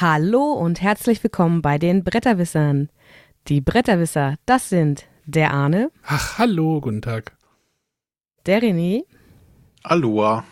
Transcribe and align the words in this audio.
Hallo 0.00 0.52
und 0.52 0.80
herzlich 0.80 1.22
willkommen 1.22 1.62
bei 1.62 1.78
den 1.78 2.04
Bretterwissern. 2.04 2.88
Die 3.48 3.60
Bretterwisser, 3.60 4.36
das 4.46 4.68
sind 4.68 5.06
der 5.24 5.52
Arne, 5.52 5.90
Ach, 6.04 6.38
hallo, 6.38 6.80
guten 6.80 7.02
Tag. 7.02 7.36
der 8.46 8.62
René 8.62 9.02
Aloha. 9.82 10.44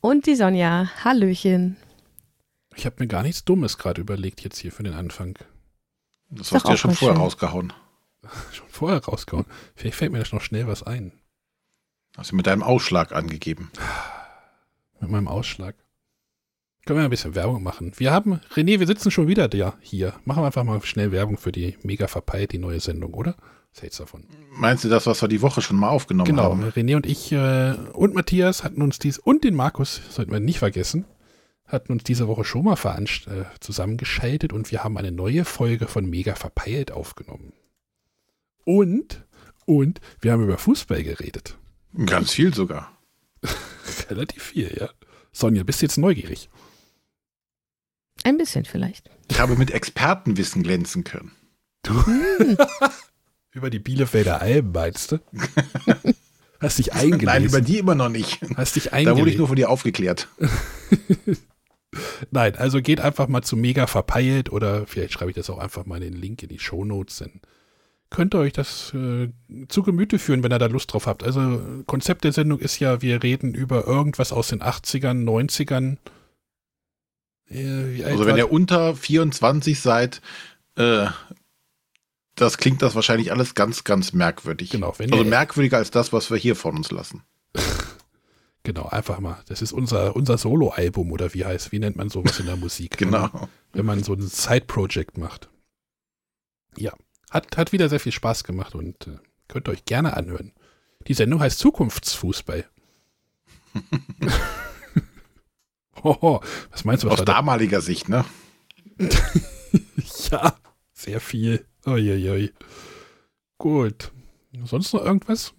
und 0.00 0.26
die 0.26 0.34
Sonja. 0.34 0.90
Hallöchen. 1.04 1.76
Ich 2.74 2.86
habe 2.86 2.96
mir 2.98 3.06
gar 3.06 3.22
nichts 3.22 3.44
Dummes 3.44 3.78
gerade 3.78 4.00
überlegt 4.00 4.42
jetzt 4.42 4.58
hier 4.58 4.72
für 4.72 4.82
den 4.82 4.94
Anfang. 4.94 5.38
Das 6.30 6.52
hast 6.52 6.64
du 6.66 6.70
ja 6.70 6.76
schon 6.76 6.94
vorher 6.94 7.14
schön. 7.16 7.22
rausgehauen. 7.22 7.72
Schon 8.52 8.68
vorher 8.68 9.04
rausgehauen. 9.04 9.46
Vielleicht 9.74 9.96
fällt 9.96 10.12
mir 10.12 10.20
das 10.20 10.32
noch 10.32 10.42
schnell 10.42 10.68
was 10.68 10.84
ein. 10.84 11.12
Hast 12.16 12.30
du 12.30 12.36
mit 12.36 12.46
deinem 12.46 12.62
Ausschlag 12.62 13.10
angegeben. 13.12 13.70
Mit 15.00 15.10
meinem 15.10 15.26
Ausschlag. 15.26 15.74
Können 16.84 16.98
wir 16.98 17.04
ein 17.04 17.10
bisschen 17.10 17.34
Werbung 17.36 17.62
machen. 17.62 17.92
Wir 17.96 18.10
haben, 18.10 18.40
René, 18.54 18.80
wir 18.80 18.86
sitzen 18.88 19.10
schon 19.12 19.28
wieder 19.28 19.48
da 19.48 19.74
hier. 19.80 20.14
Machen 20.24 20.42
wir 20.42 20.46
einfach 20.46 20.64
mal 20.64 20.82
schnell 20.82 21.12
Werbung 21.12 21.38
für 21.38 21.52
die 21.52 21.76
mega 21.82 22.08
verpeilt, 22.08 22.52
die 22.52 22.58
neue 22.58 22.80
Sendung, 22.80 23.14
oder? 23.14 23.36
Was 23.72 23.82
hältst 23.82 24.00
du 24.00 24.02
davon? 24.02 24.24
Meinst 24.50 24.84
du 24.84 24.88
das, 24.88 25.06
was 25.06 25.22
wir 25.22 25.28
die 25.28 25.42
Woche 25.42 25.62
schon 25.62 25.76
mal 25.76 25.88
aufgenommen 25.88 26.26
Genau, 26.26 26.42
haben? 26.50 26.64
René 26.70 26.96
und 26.96 27.06
ich 27.06 27.30
äh, 27.32 27.74
und 27.92 28.14
Matthias 28.14 28.64
hatten 28.64 28.82
uns 28.82 28.98
dies 28.98 29.18
und 29.18 29.44
den 29.44 29.54
Markus, 29.54 30.00
sollten 30.10 30.32
wir 30.32 30.40
nicht 30.40 30.58
vergessen, 30.58 31.04
hatten 31.66 31.92
uns 31.92 32.02
diese 32.04 32.26
Woche 32.28 32.44
schon 32.44 32.64
mal 32.64 32.76
veranst 32.76 33.28
äh, 33.28 33.44
zusammengeschaltet 33.60 34.52
und 34.52 34.70
wir 34.72 34.82
haben 34.84 34.98
eine 34.98 35.12
neue 35.12 35.44
Folge 35.44 35.86
von 35.86 36.04
Mega 36.10 36.34
Verpeilt 36.34 36.90
aufgenommen. 36.90 37.52
Und, 38.64 39.24
und 39.66 40.00
wir 40.20 40.32
haben 40.32 40.42
über 40.44 40.58
Fußball 40.58 41.02
geredet. 41.02 41.56
Ganz 42.06 42.32
viel 42.32 42.52
sogar. 42.52 42.98
Relativ 44.10 44.42
viel, 44.42 44.76
ja. 44.78 44.88
Sonja, 45.32 45.62
bist 45.62 45.80
du 45.80 45.86
jetzt 45.86 45.96
neugierig? 45.96 46.50
Ein 48.24 48.38
bisschen 48.38 48.64
vielleicht. 48.64 49.10
Ich 49.28 49.40
habe 49.40 49.56
mit 49.56 49.70
Expertenwissen 49.70 50.62
glänzen 50.62 51.04
können. 51.04 51.32
Über 53.52 53.70
die 53.70 53.78
Bielefelder 53.78 54.40
Alben, 54.40 54.72
meinst 54.72 55.12
du? 55.12 55.18
Hast 56.60 56.78
dich 56.78 56.92
eingelesen? 56.92 57.26
Nein, 57.26 57.44
über 57.44 57.60
die 57.60 57.78
immer 57.78 57.96
noch 57.96 58.08
nicht. 58.08 58.40
Hast 58.56 58.76
dich 58.76 58.84
Da 58.84 58.92
wurde 58.92 59.00
ich 59.02 59.08
eingelesen? 59.08 59.38
nur 59.38 59.48
von 59.48 59.56
dir 59.56 59.68
aufgeklärt. 59.68 60.28
Nein, 62.30 62.54
also 62.54 62.80
geht 62.80 63.00
einfach 63.00 63.26
mal 63.26 63.42
zu 63.42 63.56
Mega 63.56 63.88
Verpeilt 63.88 64.50
oder 64.52 64.86
vielleicht 64.86 65.12
schreibe 65.12 65.32
ich 65.32 65.34
das 65.34 65.50
auch 65.50 65.58
einfach 65.58 65.84
mal 65.86 66.00
in 66.02 66.12
den 66.12 66.22
Link 66.22 66.42
in 66.42 66.48
die 66.48 66.60
Shownotes, 66.60 67.18
dann 67.18 67.40
könnt 68.10 68.34
ihr 68.34 68.38
euch 68.38 68.52
das 68.52 68.94
äh, 68.94 69.30
zu 69.68 69.82
Gemüte 69.82 70.18
führen, 70.20 70.42
wenn 70.44 70.52
ihr 70.52 70.58
da 70.58 70.66
Lust 70.66 70.92
drauf 70.92 71.06
habt. 71.06 71.24
Also 71.24 71.82
Konzept 71.86 72.24
der 72.24 72.32
Sendung 72.32 72.60
ist 72.60 72.78
ja, 72.78 73.02
wir 73.02 73.22
reden 73.22 73.54
über 73.54 73.86
irgendwas 73.86 74.32
aus 74.32 74.48
den 74.48 74.62
80ern, 74.62 75.24
90ern. 75.24 75.96
Äh, 77.52 78.04
Also 78.04 78.26
wenn 78.26 78.36
ihr 78.36 78.50
unter 78.50 78.94
24 78.96 79.80
seid, 79.80 80.20
äh, 80.76 81.06
das 82.34 82.58
klingt 82.58 82.82
das 82.82 82.94
wahrscheinlich 82.94 83.30
alles 83.30 83.54
ganz, 83.54 83.84
ganz 83.84 84.12
merkwürdig. 84.12 84.70
Genau, 84.70 84.94
wenn 84.98 85.12
Also 85.12 85.24
merkwürdiger 85.24 85.76
als 85.76 85.90
das, 85.90 86.12
was 86.12 86.30
wir 86.30 86.38
hier 86.38 86.56
von 86.56 86.76
uns 86.76 86.90
lassen. 86.90 87.22
Genau, 88.64 88.86
einfach 88.86 89.18
mal. 89.18 89.42
Das 89.48 89.60
ist 89.60 89.72
unser, 89.72 90.14
unser 90.14 90.38
Solo-Album 90.38 91.10
oder 91.10 91.34
wie 91.34 91.44
heißt, 91.44 91.72
wie 91.72 91.80
nennt 91.80 91.96
man 91.96 92.10
sowas 92.10 92.38
in 92.38 92.46
der 92.46 92.54
Musik? 92.56 92.96
Genau. 92.96 93.28
wenn 93.72 93.84
man 93.84 94.04
so 94.04 94.12
ein 94.14 94.22
Side-Project 94.22 95.18
macht. 95.18 95.48
Ja, 96.76 96.92
hat, 97.30 97.56
hat 97.56 97.72
wieder 97.72 97.88
sehr 97.88 97.98
viel 97.98 98.12
Spaß 98.12 98.44
gemacht 98.44 98.76
und 98.76 99.08
äh, 99.08 99.18
könnt 99.48 99.66
ihr 99.68 99.72
euch 99.72 99.84
gerne 99.84 100.16
anhören. 100.16 100.52
Die 101.08 101.14
Sendung 101.14 101.40
heißt 101.40 101.58
Zukunftsfußball. 101.58 102.64
Hoho, 106.04 106.40
was 106.70 106.84
meinst 106.84 107.04
du, 107.04 107.08
was 107.08 107.14
Aus 107.14 107.18
war 107.20 107.26
da? 107.26 107.34
damaliger 107.34 107.80
Sicht, 107.80 108.08
ne? 108.08 108.24
Ja, 110.30 110.54
sehr 110.92 111.20
viel. 111.20 111.64
Uiuiui. 111.86 112.52
Gut. 113.58 114.12
Sonst 114.64 114.92
noch 114.92 115.04
irgendwas? 115.04 115.54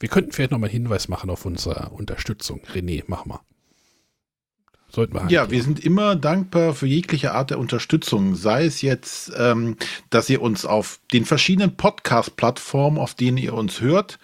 Wir 0.00 0.08
könnten 0.08 0.32
vielleicht 0.32 0.52
noch 0.52 0.58
mal 0.58 0.66
einen 0.66 0.72
Hinweis 0.72 1.08
machen 1.08 1.30
auf 1.30 1.44
unsere 1.44 1.90
Unterstützung. 1.90 2.60
René, 2.72 3.02
mach 3.06 3.24
mal. 3.26 3.40
Sollten 4.90 5.14
wir 5.14 5.28
Ja, 5.30 5.50
wir 5.50 5.62
sind 5.62 5.84
immer 5.84 6.16
dankbar 6.16 6.74
für 6.74 6.86
jegliche 6.86 7.32
Art 7.32 7.50
der 7.50 7.58
Unterstützung. 7.58 8.34
Sei 8.36 8.64
es 8.64 8.80
jetzt, 8.80 9.32
ähm, 9.36 9.76
dass 10.10 10.30
ihr 10.30 10.40
uns 10.40 10.64
auf 10.64 11.00
den 11.12 11.24
verschiedenen 11.24 11.76
Podcast-Plattformen, 11.76 12.98
auf 12.98 13.14
denen 13.14 13.36
ihr 13.38 13.54
uns 13.54 13.80
hört, 13.80 14.18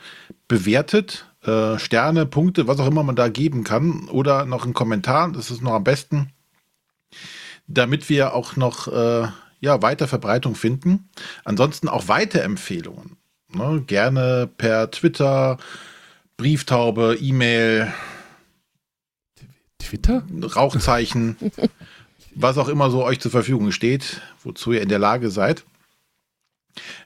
bewertet. 0.48 1.26
Äh, 1.44 1.78
Sterne, 1.78 2.24
Punkte, 2.26 2.66
was 2.66 2.80
auch 2.80 2.86
immer 2.86 3.02
man 3.02 3.16
da 3.16 3.28
geben 3.28 3.64
kann. 3.64 4.08
Oder 4.08 4.46
noch 4.46 4.64
einen 4.64 4.74
Kommentar, 4.74 5.30
das 5.32 5.50
ist 5.50 5.62
noch 5.62 5.74
am 5.74 5.84
besten. 5.84 6.30
Damit 7.66 8.08
wir 8.08 8.34
auch 8.34 8.56
noch 8.56 8.88
äh, 8.88 9.28
ja, 9.60 9.82
weiter 9.82 10.08
Verbreitung 10.08 10.54
finden. 10.54 11.08
Ansonsten 11.44 11.88
auch 11.88 12.08
Weiterempfehlungen. 12.08 13.16
Ne? 13.52 13.82
Gerne 13.86 14.48
per 14.56 14.90
Twitter, 14.90 15.58
Brieftaube, 16.36 17.16
E-Mail, 17.20 17.92
Twitter? 19.78 20.24
Rauchzeichen, 20.56 21.36
was 22.34 22.58
auch 22.58 22.68
immer 22.68 22.90
so 22.90 23.04
euch 23.04 23.20
zur 23.20 23.30
Verfügung 23.30 23.70
steht, 23.70 24.22
wozu 24.42 24.72
ihr 24.72 24.82
in 24.82 24.88
der 24.88 24.98
Lage 24.98 25.30
seid. 25.30 25.64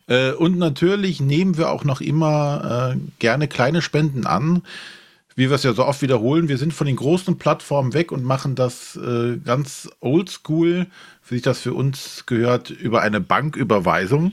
Äh, 0.06 0.32
und 0.32 0.58
natürlich 0.58 1.20
nehmen 1.20 1.56
wir 1.58 1.70
auch 1.70 1.84
noch 1.84 2.00
immer 2.00 2.94
äh, 2.94 2.98
gerne 3.18 3.48
kleine 3.48 3.82
Spenden 3.82 4.26
an. 4.26 4.62
Wie 5.34 5.48
wir 5.50 5.54
es 5.54 5.62
ja 5.62 5.72
so 5.72 5.84
oft 5.84 6.02
wiederholen, 6.02 6.48
wir 6.48 6.58
sind 6.58 6.74
von 6.74 6.86
den 6.88 6.96
großen 6.96 7.38
Plattformen 7.38 7.94
weg 7.94 8.10
und 8.10 8.24
machen 8.24 8.56
das 8.56 8.96
äh, 8.96 9.36
ganz 9.36 9.88
oldschool, 10.00 10.86
wie 11.28 11.34
sich 11.36 11.42
das 11.42 11.60
für 11.60 11.74
uns 11.74 12.24
gehört, 12.26 12.70
über 12.70 13.02
eine 13.02 13.20
Banküberweisung. 13.20 14.32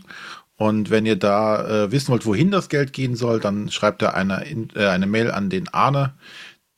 Und 0.57 0.89
wenn 0.89 1.05
ihr 1.05 1.17
da 1.17 1.91
wissen 1.91 2.07
wollt, 2.13 2.25
wohin 2.25 2.49
das 2.49 2.69
Geld 2.69 2.93
gehen 2.93 3.15
soll, 3.17 3.41
dann 3.41 3.69
schreibt 3.69 4.01
da 4.01 4.11
eine, 4.11 4.45
in- 4.45 4.73
eine 4.75 5.05
Mail 5.05 5.29
an 5.29 5.49
den 5.49 5.67
Arne. 5.67 6.13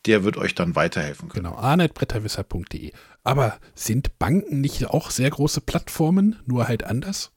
Der 0.07 0.23
wird 0.23 0.35
euch 0.37 0.55
dann 0.55 0.75
weiterhelfen 0.75 1.29
können. 1.29 1.45
Genau, 1.45 1.57
arnetbretterwisser.de. 1.57 2.91
Aber 3.23 3.57
sind 3.75 4.17
Banken 4.19 4.61
nicht 4.61 4.87
auch 4.89 5.11
sehr 5.11 5.29
große 5.29 5.61
Plattformen, 5.61 6.37
nur 6.45 6.67
halt 6.67 6.83
anders? 6.85 7.31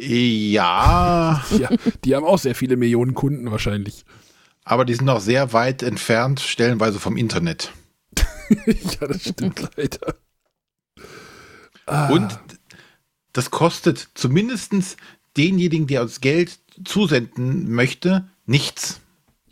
Ja, 0.00 1.44
Ja, 1.58 1.68
die 2.04 2.14
haben 2.16 2.24
auch 2.24 2.38
sehr 2.38 2.54
viele 2.54 2.76
Millionen 2.76 3.14
Kunden 3.14 3.50
wahrscheinlich. 3.50 4.04
aber 4.64 4.84
die 4.84 4.94
sind 4.94 5.04
noch 5.04 5.20
sehr 5.20 5.52
weit 5.52 5.82
entfernt, 5.82 6.40
stellenweise 6.40 6.98
vom 6.98 7.16
Internet. 7.16 7.72
ja, 8.66 9.06
das 9.06 9.28
stimmt 9.28 9.68
leider. 9.76 10.14
Ah, 11.86 12.08
Und 12.08 12.38
das 13.32 13.50
kostet 13.50 14.08
zumindest 14.14 14.96
denjenigen, 15.36 15.86
der 15.86 16.02
uns 16.02 16.20
Geld 16.20 16.58
zusenden 16.84 17.70
möchte, 17.70 18.28
nichts. 18.46 19.00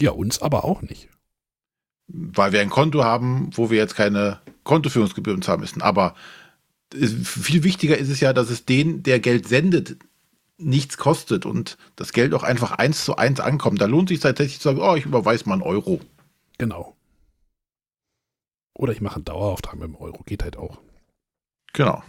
ja, 0.01 0.11
uns 0.13 0.41
aber 0.41 0.65
auch 0.65 0.83
nicht. 0.83 1.09
Weil 2.07 2.53
wir 2.53 2.61
ein 2.61 2.71
Konto 2.71 3.05
haben, 3.05 3.51
wo 3.55 3.71
wir 3.71 3.77
jetzt 3.77 3.95
keine 3.95 4.41
Kontoführungsgebühren 4.65 5.43
zahlen 5.43 5.61
müssen. 5.61 5.83
Aber 5.83 6.15
viel 6.95 7.65
wichtiger 7.65 7.99
ist 7.99 8.09
es 8.09 8.21
ja, 8.21 8.33
dass 8.33 8.49
es 8.49 8.65
den, 8.65 9.03
der 9.03 9.21
Geld 9.21 9.47
sendet, 9.47 9.97
nichts 10.59 10.97
kostet 10.97 11.47
und 11.47 11.79
das 11.97 12.13
Geld 12.13 12.35
auch 12.35 12.43
einfach 12.43 12.73
eins 12.73 13.05
zu 13.05 13.17
eins 13.17 13.41
ankommt. 13.41 13.81
Da 13.81 13.87
lohnt 13.87 14.09
sich 14.09 14.21
tatsächlich 14.21 14.59
zu 14.61 14.69
sagen, 14.69 14.81
oh, 14.81 14.97
ich 14.97 15.07
überweise 15.07 15.49
mal 15.49 15.55
einen 15.55 15.63
Euro. 15.63 16.01
Genau. 16.59 16.97
Oder 18.75 18.93
ich 18.93 19.01
mache 19.01 19.17
einen 19.17 19.25
Dauerauftrag 19.25 19.75
mit 19.75 19.85
dem 19.85 19.97
Euro, 19.97 20.23
geht 20.25 20.43
halt 20.43 20.57
auch. 20.57 20.79
Genau. 21.73 22.03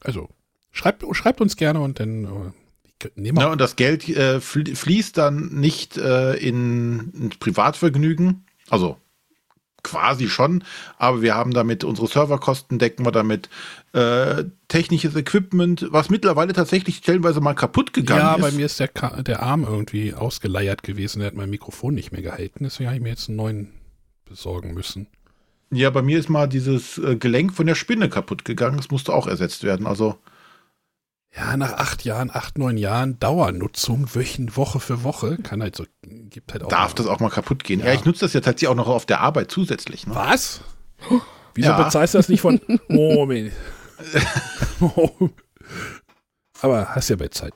Also, 0.00 0.28
schreibt, 0.70 1.04
schreibt 1.16 1.40
uns 1.40 1.56
gerne 1.56 1.80
und 1.80 2.00
dann 2.00 2.24
äh, 2.24 3.08
nehmen 3.14 3.38
wir. 3.38 3.42
Ja, 3.42 3.52
und 3.52 3.60
das 3.60 3.76
Geld 3.76 4.08
äh, 4.08 4.38
fl- 4.38 4.74
fließt 4.74 5.16
dann 5.16 5.48
nicht 5.48 5.96
äh, 5.96 6.34
in, 6.34 7.12
ins 7.12 7.36
Privatvergnügen, 7.36 8.44
also 8.68 8.96
quasi 9.82 10.28
schon, 10.28 10.64
aber 10.98 11.22
wir 11.22 11.34
haben 11.34 11.52
damit 11.52 11.84
unsere 11.84 12.06
Serverkosten, 12.06 12.78
decken 12.78 13.04
wir 13.04 13.12
damit 13.12 13.48
äh, 13.92 14.44
technisches 14.68 15.16
Equipment, 15.16 15.86
was 15.90 16.10
mittlerweile 16.10 16.52
tatsächlich 16.52 16.96
stellenweise 16.96 17.40
mal 17.40 17.54
kaputt 17.54 17.92
gegangen 17.92 18.20
ja, 18.20 18.34
ist. 18.34 18.40
bei 18.40 18.50
mir 18.52 18.66
ist 18.66 18.78
der, 18.80 18.88
Ka 18.88 19.22
der 19.22 19.42
Arm 19.42 19.64
irgendwie 19.64 20.14
ausgeleiert 20.14 20.82
gewesen. 20.82 21.20
Der 21.20 21.28
hat 21.28 21.34
mein 21.34 21.50
Mikrofon 21.50 21.94
nicht 21.94 22.12
mehr 22.12 22.22
gehalten. 22.22 22.64
Deswegen 22.64 22.88
habe 22.88 22.96
ich 22.96 23.02
mir 23.02 23.10
jetzt 23.10 23.28
einen 23.28 23.36
neuen 23.36 23.68
besorgen 24.26 24.74
müssen. 24.74 25.08
Ja, 25.72 25.90
bei 25.90 26.02
mir 26.02 26.18
ist 26.18 26.28
mal 26.28 26.48
dieses 26.48 26.98
äh, 26.98 27.16
Gelenk 27.16 27.52
von 27.54 27.66
der 27.66 27.74
Spinne 27.74 28.08
kaputt 28.08 28.44
gegangen. 28.44 28.76
Das 28.76 28.90
musste 28.90 29.12
auch 29.12 29.26
ersetzt 29.26 29.62
werden. 29.62 29.86
Also 29.86 30.18
Ja, 31.36 31.56
nach 31.56 31.74
acht 31.74 32.04
Jahren, 32.04 32.28
acht, 32.32 32.58
neun 32.58 32.76
Jahren 32.76 33.18
Dauernutzung, 33.20 34.14
Wöchen, 34.16 34.56
Woche 34.56 34.80
für 34.80 35.04
Woche, 35.04 35.36
kann 35.38 35.62
halt 35.62 35.76
so, 35.76 35.84
gibt 36.02 36.52
halt 36.52 36.64
auch. 36.64 36.68
darf 36.68 36.90
mal- 36.90 36.96
das 36.96 37.06
auch 37.06 37.20
mal 37.20 37.30
kaputt 37.30 37.62
gehen. 37.62 37.78
Ja, 37.80 37.86
Ja. 37.86 37.94
ich 37.94 38.04
nutze 38.04 38.20
das 38.24 38.32
ja 38.32 38.40
tatsächlich 38.40 38.68
auch 38.68 38.74
noch 38.74 38.88
auf 38.88 39.06
der 39.06 39.20
Arbeit 39.20 39.50
zusätzlich. 39.50 40.06
Ne? 40.08 40.14
Was? 40.14 40.60
Wieso 41.54 41.68
Ja. 41.70 41.82
bezahlst 41.82 42.14
du 42.14 42.18
das 42.18 42.28
nicht 42.28 42.40
von. 42.40 42.60
Moment. 42.88 43.52
Aber 46.60 46.88
hast 46.94 47.08
ja 47.10 47.16
bei 47.16 47.28
Zeit. 47.28 47.52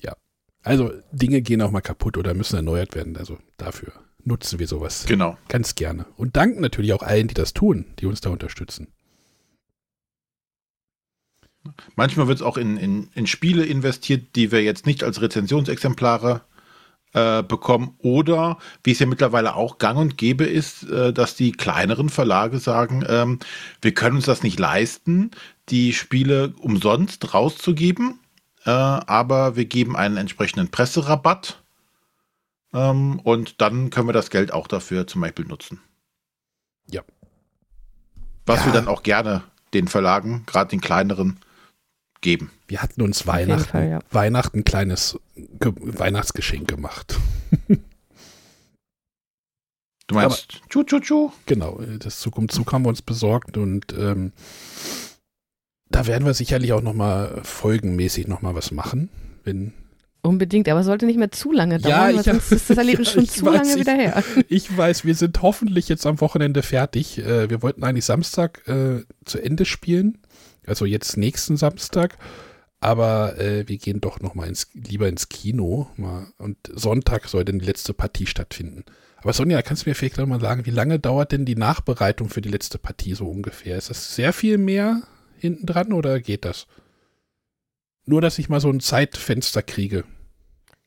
ja. 0.00 0.14
Also 0.62 0.92
Dinge 1.12 1.42
gehen 1.42 1.62
auch 1.62 1.70
mal 1.70 1.80
kaputt 1.80 2.16
oder 2.18 2.34
müssen 2.34 2.56
erneuert 2.56 2.94
werden. 2.94 3.16
Also 3.16 3.38
dafür 3.56 3.92
nutzen 4.24 4.58
wir 4.58 4.66
sowas. 4.66 5.04
Genau. 5.06 5.38
Ganz 5.48 5.74
gerne. 5.76 6.06
Und 6.16 6.36
danken 6.36 6.60
natürlich 6.60 6.92
auch 6.92 7.02
allen, 7.02 7.28
die 7.28 7.34
das 7.34 7.52
tun, 7.52 7.86
die 8.00 8.06
uns 8.06 8.20
da 8.20 8.30
unterstützen. 8.30 8.88
Manchmal 11.96 12.26
wird 12.26 12.38
es 12.38 12.42
auch 12.42 12.56
in, 12.56 12.76
in, 12.76 13.10
in 13.14 13.26
Spiele 13.26 13.64
investiert, 13.64 14.34
die 14.34 14.50
wir 14.50 14.62
jetzt 14.62 14.86
nicht 14.86 15.04
als 15.04 15.20
Rezensionsexemplare 15.20 16.42
äh, 17.12 17.42
bekommen. 17.42 17.94
Oder, 17.98 18.58
wie 18.84 18.92
es 18.92 18.98
ja 18.98 19.06
mittlerweile 19.06 19.54
auch 19.56 19.78
gang 19.78 19.98
und 19.98 20.16
gäbe 20.16 20.44
ist, 20.44 20.84
äh, 20.84 21.12
dass 21.12 21.34
die 21.34 21.52
kleineren 21.52 22.08
Verlage 22.08 22.58
sagen, 22.58 23.04
ähm, 23.08 23.38
wir 23.82 23.92
können 23.92 24.16
uns 24.16 24.26
das 24.26 24.42
nicht 24.42 24.58
leisten, 24.58 25.32
die 25.68 25.92
Spiele 25.92 26.54
umsonst 26.58 27.34
rauszugeben, 27.34 28.20
äh, 28.64 28.70
aber 28.70 29.56
wir 29.56 29.64
geben 29.66 29.96
einen 29.96 30.16
entsprechenden 30.16 30.70
Presserabatt 30.70 31.62
ähm, 32.72 33.20
und 33.20 33.60
dann 33.60 33.90
können 33.90 34.08
wir 34.08 34.12
das 34.12 34.30
Geld 34.30 34.52
auch 34.52 34.66
dafür 34.68 35.06
zum 35.06 35.20
Beispiel 35.20 35.44
nutzen. 35.46 35.80
Ja. 36.90 37.02
Was 38.46 38.60
Ja. 38.60 38.66
wir 38.66 38.72
dann 38.72 38.88
auch 38.88 39.02
gerne 39.02 39.42
den 39.74 39.88
Verlagen, 39.88 40.44
gerade 40.46 40.70
den 40.70 40.80
kleineren, 40.80 41.38
geben. 42.20 42.50
Wir 42.68 42.82
hatten 42.82 43.02
uns 43.02 43.26
Weihnachten, 43.26 43.70
Fall, 43.70 43.88
ja. 43.88 43.98
Weihnachten 44.10 44.58
ein 44.60 44.64
kleines 44.64 45.18
Ge 45.36 45.72
Weihnachtsgeschenk 45.76 46.68
gemacht. 46.68 47.18
Du 50.06 50.16
meinst, 50.16 50.60
tschu, 50.68 50.82
tschu, 50.82 50.98
tschu. 50.98 51.30
Genau, 51.46 51.80
das 52.00 52.18
Zug 52.18 52.36
um 52.36 52.48
Zug 52.48 52.72
haben 52.72 52.84
wir 52.84 52.88
uns 52.88 53.00
besorgt 53.00 53.56
und 53.56 53.92
ähm, 53.96 54.32
da 55.88 56.08
werden 56.08 56.24
wir 56.24 56.34
sicherlich 56.34 56.72
auch 56.72 56.82
nochmal 56.82 57.40
folgenmäßig 57.44 58.26
nochmal 58.26 58.56
was 58.56 58.72
machen. 58.72 59.08
Wenn, 59.44 59.72
Unbedingt, 60.22 60.68
aber 60.68 60.80
es 60.80 60.86
sollte 60.86 61.06
nicht 61.06 61.16
mehr 61.18 61.30
zu 61.30 61.52
lange 61.52 61.78
Ja, 61.78 61.88
dauern, 61.90 62.00
weil 62.08 62.16
ich 62.16 62.22
sonst 62.22 62.50
ist 62.50 62.70
das 62.70 62.76
Erlebnis 62.78 63.06
Ja, 63.08 63.14
schon 63.14 63.22
ich 63.22 63.30
zu 63.30 63.46
weiß, 63.46 63.54
lange 63.54 63.70
ich- 63.70 63.76
wieder 63.80 63.94
her. 63.94 64.24
ich 64.48 64.76
weiß, 64.76 65.04
wir 65.04 65.14
sind 65.14 65.40
hoffentlich 65.42 65.88
jetzt 65.88 66.04
am 66.06 66.20
Wochenende 66.20 66.62
fertig. 66.62 67.18
Äh, 67.18 67.48
wir 67.48 67.62
wollten 67.62 67.84
eigentlich 67.84 68.04
Samstag 68.04 68.66
äh, 68.66 69.04
zu 69.24 69.38
Ende 69.38 69.64
spielen, 69.64 70.18
also 70.66 70.84
jetzt 70.84 71.16
nächsten 71.16 71.56
Samstag. 71.56 72.16
Aber 72.80 73.38
äh, 73.38 73.68
wir 73.68 73.76
gehen 73.76 74.00
doch 74.00 74.20
noch 74.20 74.34
mal 74.34 74.48
ins, 74.48 74.68
lieber 74.72 75.08
ins 75.08 75.28
Kino. 75.28 75.88
Mal, 75.96 76.26
und 76.38 76.56
Sonntag 76.72 77.28
soll 77.28 77.44
dann 77.44 77.58
die 77.58 77.66
letzte 77.66 77.92
Partie 77.92 78.26
stattfinden. 78.26 78.84
Aber 79.18 79.34
Sonja, 79.34 79.60
kannst 79.60 79.84
du 79.84 79.90
mir 79.90 79.94
vielleicht 79.94 80.16
noch 80.16 80.26
mal 80.26 80.40
sagen, 80.40 80.64
wie 80.64 80.70
lange 80.70 80.98
dauert 80.98 81.32
denn 81.32 81.44
die 81.44 81.56
Nachbereitung 81.56 82.30
für 82.30 82.40
die 82.40 82.48
letzte 82.48 82.78
Partie 82.78 83.14
so 83.14 83.28
ungefähr? 83.28 83.76
Ist 83.76 83.90
das 83.90 84.14
sehr 84.14 84.32
viel 84.32 84.56
mehr 84.56 85.02
hinten 85.36 85.66
dran 85.66 85.92
oder 85.92 86.20
geht 86.20 86.46
das? 86.46 86.66
Nur, 88.06 88.22
dass 88.22 88.38
ich 88.38 88.48
mal 88.48 88.60
so 88.60 88.70
ein 88.70 88.80
Zeitfenster 88.80 89.62
kriege. 89.62 90.04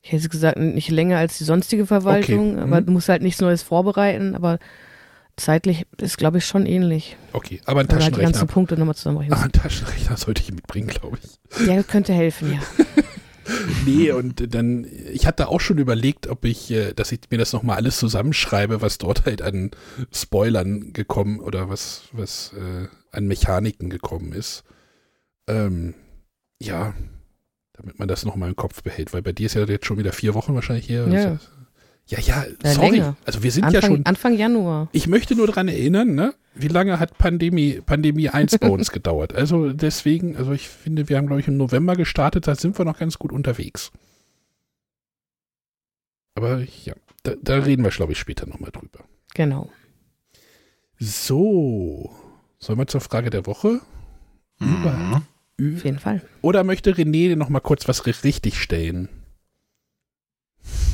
Ich 0.02 0.12
hätte 0.12 0.28
gesagt, 0.28 0.58
nicht 0.58 0.90
länger 0.90 1.18
als 1.18 1.38
die 1.38 1.44
sonstige 1.44 1.86
Verwaltung, 1.86 2.54
Okay, 2.54 2.60
aber 2.60 2.80
mhm. 2.80 2.86
du 2.86 2.92
musst 2.92 3.08
halt 3.08 3.22
nichts 3.22 3.40
Neues 3.40 3.62
vorbereiten, 3.62 4.34
aber 4.34 4.58
zeitlich 5.36 5.86
ist, 5.98 6.18
glaube 6.18 6.38
ich, 6.38 6.46
schon 6.46 6.66
ähnlich. 6.66 7.16
Okay, 7.32 7.60
aber 7.64 7.80
ein 7.80 7.88
du 7.88 7.94
halt 7.94 8.04
die 8.04 8.10
ganzen 8.10 8.32
Taschenrechner. 8.32 8.52
Punkte 8.52 8.76
nochmal 8.76 8.94
zusammenrechnen 8.94 9.38
Ah, 9.38 9.42
ein 9.44 9.52
Taschenrechner 9.52 10.16
sollte 10.16 10.42
ich 10.42 10.52
mitbringen, 10.52 10.88
glaube 10.88 11.18
ich. 11.22 11.66
Ja, 11.66 11.82
könnte 11.82 12.12
helfen, 12.12 12.52
ja. 12.52 12.60
Nee, 13.84 14.10
und 14.12 14.54
dann, 14.54 14.86
ich 15.12 15.26
hatte 15.26 15.48
auch 15.48 15.60
schon 15.60 15.76
überlegt, 15.78 16.28
ob 16.28 16.46
ich, 16.46 16.70
äh, 16.70 16.94
dass 16.94 17.12
ich 17.12 17.20
mir 17.30 17.36
das 17.38 17.52
nochmal 17.52 17.76
alles 17.76 17.98
zusammenschreibe, 17.98 18.80
was 18.80 18.96
dort 18.98 19.26
halt 19.26 19.42
an 19.42 19.70
Spoilern 20.12 20.92
gekommen 20.94 21.40
oder 21.40 21.68
was, 21.68 22.04
was 22.12 22.54
äh, 22.54 22.88
an 23.10 23.26
Mechaniken 23.26 23.90
gekommen 23.90 24.32
ist. 24.32 24.64
Ähm, 25.46 25.94
ja, 26.58 26.94
damit 27.74 27.98
man 27.98 28.08
das 28.08 28.24
nochmal 28.24 28.48
im 28.48 28.56
Kopf 28.56 28.82
behält, 28.82 29.12
weil 29.12 29.22
bei 29.22 29.32
dir 29.32 29.46
ist 29.46 29.54
ja 29.54 29.64
jetzt 29.64 29.86
schon 29.86 29.98
wieder 29.98 30.12
vier 30.12 30.32
Wochen 30.34 30.54
wahrscheinlich 30.54 30.88
her. 30.88 31.06
Ja. 31.08 31.38
Ja, 32.06 32.18
ja, 32.20 32.44
Ja, 32.62 32.72
sorry. 32.72 32.90
länger. 32.90 33.16
Also 33.24 33.42
wir 33.42 33.50
sind 33.50 33.64
Anfang, 33.64 33.80
ja 33.82 33.86
schon, 33.88 34.06
Anfang 34.06 34.34
Januar. 34.36 34.88
ich 34.92 35.06
möchte 35.06 35.34
nur 35.34 35.46
daran 35.46 35.68
erinnern, 35.68 36.14
ne? 36.14 36.34
Wie 36.54 36.68
lange 36.68 37.00
hat 37.00 37.18
Pandemie, 37.18 37.80
Pandemie 37.84 38.28
1 38.28 38.58
bei 38.58 38.68
uns 38.70 38.92
gedauert? 38.92 39.34
Also 39.34 39.72
deswegen, 39.72 40.36
also 40.36 40.52
ich 40.52 40.68
finde, 40.68 41.08
wir 41.08 41.16
haben, 41.16 41.26
glaube 41.26 41.40
ich, 41.40 41.48
im 41.48 41.56
November 41.56 41.96
gestartet, 41.96 42.46
da 42.46 42.54
sind 42.54 42.78
wir 42.78 42.84
noch 42.84 42.98
ganz 42.98 43.18
gut 43.18 43.32
unterwegs. 43.32 43.90
Aber 46.36 46.60
ja, 46.84 46.94
da, 47.22 47.34
da 47.40 47.56
reden 47.58 47.82
wir, 47.84 47.90
glaube 47.90 48.12
ich, 48.12 48.18
später 48.18 48.46
nochmal 48.46 48.70
drüber. 48.70 49.04
Genau. 49.34 49.70
So, 50.98 52.10
sollen 52.58 52.78
wir 52.78 52.86
zur 52.86 53.00
Frage 53.00 53.30
der 53.30 53.46
Woche? 53.46 53.80
Mhm. 54.58 55.22
Ü- 55.60 55.76
Auf 55.76 55.84
jeden 55.84 55.98
Fall. 55.98 56.22
Oder 56.42 56.64
möchte 56.64 56.92
René 56.92 57.34
noch 57.36 57.48
mal 57.48 57.60
kurz 57.60 57.86
was 57.88 58.04
ri- 58.04 58.24
richtig 58.24 58.60
stellen? 58.60 59.08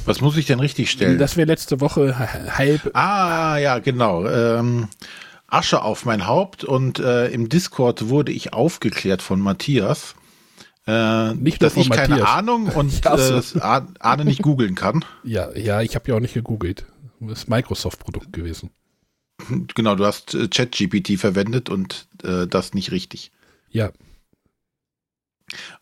Was 0.05 0.21
muss 0.21 0.37
ich 0.37 0.47
denn 0.47 0.61
richtig 0.61 0.91
stellen? 0.91 1.19
Das 1.19 1.37
wäre 1.37 1.47
letzte 1.47 1.81
Woche 1.81 2.19
ha- 2.19 2.57
halb. 2.59 2.91
Ah, 2.95 3.59
ja, 3.59 3.79
genau. 3.79 4.27
Ähm, 4.27 4.89
Asche 5.47 5.83
auf 5.83 6.05
mein 6.05 6.27
Haupt 6.27 6.65
und 6.65 6.99
äh, 7.01 7.29
im 7.29 7.49
Discord 7.49 8.09
wurde 8.09 8.33
ich 8.33 8.53
aufgeklärt 8.53 9.21
von 9.23 9.41
Matthias, 9.41 10.15
äh, 10.87 11.35
Nicht 11.35 11.63
dass 11.63 11.77
ich 11.77 11.91
keine 11.91 12.15
Matthias. 12.17 12.29
Ahnung 12.31 12.67
und 12.75 13.05
äh, 13.05 13.41
Ah- 13.61 13.87
Ahne 13.99 14.25
nicht 14.25 14.43
googeln 14.43 14.75
kann. 14.75 15.05
Ja, 15.25 15.55
ja, 15.57 15.81
ich 15.83 15.95
habe 15.97 16.09
ja 16.11 16.17
auch 16.17 16.21
nicht 16.21 16.35
gegoogelt. 16.35 16.87
Das 17.21 17.41
ist 17.41 17.49
Microsoft-Produkt 17.51 18.33
gewesen. 18.33 18.71
Genau, 19.75 19.95
du 19.95 20.05
hast 20.07 20.35
äh, 20.35 20.49
ChatGPT 20.49 21.19
verwendet 21.19 21.69
und 21.69 22.07
äh, 22.23 22.47
das 22.47 22.75
nicht 22.75 22.91
richtig. 22.93 23.33
Ja, 23.71 23.91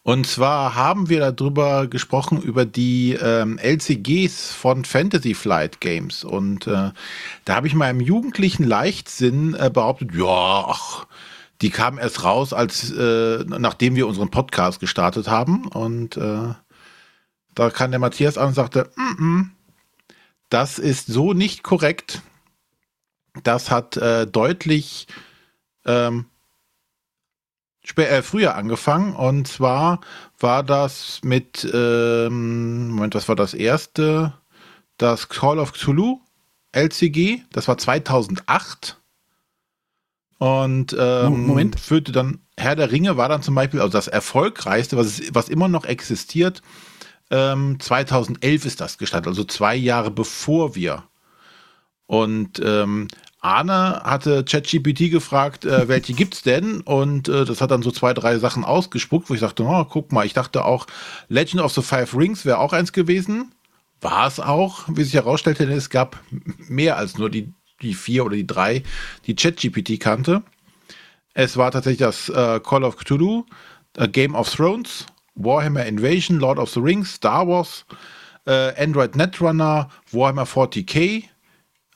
Und 0.03 0.27
zwar 0.27 0.75
haben 0.75 1.09
wir 1.09 1.31
darüber 1.33 1.87
gesprochen, 1.87 2.41
über 2.41 2.65
die 2.65 3.13
ähm, 3.21 3.59
LCGs 3.59 4.53
von 4.53 4.85
Fantasy 4.85 5.35
Flight 5.35 5.81
Games. 5.81 6.25
Und 6.25 6.67
äh, 6.67 6.91
da 7.45 7.55
habe 7.55 7.67
ich 7.67 7.75
mal 7.75 7.91
im 7.91 8.01
jugendlichen 8.01 8.65
Leichtsinn 8.65 9.55
äh, 9.55 9.71
behauptet, 9.73 10.15
ja, 10.15 10.65
ach, 10.67 11.07
die 11.61 11.71
kamen 11.71 11.99
erst 11.99 12.25
raus, 12.25 12.53
als 12.53 12.91
äh, 12.91 13.45
nachdem 13.47 13.97
wir 13.97 14.07
unseren 14.07 14.31
Podcast 14.31 14.81
gestartet 14.81 15.29
haben. 15.29 15.67
Und 15.67 16.17
äh, 16.17 16.55
da 17.55 17.71
kam 17.71 17.91
der 17.91 18.01
Matthias 18.01 18.39
an 18.39 18.49
und 18.49 18.55
sagte, 18.55 18.91
mm 18.97 19.23
-mm, 19.23 19.47
das 20.49 20.79
ist 20.79 21.09
so 21.09 21.35
nicht 21.35 21.63
korrekt. 21.63 22.23
Das 23.43 23.71
hat 23.71 23.97
äh, 23.97 24.27
deutlich 24.27 25.07
ähm, 25.85 26.27
äh, 27.97 28.23
früher 28.23 28.55
angefangen 28.55 29.15
und 29.15 29.49
zwar 29.49 30.01
war 30.39 30.63
das 30.63 31.21
mit, 31.23 31.69
ähm, 31.73 32.91
Moment, 32.91 33.15
was 33.15 33.29
war 33.29 33.37
das 33.37 33.55
erste? 33.55 34.35
Das 34.97 35.29
Call 35.29 35.59
of 35.59 35.73
Cthulhu 35.73 36.21
LCG, 36.73 37.43
das 37.53 37.69
war 37.69 37.79
2008 37.79 39.01
und 40.39 40.97
ähm, 40.99 41.47
Moment. 41.47 41.81
führte 41.81 42.13
dann, 42.13 42.41
Herr 42.57 42.77
der 42.77 42.93
Ringe 42.93 43.17
war 43.17 43.29
dann 43.29 43.43
zum 43.43 43.55
Beispiel, 43.55 43.81
also 43.81 43.93
das 43.93 44.09
erfolgreichste, 44.09 44.97
was, 44.97 45.23
was 45.33 45.49
immer 45.49 45.69
noch 45.69 45.85
existiert, 45.85 46.63
ähm, 47.31 47.79
2011 47.81 48.65
ist 48.65 48.81
das 48.81 48.99
gestartet, 48.99 49.29
also 49.29 49.45
zwei 49.45 49.75
Jahre 49.75 50.11
bevor 50.11 50.75
wir 50.75 51.05
und 52.07 52.61
ähm, 52.65 53.09
Arne 53.49 54.03
hatte 54.05 54.45
ChatGPT 54.45 55.11
gefragt, 55.11 55.65
äh, 55.65 55.89
welche 55.89 56.13
gibt's 56.21 56.43
denn? 56.43 56.83
Und 56.83 57.29
äh, 57.29 57.45
das 57.45 57.61
hat 57.61 57.71
dann 57.71 57.83
so 57.83 57.91
zwei, 57.91 58.13
drei 58.13 58.39
Sachen 58.39 58.65
ausgespuckt, 58.65 59.31
wo 59.31 59.35
ich 59.35 59.41
sagte, 59.41 59.65
oh, 59.65 59.85
guck 59.85 60.13
mal, 60.13 60.27
ich 60.27 60.35
dachte 60.35 60.65
auch, 60.65 60.87
Legend 61.29 61.63
of 61.63 61.73
the 61.73 61.83
Five 61.83 62.15
Rings 62.15 62.45
wäre 62.45 62.59
auch 62.59 62.73
eins 62.73 62.93
gewesen. 62.93 63.53
War 64.01 64.27
es 64.27 64.39
auch, 64.39 64.85
wie 64.89 65.03
sich 65.03 65.15
herausstellte, 65.15 65.67
denn 65.67 65.77
es 65.77 65.91
gab 65.91 66.21
mehr 66.69 66.99
als 66.99 67.19
nur 67.19 67.31
die, 67.31 67.53
die 67.83 67.95
vier 67.95 68.25
oder 68.27 68.37
die 68.37 68.47
drei, 68.47 68.83
die 69.27 69.35
ChatGPT 69.35 69.99
kannte. 69.99 70.43
Es 71.35 71.57
war 71.57 71.71
tatsächlich 71.71 72.01
das 72.01 72.29
äh, 72.29 72.61
Call 72.61 72.85
of 72.85 72.97
Cthulhu, 72.97 73.45
äh, 73.97 74.09
Game 74.09 74.35
of 74.35 74.55
Thrones, 74.55 75.07
Warhammer 75.35 75.87
Invasion, 75.87 76.39
Lord 76.39 76.59
of 76.59 76.71
the 76.71 76.81
Rings, 76.81 77.15
Star 77.15 77.49
Wars, 77.49 77.87
äh, 78.47 78.73
Android 78.81 79.17
Netrunner, 79.17 79.89
Warhammer 80.13 80.45
40k, 80.45 81.25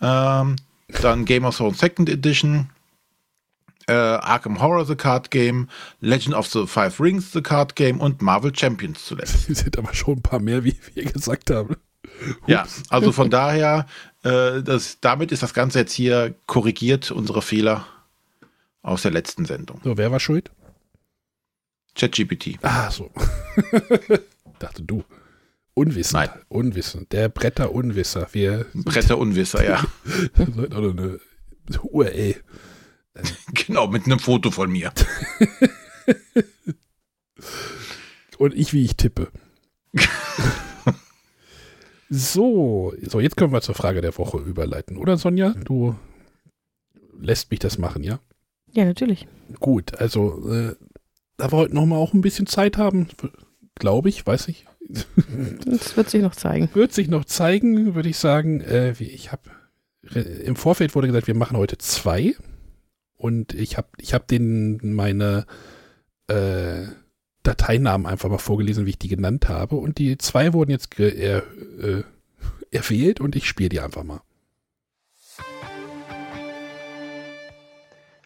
ähm, 0.00 0.56
dann 1.00 1.25
Game 1.25 1.44
of 1.44 1.56
Thrones 1.56 1.78
Second 1.78 2.08
Edition, 2.08 2.70
äh, 3.88 3.92
Arkham 3.92 4.61
Horror 4.61 4.84
The 4.84 4.94
Card 4.94 5.30
Game, 5.30 5.68
Legend 6.00 6.34
of 6.34 6.46
the 6.46 6.66
Five 6.66 7.00
Rings 7.00 7.32
The 7.32 7.42
Card 7.42 7.76
Game 7.76 8.00
und 8.00 8.22
Marvel 8.22 8.54
Champions 8.54 9.04
zuletzt. 9.04 9.49
die 9.49 9.54
sind 9.54 9.78
aber 9.78 9.94
schon 9.94 10.18
ein 10.18 10.22
paar 10.22 10.40
mehr, 10.40 10.64
wie 10.64 10.76
wir 10.94 11.04
gesagt 11.04 11.50
haben. 11.50 11.76
Ja, 12.46 12.66
also 12.88 13.12
von 13.12 13.30
daher, 13.30 13.87
äh, 14.22 14.62
das, 14.62 14.99
damit 15.00 15.32
ist 15.32 15.42
das 15.42 15.54
Ganze 15.54 15.80
jetzt 15.80 15.92
hier 15.92 16.34
korrigiert, 16.46 17.11
unsere 17.11 17.42
Fehler 17.42 17.87
aus 18.82 19.02
der 19.02 19.11
letzten 19.11 19.44
Sendung. 19.44 19.80
So, 19.82 19.96
wer 19.96 20.11
war 20.11 20.20
schuld? 20.20 20.50
ChatGPT. 21.94 22.58
Ah, 22.62 22.90
so. 22.90 23.11
Dachte 24.58 24.82
du. 24.82 25.04
Unwissend. 25.75 26.14
Nein. 26.14 26.31
Unwissend. 26.49 27.12
Der 27.12 27.29
Bretter 27.29 27.73
Unwisser. 27.73 28.29
Wir 28.33 28.67
Bretter 28.75 29.19
Unwisser, 29.19 29.64
ja. 29.64 29.83
noch 30.37 30.79
eine 30.79 31.19
URL. 31.83 32.37
genau, 33.55 33.88
mit 33.88 34.07
einem 34.07 34.19
Foto 34.19 34.50
von 34.50 34.71
mir. 34.71 34.93
Und 38.38 38.55
ich, 38.55 38.73
wie 38.73 38.85
ich 38.85 38.97
tippe. 38.97 39.29
So, 42.11 42.93
so, 43.00 43.21
jetzt 43.21 43.37
können 43.37 43.52
wir 43.52 43.61
zur 43.62 43.75
Frage 43.75 44.00
der 44.00 44.17
Woche 44.19 44.38
überleiten, 44.38 44.97
oder 44.99 45.17
Sonja? 45.17 45.55
Du 45.64 45.95
lässt 47.19 47.50
mich 47.50 47.61
das 47.61 47.79
machen, 47.79 48.05
ja? 48.05 48.21
Ja, 48.73 48.85
natürlich. 48.85 49.26
Gut, 49.61 49.95
also 49.95 50.50
äh, 50.50 50.75
da 51.37 51.52
wir 51.52 51.57
heute 51.57 51.75
nochmal 51.75 51.99
auch 51.99 52.12
ein 52.12 52.21
bisschen 52.21 52.47
Zeit 52.47 52.76
haben, 52.76 53.09
glaube 53.76 54.09
ich, 54.09 54.26
weiß 54.26 54.49
ich. 54.49 54.67
Das 54.89 55.97
wird 55.97 56.11
sich 56.11 56.23
noch 56.23 56.35
zeigen. 56.35 56.69
Wird 56.75 56.93
sich 56.93 57.09
noch 57.09 57.25
zeigen, 57.25 57.95
würde 57.95 58.09
ich 58.09 58.19
sagen. 58.19 58.61
Äh, 58.61 58.93
ich 58.93 59.33
habe 59.33 59.43
im 60.45 60.57
Vorfeld 60.57 60.95
wurde 60.95 61.07
gesagt, 61.07 61.27
wir 61.27 61.35
machen 61.35 61.57
heute 61.57 61.79
zwei. 61.79 62.35
Und 63.17 63.55
ich 63.55 63.77
habe 63.77 63.89
ich 63.99 64.15
hab 64.15 64.27
den 64.27 64.95
meine 64.95 65.47
äh, 66.27 66.87
Dateinamen 67.43 68.07
einfach 68.07 68.29
mal 68.29 68.39
vorgelesen, 68.39 68.87
wie 68.87 68.91
ich 68.91 68.99
die 68.99 69.09
genannt 69.09 69.49
habe. 69.49 69.77
Und 69.77 69.99
die 69.99 70.19
zwei 70.19 70.53
wurden 70.53 70.71
jetzt 70.71 70.99
er, 70.99 71.45
äh, 71.81 72.03
erwählt 72.71 73.21
und 73.21 73.37
ich 73.37 73.47
spiele 73.47 73.69
die 73.69 73.81
einfach 73.81 74.03
mal. 74.05 74.23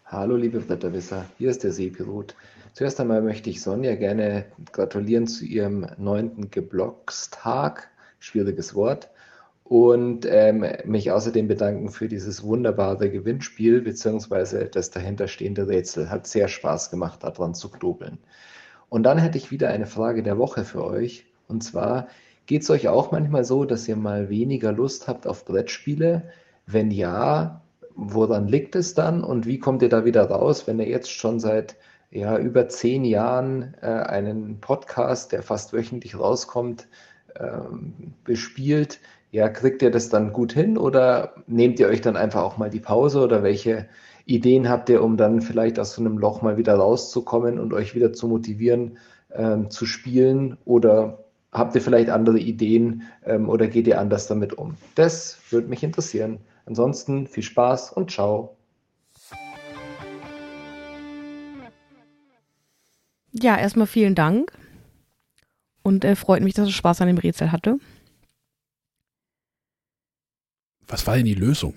Hallo 0.09 0.37
liebe 0.37 0.61
Bretterwisser, 0.61 1.25
hier 1.37 1.51
ist 1.51 1.65
der 1.65 1.73
Seepilot. 1.73 2.37
Zuerst 2.75 3.01
einmal 3.01 3.23
möchte 3.23 3.51
ich 3.51 3.61
Sonja 3.61 3.97
gerne 3.97 4.45
gratulieren 4.71 5.27
zu 5.27 5.45
ihrem 5.45 5.85
neunten 5.99 6.49
Geblockstag, 6.49 7.91
schwieriges 8.21 8.77
Wort, 8.77 9.11
und 9.65 10.25
ähm, 10.31 10.65
mich 10.85 11.11
außerdem 11.11 11.49
bedanken 11.49 11.89
für 11.89 12.07
dieses 12.07 12.45
wunderbare 12.45 13.11
Gewinnspiel 13.11 13.81
beziehungsweise 13.81 14.67
das 14.67 14.93
dahinterstehende 14.93 15.67
Rätsel. 15.67 16.09
Hat 16.09 16.29
sehr 16.29 16.47
Spaß 16.47 16.93
gemacht, 16.93 17.25
daran 17.25 17.57
zu 17.57 17.69
knobeln. 17.69 18.19
Und 18.89 19.03
dann 19.03 19.19
hätte 19.19 19.39
ich 19.39 19.51
wieder 19.51 19.71
eine 19.71 19.87
Frage 19.87 20.23
der 20.23 20.39
Woche 20.39 20.65
für 20.65 20.85
euch. 20.85 21.27
Und 21.49 21.65
zwar, 21.65 22.07
geht 22.47 22.63
es 22.63 22.71
euch 22.71 22.87
auch 22.87 23.11
manchmal 23.11 23.43
so, 23.43 23.65
dass 23.65 23.89
ihr 23.89 23.97
mal 23.97 24.29
weniger 24.29 24.71
Lust 24.71 25.09
habt 25.09 25.27
auf 25.27 25.45
Brettspiele? 25.45 26.31
Wenn 26.65 26.93
ja, 26.93 27.61
woran 27.97 28.47
liegt 28.47 28.77
es 28.77 28.95
dann 28.95 29.25
und 29.25 29.47
wie 29.47 29.59
kommt 29.59 29.83
ihr 29.83 29.89
da 29.89 30.05
wieder 30.05 30.25
raus, 30.25 30.67
wenn 30.67 30.79
ihr 30.79 30.89
jetzt 30.89 31.11
schon 31.11 31.41
seit 31.41 31.77
ja, 32.11 32.39
über 32.39 32.69
zehn 32.69 33.05
Jahren 33.05 33.75
äh, 33.81 33.87
einen 33.87 34.61
Podcast, 34.61 35.33
der 35.33 35.43
fast 35.43 35.73
wöchentlich 35.73 36.19
rauskommt, 36.19 36.89
ähm, 37.41 38.15
bespielt? 38.25 39.01
Ja, 39.33 39.49
kriegt 39.49 39.83
ihr 39.83 39.91
das 39.91 40.09
dann 40.09 40.33
gut 40.33 40.53
hin 40.53 40.79
oder 40.79 41.35
nehmt 41.47 41.81
ihr 41.81 41.89
euch 41.89 42.01
dann 42.01 42.17
einfach 42.17 42.43
auch 42.43 42.59
mal 42.59 42.71
die 42.71 42.81
Pause 42.81 43.21
oder 43.21 43.43
welche 43.43 43.89
Ideen 44.25 44.69
habt 44.69 44.89
ihr, 44.89 45.03
um 45.03 45.17
dann 45.17 45.41
vielleicht 45.41 45.79
aus 45.79 45.95
so 45.95 46.03
einem 46.03 46.19
Loch 46.19 46.43
mal 46.43 46.57
wieder 46.57 46.75
rauszukommen 46.75 47.59
und 47.59 47.73
euch 47.73 47.95
wieder 47.95 48.13
zu 48.13 48.29
motivieren, 48.29 48.99
ähm, 49.33 49.71
zu 49.71 49.87
spielen? 49.87 50.59
Oder 50.65 51.25
habt 51.53 51.75
ihr 51.75 51.81
vielleicht 51.81 52.11
andere 52.11 52.39
Ideen 52.39 53.03
ähm, 53.25 53.49
oder 53.49 53.67
geht 53.69 53.87
ihr 53.87 54.01
anders 54.01 54.27
damit 54.27 54.55
um? 54.55 54.75
Das 54.95 55.39
würde 55.51 55.69
mich 55.69 55.83
interessieren. 55.83 56.39
Ansonsten 56.67 57.29
viel 57.29 57.45
Spaß 57.45 57.93
und 57.93 58.11
ciao. 58.11 58.57
Ja, 63.33 63.57
erstmal 63.57 63.87
vielen 63.87 64.15
Dank. 64.15 64.53
Und 65.83 66.05
äh, 66.05 66.17
freut 66.17 66.43
mich, 66.43 66.55
dass 66.55 66.67
du 66.67 66.73
Spaß 66.73 67.01
an 67.01 67.07
dem 67.07 67.19
Rätsel 67.19 67.53
hatte. 67.53 67.79
Was 70.89 71.07
war 71.07 71.17
denn 71.17 71.27
die 71.27 71.35
Lösung? 71.35 71.75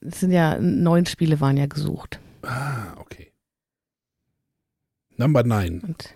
Es 0.00 0.20
sind 0.20 0.30
ja 0.30 0.58
neun 0.60 1.06
Spiele 1.06 1.40
waren 1.40 1.56
ja 1.56 1.66
gesucht. 1.66 2.20
Ah, 2.42 2.94
okay. 2.98 3.32
Number 5.16 5.42
nine. 5.42 5.80
Und 5.80 6.14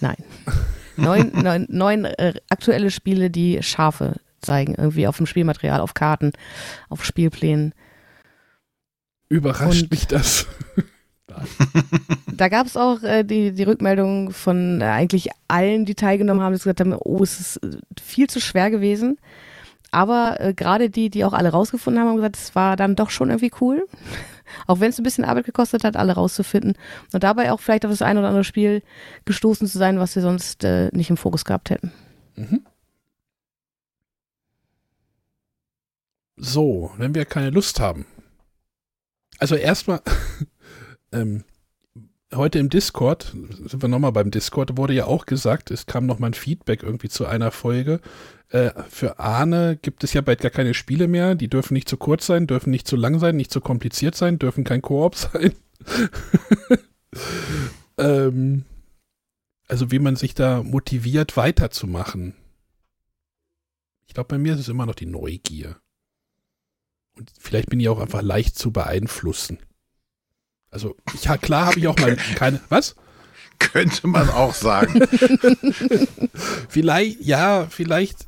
nein. 0.00 0.22
neun, 0.96 1.32
neun, 1.32 1.66
neun 1.68 2.04
äh, 2.04 2.34
aktuelle 2.48 2.92
Spiele, 2.92 3.30
die 3.30 3.60
Schafe 3.62 4.20
zeigen. 4.42 4.74
Irgendwie 4.74 5.06
auf 5.06 5.16
dem 5.16 5.26
Spielmaterial, 5.26 5.80
auf 5.80 5.94
Karten, 5.94 6.32
auf 6.88 7.04
Spielplänen. 7.04 7.74
Überrascht 9.28 9.82
Und 9.82 9.90
mich 9.90 10.06
das. 10.06 10.46
da 12.36 12.48
gab 12.48 12.66
es 12.66 12.76
auch 12.76 13.02
äh, 13.02 13.24
die, 13.24 13.52
die 13.52 13.62
Rückmeldung 13.62 14.30
von 14.32 14.80
äh, 14.80 14.84
eigentlich 14.84 15.30
allen, 15.48 15.84
die 15.84 15.94
teilgenommen 15.94 16.42
haben, 16.42 16.52
die 16.52 16.58
gesagt 16.58 16.80
haben, 16.80 16.94
oh, 16.94 17.22
es 17.22 17.40
ist 17.40 17.56
äh, 17.58 17.78
viel 18.00 18.28
zu 18.28 18.40
schwer 18.40 18.70
gewesen. 18.70 19.18
Aber 19.90 20.40
äh, 20.40 20.54
gerade 20.54 20.88
die, 20.88 21.10
die 21.10 21.24
auch 21.24 21.34
alle 21.34 21.50
rausgefunden 21.50 22.00
haben, 22.00 22.08
haben 22.08 22.16
gesagt, 22.16 22.36
es 22.36 22.54
war 22.54 22.76
dann 22.76 22.96
doch 22.96 23.10
schon 23.10 23.28
irgendwie 23.28 23.52
cool. 23.60 23.86
auch 24.66 24.80
wenn 24.80 24.90
es 24.90 24.98
ein 24.98 25.04
bisschen 25.04 25.24
Arbeit 25.24 25.44
gekostet 25.44 25.84
hat, 25.84 25.96
alle 25.96 26.14
rauszufinden. 26.14 26.74
Und 27.12 27.22
dabei 27.22 27.52
auch 27.52 27.60
vielleicht 27.60 27.84
auf 27.84 27.90
das 27.90 28.02
ein 28.02 28.18
oder 28.18 28.28
andere 28.28 28.44
Spiel 28.44 28.82
gestoßen 29.24 29.66
zu 29.66 29.78
sein, 29.78 29.98
was 29.98 30.14
wir 30.14 30.22
sonst 30.22 30.64
äh, 30.64 30.88
nicht 30.92 31.10
im 31.10 31.16
Fokus 31.16 31.44
gehabt 31.44 31.70
hätten. 31.70 31.92
Mhm. 32.36 32.62
So, 36.44 36.90
wenn 36.98 37.14
wir 37.14 37.24
keine 37.24 37.50
Lust 37.50 37.78
haben. 37.78 38.04
Also 39.38 39.54
erstmal, 39.54 40.00
ähm, 41.12 41.44
heute 42.34 42.58
im 42.58 42.68
Discord, 42.68 43.32
sind 43.64 43.80
wir 43.80 43.88
nochmal 43.88 44.10
beim 44.10 44.32
Discord, 44.32 44.76
wurde 44.76 44.92
ja 44.92 45.04
auch 45.04 45.26
gesagt, 45.26 45.70
es 45.70 45.86
kam 45.86 46.04
nochmal 46.04 46.30
ein 46.30 46.34
Feedback 46.34 46.82
irgendwie 46.82 47.08
zu 47.08 47.26
einer 47.26 47.52
Folge. 47.52 48.00
Äh, 48.48 48.72
für 48.88 49.20
Arne 49.20 49.78
gibt 49.80 50.02
es 50.02 50.14
ja 50.14 50.20
bald 50.20 50.40
gar 50.40 50.50
keine 50.50 50.74
Spiele 50.74 51.06
mehr. 51.06 51.36
Die 51.36 51.46
dürfen 51.46 51.74
nicht 51.74 51.88
zu 51.88 51.96
kurz 51.96 52.26
sein, 52.26 52.48
dürfen 52.48 52.70
nicht 52.70 52.88
zu 52.88 52.96
lang 52.96 53.20
sein, 53.20 53.36
nicht 53.36 53.52
zu 53.52 53.60
kompliziert 53.60 54.16
sein, 54.16 54.40
dürfen 54.40 54.64
kein 54.64 54.82
Koop 54.82 55.14
sein. 55.14 55.52
ähm, 57.98 58.64
also 59.68 59.92
wie 59.92 60.00
man 60.00 60.16
sich 60.16 60.34
da 60.34 60.64
motiviert 60.64 61.36
weiterzumachen. 61.36 62.34
Ich 64.08 64.14
glaube, 64.14 64.26
bei 64.26 64.38
mir 64.38 64.54
ist 64.54 64.60
es 64.60 64.68
immer 64.68 64.86
noch 64.86 64.96
die 64.96 65.06
Neugier. 65.06 65.76
Vielleicht 67.38 67.70
bin 67.70 67.80
ich 67.80 67.88
auch 67.88 68.00
einfach 68.00 68.22
leicht 68.22 68.58
zu 68.58 68.72
beeinflussen. 68.72 69.58
Also, 70.70 70.96
ja, 71.22 71.36
klar 71.36 71.66
habe 71.66 71.78
ich 71.78 71.86
auch 71.86 71.98
mal 71.98 72.16
keine. 72.34 72.60
Was? 72.68 72.96
Könnte 73.58 74.08
man 74.08 74.28
auch 74.30 74.54
sagen. 74.54 75.02
vielleicht, 76.68 77.20
ja, 77.20 77.66
vielleicht. 77.68 78.26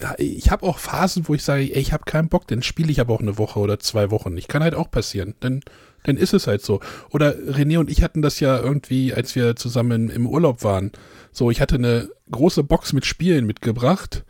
Ja, 0.00 0.14
ich 0.18 0.50
habe 0.50 0.64
auch 0.64 0.78
Phasen, 0.78 1.28
wo 1.28 1.34
ich 1.34 1.42
sage, 1.42 1.62
ey, 1.74 1.80
ich 1.80 1.92
habe 1.92 2.04
keinen 2.04 2.28
Bock, 2.28 2.46
dann 2.48 2.62
spiele 2.62 2.90
ich 2.90 3.00
aber 3.00 3.14
auch 3.14 3.20
eine 3.20 3.36
Woche 3.36 3.58
oder 3.58 3.78
zwei 3.78 4.10
Wochen. 4.10 4.36
Ich 4.36 4.48
kann 4.48 4.62
halt 4.62 4.74
auch 4.74 4.90
passieren. 4.90 5.34
Dann, 5.40 5.60
dann 6.04 6.16
ist 6.16 6.34
es 6.34 6.46
halt 6.46 6.62
so. 6.62 6.80
Oder 7.10 7.36
René 7.36 7.78
und 7.78 7.90
ich 7.90 8.02
hatten 8.02 8.22
das 8.22 8.40
ja 8.40 8.58
irgendwie, 8.58 9.12
als 9.12 9.34
wir 9.34 9.56
zusammen 9.56 10.08
im 10.08 10.26
Urlaub 10.26 10.64
waren. 10.64 10.92
So, 11.32 11.50
ich 11.50 11.60
hatte 11.60 11.76
eine 11.76 12.08
große 12.30 12.64
Box 12.64 12.92
mit 12.92 13.06
Spielen 13.06 13.44
mitgebracht. 13.44 14.24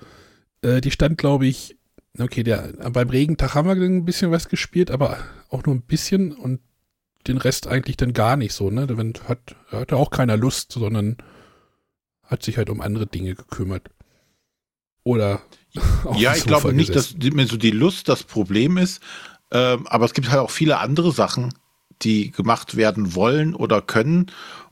Äh, 0.62 0.80
die 0.80 0.90
stand, 0.90 1.18
glaube 1.18 1.47
ich, 1.47 1.78
okay, 2.21 2.43
der, 2.43 2.73
beim 2.91 3.11
Regentag 3.11 3.55
haben 3.55 3.69
wir 3.69 3.77
ein 3.77 4.05
bisschen 4.05 4.31
was 4.31 4.49
gespielt, 4.49 4.91
aber 4.91 5.19
auch 5.51 5.65
nur 5.65 5.75
ein 5.75 5.83
bisschen 5.83 6.33
und 6.33 6.61
den 7.27 7.39
Rest 7.39 7.67
eigentlich 7.67 7.97
dann 7.97 8.13
gar 8.13 8.37
nicht 8.37 8.53
so, 8.53 8.71
ne? 8.71 8.87
Da 8.87 8.97
hat, 9.29 9.57
hatte 9.71 9.97
auch 9.97 10.11
keiner 10.11 10.37
Lust, 10.37 10.73
sondern 10.73 11.17
hat 12.23 12.43
sich 12.43 12.57
halt 12.57 12.71
um 12.71 12.81
andere 12.81 13.07
Dinge 13.07 13.35
gekümmert. 13.35 13.91
Oder 15.03 15.43
Ja, 16.17 16.35
ich 16.35 16.45
glaube 16.45 16.73
nicht, 16.73 16.95
dass 16.95 17.17
mir 17.17 17.47
so 17.47 17.57
die 17.57 17.71
Lust 17.71 18.09
das 18.09 18.23
Problem 18.23 18.77
ist, 18.77 19.03
ähm, 19.51 19.87
aber 19.87 20.05
es 20.05 20.15
gibt 20.15 20.31
halt 20.31 20.41
auch 20.41 20.51
viele 20.51 20.79
andere 20.79 21.13
Sachen, 21.13 21.55
die 22.03 22.31
gemacht 22.31 22.77
werden 22.77 23.15
wollen 23.15 23.55
oder 23.55 23.83
können. 23.83 24.31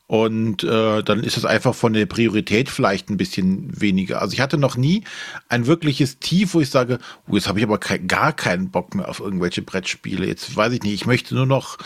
Und 0.08 0.62
äh, 0.62 1.02
dann 1.02 1.24
ist 1.24 1.36
es 1.36 1.44
einfach 1.44 1.74
von 1.74 1.92
der 1.92 2.06
Priorität 2.06 2.68
vielleicht 2.68 3.10
ein 3.10 3.16
bisschen 3.16 3.80
weniger. 3.80 4.22
Also 4.22 4.34
ich 4.34 4.40
hatte 4.40 4.56
noch 4.56 4.76
nie 4.76 5.02
ein 5.48 5.66
wirkliches 5.66 6.20
Tief, 6.20 6.54
wo 6.54 6.60
ich 6.60 6.70
sage, 6.70 6.98
oh, 7.28 7.34
jetzt 7.34 7.48
habe 7.48 7.58
ich 7.58 7.64
aber 7.64 7.78
kein, 7.78 8.06
gar 8.06 8.32
keinen 8.32 8.70
Bock 8.70 8.94
mehr 8.94 9.08
auf 9.08 9.18
irgendwelche 9.18 9.62
Brettspiele. 9.62 10.26
Jetzt 10.26 10.54
weiß 10.54 10.72
ich 10.74 10.82
nicht, 10.82 10.94
ich 10.94 11.06
möchte 11.06 11.34
nur 11.34 11.46
noch 11.46 11.78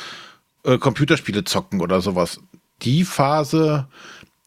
äh, 0.65 0.77
Computerspiele 0.77 1.45
zocken 1.45 1.81
oder 1.81 2.03
sowas. 2.03 2.41
Die 2.83 3.05
Phase 3.05 3.89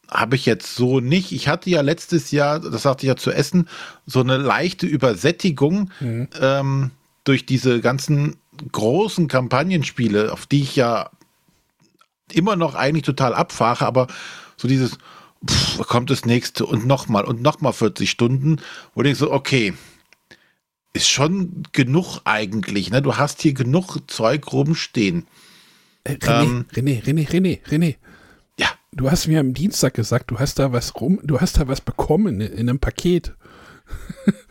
habe 0.08 0.36
ich 0.36 0.46
jetzt 0.46 0.76
so 0.76 1.00
nicht. 1.00 1.32
Ich 1.32 1.48
hatte 1.48 1.68
ja 1.68 1.80
letztes 1.80 2.30
Jahr, 2.30 2.60
das 2.60 2.82
sagte 2.82 3.06
ich 3.06 3.08
ja 3.08 3.16
zu 3.16 3.32
essen, 3.32 3.68
so 4.06 4.20
eine 4.20 4.36
leichte 4.36 4.86
Übersättigung 4.86 5.90
mhm. 5.98 6.28
ähm, 6.40 6.90
durch 7.24 7.44
diese 7.44 7.80
ganzen 7.80 8.36
großen 8.70 9.26
Kampagnenspiele, 9.26 10.32
auf 10.32 10.46
die 10.46 10.62
ich 10.62 10.76
ja 10.76 11.10
immer 12.32 12.56
noch 12.56 12.74
eigentlich 12.74 13.04
total 13.04 13.34
abfahre, 13.34 13.86
aber 13.86 14.06
so 14.56 14.68
dieses, 14.68 14.98
pff, 15.48 15.86
kommt 15.86 16.10
das 16.10 16.24
nächste 16.24 16.66
und 16.66 16.86
nochmal 16.86 17.24
und 17.24 17.42
nochmal 17.42 17.72
40 17.72 18.10
Stunden, 18.10 18.60
wo 18.94 19.02
ich 19.02 19.18
so, 19.18 19.32
okay, 19.32 19.74
ist 20.94 21.08
schon 21.08 21.64
genug 21.72 22.20
eigentlich, 22.24 22.90
ne? 22.90 23.02
Du 23.02 23.16
hast 23.16 23.42
hier 23.42 23.52
genug 23.52 23.98
Zeug 24.06 24.52
rumstehen. 24.52 25.26
Äh, 26.04 26.12
René, 26.14 26.42
ähm, 26.42 26.66
René, 26.72 27.02
René, 27.02 27.28
René, 27.28 27.60
René. 27.68 27.96
Ja. 28.58 28.68
Du 28.92 29.10
hast 29.10 29.26
mir 29.26 29.40
am 29.40 29.54
Dienstag 29.54 29.94
gesagt, 29.94 30.30
du 30.30 30.38
hast 30.38 30.60
da 30.60 30.72
was 30.72 30.94
rum, 31.00 31.18
du 31.24 31.40
hast 31.40 31.58
da 31.58 31.66
was 31.66 31.80
bekommen 31.80 32.40
in, 32.40 32.52
in 32.52 32.68
einem 32.68 32.78
Paket. 32.78 33.34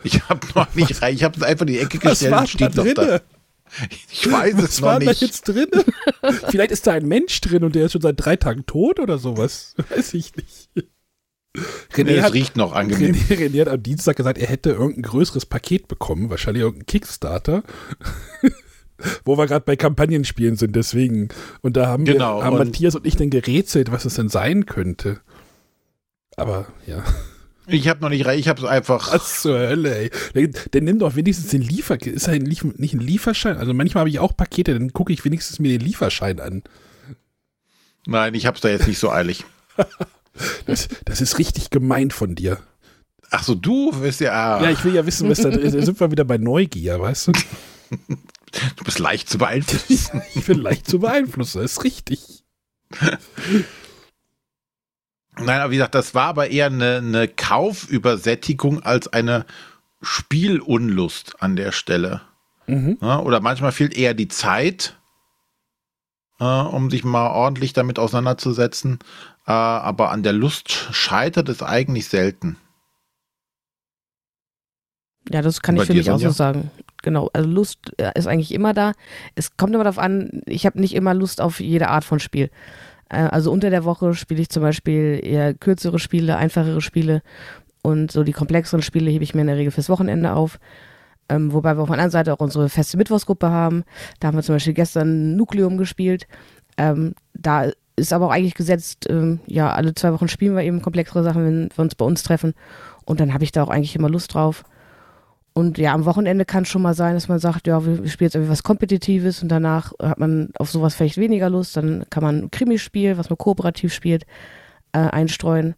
Ich 0.03 0.22
habe 0.27 0.46
noch 0.53 0.75
nicht 0.75 1.01
rein, 1.01 1.15
ich 1.15 1.24
habe 1.24 1.38
es 1.38 1.44
einfach 1.44 1.65
in 1.65 1.74
die 1.74 1.80
Ecke 1.80 1.98
gestellt 1.98 2.34
und 2.34 2.50
steht 2.50 2.75
noch 2.75 2.94
da. 2.94 3.22
Ich 4.12 4.32
weiß 4.32 4.56
Was 4.58 4.63
es 4.63 4.82
noch 4.82 5.00
nicht. 5.00 5.22
Da 5.22 5.25
jetzt 5.25 5.48
drin? 5.48 5.68
Vielleicht 6.50 6.72
ist 6.72 6.86
da 6.88 6.94
ein 6.94 7.08
Mensch 7.08 7.42
drin 7.42 7.63
und 7.63 7.75
der 7.75 7.86
ist 7.86 7.94
schon 7.94 8.01
seit 8.01 8.24
drei 8.24 8.36
Tagen 8.36 8.65
tot 8.65 9.00
oder 9.00 9.18
sowas. 9.18 9.75
Weiß 9.89 10.13
ich 10.13 10.36
nicht. 10.36 10.70
René, 11.94 12.18
es 12.18 12.24
hat, 12.24 12.34
riecht 12.34 12.56
noch 12.56 12.74
angenehm. 12.74 13.13
René, 13.15 13.38
René 13.50 13.62
hat 13.62 13.68
am 13.68 13.84
Dienstag 13.84 14.15
gesagt, 14.15 14.38
er 14.39 14.48
hätte 14.48 14.72
irgendein 14.72 15.03
größeres 15.03 15.46
Paket 15.46 15.88
bekommen, 15.88 16.30
wahrscheinlich 16.32 16.63
irgendein 16.63 16.88
Kickstarter, 16.88 17.63
wo 19.25 19.38
wir 19.38 19.46
gerade 19.46 19.63
bei 19.65 19.75
Kampagnenspielen 19.75 20.56
sind, 20.56 20.75
deswegen. 20.75 21.30
Und 21.62 21.77
da 21.77 21.88
haben, 21.88 22.06
Genau, 22.06 22.39
wir, 22.39 22.46
haben 22.46 22.58
und- 22.58 22.68
Matthias 22.68 22.96
und 22.96 23.06
ich 23.06 23.15
dann 23.18 23.30
gerätselt, 23.30 23.92
was 23.92 24.06
es 24.06 24.15
denn 24.15 24.30
sein 24.30 24.65
könnte. 24.65 25.20
Aber 26.36 26.68
ja, 26.88 27.03
Ich 27.67 27.88
habe 27.88 28.01
noch 28.01 28.10
nicht 28.10 28.25
rein, 28.25 28.38
ich 28.38 28.48
habe 28.48 28.62
es 28.62 28.67
einfach. 28.67 29.13
was 29.13 29.41
zur 29.41 29.58
Hölle, 29.58 29.96
ey. 29.96 30.12
Dann, 30.34 30.53
dann 30.72 30.84
nimm 30.84 31.00
doch 31.00 31.15
wenigstens 31.15 31.51
den 31.51 31.62
Liefer... 31.62 32.01
Ist 32.01 32.27
er 32.27 32.38
nicht 32.39 32.63
ein 32.63 33.00
Lieferschein? 33.00 33.58
Also 33.58 33.74
manchmal 33.74 34.01
habe 34.01 34.10
ich 34.10 34.20
auch 34.20 34.36
Pakete, 34.36 34.74
dann 34.74 34.91
gucke 34.91 35.13
ich 35.13 35.24
wenigstens 35.24 35.60
mir 35.60 35.77
den 35.77 35.86
Lieferschein 35.86 36.39
an. 36.39 36.63
Nein, 38.05 38.34
ich 38.34 38.46
habe 38.46 38.55
es 38.55 38.62
da 38.62 38.70
jetzt 38.70 38.88
nicht 38.88 39.00
so 39.00 39.12
eilig. 39.12 39.46
Das, 40.65 40.88
das 41.05 41.22
ist 41.22 41.38
richtig 41.38 41.70
gemein 41.70 42.10
von 42.10 42.34
dir. 42.34 42.58
Ach 43.29 43.43
so, 43.43 43.53
du 43.55 43.91
bist 43.91 44.20
ja. 44.20 44.58
ah, 44.58 44.63
Ja, 44.63 44.72
ich 44.72 44.84
will 44.84 44.96
ja 44.96 45.05
wissen, 45.05 45.29
was 45.29 45.41
da 45.41 45.50
ist. 45.50 45.74
Da 45.75 45.82
sind 45.84 46.00
wir 46.00 46.12
wieder 46.12 46.25
bei 46.25 46.38
Neugier, 46.39 47.00
weißt 47.00 47.27
du? 47.27 47.32
du 47.91 48.84
bist 48.84 49.00
leicht 49.00 49.29
zu 49.29 49.38
beeinflussen. 49.38 50.22
Ich 50.36 50.46
bin 50.46 50.60
leicht 50.60 50.88
zu 50.88 51.00
beeinflussen, 51.00 51.62
das 51.62 51.74
ist 51.74 51.84
richtig. 51.84 52.43
Nein, 55.37 55.61
aber 55.61 55.71
wie 55.71 55.77
gesagt, 55.77 55.95
das 55.95 56.13
war 56.13 56.27
aber 56.27 56.49
eher 56.49 56.67
eine, 56.67 56.97
eine 56.97 57.27
Kaufübersättigung 57.27 58.83
als 58.83 59.07
eine 59.07 59.45
Spielunlust 60.01 61.41
an 61.41 61.55
der 61.55 61.71
Stelle. 61.71 62.21
Mhm. 62.67 62.97
Ja, 63.01 63.19
oder 63.19 63.39
manchmal 63.39 63.71
fehlt 63.71 63.97
eher 63.97 64.13
die 64.13 64.27
Zeit, 64.27 64.95
äh, 66.39 66.43
um 66.43 66.89
sich 66.89 67.03
mal 67.03 67.29
ordentlich 67.31 67.73
damit 67.73 67.99
auseinanderzusetzen. 67.99 68.99
Äh, 69.47 69.51
aber 69.51 70.11
an 70.11 70.23
der 70.23 70.33
Lust 70.33 70.69
scheitert 70.91 71.49
es 71.49 71.63
eigentlich 71.63 72.07
selten. 72.07 72.57
Ja, 75.29 75.41
das 75.41 75.61
kann 75.61 75.77
ich 75.77 75.85
für 75.85 75.93
mich 75.93 76.11
auch 76.11 76.19
so 76.19 76.31
sagen. 76.31 76.69
Genau, 77.01 77.29
also 77.33 77.49
Lust 77.49 77.93
äh, 77.97 78.11
ist 78.15 78.27
eigentlich 78.27 78.53
immer 78.53 78.73
da. 78.73 78.93
Es 79.35 79.55
kommt 79.57 79.73
immer 79.73 79.83
darauf 79.83 79.99
an, 79.99 80.41
ich 80.45 80.65
habe 80.65 80.79
nicht 80.79 80.93
immer 80.93 81.13
Lust 81.13 81.41
auf 81.41 81.59
jede 81.59 81.89
Art 81.89 82.03
von 82.03 82.19
Spiel. 82.19 82.49
Äh, 83.13 83.29
Also 83.32 83.51
unter 83.51 83.70
der 83.70 83.86
Woche 83.86 84.13
spiele 84.13 84.41
ich 84.41 84.50
zum 84.50 84.63
Beispiel 84.63 85.20
eher 85.24 85.53
kürzere 85.53 86.00
Spiele, 86.00 86.38
einfachere 86.38 86.82
Spiele 86.82 87.22
und 87.82 88.12
so 88.12 88.24
die 88.24 88.32
komplexeren 88.32 88.82
Spiele 88.82 89.12
hebe 89.12 89.24
ich 89.24 89.36
mir 89.36 89.41
in 89.41 89.48
der 89.48 89.58
Regel 89.58 89.72
fürs 89.72 89.89
Wochenende 89.89 90.34
auf. 90.34 90.60
Ähm, 91.29 91.53
wobei 91.53 91.75
wir 91.77 91.82
auf 91.82 91.88
der 91.88 91.93
anderen 91.93 92.12
Seite 92.12 92.34
auch 92.34 92.39
unsere 92.39 92.70
feste 92.70 92.98
Mittwochsgruppe 92.98 93.50
haben. 93.50 93.84
Da 94.20 94.27
haben 94.27 94.38
wir 94.38 94.43
zum 94.43 94.55
Beispiel 94.55 94.74
gestern 94.74 95.36
Nukleum 95.36 95.77
gespielt. 95.77 96.27
Ähm, 96.77 97.13
da 97.34 97.72
ist 97.96 98.12
aber 98.12 98.27
auch 98.27 98.32
eigentlich 98.32 98.55
gesetzt, 98.55 99.08
ähm, 99.10 99.39
ja, 99.46 99.72
alle 99.72 99.93
zwei 99.93 100.12
Wochen 100.13 100.27
spielen 100.27 100.55
wir 100.55 100.63
eben 100.63 100.82
komplexere 100.82 101.24
Sachen, 101.24 101.46
wenn 101.46 101.70
wir 101.75 101.82
uns 101.82 101.96
bei 101.96 102.05
uns 102.05 102.24
treffen. 102.24 102.53
Und 103.05 103.20
dann 103.20 103.34
habe 103.34 103.43
ich 103.43 103.51
da 103.51 103.63
auch 103.63 103.70
eigentlich 103.70 103.96
immer 103.96 104.10
Lust 104.10 104.34
drauf. 104.34 104.63
Und 105.53 105.77
ja, 105.77 105.93
am 105.93 106.05
Wochenende 106.05 106.45
kann 106.45 106.63
es 106.63 106.69
schon 106.69 106.81
mal 106.81 106.95
sein, 106.95 107.13
dass 107.13 107.27
man 107.27 107.38
sagt, 107.38 107.67
ja, 107.67 107.86
wir 107.86 107.95
spielen 108.07 108.25
jetzt 108.27 108.36
irgendwie 108.36 108.51
was 108.51 108.63
Kompetitives 108.63 109.43
und 109.43 109.50
danach 109.50 109.93
hat 110.01 110.17
man 110.17 110.50
auf 110.57 110.72
sowas 110.72 110.95
vielleicht 110.95 111.17
weniger 111.17 111.50
Lust. 111.50 111.77
Dann 111.77 112.05
kann 112.10 112.24
man 112.24 112.43
ein 112.43 112.51
Krimispiel, 112.51 113.17
was 113.17 113.29
man 113.29 113.38
kooperativ 113.38 113.93
spielt, 113.93 114.25
äh, 114.93 115.00
einstreuen. 115.00 115.75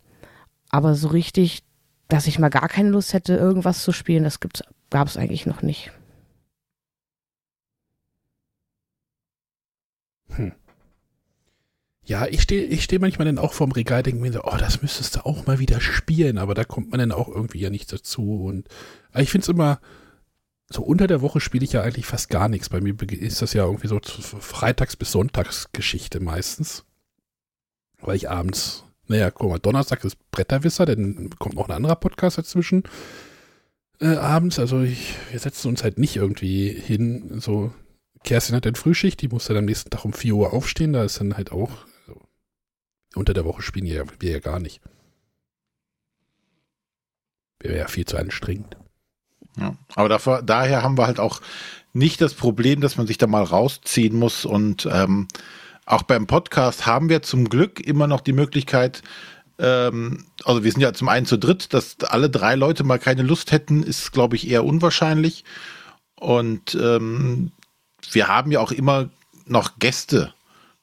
Aber 0.70 0.96
so 0.96 1.10
richtig, 1.10 1.64
dass 2.08 2.28
ich 2.28 2.40
mal 2.40 2.50
gar 2.50 2.70
keine 2.70 2.90
Lust 2.90 3.14
hätte, 3.14 3.36
irgendwas 3.36 3.84
zu 3.84 3.92
spielen, 3.92 4.24
das 4.24 4.40
gab 4.90 5.08
es 5.08 5.18
eigentlich 5.18 5.46
noch 5.46 5.62
nicht. 5.62 5.92
Ja, 12.06 12.28
ich 12.28 12.44
stehe 12.44 12.64
ich 12.66 12.84
steh 12.84 13.00
manchmal 13.00 13.26
dann 13.26 13.40
auch 13.40 13.54
vorm 13.54 13.72
Regal, 13.72 14.04
denke 14.04 14.22
mir 14.22 14.32
so, 14.32 14.44
oh, 14.44 14.58
das 14.58 14.84
müsstest 14.84 15.16
du 15.16 15.26
auch 15.26 15.48
mal 15.48 15.58
wieder 15.58 15.82
spielen, 15.82 16.38
aber 16.38 16.54
da 16.54 16.64
kommt 16.64 16.92
man 16.92 17.00
dann 17.00 17.12
auch 17.12 17.28
irgendwie 17.28 17.60
ja 17.60 17.72
nicht 17.72 17.92
dazu. 17.92 18.44
Und 18.46 18.68
ich 19.16 19.32
finde 19.32 19.46
es 19.46 19.50
immer, 19.50 19.80
so 20.70 20.84
unter 20.84 21.08
der 21.08 21.22
Woche 21.22 21.40
spiele 21.40 21.66
ich 21.66 21.74
ja 21.74 21.82
eigentlich 21.82 22.06
fast 22.06 22.30
gar 22.30 22.48
nichts. 22.48 22.70
Bei 22.70 22.80
mir 22.80 22.96
ist 23.12 23.42
das 23.42 23.54
ja 23.54 23.66
irgendwie 23.66 23.88
so 23.88 24.00
Freitags- 24.00 24.96
bis 24.96 25.12
Sonntagsgeschichte 25.12 26.20
meistens. 26.20 26.86
Weil 28.02 28.18
ich 28.18 28.30
abends, 28.30 28.84
naja, 29.08 29.32
guck 29.32 29.50
mal, 29.50 29.60
Donnerstag 29.60 30.04
ist 30.04 30.18
Bretterwisser, 30.30 30.86
dann 30.86 31.32
kommt 31.40 31.56
noch 31.56 31.70
ein 31.70 31.76
anderer 31.76 31.96
Podcast 31.96 32.38
dazwischen. 32.38 32.84
Äh, 34.00 34.16
abends, 34.16 34.60
also 34.60 34.82
ich, 34.82 35.16
wir 35.32 35.40
setzen 35.40 35.70
uns 35.70 35.84
halt 35.84 35.98
nicht 35.98 36.18
irgendwie 36.18 36.70
hin, 36.70 37.40
so 37.40 37.74
Kerstin 38.24 38.56
hat 38.56 38.66
dann 38.66 38.76
Frühschicht, 38.76 39.22
die 39.22 39.28
muss 39.28 39.46
dann 39.46 39.58
am 39.58 39.66
nächsten 39.66 39.90
Tag 39.90 40.04
um 40.04 40.14
4 40.14 40.36
Uhr 40.36 40.54
aufstehen, 40.54 40.94
da 40.94 41.04
ist 41.04 41.20
dann 41.20 41.38
halt 41.38 41.52
auch, 41.52 41.72
unter 43.16 43.34
der 43.34 43.46
Woche 43.46 43.62
spielen 43.62 43.86
ja, 43.86 44.04
wir 44.20 44.32
ja 44.32 44.40
gar 44.40 44.60
nicht. 44.60 44.82
Wäre 47.60 47.78
ja 47.78 47.88
viel 47.88 48.06
zu 48.06 48.18
anstrengend. 48.18 48.78
Ja. 49.58 49.76
Aber 49.96 50.10
dafür, 50.10 50.42
daher 50.42 50.84
haben 50.84 50.98
wir 50.98 51.08
halt 51.08 51.20
auch 51.20 51.42
nicht 51.94 52.22
das 52.22 52.34
Problem, 52.34 52.82
dass 52.82 52.98
man 52.98 53.08
sich 53.08 53.18
da 53.18 53.28
mal 53.28 53.44
rausziehen 53.44 54.18
muss. 54.18 54.46
Und 54.46 54.88
ähm, 54.92 55.28
auch 55.86 56.04
beim 56.04 56.28
Podcast 56.28 56.86
haben 56.86 57.10
wir 57.10 57.22
zum 57.22 57.50
Glück 57.50 57.80
immer 57.80 58.08
noch 58.08 58.22
die 58.22 58.34
Möglichkeit, 58.34 59.02
ähm, 59.58 60.26
also 60.44 60.64
wir 60.64 60.72
sind 60.72 60.82
ja 60.82 60.94
zum 60.94 61.10
einen 61.10 61.26
zu 61.26 61.38
dritt, 61.38 61.74
dass 61.74 61.98
alle 62.02 62.30
drei 62.30 62.56
Leute 62.56 62.84
mal 62.84 63.00
keine 63.00 63.24
Lust 63.24 63.52
hätten, 63.52 63.84
ist, 63.84 64.12
glaube 64.12 64.36
ich, 64.36 64.50
eher 64.50 64.66
unwahrscheinlich. 64.66 65.44
Und 66.16 66.76
ähm, 66.76 67.52
wir 68.12 68.28
haben 68.28 68.52
ja 68.52 68.60
auch 68.60 68.72
immer 68.72 69.10
noch 69.46 69.80
Gäste 69.80 70.34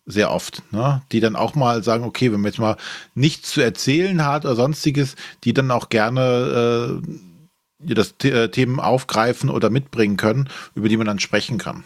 sehr 0.04 0.30
oft, 0.30 0.62
ne? 0.72 1.02
die 1.12 1.20
dann 1.20 1.36
auch 1.36 1.54
mal 1.54 1.82
sagen, 1.82 2.04
okay, 2.04 2.32
wenn 2.32 2.40
man 2.40 2.50
jetzt 2.50 2.58
mal 2.58 2.76
nichts 3.14 3.50
zu 3.50 3.60
erzählen 3.60 4.24
hat 4.24 4.44
oder 4.44 4.56
sonstiges, 4.56 5.16
die 5.44 5.54
dann 5.54 5.70
auch 5.70 5.88
gerne 5.88 7.00
äh, 7.02 7.94
das 7.94 8.14
äh, 8.24 8.48
Themen 8.48 8.80
aufgreifen 8.80 9.50
oder 9.50 9.70
mitbringen 9.70 10.16
können, 10.16 10.48
über 10.74 10.88
die 10.88 10.96
man 10.96 11.06
dann 11.06 11.18
sprechen 11.18 11.58
kann. 11.58 11.84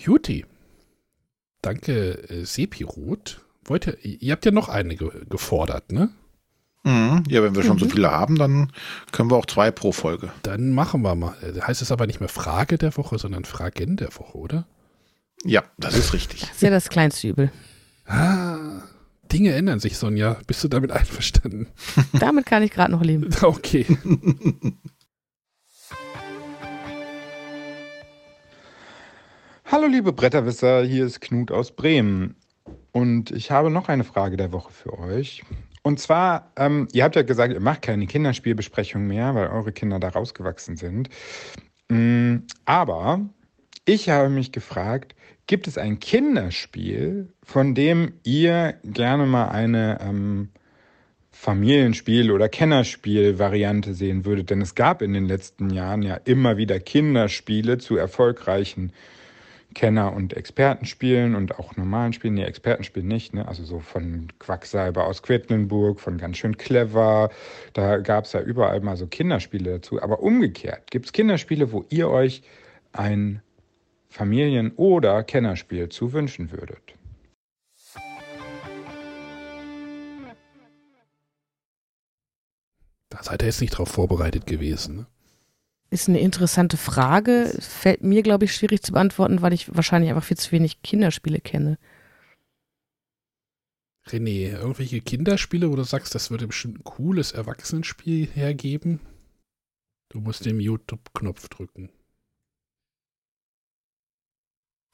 Juti. 0.00 0.46
Danke, 1.60 2.28
äh, 2.30 2.44
Sepirot. 2.44 3.44
Wollt 3.64 3.86
ihr, 3.86 3.98
ihr 4.02 4.32
habt 4.32 4.46
ja 4.46 4.50
noch 4.50 4.70
eine 4.70 4.96
ge 4.96 5.10
gefordert, 5.28 5.92
ne? 5.92 6.10
Mhm. 6.82 7.24
Ja, 7.28 7.42
wenn 7.42 7.54
wir 7.54 7.62
schon 7.62 7.78
so 7.78 7.86
viele 7.88 8.10
haben, 8.10 8.36
dann 8.36 8.72
können 9.12 9.30
wir 9.30 9.36
auch 9.36 9.46
zwei 9.46 9.70
pro 9.70 9.92
Folge. 9.92 10.30
Dann 10.42 10.72
machen 10.72 11.02
wir 11.02 11.14
mal. 11.14 11.34
Äh, 11.42 11.60
Heißt 11.60 11.82
es 11.82 11.92
aber 11.92 12.06
nicht 12.06 12.20
mehr 12.20 12.28
Frage 12.30 12.78
der 12.78 12.96
Woche, 12.96 13.18
sondern 13.18 13.44
Fragen 13.44 13.96
der 13.96 14.08
Woche, 14.16 14.38
oder? 14.38 14.66
Ja, 15.44 15.62
das 15.78 15.96
ist 15.96 16.12
richtig. 16.14 16.40
Das 16.40 16.50
ist 16.52 16.62
ja 16.62 16.70
das 16.70 16.88
kleinste 16.88 17.28
Übel. 17.28 17.52
Ah, 18.06 18.80
Dinge 19.30 19.52
ändern 19.54 19.78
sich, 19.78 19.96
Sonja. 19.98 20.38
Bist 20.46 20.64
du 20.64 20.68
damit 20.68 20.90
einverstanden? 20.92 21.68
Damit 22.18 22.46
kann 22.46 22.62
ich 22.62 22.70
gerade 22.70 22.92
noch 22.92 23.02
leben. 23.02 23.28
Okay. 23.42 23.86
Hallo 29.64 29.86
liebe 29.86 30.12
Bretterwisser, 30.12 30.82
hier 30.84 31.06
ist 31.06 31.20
Knut 31.20 31.52
aus 31.52 31.70
Bremen. 31.72 32.34
Und 32.92 33.30
ich 33.30 33.50
habe 33.50 33.70
noch 33.70 33.88
eine 33.88 34.04
Frage 34.04 34.36
der 34.36 34.52
Woche 34.52 34.72
für 34.72 34.98
euch. 34.98 35.42
Und 35.82 35.98
zwar, 35.98 36.52
ähm, 36.56 36.88
ihr 36.92 37.04
habt 37.04 37.16
ja 37.16 37.22
gesagt, 37.22 37.52
ihr 37.52 37.60
macht 37.60 37.82
keine 37.82 38.06
Kinderspielbesprechung 38.06 39.06
mehr, 39.06 39.34
weil 39.34 39.48
eure 39.48 39.72
Kinder 39.72 39.98
da 39.98 40.08
rausgewachsen 40.08 40.76
sind. 40.76 41.08
Mm, 41.88 42.38
aber 42.66 43.20
ich 43.86 44.08
habe 44.10 44.28
mich 44.28 44.52
gefragt, 44.52 45.14
gibt 45.46 45.66
es 45.66 45.78
ein 45.78 45.98
Kinderspiel, 45.98 47.32
von 47.42 47.74
dem 47.74 48.12
ihr 48.22 48.74
gerne 48.84 49.26
mal 49.26 49.48
eine 49.48 49.98
ähm, 50.00 50.50
Familienspiel- 51.32 52.30
oder 52.30 52.48
Kennerspiel-Variante 52.48 53.94
sehen 53.94 54.24
würdet? 54.24 54.50
Denn 54.50 54.60
es 54.60 54.74
gab 54.74 55.00
in 55.00 55.14
den 55.14 55.24
letzten 55.24 55.70
Jahren 55.70 56.02
ja 56.02 56.14
immer 56.16 56.56
wieder 56.58 56.78
Kinderspiele 56.78 57.78
zu 57.78 57.96
erfolgreichen 57.96 58.92
Kenner- 59.74 60.12
und 60.12 60.34
Expertenspielen 60.36 61.34
und 61.34 61.58
auch 61.58 61.76
normalen 61.76 62.12
Spielen. 62.12 62.34
Nee, 62.34 62.44
Expertenspielen 62.44 63.08
nicht, 63.08 63.34
ne? 63.34 63.46
Also 63.46 63.64
so 63.64 63.80
von 63.80 64.28
Quacksalber 64.38 65.06
aus 65.06 65.22
Quedlinburg, 65.22 66.00
von 66.00 66.18
ganz 66.18 66.38
schön 66.38 66.56
clever. 66.56 67.30
Da 67.72 67.98
gab 67.98 68.24
es 68.24 68.32
ja 68.32 68.40
überall 68.40 68.80
mal 68.80 68.96
so 68.96 69.06
Kinderspiele 69.06 69.72
dazu. 69.74 70.02
Aber 70.02 70.20
umgekehrt, 70.20 70.90
gibt 70.90 71.06
es 71.06 71.12
Kinderspiele, 71.12 71.72
wo 71.72 71.84
ihr 71.88 72.08
euch 72.08 72.42
ein 72.92 73.42
Familien- 74.08 74.72
oder 74.76 75.22
Kennerspiel 75.22 75.88
zu 75.88 76.12
wünschen 76.12 76.50
würdet? 76.50 76.94
Da 83.08 83.22
seid 83.22 83.42
ihr 83.42 83.46
jetzt 83.46 83.60
nicht 83.60 83.76
drauf 83.76 83.88
vorbereitet 83.88 84.46
gewesen. 84.46 84.96
Ne? 84.96 85.06
Ist 85.90 86.08
eine 86.08 86.20
interessante 86.20 86.76
Frage. 86.76 87.52
Fällt 87.58 88.04
mir, 88.04 88.22
glaube 88.22 88.44
ich, 88.44 88.54
schwierig 88.54 88.82
zu 88.82 88.92
beantworten, 88.92 89.42
weil 89.42 89.52
ich 89.52 89.74
wahrscheinlich 89.74 90.10
einfach 90.10 90.24
viel 90.24 90.36
zu 90.36 90.52
wenig 90.52 90.82
Kinderspiele 90.82 91.40
kenne. 91.40 91.78
René, 94.06 94.52
irgendwelche 94.52 95.00
Kinderspiele, 95.00 95.70
wo 95.70 95.76
du 95.76 95.82
sagst, 95.82 96.14
das 96.14 96.30
würde 96.30 96.46
bestimmt 96.46 96.78
ein 96.78 96.84
cooles 96.84 97.32
Erwachsenenspiel 97.32 98.26
hergeben? 98.26 99.00
Du 100.08 100.20
musst 100.20 100.44
den 100.44 100.60
YouTube-Knopf 100.60 101.48
drücken. 101.48 101.90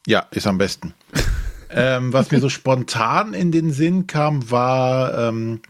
Ja, 0.07 0.27
ist 0.31 0.47
am 0.47 0.59
besten. 0.59 0.95
ähm, 1.71 2.13
was 2.13 2.31
mir 2.31 2.41
so 2.41 2.49
spontan 2.49 3.35
in 3.35 3.53
den 3.53 3.71
Sinn 3.71 4.07
kam, 4.07 4.51
war 4.51 5.29
ähm, 5.29 5.61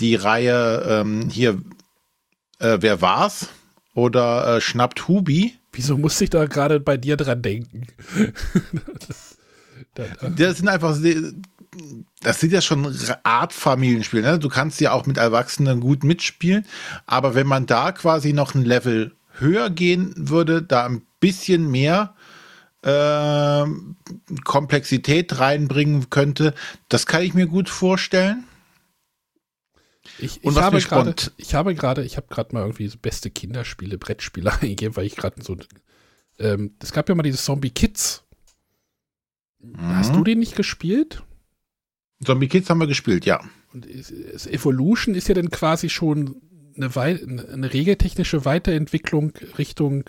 die 0.00 0.16
Reihe 0.16 0.84
ähm, 0.86 1.28
hier, 1.30 1.62
äh, 2.58 2.78
wer 2.80 3.00
war's? 3.00 3.48
Oder 3.94 4.56
äh, 4.56 4.60
Schnappt 4.60 5.08
Hubi. 5.08 5.54
Wieso 5.72 5.98
musste 5.98 6.24
ich 6.24 6.30
da 6.30 6.46
gerade 6.46 6.80
bei 6.80 6.96
dir 6.96 7.16
dran 7.16 7.42
denken? 7.42 7.86
das 9.94 10.58
sind 10.58 10.68
einfach, 10.68 10.96
das 12.22 12.40
sind 12.40 12.52
ja 12.52 12.60
schon 12.60 12.94
Art 13.22 13.52
Familienspiele. 13.52 14.22
Ne? 14.22 14.38
Du 14.38 14.48
kannst 14.48 14.80
ja 14.80 14.92
auch 14.92 15.06
mit 15.06 15.16
Erwachsenen 15.16 15.80
gut 15.80 16.04
mitspielen, 16.04 16.66
aber 17.06 17.34
wenn 17.34 17.46
man 17.46 17.66
da 17.66 17.92
quasi 17.92 18.32
noch 18.32 18.54
ein 18.54 18.64
Level 18.64 19.12
höher 19.38 19.70
gehen 19.70 20.12
würde, 20.16 20.62
da 20.62 20.86
ein 20.86 21.02
bisschen 21.20 21.70
mehr 21.70 22.14
äh, 22.82 23.64
Komplexität 24.44 25.38
reinbringen 25.38 26.10
könnte, 26.10 26.54
das 26.88 27.06
kann 27.06 27.22
ich 27.22 27.34
mir 27.34 27.46
gut 27.46 27.68
vorstellen. 27.68 28.44
Ich, 30.20 30.44
ich 30.44 30.56
habe 30.56 30.78
gerade, 30.78 31.14
ich 31.36 31.54
habe 31.54 31.74
gerade, 31.74 32.04
ich 32.04 32.16
habe 32.16 32.26
gerade 32.28 32.54
mal 32.54 32.62
irgendwie 32.62 32.88
so 32.88 32.98
beste 33.00 33.30
Kinderspiele, 33.30 33.98
Brettspiele 33.98 34.52
eingegeben, 34.60 34.96
weil 34.96 35.06
ich 35.06 35.16
gerade 35.16 35.42
so, 35.42 35.56
ähm, 36.38 36.74
es 36.82 36.92
gab 36.92 37.08
ja 37.08 37.14
mal 37.14 37.22
diese 37.22 37.38
Zombie 37.38 37.70
Kids. 37.70 38.24
Mhm. 39.60 39.78
Hast 39.78 40.14
du 40.14 40.24
den 40.24 40.38
nicht 40.38 40.56
gespielt? 40.56 41.22
Zombie 42.24 42.48
Kids 42.48 42.68
haben 42.68 42.80
wir 42.80 42.86
gespielt, 42.86 43.24
ja. 43.24 43.40
Und 43.72 43.86
Evolution 43.86 45.14
ist 45.14 45.28
ja 45.28 45.34
dann 45.34 45.50
quasi 45.50 45.88
schon 45.88 46.36
eine, 46.76 46.94
Wei 46.96 47.20
eine 47.20 47.72
regeltechnische 47.72 48.44
Weiterentwicklung 48.44 49.32
Richtung. 49.58 50.04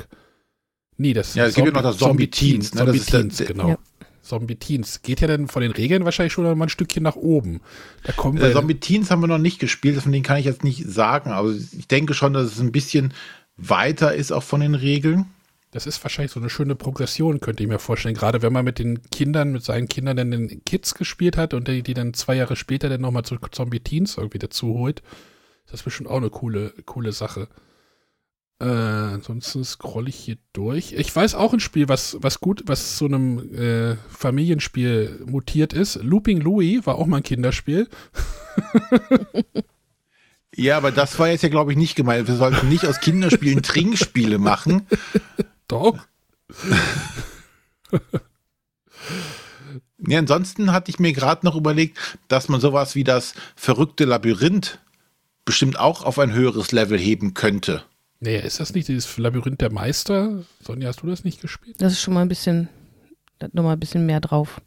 Nee, 0.97 1.13
das 1.13 1.35
Ja, 1.35 1.45
es 1.45 1.55
gibt 1.55 1.67
ja 1.67 1.73
noch 1.73 1.81
das 1.81 1.97
Zombie, 1.97 2.29
Teens. 2.29 2.73
Ne? 2.73 2.85
Zombie 2.85 2.99
Teens, 2.99 3.37
genau. 3.37 3.69
Ja. 3.69 3.77
Zombie 4.21 4.55
Teens. 4.55 5.01
Geht 5.01 5.21
ja 5.21 5.27
dann 5.27 5.47
von 5.47 5.61
den 5.61 5.71
Regeln 5.71 6.05
wahrscheinlich 6.05 6.33
schon 6.33 6.43
mal 6.43 6.65
ein 6.65 6.69
Stückchen 6.69 7.03
nach 7.03 7.15
oben. 7.15 7.61
Da 8.03 8.13
kommen 8.13 8.39
wir. 8.39 8.49
Äh, 8.49 8.53
Zombie 8.53 8.79
Teens 8.79 9.11
haben 9.11 9.21
wir 9.21 9.27
noch 9.27 9.37
nicht 9.37 9.59
gespielt, 9.59 10.01
von 10.01 10.11
denen 10.11 10.23
kann 10.23 10.37
ich 10.37 10.45
jetzt 10.45 10.63
nicht 10.63 10.87
sagen, 10.87 11.31
aber 11.31 11.51
ich 11.51 11.87
denke 11.87 12.13
schon, 12.13 12.33
dass 12.33 12.47
es 12.47 12.59
ein 12.59 12.71
bisschen 12.71 13.13
weiter 13.57 14.13
ist 14.13 14.31
auch 14.31 14.43
von 14.43 14.61
den 14.61 14.75
Regeln. 14.75 15.25
Das 15.71 15.87
ist 15.87 16.03
wahrscheinlich 16.03 16.33
so 16.33 16.39
eine 16.39 16.49
schöne 16.49 16.75
Progression, 16.75 17.39
könnte 17.39 17.63
ich 17.63 17.69
mir 17.69 17.79
vorstellen. 17.79 18.15
Gerade 18.15 18.41
wenn 18.41 18.51
man 18.51 18.65
mit 18.65 18.77
den 18.77 19.01
Kindern, 19.09 19.53
mit 19.53 19.63
seinen 19.63 19.87
Kindern 19.87 20.17
dann 20.17 20.31
den 20.31 20.65
Kids 20.65 20.95
gespielt 20.95 21.37
hat 21.37 21.53
und 21.53 21.67
die, 21.67 21.81
die 21.81 21.93
dann 21.93 22.13
zwei 22.13 22.35
Jahre 22.35 22.57
später 22.57 22.89
dann 22.89 22.99
nochmal 22.99 23.23
zu 23.23 23.37
Zombie 23.51 23.79
Teens 23.79 24.17
irgendwie 24.17 24.39
dazu 24.39 24.73
holt. 24.73 25.01
Das 25.65 25.79
ist 25.79 25.83
bestimmt 25.85 26.09
auch 26.09 26.17
eine 26.17 26.29
coole, 26.29 26.73
coole 26.85 27.13
Sache. 27.13 27.47
Äh, 28.61 29.15
ansonsten 29.15 29.63
scroll 29.63 30.07
ich 30.07 30.15
hier 30.17 30.37
durch. 30.53 30.93
Ich 30.93 31.15
weiß 31.15 31.33
auch 31.33 31.51
ein 31.51 31.59
Spiel, 31.59 31.89
was, 31.89 32.17
was 32.19 32.39
gut, 32.39 32.61
was 32.67 32.95
zu 32.95 33.05
einem 33.05 33.55
äh, 33.55 33.95
Familienspiel 34.07 35.23
mutiert 35.25 35.73
ist. 35.73 35.95
Looping 36.03 36.39
Louis 36.41 36.85
war 36.85 36.95
auch 36.95 37.07
mal 37.07 37.17
ein 37.17 37.23
Kinderspiel. 37.23 37.89
ja, 40.55 40.77
aber 40.77 40.91
das 40.91 41.17
war 41.17 41.29
jetzt 41.29 41.41
ja, 41.41 41.49
glaube 41.49 41.71
ich, 41.71 41.77
nicht 41.79 41.95
gemeint. 41.95 42.27
Wir 42.27 42.35
sollten 42.35 42.69
nicht 42.69 42.85
aus 42.85 42.99
Kinderspielen 42.99 43.63
Trinkspiele 43.63 44.37
machen. 44.37 44.85
Doch. 45.67 45.97
ja, 50.05 50.19
ansonsten 50.19 50.71
hatte 50.71 50.91
ich 50.91 50.99
mir 50.99 51.13
gerade 51.13 51.47
noch 51.47 51.55
überlegt, 51.55 51.97
dass 52.27 52.47
man 52.47 52.61
sowas 52.61 52.93
wie 52.93 53.03
das 53.03 53.33
verrückte 53.55 54.05
Labyrinth 54.05 54.77
bestimmt 55.45 55.79
auch 55.79 56.03
auf 56.03 56.19
ein 56.19 56.31
höheres 56.31 56.71
Level 56.71 56.99
heben 56.99 57.33
könnte. 57.33 57.83
Nee, 58.23 58.39
ist 58.39 58.59
das 58.59 58.75
nicht 58.75 58.87
dieses 58.87 59.17
Labyrinth 59.17 59.61
der 59.61 59.71
Meister? 59.71 60.43
Sonja, 60.61 60.89
hast 60.89 61.01
du 61.01 61.07
das 61.07 61.23
nicht 61.23 61.41
gespielt? 61.41 61.81
Das 61.81 61.91
ist 61.91 62.01
schon 62.01 62.13
mal 62.13 62.21
ein 62.21 62.29
bisschen, 62.29 62.69
noch 63.51 63.63
mal 63.63 63.73
ein 63.73 63.79
bisschen 63.79 64.05
mehr 64.05 64.21
drauf. 64.21 64.61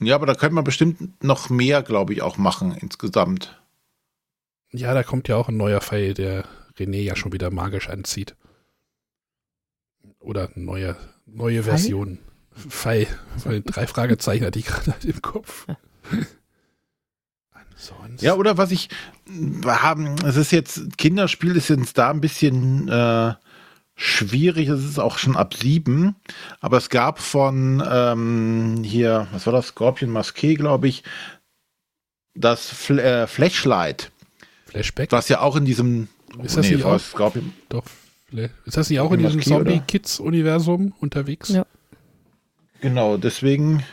Ja, 0.00 0.14
aber 0.14 0.24
da 0.24 0.34
könnte 0.34 0.54
man 0.54 0.64
bestimmt 0.64 1.22
noch 1.22 1.50
mehr, 1.50 1.82
glaube 1.82 2.14
ich, 2.14 2.22
auch 2.22 2.38
machen 2.38 2.72
insgesamt. 2.72 3.62
Ja, 4.70 4.94
da 4.94 5.02
kommt 5.02 5.28
ja 5.28 5.36
auch 5.36 5.50
ein 5.50 5.58
neuer 5.58 5.82
Pfeil, 5.82 6.14
der 6.14 6.46
René 6.78 7.02
ja 7.02 7.16
schon 7.16 7.34
wieder 7.34 7.50
magisch 7.50 7.90
anzieht. 7.90 8.34
Oder 10.20 10.50
neue, 10.54 10.96
neue 11.26 11.64
Version. 11.64 12.18
Fall. 12.50 13.06
Drei 13.44 13.86
Fragezeichen 13.86 14.46
hatte 14.46 14.58
ich 14.58 14.64
gerade 14.64 15.06
im 15.06 15.20
Kopf. 15.20 15.66
Ansonsten. 17.90 18.24
Ja, 18.24 18.34
oder 18.34 18.58
was 18.58 18.70
ich 18.70 18.88
wir 19.34 19.82
haben, 19.82 20.16
es 20.24 20.36
ist 20.36 20.52
jetzt, 20.52 20.98
Kinderspiel 20.98 21.56
ist 21.56 21.68
jetzt 21.68 21.96
da 21.98 22.10
ein 22.10 22.20
bisschen 22.20 22.88
äh, 22.88 23.34
schwierig, 23.96 24.68
es 24.68 24.84
ist 24.84 24.98
auch 24.98 25.18
schon 25.18 25.36
ab 25.36 25.54
sieben, 25.54 26.16
aber 26.60 26.76
es 26.76 26.88
gab 26.88 27.18
von 27.18 27.82
ähm, 27.88 28.82
hier, 28.84 29.28
was 29.32 29.46
war 29.46 29.52
das, 29.52 29.68
Scorpion 29.68 30.10
Masqué, 30.10 30.56
glaube 30.56 30.88
ich, 30.88 31.02
das 32.34 32.68
Fl 32.68 32.98
äh, 32.98 33.26
Flashlight. 33.26 34.10
Flashback? 34.66 35.12
Was 35.12 35.28
ja 35.28 35.40
auch 35.40 35.56
in 35.56 35.64
diesem 35.64 36.08
ist 36.42 36.56
das 36.56 36.66
nee, 36.66 36.76
nicht 36.76 36.84
auch, 36.84 36.98
Scorpion. 36.98 37.52
Doch, 37.68 37.84
ist 38.64 38.76
das 38.76 38.88
nicht 38.88 39.00
auch 39.00 39.12
in 39.12 39.20
diesem 39.20 39.42
Zombie-Kids-Universum 39.42 40.94
unterwegs? 40.98 41.50
Ja. 41.50 41.66
Genau, 42.80 43.18
deswegen, 43.18 43.84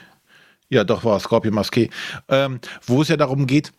ja, 0.70 0.86
doch 0.86 1.04
war 1.04 1.20
Scorpion 1.20 1.54
Masqué, 1.54 1.90
ähm, 2.30 2.60
wo 2.88 3.02
es 3.02 3.10
ja 3.10 3.18
darum 3.18 3.46
geht, 3.46 3.74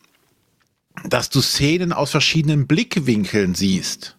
dass 1.04 1.30
du 1.30 1.40
Szenen 1.40 1.92
aus 1.92 2.10
verschiedenen 2.10 2.66
Blickwinkeln 2.66 3.54
siehst. 3.54 4.16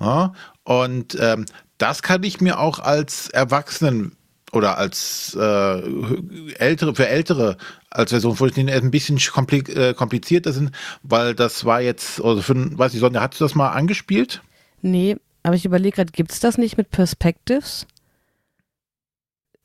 Ja, 0.00 0.32
und 0.64 1.16
ähm, 1.20 1.46
das 1.78 2.02
kann 2.02 2.22
ich 2.22 2.40
mir 2.40 2.58
auch 2.58 2.78
als 2.78 3.28
Erwachsenen 3.30 4.12
oder 4.52 4.78
als 4.78 5.36
äh, 5.38 6.52
ältere 6.58 6.94
für 6.94 7.08
ältere 7.08 7.56
als 7.90 8.10
Version 8.10 8.36
vorstellen, 8.36 8.68
die 8.68 8.72
ein 8.72 8.90
bisschen 8.90 9.18
äh, 9.18 9.94
komplizierter 9.94 10.52
sind, 10.52 10.72
weil 11.02 11.34
das 11.34 11.64
war 11.64 11.80
jetzt, 11.80 12.22
also 12.22 12.42
für, 12.42 12.78
weiß 12.78 12.94
ich, 12.94 13.00
Sonja, 13.00 13.20
hast 13.20 13.40
du 13.40 13.44
das 13.44 13.54
mal 13.54 13.70
angespielt? 13.70 14.42
Nee, 14.80 15.16
aber 15.42 15.56
ich 15.56 15.64
überlege 15.64 15.96
gerade, 15.96 16.12
gibt 16.12 16.32
es 16.32 16.40
das 16.40 16.58
nicht 16.58 16.76
mit 16.76 16.90
Perspectives? 16.90 17.86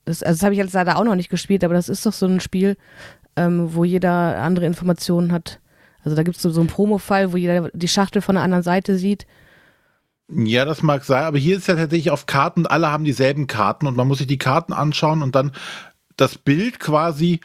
Das, 0.04 0.22
also 0.22 0.38
das 0.38 0.42
habe 0.42 0.54
ich 0.54 0.58
jetzt 0.58 0.74
leider 0.74 0.96
auch 0.96 1.04
noch 1.04 1.14
nicht 1.14 1.30
gespielt, 1.30 1.64
aber 1.64 1.74
das 1.74 1.88
ist 1.88 2.04
doch 2.04 2.12
so 2.12 2.26
ein 2.26 2.40
Spiel, 2.40 2.76
ähm, 3.36 3.74
wo 3.74 3.84
jeder 3.84 4.42
andere 4.42 4.66
Informationen 4.66 5.32
hat. 5.32 5.60
Also 6.04 6.14
da 6.14 6.22
gibt 6.22 6.36
es 6.36 6.42
so, 6.42 6.50
so 6.50 6.60
einen 6.60 6.68
Promo-Fall, 6.68 7.32
wo 7.32 7.36
jeder 7.36 7.70
die 7.72 7.88
Schachtel 7.88 8.22
von 8.22 8.34
der 8.34 8.44
anderen 8.44 8.62
Seite 8.62 8.96
sieht. 8.98 9.26
Ja, 10.28 10.64
das 10.64 10.82
mag 10.82 11.04
sein, 11.04 11.24
aber 11.24 11.38
hier 11.38 11.56
ist 11.56 11.68
ja 11.68 11.74
tatsächlich 11.74 12.10
auf 12.10 12.26
Karten, 12.26 12.66
alle 12.66 12.90
haben 12.90 13.04
dieselben 13.04 13.46
Karten 13.46 13.86
und 13.86 13.96
man 13.96 14.08
muss 14.08 14.18
sich 14.18 14.26
die 14.26 14.38
Karten 14.38 14.72
anschauen 14.72 15.22
und 15.22 15.34
dann 15.34 15.52
das 16.16 16.38
Bild 16.38 16.80
quasi 16.80 17.40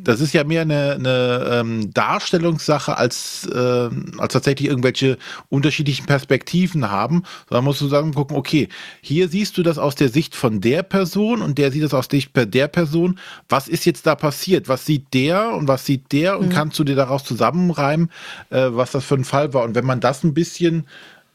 das 0.00 0.20
ist 0.20 0.32
ja 0.32 0.44
mehr 0.44 0.62
eine, 0.62 0.92
eine 0.92 1.48
ähm, 1.50 1.92
Darstellungssache 1.92 2.96
als, 2.96 3.46
äh, 3.52 3.90
als 4.18 4.32
tatsächlich 4.32 4.68
irgendwelche 4.68 5.18
unterschiedlichen 5.48 6.06
Perspektiven 6.06 6.88
haben. 6.88 7.24
Da 7.50 7.60
musst 7.60 7.80
du 7.80 7.88
sagen, 7.88 8.14
gucken, 8.14 8.36
okay, 8.36 8.68
hier 9.00 9.28
siehst 9.28 9.58
du 9.58 9.64
das 9.64 9.76
aus 9.76 9.96
der 9.96 10.08
Sicht 10.08 10.36
von 10.36 10.60
der 10.60 10.84
Person 10.84 11.42
und 11.42 11.58
der 11.58 11.72
sieht 11.72 11.82
das 11.82 11.94
aus 11.94 12.06
Sicht 12.08 12.30
der 12.34 12.68
Person. 12.68 13.18
Was 13.48 13.66
ist 13.66 13.84
jetzt 13.86 14.06
da 14.06 14.14
passiert? 14.14 14.68
Was 14.68 14.86
sieht 14.86 15.12
der 15.14 15.52
und 15.52 15.66
was 15.66 15.84
sieht 15.84 16.12
der? 16.12 16.38
Und 16.38 16.50
mhm. 16.50 16.52
kannst 16.52 16.78
du 16.78 16.84
dir 16.84 16.96
daraus 16.96 17.24
zusammenreimen, 17.24 18.10
äh, 18.50 18.68
was 18.70 18.92
das 18.92 19.04
für 19.04 19.16
ein 19.16 19.24
Fall 19.24 19.52
war? 19.52 19.64
Und 19.64 19.74
wenn 19.74 19.84
man 19.84 19.98
das 20.00 20.22
ein 20.22 20.32
bisschen 20.32 20.86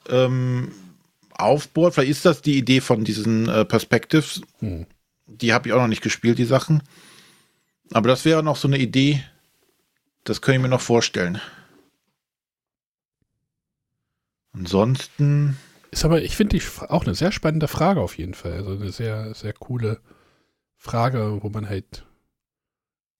ähm, 0.09 0.71
aufbohrt, 1.33 1.95
vielleicht 1.95 2.11
ist 2.11 2.25
das 2.25 2.41
die 2.41 2.57
Idee 2.57 2.79
von 2.79 3.03
diesen 3.03 3.49
äh, 3.49 3.65
Perspectives. 3.65 4.41
Mhm. 4.61 4.85
Die 5.27 5.51
habe 5.51 5.67
ich 5.67 5.73
auch 5.73 5.81
noch 5.81 5.87
nicht 5.87 6.03
gespielt, 6.03 6.37
die 6.37 6.45
Sachen. 6.45 6.81
Aber 7.93 8.07
das 8.07 8.25
wäre 8.25 8.43
noch 8.43 8.55
so 8.55 8.67
eine 8.67 8.77
Idee, 8.77 9.23
das 10.23 10.41
könnte 10.41 10.57
ich 10.57 10.61
mir 10.63 10.69
noch 10.69 10.81
vorstellen. 10.81 11.39
Ansonsten. 14.53 15.57
Ist 15.91 16.05
aber, 16.05 16.21
ich 16.21 16.35
finde 16.35 16.57
die 16.57 16.63
auch 16.89 17.05
eine 17.05 17.15
sehr 17.15 17.31
spannende 17.31 17.67
Frage 17.67 18.01
auf 18.01 18.17
jeden 18.17 18.33
Fall. 18.33 18.53
Also 18.53 18.71
eine 18.71 18.91
sehr, 18.91 19.33
sehr 19.35 19.53
coole 19.53 19.99
Frage, 20.77 21.39
wo 21.41 21.49
man 21.49 21.69
halt. 21.69 22.05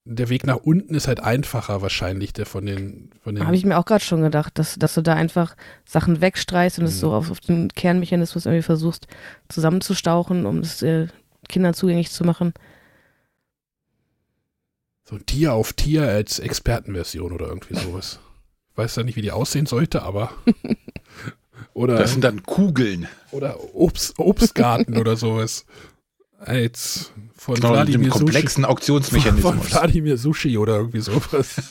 Der 0.06 0.28
Weg 0.28 0.46
nach 0.46 0.58
unten 0.58 0.96
ist 0.96 1.08
halt 1.08 1.22
einfacher 1.22 1.82
wahrscheinlich, 1.82 2.34
der 2.34 2.46
von 2.46 2.66
den. 2.66 3.12
Von 3.24 3.36
den 3.36 3.46
Habe 3.46 3.56
ich 3.56 3.66
mir 3.66 3.78
auch 3.78 3.86
gerade 3.86 4.04
schon 4.04 4.22
gedacht, 4.22 4.58
dass, 4.60 4.76
dass 4.76 4.96
du 4.96 5.02
da 5.02 5.14
einfach 5.14 5.56
Sachen 5.86 6.20
wegstreichst 6.20 6.80
und 6.80 6.86
es 6.86 6.96
mhm. 6.96 7.00
so 7.00 7.14
auf, 7.14 7.32
auf, 7.32 7.40
den 7.40 7.70
Kernmechanismus 7.70 8.46
irgendwie 8.46 8.64
versuchst 8.64 9.08
zusammenzustauchen, 9.50 10.46
um 10.46 10.60
es 10.60 10.82
äh, 10.82 11.08
Kindern 11.48 11.74
zugänglich 11.74 12.12
zu 12.12 12.24
machen. 12.26 12.54
So 15.04 15.18
Tier 15.18 15.54
auf 15.54 15.74
Tier 15.74 16.04
als 16.04 16.40
Expertenversion 16.40 17.32
oder 17.32 17.48
irgendwie 17.48 17.76
sowas. 17.76 18.20
Ich 18.72 18.78
weiß 18.78 18.96
ja 18.96 19.04
nicht, 19.04 19.16
wie 19.16 19.22
die 19.22 19.32
aussehen 19.32 19.66
sollte, 19.66 20.02
aber. 20.02 20.32
oder, 21.74 21.98
das 21.98 22.14
sind 22.14 22.24
dann 22.24 22.44
Kugeln. 22.44 23.08
Oder 23.32 23.76
Obst, 23.76 24.18
Obstgarten 24.18 24.98
oder 24.98 25.18
sowas. 25.18 25.66
Als 26.40 27.12
von 27.36 27.56
genau, 27.56 27.74
Wladimir 27.74 28.10
komplexen 28.10 28.64
Sushi, 28.64 28.72
Auktionsmechanismus. 28.72 29.54
Von 29.54 29.62
Vladimir 29.62 30.18
Sushi 30.18 30.58
oder 30.58 30.78
irgendwie 30.78 31.02
sowas. 31.02 31.56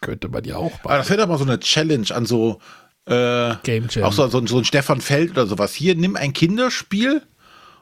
Könnte 0.00 0.28
man 0.28 0.44
ja 0.44 0.56
auch 0.56 0.72
machen. 0.72 0.80
Aber 0.84 0.96
das 0.98 1.10
wäre 1.10 1.20
doch 1.20 1.28
mal 1.28 1.38
so 1.38 1.44
eine 1.44 1.60
Challenge 1.60 2.06
an 2.10 2.24
so 2.24 2.60
äh, 3.04 3.54
Game 3.62 3.88
Jam. 3.90 4.04
Auch 4.04 4.12
so, 4.12 4.26
so, 4.28 4.46
so 4.46 4.58
ein 4.58 4.64
Stefan 4.64 5.00
Feld 5.00 5.32
oder 5.32 5.46
sowas. 5.46 5.74
Hier, 5.74 5.94
nimm 5.94 6.16
ein 6.16 6.32
Kinderspiel 6.32 7.22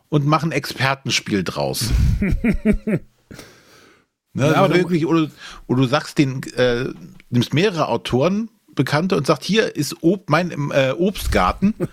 und 0.09 0.27
machen 0.27 0.53
Expertenspiel 0.53 1.45
draus. 1.45 1.91
ne, 2.21 3.01
Ja, 4.35 4.55
aber 4.55 4.75
wirklich, 4.75 5.07
oder, 5.07 5.29
oder 5.67 5.83
du 5.83 5.89
sagst 5.89 6.19
den, 6.19 6.43
äh, 6.55 6.87
nimmst 7.31 7.55
mehrere 7.55 7.89
Autoren, 7.89 8.51
Bekannte 8.75 9.17
und 9.17 9.27
sagst, 9.27 9.45
hier 9.45 9.75
ist 9.75 9.97
Ob 10.03 10.31
mein 10.31 10.53
äh, 10.71 10.93
Obstgarten. 10.97 11.75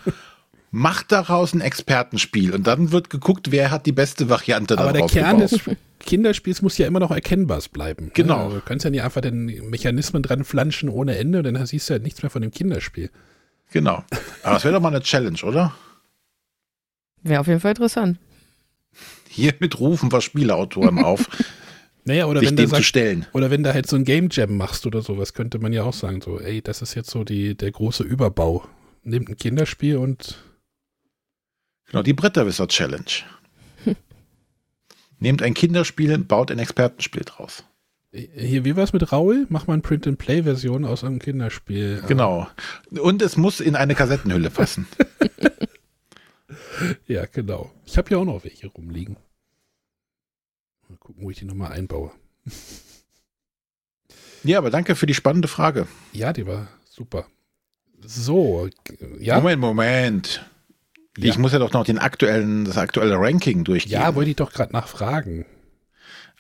Macht 0.76 1.12
daraus 1.12 1.54
ein 1.54 1.62
Expertenspiel 1.62 2.52
und 2.52 2.66
dann 2.66 2.92
wird 2.92 3.12
geguckt, 3.12 3.52
wer 3.52 3.70
hat 3.70 3.86
die 3.86 3.92
beste 3.92 4.28
Variante 4.28 4.76
Aber 4.76 4.92
der 4.92 5.02
daraus 5.02 5.12
Kern 5.12 5.40
gebaut. 5.40 5.52
des 5.52 5.78
Kinderspiels 6.00 6.64
muss 6.64 6.80
ja 6.80 6.88
immer 6.88 7.00
noch 7.00 7.12
erkennbar 7.12 7.62
bleiben. 7.72 8.10
Genau. 8.16 8.46
Also 8.46 8.56
du 8.56 8.62
kannst 8.66 8.84
ja 8.84 8.90
nicht 8.90 9.04
einfach 9.04 9.22
den 9.22 9.46
Mechanismen 9.70 10.24
dran 10.24 10.44
flanschen 10.44 10.90
ohne 10.90 11.16
Ende, 11.16 11.44
dann 11.44 11.64
siehst 11.68 11.90
du 11.90 11.94
ja 11.94 12.00
nichts 12.00 12.24
mehr 12.24 12.32
von 12.32 12.42
dem 12.42 12.50
Kinderspiel. 12.50 13.12
Genau. 13.72 14.04
Aber 14.42 14.56
das 14.56 14.64
wäre 14.64 14.74
doch 14.74 14.82
mal 14.82 14.90
eine 14.90 15.02
Challenge, 15.02 15.38
oder? 15.44 15.74
Wäre 17.24 17.40
auf 17.40 17.48
jeden 17.48 17.60
Fall 17.60 17.72
interessant. 17.72 18.20
Hiermit 19.30 19.80
rufen 19.80 20.12
wir 20.12 20.22
Spieleautoren 20.22 21.04
auf, 21.04 21.28
Naja, 22.06 22.26
oder 22.26 22.42
wenn, 22.42 22.68
sagt, 22.68 22.84
stellen. 22.84 23.26
oder 23.32 23.50
wenn 23.50 23.64
du 23.64 23.74
halt 23.74 23.88
so 23.88 23.96
ein 23.96 24.04
Game 24.04 24.28
Jam 24.30 24.58
machst 24.58 24.86
oder 24.86 25.02
sowas, 25.02 25.34
könnte 25.34 25.60
man 25.60 25.72
ja 25.72 25.84
auch 25.84 25.94
sagen, 25.94 26.22
so, 26.22 26.40
ey, 26.40 26.62
das 26.62 26.82
ist 26.82 26.96
jetzt 26.96 27.10
so 27.10 27.24
die, 27.24 27.56
der 27.56 27.72
große 27.72 28.04
Überbau. 28.04 28.68
Nehmt 29.04 29.30
ein 29.30 29.38
Kinderspiel 29.38 29.98
und 29.98 30.38
Genau, 31.90 32.04
die 32.04 32.14
Bretterwisser-Challenge. 32.14 33.06
Nehmt 35.20 35.42
ein 35.42 35.54
Kinderspiel, 35.54 36.18
baut 36.18 36.52
ein 36.52 36.60
Expertenspiel 36.60 37.24
draus. 37.24 37.64
hier, 38.12 38.66
wie 38.66 38.76
war's 38.76 38.92
mit 38.92 39.12
Raul? 39.12 39.46
Mach 39.50 39.68
mal 39.68 39.74
eine 39.74 39.82
Print-and-Play-Version 39.84 40.84
aus 40.86 41.04
einem 41.04 41.20
Kinderspiel. 41.20 42.04
Genau. 42.08 42.48
Und 42.90 43.22
es 43.22 43.38
muss 43.38 43.62
in 43.62 43.76
eine 43.76 43.96
Kassettenhülle 43.96 44.50
passen. 44.50 44.88
Ja, 47.08 47.26
genau. 47.26 47.72
Ich 47.86 47.98
habe 47.98 48.10
hier 48.10 48.20
auch 48.20 48.26
noch 48.26 48.44
welche 48.44 48.68
rumliegen. 48.68 49.18
Mal 50.90 50.98
gucken, 50.98 51.24
wo 51.24 51.32
ich 51.32 51.38
die 51.38 51.46
nochmal 51.46 51.72
einbaue. 51.72 52.12
ja, 54.44 54.58
aber 54.58 54.70
danke 54.70 54.96
für 54.96 55.06
die 55.06 55.14
spannende 55.14 55.48
Frage. 55.48 55.88
Ja, 56.12 56.34
die 56.34 56.46
war 56.46 56.68
super. 56.86 57.26
So, 58.06 58.70
ja. 59.20 59.36
Moment, 59.38 59.62
Moment. 59.62 60.46
Ja. 61.18 61.30
Ich 61.30 61.38
muss 61.38 61.54
ja 61.54 61.60
doch 61.60 61.72
noch 61.74 61.86
den 61.86 62.00
aktuellen, 62.00 62.66
das 62.66 62.78
aktuelle 62.78 63.16
Ranking 63.18 63.64
durchgehen. 63.64 63.94
Ja, 63.94 64.16
wollte 64.16 64.32
ich 64.32 64.36
doch 64.36 64.52
gerade 64.52 64.74
nachfragen. 64.74 65.46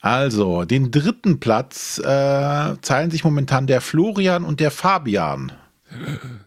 Also, 0.02 0.66
den 0.66 0.92
dritten 0.92 1.39
Platz 1.39 1.98
äh, 2.00 2.04
teilen 2.04 3.10
sich 3.10 3.24
momentan 3.24 3.68
der 3.68 3.80
Florian 3.80 4.44
und 4.44 4.60
der 4.60 4.72
Fabian. 4.72 5.54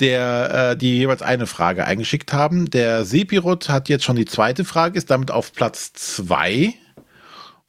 Der, 0.00 0.70
äh, 0.70 0.76
die 0.76 0.96
jeweils 0.96 1.22
eine 1.22 1.46
Frage 1.46 1.84
eingeschickt 1.84 2.32
haben. 2.32 2.70
Der 2.70 3.04
Sepirot 3.04 3.68
hat 3.68 3.88
jetzt 3.88 4.04
schon 4.04 4.16
die 4.16 4.24
zweite 4.24 4.64
Frage, 4.64 4.96
ist 4.96 5.10
damit 5.10 5.30
auf 5.30 5.52
Platz 5.52 5.92
zwei. 5.92 6.74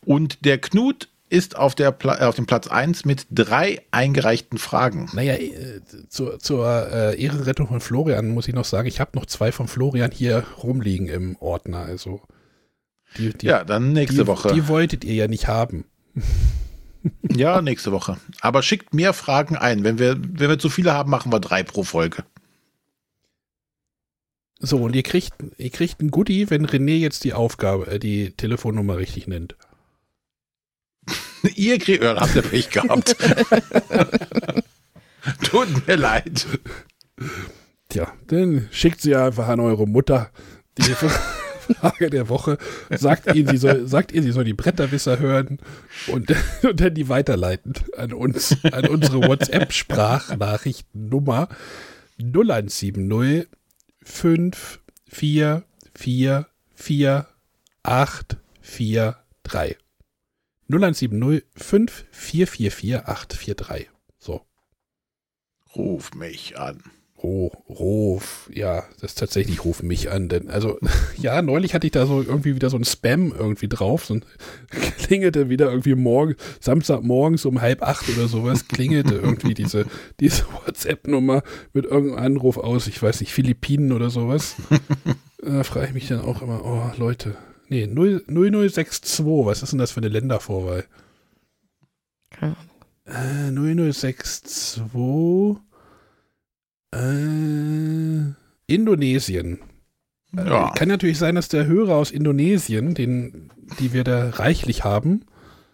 Und 0.05 0.45
der 0.45 0.57
Knut 0.57 1.09
ist 1.31 1.55
auf, 1.55 1.75
der 1.75 1.91
Pla 1.91 2.19
äh, 2.21 2.25
auf 2.25 2.35
dem 2.35 2.45
Platz 2.45 2.67
eins 2.67 3.05
mit 3.05 3.25
drei 3.31 3.81
eingereichten 3.91 4.57
Fragen. 4.57 5.09
Naja, 5.13 5.35
äh, 5.35 5.81
zur, 6.09 6.39
zur 6.39 6.91
äh, 6.91 7.21
Ehrenrettung 7.21 7.67
von 7.67 7.79
Florian 7.79 8.29
muss 8.29 8.47
ich 8.47 8.53
noch 8.53 8.65
sagen, 8.65 8.87
ich 8.87 8.99
habe 8.99 9.11
noch 9.15 9.25
zwei 9.25 9.51
von 9.51 9.67
Florian 9.67 10.11
hier 10.11 10.43
rumliegen 10.61 11.07
im 11.07 11.37
Ordner. 11.39 11.79
Also 11.79 12.21
die, 13.17 13.29
die, 13.33 13.47
ja, 13.47 13.63
dann 13.63 13.93
nächste 13.93 14.23
die, 14.23 14.27
Woche. 14.27 14.53
Die 14.53 14.67
wolltet 14.67 15.05
ihr 15.05 15.15
ja 15.15 15.27
nicht 15.27 15.47
haben. 15.47 15.85
Ja, 17.29 17.61
nächste 17.61 17.91
Woche. 17.91 18.17
Aber 18.41 18.61
schickt 18.61 18.93
mehr 18.93 19.13
Fragen 19.13 19.55
ein. 19.55 19.83
Wenn 19.83 19.99
wir, 19.99 20.17
wenn 20.19 20.49
wir 20.49 20.59
zu 20.59 20.69
viele 20.69 20.93
haben, 20.93 21.09
machen 21.09 21.31
wir 21.31 21.39
drei 21.39 21.63
pro 21.63 21.83
Folge. 21.83 22.23
So, 24.59 24.77
und 24.77 24.95
ihr 24.95 25.03
kriegt, 25.03 25.33
ihr 25.57 25.71
kriegt 25.71 26.01
ein 26.01 26.11
Goodie, 26.11 26.49
wenn 26.51 26.67
René 26.67 26.97
jetzt 26.97 27.23
die 27.23 27.33
Aufgabe, 27.33 27.87
äh, 27.87 27.99
die 27.99 28.31
Telefonnummer 28.31 28.97
richtig 28.97 29.27
nennt. 29.27 29.55
Ihr 31.55 31.79
kriegt, 31.79 32.03
ja, 32.03 32.15
habt 32.19 32.35
ihr 32.35 32.43
Pech 32.43 32.69
gehabt. 32.69 33.15
Tut 35.43 35.87
mir 35.87 35.95
leid. 35.95 36.45
Tja, 37.89 38.13
dann 38.27 38.67
schickt 38.71 39.01
sie 39.01 39.15
einfach 39.15 39.47
an 39.47 39.59
eure 39.59 39.87
Mutter 39.87 40.29
die 40.77 40.83
Frage 41.75 42.09
der 42.09 42.29
Woche. 42.29 42.57
Sagt 42.89 43.35
ihr, 43.35 43.47
sie 43.47 43.57
soll, 43.57 43.87
sagt 43.87 44.11
ihr, 44.11 44.23
sie 44.23 44.31
soll 44.31 44.43
die 44.43 44.53
Bretterwisser 44.53 45.19
hören 45.19 45.59
und, 46.07 46.33
und 46.63 46.79
dann 46.79 46.93
die 46.93 47.09
weiterleiten 47.09 47.73
an 47.97 48.13
uns, 48.13 48.57
an 48.71 48.87
unsere 48.87 49.27
WhatsApp-Sprachnachrichtennummer 49.27 51.49
0170 52.19 53.47
5 54.03 54.79
4 55.07 55.63
4 55.95 56.47
4 56.75 57.27
8 57.83 58.37
4 58.61 59.17
3. 59.43 59.77
0170 60.69 61.43
5 61.55 62.05
4 62.11 62.47
4 62.47 62.71
4 62.71 63.09
8 63.09 63.33
4 63.33 63.55
3. 63.55 63.89
So. 64.17 64.45
Ruf 65.75 66.13
mich 66.13 66.57
an. 66.57 66.83
Ruf, 67.23 67.53
ruf, 67.69 68.49
ja, 68.51 68.83
das 68.99 69.11
ist 69.11 69.19
tatsächlich 69.19 69.63
ruf 69.63 69.83
mich 69.83 70.09
an, 70.09 70.27
denn, 70.27 70.49
also, 70.49 70.79
ja, 71.17 71.41
neulich 71.41 71.73
hatte 71.73 71.85
ich 71.85 71.91
da 71.91 72.07
so 72.07 72.21
irgendwie 72.21 72.55
wieder 72.55 72.69
so 72.69 72.77
ein 72.77 72.83
Spam 72.83 73.31
irgendwie 73.37 73.67
drauf, 73.67 74.05
so 74.05 74.15
ein, 74.15 74.25
klingelte 74.97 75.49
wieder 75.49 75.69
irgendwie 75.69 75.93
morgen, 75.93 76.35
Samstagmorgens 76.59 77.45
um 77.45 77.61
halb 77.61 77.83
acht 77.83 78.09
oder 78.09 78.27
sowas, 78.27 78.67
klingelte 78.67 79.15
irgendwie 79.15 79.53
diese, 79.53 79.85
diese 80.19 80.45
WhatsApp-Nummer 80.65 81.43
mit 81.73 81.85
irgendeinem 81.85 82.25
Anruf 82.25 82.57
aus, 82.57 82.87
ich 82.87 83.01
weiß 83.01 83.19
nicht, 83.19 83.33
Philippinen 83.33 83.91
oder 83.91 84.09
sowas. 84.09 84.55
da 85.43 85.63
frage 85.63 85.87
ich 85.87 85.93
mich 85.93 86.07
dann 86.07 86.21
auch 86.21 86.41
immer, 86.41 86.65
oh, 86.65 86.91
Leute, 86.97 87.35
nee, 87.69 87.85
0, 87.85 88.23
0062, 88.27 89.25
was 89.45 89.61
ist 89.61 89.71
denn 89.71 89.79
das 89.79 89.91
für 89.91 89.99
eine 89.99 90.09
Ländervorwahl? 90.09 90.85
Keine 92.31 92.55
Ahnung. 92.57 92.71
Äh, 93.05 93.51
0062. 93.51 95.61
Äh, 96.93 98.33
Indonesien. 98.67 99.59
Äh, 100.35 100.47
Ja. 100.49 100.71
Kann 100.71 100.87
natürlich 100.87 101.17
sein, 101.17 101.35
dass 101.35 101.49
der 101.49 101.65
Hörer 101.65 101.95
aus 101.95 102.11
Indonesien, 102.11 102.93
den, 102.93 103.51
die 103.79 103.93
wir 103.93 104.03
da 104.03 104.29
reichlich 104.31 104.83
haben, 104.83 105.25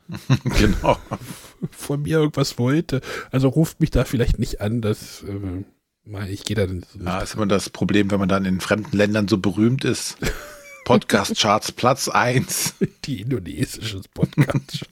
Genau. 0.60 0.98
von 1.72 2.02
mir 2.04 2.20
irgendwas 2.20 2.58
wollte. 2.58 3.02
Also 3.32 3.50
ruft 3.50 3.80
mich 3.82 3.92
da 3.92 4.06
vielleicht 4.06 4.40
nicht 4.40 4.62
an, 4.62 4.82
dass 4.82 5.24
äh, 5.24 6.32
ich 6.32 6.44
gehe 6.46 6.56
da 6.56 6.66
nicht. 6.66 6.88
Ja, 7.04 7.20
ist 7.20 7.36
immer 7.36 7.46
das 7.48 7.70
Problem, 7.70 8.10
wenn 8.12 8.20
man 8.20 8.30
dann 8.30 8.46
in 8.46 8.62
fremden 8.62 8.96
Ländern 8.96 9.28
so 9.28 9.38
berühmt 9.38 9.84
ist. 9.84 10.18
Podcast-Charts 10.86 11.74
Platz 11.74 12.08
1. 12.08 12.76
die 13.04 13.22
indonesische 13.22 14.00
Podcast. 14.14 14.86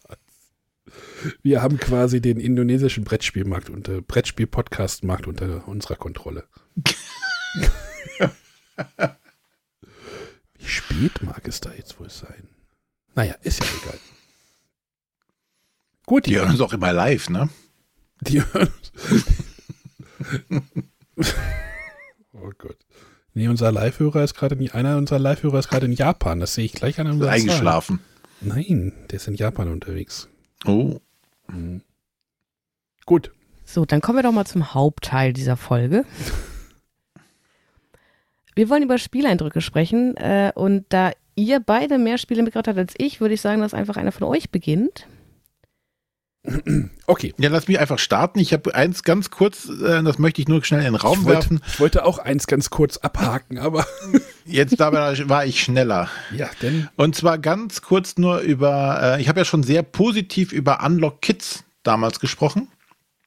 Wir 1.42 1.62
haben 1.62 1.78
quasi 1.78 2.22
den 2.22 2.40
indonesischen 2.40 3.04
Brettspielmarkt 3.04 3.70
unter 3.70 4.02
Brettspiel-Podcast-Markt 4.02 5.28
unter 5.28 5.68
unserer 5.68 5.96
Kontrolle. 5.96 6.46
Wie 10.58 10.66
spät 10.66 11.22
mag 11.22 11.48
es 11.48 11.62
da 11.62 11.72
jetzt 11.74 12.00
wohl 12.00 12.10
sein? 12.10 12.50
Naja, 13.16 13.36
ist 13.44 13.64
ja 13.64 13.70
egal. 13.84 14.00
Gut, 16.06 16.26
Die 16.26 16.36
hören 16.36 16.52
uns 16.52 16.62
auch 16.62 16.74
immer 16.74 16.94
live, 16.94 17.30
ne? 17.30 17.50
die 18.22 18.42
hören. 18.42 18.70
oh 22.34 22.52
Gott. 22.58 22.78
Nee, 23.34 23.48
unser 23.50 23.72
Live-Hörer 23.72 24.24
ist 24.24 24.34
gerade 24.34 24.58
einer 24.74 24.98
unserer 24.98 25.20
Live-Hörer 25.20 25.60
ist 25.60 25.68
gerade 25.68 25.86
in 25.88 25.92
Japan. 25.92 26.40
Das 26.40 26.54
sehe 26.54 26.66
ich 26.66 26.74
gleich 26.74 27.00
an 27.00 27.08
unserer 27.08 27.30
Zahl. 27.32 27.40
Eingeschlafen. 27.40 28.00
Nein, 28.42 28.94
der 29.10 29.18
ist 29.18 29.28
in 29.28 29.36
Japan 29.36 29.70
unterwegs. 29.70 30.30
Oh. 30.66 31.00
Mhm. 31.48 31.82
Gut. 33.06 33.32
So, 33.64 33.86
dann 33.86 34.02
kommen 34.02 34.20
wir 34.20 34.24
doch 34.24 34.32
mal 34.32 34.46
zum 34.46 34.74
Hauptteil 34.74 35.34
dieser 35.34 35.58
Folge. 35.58 36.06
Wir 38.56 38.70
wollen 38.70 38.84
über 38.84 38.98
Spieleindrücke 38.98 39.60
sprechen 39.60 40.16
äh, 40.18 40.52
und 40.56 40.86
da 40.90 41.12
ihr 41.36 41.60
beide 41.60 41.98
mehr 41.98 42.18
Spiele 42.18 42.42
mitgebracht 42.42 42.68
habt 42.68 42.78
als 42.78 42.94
ich, 42.98 43.20
würde 43.20 43.34
ich 43.34 43.42
sagen, 43.42 43.62
dass 43.62 43.74
einfach 43.74 43.98
einer 43.98 44.14
von 44.14 44.24
euch 44.28 44.50
beginnt. 44.50 45.08
Okay. 47.08 47.34
Ja, 47.38 47.50
lass 47.50 47.68
mich 47.68 47.80
einfach 47.80 48.00
starten. 48.00 48.40
Ich 48.40 48.52
habe 48.52 48.74
eins 48.74 49.04
ganz 49.04 49.30
kurz, 49.30 49.70
äh, 49.70 50.02
das 50.02 50.18
möchte 50.18 50.42
ich 50.42 50.48
nur 50.48 50.64
schnell 50.64 50.80
in 50.80 50.86
den 50.94 50.96
Raum 50.96 51.20
ich, 51.20 51.26
wollte, 51.26 51.42
werfen. 51.42 51.62
ich 51.68 51.80
wollte 51.80 52.04
auch 52.04 52.18
eins 52.18 52.48
ganz 52.48 52.72
kurz 52.72 52.98
abhaken, 52.98 53.60
aber 53.60 53.86
Jetzt 54.46 54.80
dabei 54.80 55.28
war 55.30 55.46
ich 55.46 55.62
schneller. 55.62 56.10
ja, 56.36 56.50
denn 56.62 56.90
Und 56.96 57.16
zwar 57.16 57.38
ganz 57.38 57.82
kurz 57.82 58.18
nur 58.18 58.40
über, 58.40 59.00
äh, 59.18 59.22
ich 59.22 59.28
habe 59.28 59.40
ja 59.42 59.46
schon 59.46 59.64
sehr 59.64 59.84
positiv 59.84 60.52
über 60.52 60.84
Unlock 60.84 61.22
Kids 61.22 61.64
damals 61.84 62.20
gesprochen. 62.20 62.70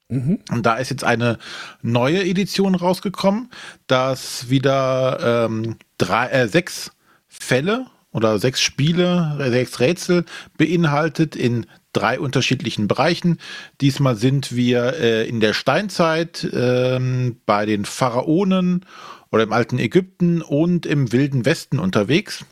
mhm. 0.09 0.39
Und 0.51 0.65
da 0.65 0.75
ist 0.75 0.89
jetzt 0.89 1.03
eine 1.03 1.37
neue 1.81 2.23
Edition 2.23 2.75
rausgekommen, 2.75 3.49
das 3.87 4.49
wieder 4.49 5.45
ähm, 5.45 5.77
drei, 5.97 6.27
äh, 6.27 6.47
sechs 6.47 6.91
Fälle 7.27 7.85
oder 8.11 8.39
sechs 8.39 8.61
Spiele, 8.61 9.37
sechs 9.51 9.79
Rätsel 9.79 10.25
beinhaltet 10.57 11.35
in 11.35 11.65
drei 11.93 12.19
unterschiedlichen 12.19 12.87
Bereichen. 12.87 13.39
Diesmal 13.81 14.15
sind 14.15 14.55
wir 14.55 14.93
äh, 14.93 15.27
in 15.27 15.39
der 15.39 15.53
Steinzeit, 15.53 16.47
ähm, 16.53 17.37
bei 17.45 17.65
den 17.65 17.85
Pharaonen 17.85 18.85
oder 19.31 19.43
im 19.43 19.53
alten 19.53 19.79
Ägypten 19.79 20.41
und 20.41 20.85
im 20.85 21.11
wilden 21.11 21.45
Westen 21.45 21.79
unterwegs. 21.79 22.45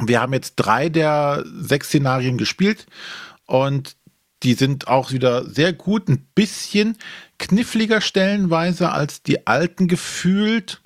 Wir 0.00 0.20
haben 0.20 0.32
jetzt 0.32 0.56
drei 0.56 0.88
der 0.88 1.44
sechs 1.46 1.88
Szenarien 1.88 2.36
gespielt 2.36 2.86
und 3.46 3.96
die 4.42 4.54
sind 4.54 4.88
auch 4.88 5.12
wieder 5.12 5.48
sehr 5.48 5.72
gut, 5.72 6.08
ein 6.08 6.26
bisschen 6.34 6.98
kniffliger 7.38 8.00
stellenweise 8.00 8.92
als 8.92 9.22
die 9.22 9.46
alten 9.46 9.88
gefühlt. 9.88 10.82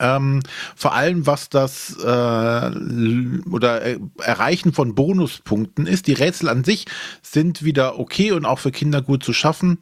Ähm, 0.00 0.42
vor 0.76 0.94
allem 0.94 1.26
was 1.26 1.48
das 1.48 1.96
äh, 1.98 2.70
oder 3.50 3.82
äh, 3.82 3.98
Erreichen 4.18 4.72
von 4.72 4.94
Bonuspunkten 4.94 5.86
ist. 5.86 6.06
Die 6.06 6.12
Rätsel 6.12 6.48
an 6.48 6.62
sich 6.62 6.86
sind 7.20 7.64
wieder 7.64 7.98
okay 7.98 8.30
und 8.30 8.44
auch 8.44 8.60
für 8.60 8.70
Kinder 8.70 9.02
gut 9.02 9.24
zu 9.24 9.32
schaffen. 9.32 9.78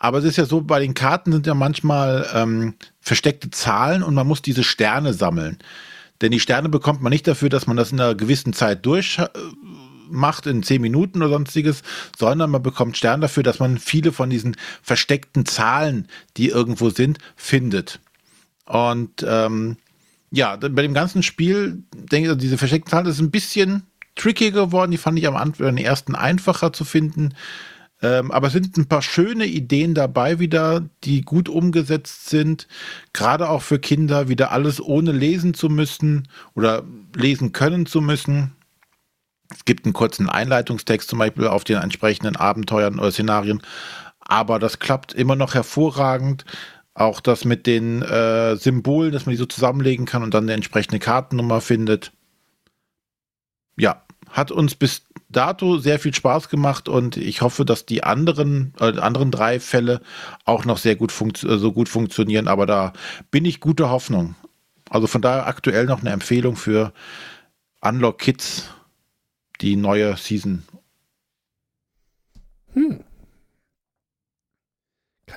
Aber 0.00 0.18
es 0.18 0.24
ist 0.24 0.36
ja 0.36 0.44
so, 0.44 0.60
bei 0.60 0.80
den 0.80 0.94
Karten 0.94 1.32
sind 1.32 1.46
ja 1.46 1.54
manchmal 1.54 2.26
ähm, 2.34 2.74
versteckte 3.00 3.50
Zahlen 3.50 4.02
und 4.02 4.14
man 4.14 4.26
muss 4.26 4.42
diese 4.42 4.64
Sterne 4.64 5.14
sammeln. 5.14 5.58
Denn 6.20 6.32
die 6.32 6.40
Sterne 6.40 6.68
bekommt 6.68 7.00
man 7.00 7.10
nicht 7.10 7.26
dafür, 7.26 7.48
dass 7.48 7.66
man 7.66 7.76
das 7.76 7.92
in 7.92 8.00
einer 8.00 8.14
gewissen 8.14 8.52
Zeit 8.52 8.84
durchmacht, 8.84 10.46
in 10.46 10.62
zehn 10.62 10.82
Minuten 10.82 11.22
oder 11.22 11.30
sonstiges, 11.30 11.82
sondern 12.18 12.50
man 12.50 12.62
bekommt 12.62 12.96
Sterne 12.96 13.22
dafür, 13.22 13.42
dass 13.42 13.58
man 13.58 13.78
viele 13.78 14.12
von 14.12 14.30
diesen 14.30 14.56
versteckten 14.82 15.46
Zahlen, 15.46 16.08
die 16.36 16.48
irgendwo 16.48 16.90
sind, 16.90 17.18
findet. 17.36 18.00
Und 18.70 19.26
ähm, 19.26 19.78
ja, 20.30 20.54
bei 20.54 20.82
dem 20.82 20.94
ganzen 20.94 21.24
Spiel, 21.24 21.82
denke 21.92 22.26
ich, 22.26 22.28
also 22.28 22.40
diese 22.40 22.56
versteckten 22.56 22.88
Zahlen 22.88 23.06
ist 23.06 23.18
ein 23.18 23.32
bisschen 23.32 23.82
trickier 24.14 24.52
geworden. 24.52 24.92
Die 24.92 24.96
fand 24.96 25.18
ich 25.18 25.26
am 25.26 25.34
Anfang 25.34 25.74
den 25.74 25.84
ersten 25.84 26.14
einfacher 26.14 26.72
zu 26.72 26.84
finden. 26.84 27.34
Ähm, 28.00 28.30
aber 28.30 28.46
es 28.46 28.52
sind 28.52 28.76
ein 28.76 28.86
paar 28.86 29.02
schöne 29.02 29.46
Ideen 29.46 29.94
dabei 29.94 30.38
wieder, 30.38 30.88
die 31.02 31.22
gut 31.22 31.48
umgesetzt 31.48 32.28
sind. 32.28 32.68
Gerade 33.12 33.48
auch 33.48 33.62
für 33.62 33.80
Kinder, 33.80 34.28
wieder 34.28 34.52
alles 34.52 34.80
ohne 34.80 35.10
lesen 35.10 35.52
zu 35.52 35.68
müssen 35.68 36.28
oder 36.54 36.84
lesen 37.16 37.50
können 37.50 37.86
zu 37.86 38.00
müssen. 38.00 38.52
Es 39.52 39.64
gibt 39.64 39.84
einen 39.84 39.94
kurzen 39.94 40.28
Einleitungstext 40.28 41.08
zum 41.08 41.18
Beispiel 41.18 41.48
auf 41.48 41.64
den 41.64 41.78
entsprechenden 41.78 42.36
Abenteuern 42.36 43.00
oder 43.00 43.10
Szenarien. 43.10 43.62
Aber 44.20 44.60
das 44.60 44.78
klappt 44.78 45.12
immer 45.12 45.34
noch 45.34 45.54
hervorragend. 45.54 46.44
Auch 47.00 47.20
das 47.20 47.46
mit 47.46 47.66
den 47.66 48.02
äh, 48.02 48.56
Symbolen, 48.56 49.10
dass 49.10 49.24
man 49.24 49.30
die 49.30 49.38
so 49.38 49.46
zusammenlegen 49.46 50.04
kann 50.04 50.22
und 50.22 50.34
dann 50.34 50.44
eine 50.44 50.52
entsprechende 50.52 50.98
Kartennummer 50.98 51.62
findet. 51.62 52.12
Ja, 53.78 54.04
hat 54.28 54.50
uns 54.50 54.74
bis 54.74 55.04
dato 55.30 55.78
sehr 55.78 55.98
viel 55.98 56.12
Spaß 56.12 56.50
gemacht 56.50 56.90
und 56.90 57.16
ich 57.16 57.40
hoffe, 57.40 57.64
dass 57.64 57.86
die 57.86 58.04
anderen, 58.04 58.74
äh, 58.80 58.98
anderen 58.98 59.30
drei 59.30 59.60
Fälle 59.60 60.02
auch 60.44 60.66
noch 60.66 60.76
sehr 60.76 60.94
gut 60.94 61.10
äh, 61.42 61.56
so 61.56 61.72
gut 61.72 61.88
funktionieren. 61.88 62.48
Aber 62.48 62.66
da 62.66 62.92
bin 63.30 63.46
ich 63.46 63.60
guter 63.60 63.88
Hoffnung. 63.88 64.34
Also 64.90 65.06
von 65.06 65.22
daher 65.22 65.46
aktuell 65.46 65.86
noch 65.86 66.00
eine 66.00 66.10
Empfehlung 66.10 66.54
für 66.54 66.92
Unlock 67.80 68.18
Kids, 68.18 68.68
die 69.62 69.74
neue 69.76 70.18
Season. 70.18 70.64
Hm. 72.74 73.04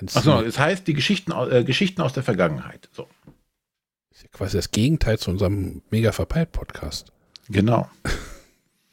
Achso, 0.00 0.40
es 0.40 0.58
heißt 0.58 0.86
die 0.86 0.94
Geschichten, 0.94 1.32
äh, 1.32 1.64
Geschichten 1.64 2.00
aus 2.02 2.12
der 2.12 2.22
Vergangenheit. 2.22 2.88
So. 2.92 3.08
Das 4.10 4.18
ist 4.18 4.22
ja 4.24 4.28
quasi 4.32 4.56
das 4.56 4.70
Gegenteil 4.70 5.18
zu 5.18 5.30
unserem 5.30 5.82
Mega 5.90 6.12
Verpeilt 6.12 6.52
Podcast. 6.52 7.12
Genau. 7.48 7.88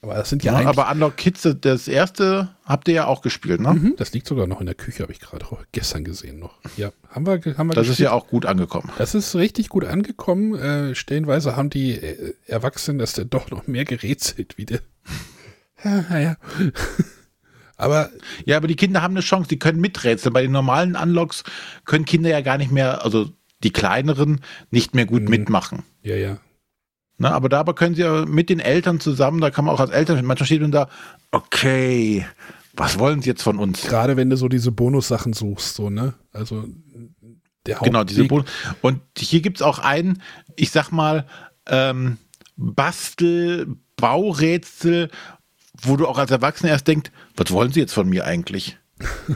Aber 0.04 0.16
das 0.16 0.30
sind 0.30 0.44
ja, 0.44 0.60
ja 0.60 0.68
Aber 0.68 0.90
Unlock 0.90 1.16
Kids, 1.16 1.48
das 1.62 1.88
erste 1.88 2.56
habt 2.66 2.88
ihr 2.88 2.96
ja 2.96 3.06
auch 3.06 3.22
gespielt, 3.22 3.62
ne? 3.62 3.72
Mhm, 3.74 3.96
das 3.98 4.12
liegt 4.14 4.26
sogar 4.26 4.48
noch 4.48 4.60
in 4.60 4.66
der 4.66 4.74
Küche, 4.74 5.04
habe 5.04 5.12
ich 5.12 5.20
gerade 5.20 5.46
gestern 5.74 6.04
gesehen 6.04 6.40
noch. 6.40 6.58
Ja, 6.76 6.92
haben 7.10 7.28
wir, 7.28 7.34
haben 7.56 7.68
wir 7.68 7.76
Das 7.76 7.86
gespielt. 7.86 7.90
ist 7.90 8.00
ja 8.00 8.12
auch 8.12 8.28
gut 8.28 8.48
angekommen. 8.48 8.90
Das 8.98 9.14
ist 9.14 9.36
richtig 9.36 9.70
gut 9.70 9.86
angekommen. 9.86 10.56
Äh, 10.56 10.96
stellenweise 10.96 11.56
haben 11.56 11.70
die 11.70 11.92
äh, 11.92 12.34
Erwachsenen 12.48 12.98
das 12.98 13.14
dann 13.14 13.30
doch 13.30 13.52
noch 13.52 13.68
mehr 13.68 13.86
gerätselt 13.86 14.58
wie 14.58 14.66
der. 14.66 14.80
ja, 15.84 16.02
naja. 16.10 16.38
Aber. 17.82 18.10
Ja, 18.46 18.58
aber 18.58 18.68
die 18.68 18.76
Kinder 18.76 19.02
haben 19.02 19.14
eine 19.14 19.22
Chance, 19.22 19.50
die 19.50 19.60
können 19.60 19.82
miträtseln. 19.82 20.34
Bei 20.34 20.42
den 20.42 20.52
normalen 20.52 20.96
Unlocks 20.96 21.44
können 21.86 22.06
Kinder 22.06 22.30
ja 22.30 22.42
gar 22.42 22.58
nicht 22.58 22.72
mehr, 22.72 23.04
also 23.04 23.30
die 23.64 23.72
kleineren, 23.72 24.42
nicht 24.70 24.96
mehr 24.96 25.06
gut 25.06 25.24
mhm. 25.24 25.30
mitmachen. 25.30 25.84
Ja, 26.04 26.16
ja. 26.16 26.38
Na, 27.18 27.32
aber 27.32 27.50
dabei 27.50 27.74
können 27.74 27.94
sie 27.94 28.02
ja 28.02 28.26
mit 28.26 28.50
den 28.50 28.60
Eltern 28.60 29.00
zusammen, 29.00 29.42
da 29.42 29.52
kann 29.52 29.66
man 29.66 29.76
auch 29.76 29.80
als 29.80 29.92
Eltern, 29.92 30.26
manchmal 30.26 30.48
steht 30.48 30.62
man 30.62 30.72
da, 30.72 30.90
okay, 31.30 32.26
was 32.74 32.98
wollen 32.98 33.22
sie 33.22 33.30
jetzt 33.30 33.44
von 33.44 33.60
uns? 33.60 33.84
Gerade 33.84 34.18
wenn 34.18 34.30
du 34.30 34.38
so 34.38 34.48
diese 34.48 34.72
Bonussachen 34.72 35.34
suchst, 35.34 35.76
so, 35.76 35.90
ne? 35.90 36.16
Also 36.32 36.66
der 37.66 37.76
Hauptweg. 37.76 37.94
Genau, 37.94 38.04
diese 38.04 38.24
Bonus. 38.24 38.46
Und 38.82 39.02
hier 39.18 39.42
gibt 39.42 39.58
es 39.58 39.62
auch 39.62 39.80
einen, 39.80 40.22
ich 40.56 40.72
sag 40.72 40.92
mal, 40.92 41.28
ähm, 41.68 42.18
Bastel, 42.56 43.68
Baurätsel, 43.98 45.10
wo 45.82 45.98
du 45.98 46.08
auch 46.08 46.18
als 46.18 46.32
Erwachsener 46.32 46.72
erst 46.72 46.88
denkst, 46.88 47.12
was 47.36 47.52
wollen 47.52 47.72
sie 47.72 47.80
jetzt 47.80 47.94
von 47.94 48.10
mir 48.10 48.26
eigentlich? 48.26 48.78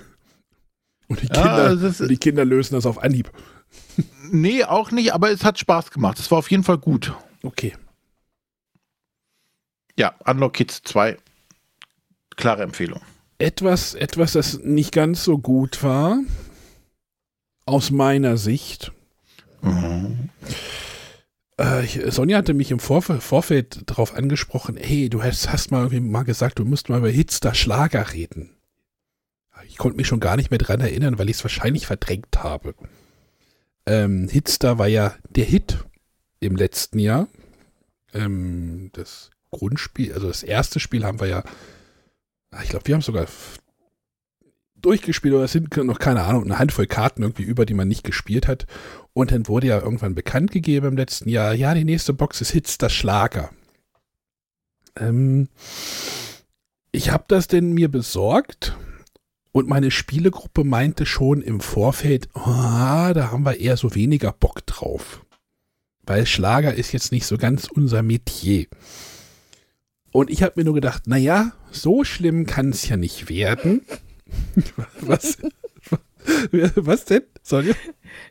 und, 1.08 1.22
die 1.22 1.28
Kinder, 1.28 1.74
ja, 1.74 1.88
ist, 1.88 2.00
die 2.10 2.18
Kinder 2.18 2.46
lösen 2.46 2.76
das 2.76 2.86
auf 2.86 3.02
Anhieb. 3.02 3.32
nee, 4.32 4.64
auch 4.64 4.92
nicht, 4.92 5.14
aber 5.14 5.32
es 5.32 5.44
hat 5.44 5.60
Spaß 5.60 5.92
gemacht. 5.92 6.20
Es 6.20 6.32
war 6.32 6.40
auf 6.40 6.52
jeden 6.52 6.64
Fall 6.64 6.78
gut. 6.78 7.14
Okay. 7.44 7.76
Ja, 9.98 10.16
Unlock 10.26 10.54
Kids 10.54 10.82
2. 10.84 11.18
Klare 12.36 12.64
Empfehlung. 12.64 13.02
Etwas, 13.38 13.94
etwas, 13.94 14.34
das 14.34 14.60
nicht 14.60 14.92
ganz 14.92 15.24
so 15.24 15.38
gut 15.38 15.84
war, 15.84 16.20
aus 17.66 17.92
meiner 17.92 18.38
Sicht. 18.38 18.92
Mhm. 19.62 20.30
Äh, 21.58 22.12
Sonja 22.12 22.38
hatte 22.38 22.54
mich 22.54 22.72
im 22.72 22.80
Vorf 22.80 23.12
Vorfeld 23.20 23.90
darauf 23.90 24.14
angesprochen, 24.14 24.78
hey, 24.78 25.10
du 25.10 25.24
hast, 25.24 25.52
hast 25.52 25.72
mal, 25.72 25.90
mal 26.02 26.24
gesagt, 26.24 26.60
du 26.60 26.66
musst 26.66 26.90
mal 26.90 27.00
über 27.00 27.10
Hitster 27.10 27.54
Schlager 27.54 28.12
reden. 28.12 28.52
Ich 29.68 29.78
konnte 29.78 29.98
mich 29.98 30.08
schon 30.08 30.20
gar 30.20 30.36
nicht 30.36 30.52
mehr 30.52 30.58
dran 30.58 30.82
erinnern, 30.82 31.18
weil 31.18 31.30
ich 31.30 31.38
es 31.38 31.44
wahrscheinlich 31.44 31.88
verdrängt 31.88 32.44
habe. 32.44 32.76
Ähm, 33.86 34.28
Hitster 34.30 34.78
war 34.78 34.88
ja 34.88 35.16
der 35.30 35.46
Hit 35.46 35.86
im 36.40 36.56
letzten 36.56 37.00
Jahr. 37.00 37.28
Ähm, 38.14 38.90
das 38.94 39.32
Grundspiel, 39.52 40.14
also 40.14 40.28
das 40.28 40.44
erste 40.44 40.80
Spiel 40.80 41.06
haben 41.06 41.20
wir 41.20 41.28
ja, 41.28 41.44
ah, 42.52 42.64
ich 42.64 42.70
glaube, 42.70 42.88
wir 42.88 42.96
haben 42.96 43.02
sogar 43.02 43.28
durchgespielt 44.86 45.34
oder 45.34 45.46
es 45.46 45.52
sind 45.52 45.76
noch 45.78 46.00
keine 46.00 46.24
Ahnung, 46.24 46.44
eine 46.44 46.60
Handvoll 46.60 46.88
Karten 46.88 47.24
irgendwie 47.24 47.44
über, 47.44 47.66
die 47.66 47.74
man 47.74 47.88
nicht 47.88 48.04
gespielt 48.04 48.48
hat. 48.48 48.66
Und 49.14 49.32
dann 49.32 49.48
wurde 49.48 49.68
ja 49.68 49.80
irgendwann 49.80 50.16
bekannt 50.16 50.52
gegeben 50.52 50.88
im 50.88 50.98
letzten 50.98 51.30
Jahr, 51.30 51.54
ja, 51.54 51.74
die 51.74 51.86
nächste 51.86 52.14
Box 52.14 52.42
ist 52.42 52.52
Hits 52.52 52.78
der 52.78 52.90
Schlager. 52.90 53.50
Ähm, 54.98 55.50
ich 56.92 57.12
habe 57.12 57.26
das 57.28 57.48
denn 57.48 57.74
mir 57.74 57.90
besorgt 57.90 58.78
und 59.52 59.68
meine 59.68 59.92
Spielegruppe 59.92 60.64
meinte 60.64 61.06
schon 61.06 61.42
im 61.42 61.60
Vorfeld, 61.60 62.30
oh, 62.34 62.44
da 62.44 63.30
haben 63.32 63.46
wir 63.46 63.60
eher 63.60 63.78
so 63.78 63.96
weniger 63.96 64.32
Bock 64.32 64.66
drauf 64.66 65.26
weil 66.06 66.26
Schlager 66.26 66.74
ist 66.74 66.92
jetzt 66.92 67.12
nicht 67.12 67.26
so 67.26 67.38
ganz 67.38 67.66
unser 67.66 68.04
Metier. 68.04 68.68
Und 70.12 70.30
ich 70.30 70.44
habe 70.44 70.54
mir 70.56 70.66
nur 70.66 70.76
gedacht, 70.76 71.08
naja, 71.08 71.52
so 71.72 72.04
schlimm 72.04 72.46
kann 72.46 72.70
es 72.70 72.88
ja 72.88 72.96
nicht 72.96 73.28
werden. 73.30 73.82
Was? 75.02 75.38
Was 76.76 77.06
denn? 77.06 77.22
Sonja? 77.44 77.76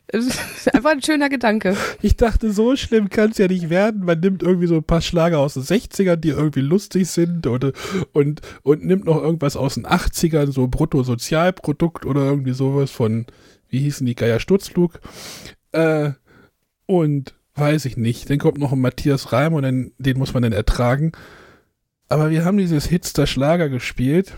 Das 0.07 0.25
ist 0.25 0.73
einfach 0.73 0.91
ein 0.91 1.01
schöner 1.01 1.29
Gedanke. 1.29 1.77
Ich 2.01 2.17
dachte, 2.17 2.51
so 2.51 2.75
schlimm 2.75 3.09
kann 3.09 3.31
es 3.31 3.37
ja 3.37 3.47
nicht 3.47 3.69
werden. 3.69 4.03
Man 4.03 4.19
nimmt 4.19 4.43
irgendwie 4.43 4.67
so 4.67 4.75
ein 4.75 4.83
paar 4.83 4.99
Schlager 4.99 5.39
aus 5.39 5.53
den 5.53 5.63
60ern, 5.63 6.17
die 6.17 6.29
irgendwie 6.29 6.61
lustig 6.61 7.07
sind 7.07 7.47
und, 7.47 7.71
und, 8.11 8.41
und 8.63 8.83
nimmt 8.83 9.05
noch 9.05 9.21
irgendwas 9.21 9.55
aus 9.55 9.75
den 9.75 9.85
80ern, 9.85 10.51
so 10.51 10.67
Bruttosozialprodukt 10.67 12.05
oder 12.05 12.25
irgendwie 12.25 12.53
sowas 12.53 12.91
von, 12.91 13.25
wie 13.69 13.79
hießen 13.79 14.05
die 14.05 14.15
Geier 14.15 14.41
Sturzflug. 14.41 14.99
Äh, 15.71 16.11
und 16.85 17.33
Weiß 17.55 17.85
ich 17.85 17.95
nicht. 17.95 18.29
Dann 18.29 18.37
kommt 18.37 18.57
noch 18.57 18.73
ein 18.73 18.81
Matthias 18.81 19.31
Reim 19.31 19.53
und 19.53 19.63
dann, 19.63 19.91
den 19.97 20.17
muss 20.17 20.33
man 20.33 20.43
dann 20.43 20.51
ertragen. 20.51 21.13
Aber 22.09 22.29
wir 22.29 22.43
haben 22.43 22.57
dieses 22.57 22.85
Hitster 22.85 23.25
Schlager 23.27 23.69
gespielt. 23.69 24.33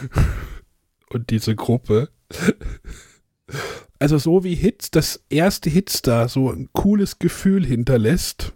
und 1.10 1.30
diese 1.30 1.54
Gruppe. 1.54 2.10
Also 3.98 4.18
so 4.18 4.44
wie 4.44 4.54
Hits, 4.54 4.90
das 4.90 5.24
erste 5.28 5.70
Hitstar 5.70 6.28
so 6.28 6.50
ein 6.50 6.68
cooles 6.72 7.18
Gefühl 7.18 7.64
hinterlässt, 7.64 8.52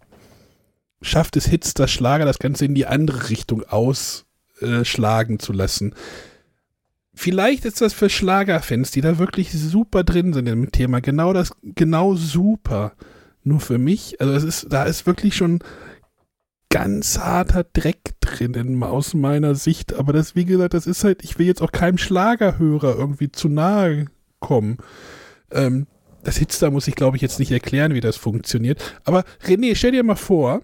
schafft 1.00 1.36
es 1.36 1.46
Hitster 1.46 1.88
Schlager 1.88 2.24
das 2.24 2.38
Ganze 2.38 2.64
in 2.64 2.74
die 2.74 2.86
andere 2.86 3.30
Richtung 3.30 3.64
ausschlagen 3.64 5.38
zu 5.38 5.52
lassen. 5.52 5.94
Vielleicht 7.14 7.64
ist 7.64 7.80
das 7.80 7.94
für 7.94 8.10
Schlagerfans, 8.10 8.90
die 8.90 9.00
da 9.00 9.18
wirklich 9.18 9.52
super 9.52 10.04
drin 10.04 10.32
sind 10.32 10.46
im 10.46 10.70
Thema, 10.70 11.00
genau 11.00 11.32
das, 11.32 11.52
genau 11.62 12.14
super. 12.14 12.92
Nur 13.42 13.60
für 13.60 13.78
mich, 13.78 14.20
also 14.20 14.32
es 14.34 14.44
ist, 14.44 14.72
da 14.72 14.84
ist 14.84 15.06
wirklich 15.06 15.34
schon 15.36 15.60
ganz 16.70 17.18
harter 17.18 17.64
Dreck 17.64 18.14
drinnen 18.20 18.82
aus 18.82 19.14
meiner 19.14 19.54
Sicht. 19.54 19.94
Aber 19.94 20.12
das, 20.12 20.34
wie 20.34 20.44
gesagt, 20.44 20.74
das 20.74 20.86
ist 20.86 21.04
halt, 21.04 21.24
ich 21.24 21.38
will 21.38 21.46
jetzt 21.46 21.62
auch 21.62 21.72
keinem 21.72 21.98
Schlagerhörer 21.98 22.96
irgendwie 22.96 23.32
zu 23.32 23.48
nahe 23.48 24.06
kommen. 24.40 24.78
Ähm, 25.50 25.86
das 26.24 26.36
Hitster 26.36 26.70
muss 26.70 26.88
ich, 26.88 26.94
glaube 26.94 27.16
ich, 27.16 27.22
jetzt 27.22 27.38
nicht 27.38 27.52
erklären, 27.52 27.94
wie 27.94 28.00
das 28.00 28.16
funktioniert. 28.16 29.00
Aber 29.04 29.24
René, 29.44 29.74
stell 29.74 29.92
dir 29.92 30.02
mal 30.02 30.16
vor, 30.16 30.62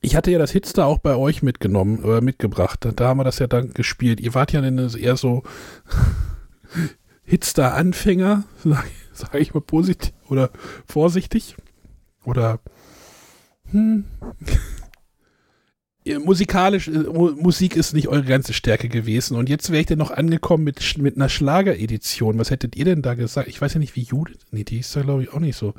ich 0.00 0.16
hatte 0.16 0.30
ja 0.30 0.38
das 0.38 0.50
Hitster 0.50 0.86
auch 0.86 0.98
bei 0.98 1.16
euch 1.16 1.42
mitgenommen 1.42 2.04
oder 2.04 2.20
mitgebracht. 2.20 2.86
Da 2.96 3.08
haben 3.08 3.18
wir 3.18 3.24
das 3.24 3.38
ja 3.38 3.46
dann 3.46 3.72
gespielt. 3.72 4.20
Ihr 4.20 4.34
wart 4.34 4.52
ja 4.52 4.62
eher 4.62 5.16
so 5.16 5.44
Hitster-Anfänger, 7.24 8.44
sage 8.62 8.88
sag 9.12 9.34
ich 9.34 9.54
mal 9.54 9.60
positiv 9.60 10.12
oder 10.28 10.50
vorsichtig. 10.86 11.56
Oder 12.24 12.60
hm, 13.72 14.04
musikalisch, 16.24 16.88
äh, 16.88 16.90
Musik 16.90 17.76
ist 17.76 17.92
nicht 17.92 18.08
eure 18.08 18.24
ganze 18.24 18.52
Stärke 18.52 18.88
gewesen. 18.88 19.36
Und 19.36 19.48
jetzt 19.48 19.70
wäre 19.70 19.80
ich 19.80 19.86
dann 19.86 19.98
noch 19.98 20.10
angekommen 20.10 20.64
mit, 20.64 20.98
mit 20.98 21.16
einer 21.16 21.28
Schlageredition. 21.28 22.38
Was 22.38 22.50
hättet 22.50 22.76
ihr 22.76 22.84
denn 22.84 23.02
da 23.02 23.14
gesagt? 23.14 23.48
Ich 23.48 23.60
weiß 23.60 23.74
ja 23.74 23.80
nicht, 23.80 23.96
wie 23.96 24.02
Judith. 24.02 24.38
Nee, 24.50 24.64
die 24.64 24.78
ist 24.78 24.94
da, 24.96 25.02
glaube 25.02 25.22
ich, 25.22 25.32
auch 25.32 25.40
nicht 25.40 25.56
so 25.56 25.74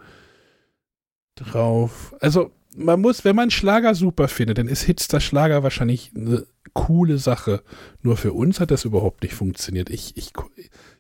drauf. 1.36 2.16
Also, 2.20 2.52
man 2.76 3.02
muss, 3.02 3.26
wenn 3.26 3.36
man 3.36 3.50
Schlager 3.50 3.96
super 3.96 4.28
findet, 4.28 4.58
dann 4.58 4.68
ist 4.68 4.84
Hitster 4.84 5.20
Schlager 5.20 5.64
wahrscheinlich 5.64 6.12
eine 6.16 6.46
coole 6.74 7.18
Sache. 7.18 7.64
Nur 8.02 8.16
für 8.16 8.34
uns 8.34 8.60
hat 8.60 8.72
das 8.72 8.86
überhaupt 8.86 9.24
nicht 9.24 9.34
funktioniert. 9.34 9.90
Ich, 9.90 10.16
ich, 10.16 10.32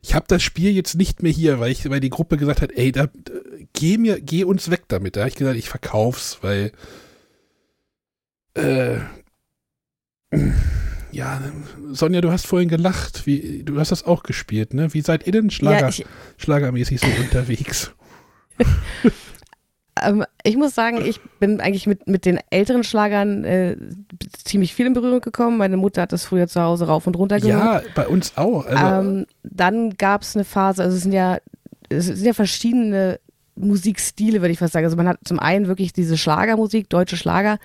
ich 0.01 0.15
habe 0.15 0.25
das 0.27 0.41
Spiel 0.41 0.71
jetzt 0.71 0.95
nicht 0.95 1.21
mehr 1.21 1.31
hier, 1.31 1.59
weil, 1.59 1.71
ich, 1.71 1.87
weil 1.89 1.99
die 1.99 2.09
Gruppe 2.09 2.37
gesagt 2.37 2.61
hat, 2.61 2.71
ey, 2.71 2.91
da, 2.91 3.07
geh 3.73 3.97
mir, 3.97 4.19
geh 4.21 4.43
uns 4.43 4.69
weg 4.69 4.83
damit. 4.87 5.15
Da 5.15 5.21
habe 5.21 5.29
ich 5.29 5.35
gesagt, 5.35 5.57
ich 5.57 5.69
verkauf's, 5.69 6.39
weil 6.41 6.71
äh, 8.55 8.99
ja, 11.11 11.41
Sonja, 11.91 12.21
du 12.21 12.31
hast 12.31 12.45
vorhin 12.45 12.69
gelacht. 12.69 13.25
Wie, 13.25 13.63
du 13.63 13.79
hast 13.79 13.91
das 13.91 14.05
auch 14.05 14.23
gespielt, 14.23 14.73
ne? 14.73 14.93
Wie 14.93 15.01
seid 15.01 15.25
ihr 15.25 15.33
denn 15.33 15.49
Schlager, 15.49 15.81
ja, 15.81 15.89
ich, 15.89 16.05
schlagermäßig 16.37 17.01
so 17.01 17.07
unterwegs? 17.19 17.91
ähm, 20.03 20.23
ich 20.43 20.55
muss 20.55 20.75
sagen, 20.75 21.03
ich 21.03 21.19
bin 21.39 21.61
eigentlich 21.61 21.87
mit, 21.87 22.07
mit 22.07 22.25
den 22.25 22.39
älteren 22.51 22.83
Schlagern 22.83 23.43
äh, 23.43 23.77
ziemlich 24.43 24.75
viel 24.75 24.85
in 24.85 24.93
Berührung 24.93 25.21
gekommen. 25.21 25.57
Meine 25.57 25.77
Mutter 25.77 26.03
hat 26.03 26.13
das 26.13 26.25
früher 26.25 26.47
zu 26.47 26.61
Hause 26.61 26.85
rauf 26.85 27.07
und 27.07 27.17
runter 27.17 27.39
gehört. 27.39 27.85
Ja, 27.85 27.91
bei 27.95 28.07
uns 28.07 28.37
auch. 28.37 28.65
Also, 28.67 29.09
ähm, 29.09 29.25
dann 29.43 29.97
gab 29.97 30.21
es 30.21 30.35
eine 30.35 30.45
Phase, 30.45 30.83
also 30.83 30.95
es 30.95 31.03
sind 31.03 31.13
ja, 31.13 31.39
es 31.89 32.05
sind 32.05 32.25
ja 32.25 32.33
verschiedene 32.33 33.19
Musikstile, 33.59 34.41
würde 34.41 34.51
ich 34.51 34.59
fast 34.59 34.73
sagen. 34.73 34.85
Also 34.85 34.97
man 34.97 35.07
hat 35.07 35.19
zum 35.25 35.39
einen 35.39 35.67
wirklich 35.67 35.93
diese 35.93 36.17
Schlagermusik, 36.17 36.89
deutsche 36.89 37.17
Schlager. 37.17 37.59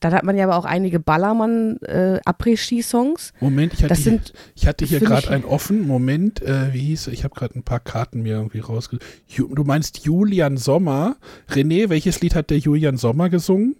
Dann 0.00 0.12
hat 0.12 0.24
man 0.24 0.36
ja 0.36 0.44
aber 0.44 0.56
auch 0.56 0.64
einige 0.64 1.00
Ballermann 1.00 1.78
äh, 1.82 2.20
Après-Ski-Songs. 2.24 3.32
Moment, 3.40 3.74
ich 3.74 3.80
hatte 3.80 3.88
das 3.88 3.98
hier, 3.98 4.12
sind, 4.12 4.32
ich 4.54 4.66
hatte 4.66 4.84
hier 4.84 5.00
gerade 5.00 5.30
einen 5.30 5.44
offen. 5.44 5.86
Moment, 5.86 6.42
äh, 6.42 6.72
wie 6.72 6.80
hieß 6.80 7.08
Ich 7.08 7.24
habe 7.24 7.34
gerade 7.34 7.58
ein 7.58 7.62
paar 7.62 7.80
Karten 7.80 8.22
mir 8.22 8.34
irgendwie 8.34 8.60
rausge... 8.60 8.98
Du 9.36 9.64
meinst 9.64 10.04
Julian 10.04 10.56
Sommer. 10.56 11.16
René, 11.50 11.88
welches 11.88 12.20
Lied 12.20 12.34
hat 12.34 12.50
der 12.50 12.58
Julian 12.58 12.96
Sommer 12.96 13.28
gesungen? 13.28 13.76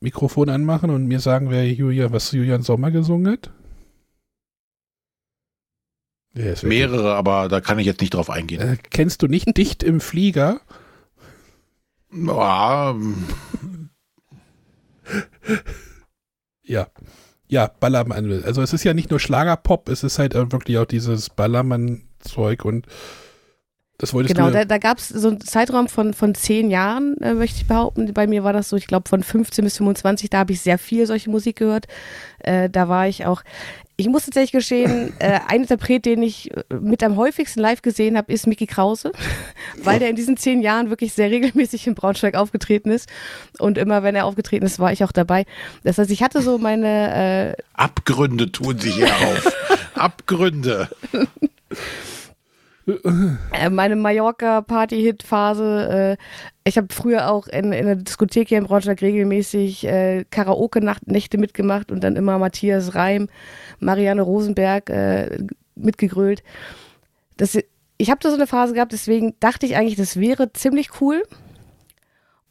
Mikrofon 0.00 0.48
anmachen 0.48 0.90
und 0.90 1.06
mir 1.06 1.18
sagen, 1.20 1.50
wer 1.50 1.66
Julian, 1.66 2.12
was 2.12 2.30
Julian 2.30 2.62
Sommer 2.62 2.90
gesungen 2.90 3.32
hat? 3.32 3.50
Ja, 6.38 6.54
Mehrere, 6.62 7.14
aber 7.16 7.48
da 7.48 7.60
kann 7.60 7.80
ich 7.80 7.86
jetzt 7.86 8.00
nicht 8.00 8.14
drauf 8.14 8.30
eingehen. 8.30 8.60
Äh, 8.60 8.76
kennst 8.90 9.22
du 9.22 9.26
nicht 9.26 9.56
Dicht 9.56 9.82
im 9.82 10.00
Flieger? 10.00 10.60
Ja. 12.12 12.94
ja. 16.62 16.86
Ja, 17.48 17.70
Ballermann. 17.80 18.44
Also 18.44 18.62
es 18.62 18.72
ist 18.72 18.84
ja 18.84 18.94
nicht 18.94 19.10
nur 19.10 19.18
Schlagerpop, 19.18 19.88
es 19.88 20.04
ist 20.04 20.18
halt 20.18 20.34
wirklich 20.34 20.78
auch 20.78 20.84
dieses 20.84 21.30
Ballermann-Zeug 21.30 22.64
und 22.64 22.86
das 23.96 24.14
wolltest 24.14 24.36
genau, 24.36 24.48
du. 24.48 24.52
Genau, 24.52 24.64
da, 24.64 24.68
da 24.68 24.78
gab 24.78 24.98
es 24.98 25.08
so 25.08 25.28
einen 25.28 25.40
Zeitraum 25.40 25.88
von, 25.88 26.14
von 26.14 26.34
zehn 26.36 26.70
Jahren, 26.70 27.16
äh, 27.20 27.34
möchte 27.34 27.56
ich 27.56 27.66
behaupten. 27.66 28.12
Bei 28.14 28.28
mir 28.28 28.44
war 28.44 28.52
das 28.52 28.68
so, 28.68 28.76
ich 28.76 28.86
glaube, 28.86 29.08
von 29.08 29.24
15 29.24 29.64
bis 29.64 29.78
25, 29.78 30.30
da 30.30 30.38
habe 30.38 30.52
ich 30.52 30.60
sehr 30.60 30.78
viel 30.78 31.06
solche 31.06 31.30
Musik 31.30 31.56
gehört. 31.56 31.86
Äh, 32.38 32.70
da 32.70 32.88
war 32.88 33.08
ich 33.08 33.26
auch 33.26 33.42
ich 34.00 34.08
muss 34.08 34.24
tatsächlich 34.24 34.52
gestehen, 34.52 35.12
äh, 35.18 35.40
ein 35.48 35.62
Interpret, 35.62 36.06
den 36.06 36.22
ich 36.22 36.56
äh, 36.56 36.62
mit 36.80 37.02
am 37.02 37.16
häufigsten 37.16 37.60
live 37.60 37.82
gesehen 37.82 38.16
habe, 38.16 38.32
ist 38.32 38.46
Mickey 38.46 38.66
Krause, 38.66 39.12
weil 39.82 39.98
der 39.98 40.08
in 40.08 40.16
diesen 40.16 40.36
zehn 40.36 40.62
Jahren 40.62 40.88
wirklich 40.88 41.12
sehr 41.12 41.30
regelmäßig 41.30 41.86
in 41.86 41.94
Braunschweig 41.94 42.36
aufgetreten 42.36 42.90
ist. 42.90 43.08
Und 43.58 43.76
immer, 43.76 44.02
wenn 44.04 44.14
er 44.14 44.24
aufgetreten 44.24 44.64
ist, 44.64 44.78
war 44.78 44.92
ich 44.92 45.02
auch 45.04 45.12
dabei. 45.12 45.44
Das 45.82 45.98
heißt, 45.98 46.10
ich 46.10 46.22
hatte 46.22 46.40
so 46.40 46.58
meine... 46.58 47.56
Äh 47.56 47.62
Abgründe 47.74 48.50
tun 48.52 48.78
sich 48.78 48.94
hier 48.94 49.08
auf. 49.08 49.52
Abgründe. 49.94 50.88
Äh, 53.52 53.70
meine 53.70 53.96
Mallorca-Party-Hit-Phase. 53.96 56.16
Äh, 56.18 56.22
ich 56.64 56.78
habe 56.78 56.88
früher 56.90 57.30
auch 57.30 57.46
in, 57.46 57.72
in 57.72 57.86
der 57.86 57.96
Diskothek 57.96 58.48
hier 58.48 58.58
in 58.58 58.64
Braunschweig 58.64 59.02
regelmäßig 59.02 59.86
äh, 59.86 60.24
Karaoke-Nächte 60.30 61.38
mitgemacht 61.38 61.92
und 61.92 62.02
dann 62.02 62.16
immer 62.16 62.38
Matthias 62.38 62.94
Reim, 62.94 63.28
Marianne 63.78 64.22
Rosenberg 64.22 64.90
äh, 64.90 65.38
mitgegrölt. 65.74 66.42
Das, 67.36 67.58
ich 67.98 68.10
habe 68.10 68.20
da 68.22 68.30
so 68.30 68.36
eine 68.36 68.46
Phase 68.46 68.72
gehabt, 68.72 68.92
deswegen 68.92 69.34
dachte 69.40 69.66
ich 69.66 69.76
eigentlich, 69.76 69.96
das 69.96 70.18
wäre 70.18 70.52
ziemlich 70.52 71.00
cool. 71.00 71.22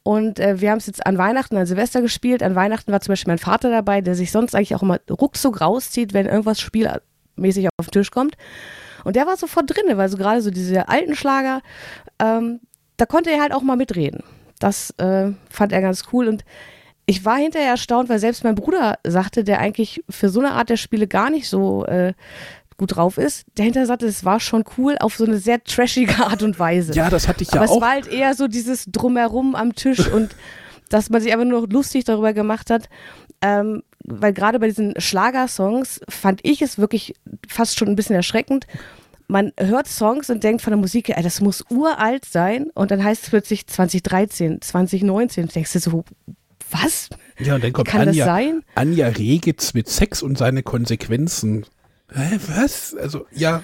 Und 0.04 0.38
äh, 0.38 0.60
wir 0.60 0.70
haben 0.70 0.78
es 0.78 0.86
jetzt 0.86 1.04
an 1.04 1.18
Weihnachten, 1.18 1.56
an 1.56 1.66
Silvester 1.66 2.00
gespielt. 2.00 2.42
An 2.42 2.54
Weihnachten 2.54 2.92
war 2.92 3.00
zum 3.00 3.12
Beispiel 3.12 3.32
mein 3.32 3.38
Vater 3.38 3.70
dabei, 3.70 4.00
der 4.00 4.14
sich 4.14 4.30
sonst 4.30 4.54
eigentlich 4.54 4.74
auch 4.74 4.82
immer 4.82 5.00
ruckzuck 5.10 5.60
rauszieht, 5.60 6.14
wenn 6.14 6.26
irgendwas 6.26 6.60
spielmäßig 6.60 7.68
auf 7.76 7.86
den 7.86 7.92
Tisch 7.92 8.10
kommt. 8.10 8.36
Und 9.04 9.16
der 9.16 9.26
war 9.26 9.36
sofort 9.36 9.68
drin, 9.68 9.96
weil 9.96 10.08
so 10.08 10.16
gerade 10.16 10.42
so 10.42 10.50
diese 10.50 10.88
alten 10.88 11.14
Schlager, 11.14 11.60
ähm, 12.18 12.60
da 12.96 13.06
konnte 13.06 13.30
er 13.30 13.40
halt 13.40 13.52
auch 13.52 13.62
mal 13.62 13.76
mitreden. 13.76 14.22
Das 14.58 14.90
äh, 14.98 15.32
fand 15.50 15.72
er 15.72 15.80
ganz 15.80 16.04
cool 16.12 16.28
und 16.28 16.44
ich 17.06 17.24
war 17.24 17.38
hinterher 17.38 17.70
erstaunt, 17.70 18.10
weil 18.10 18.18
selbst 18.18 18.44
mein 18.44 18.54
Bruder 18.54 18.98
sagte, 19.02 19.42
der 19.42 19.60
eigentlich 19.60 20.04
für 20.10 20.28
so 20.28 20.40
eine 20.40 20.52
Art 20.52 20.68
der 20.68 20.76
Spiele 20.76 21.06
gar 21.06 21.30
nicht 21.30 21.48
so 21.48 21.86
äh, 21.86 22.12
gut 22.76 22.96
drauf 22.96 23.18
ist, 23.18 23.44
der 23.56 23.64
hinterher 23.64 23.86
sagte, 23.86 24.06
es 24.06 24.24
war 24.26 24.40
schon 24.40 24.64
cool 24.76 24.96
auf 25.00 25.16
so 25.16 25.24
eine 25.24 25.38
sehr 25.38 25.62
trashige 25.64 26.14
Art 26.24 26.42
und 26.42 26.58
Weise. 26.58 26.92
Ja, 26.92 27.08
das 27.08 27.26
hatte 27.26 27.42
ich 27.42 27.50
ja 27.52 27.62
Aber 27.62 27.70
auch. 27.70 27.76
es 27.76 27.80
war 27.80 27.90
halt 27.90 28.08
eher 28.08 28.34
so 28.34 28.46
dieses 28.46 28.84
Drumherum 28.86 29.54
am 29.54 29.74
Tisch 29.74 30.06
und 30.08 30.36
dass 30.90 31.08
man 31.08 31.20
sich 31.22 31.32
einfach 31.32 31.46
nur 31.46 31.68
lustig 31.68 32.04
darüber 32.04 32.32
gemacht 32.32 32.70
hat. 32.70 32.88
Ähm, 33.40 33.82
weil 34.04 34.32
gerade 34.32 34.58
bei 34.58 34.68
diesen 34.68 34.94
Schlagersongs 35.00 36.00
fand 36.08 36.40
ich 36.42 36.62
es 36.62 36.78
wirklich 36.78 37.14
fast 37.46 37.78
schon 37.78 37.88
ein 37.88 37.96
bisschen 37.96 38.16
erschreckend. 38.16 38.66
Man 39.26 39.52
hört 39.58 39.86
Songs 39.86 40.30
und 40.30 40.42
denkt 40.42 40.62
von 40.62 40.70
der 40.70 40.78
Musik, 40.78 41.10
ey, 41.10 41.22
das 41.22 41.40
muss 41.40 41.64
uralt 41.70 42.24
sein 42.24 42.70
und 42.74 42.90
dann 42.90 43.04
heißt 43.04 43.24
es 43.24 43.30
plötzlich 43.30 43.66
2013, 43.66 44.62
2019. 44.62 45.46
Du 45.46 45.52
denkst 45.52 45.72
du 45.74 45.80
so, 45.80 46.04
was? 46.70 47.08
Ja, 47.38 47.54
und 47.54 47.64
dann 47.64 47.72
kommt 47.72 47.88
kann 47.88 48.08
Anja, 48.08 48.24
das 48.24 48.34
sein? 48.34 48.62
Anja 48.74 49.08
Regitz 49.08 49.74
mit 49.74 49.88
Sex 49.88 50.22
und 50.22 50.38
seine 50.38 50.62
Konsequenzen. 50.62 51.66
Hä, 52.10 52.38
was? 52.46 52.94
Also, 52.94 53.26
ja, 53.32 53.62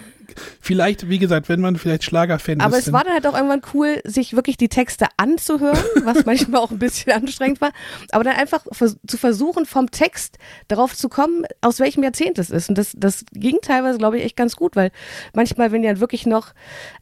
vielleicht, 0.60 1.08
wie 1.08 1.18
gesagt, 1.18 1.48
wenn 1.48 1.60
man 1.60 1.76
vielleicht 1.76 2.04
Schlagerfan 2.04 2.58
ist. 2.58 2.64
Aber 2.64 2.78
es 2.78 2.92
war 2.92 3.04
dann 3.04 3.14
halt 3.14 3.26
auch 3.26 3.34
irgendwann 3.34 3.62
cool, 3.72 4.00
sich 4.04 4.34
wirklich 4.34 4.56
die 4.56 4.68
Texte 4.68 5.06
anzuhören, 5.16 5.78
was 6.04 6.24
manchmal 6.26 6.60
auch 6.60 6.70
ein 6.70 6.78
bisschen 6.78 7.12
anstrengend 7.12 7.60
war. 7.60 7.72
Aber 8.12 8.24
dann 8.24 8.36
einfach 8.36 8.64
zu 9.06 9.16
versuchen, 9.16 9.66
vom 9.66 9.90
Text 9.90 10.38
darauf 10.68 10.96
zu 10.96 11.08
kommen, 11.08 11.44
aus 11.60 11.80
welchem 11.80 12.02
Jahrzehnt 12.02 12.38
es 12.38 12.50
ist. 12.50 12.68
Und 12.68 12.78
das, 12.78 12.92
das 12.96 13.24
ging 13.32 13.58
teilweise, 13.62 13.98
glaube 13.98 14.18
ich, 14.18 14.24
echt 14.24 14.36
ganz 14.36 14.56
gut, 14.56 14.76
weil 14.76 14.90
manchmal, 15.34 15.72
wenn 15.72 15.82
die 15.82 15.88
dann 15.88 16.00
wirklich 16.00 16.26
noch, 16.26 16.52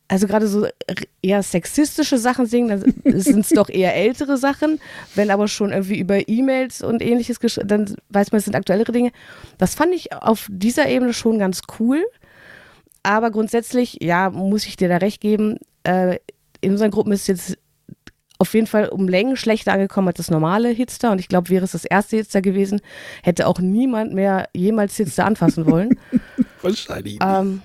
also 0.08 0.26
gerade 0.26 0.46
so 0.46 0.66
eher 1.22 1.42
sexistische 1.42 2.18
Sachen 2.18 2.46
singen, 2.46 2.68
dann 3.04 3.20
sind 3.20 3.40
es 3.40 3.48
doch 3.50 3.68
eher 3.68 3.94
ältere 3.94 4.36
Sachen. 4.36 4.80
Wenn 5.14 5.30
aber 5.30 5.48
schon 5.48 5.70
irgendwie 5.70 5.98
über 5.98 6.28
E-Mails 6.28 6.82
und 6.82 7.02
ähnliches, 7.02 7.38
dann 7.64 7.94
weiß 8.10 8.32
man, 8.32 8.38
es 8.38 8.44
sind 8.44 8.54
aktuellere 8.54 8.92
Dinge. 8.92 9.12
Das 9.58 9.74
fand 9.74 9.94
ich 9.94 10.12
auf 10.12 10.48
dieser 10.50 10.88
Ebene 10.88 11.12
schon 11.12 11.38
ganz 11.38 11.62
cool. 11.78 12.04
Aber 13.02 13.30
grundsätzlich, 13.30 13.98
ja, 14.00 14.30
muss 14.30 14.66
ich 14.66 14.76
dir 14.76 14.88
da 14.88 14.98
recht 14.98 15.20
geben, 15.20 15.58
äh, 15.84 16.18
in 16.60 16.72
unseren 16.72 16.90
Gruppen 16.90 17.12
ist 17.12 17.26
jetzt 17.26 17.58
auf 18.38 18.54
jeden 18.54 18.66
Fall 18.66 18.88
um 18.88 19.08
Längen 19.08 19.36
schlechter 19.36 19.72
angekommen 19.72 20.08
als 20.08 20.16
das 20.16 20.30
normale 20.30 20.68
Hitster. 20.68 21.12
Und 21.12 21.20
ich 21.20 21.28
glaube, 21.28 21.48
wäre 21.48 21.64
es 21.64 21.72
das 21.72 21.84
erste 21.84 22.16
Hitster 22.16 22.42
gewesen, 22.42 22.80
hätte 23.22 23.46
auch 23.46 23.60
niemand 23.60 24.12
mehr 24.12 24.48
jemals 24.52 24.96
Hitster 24.96 25.24
anfassen 25.24 25.66
wollen. 25.66 25.98
Wahrscheinlich. 26.62 27.18
Ähm, 27.22 27.62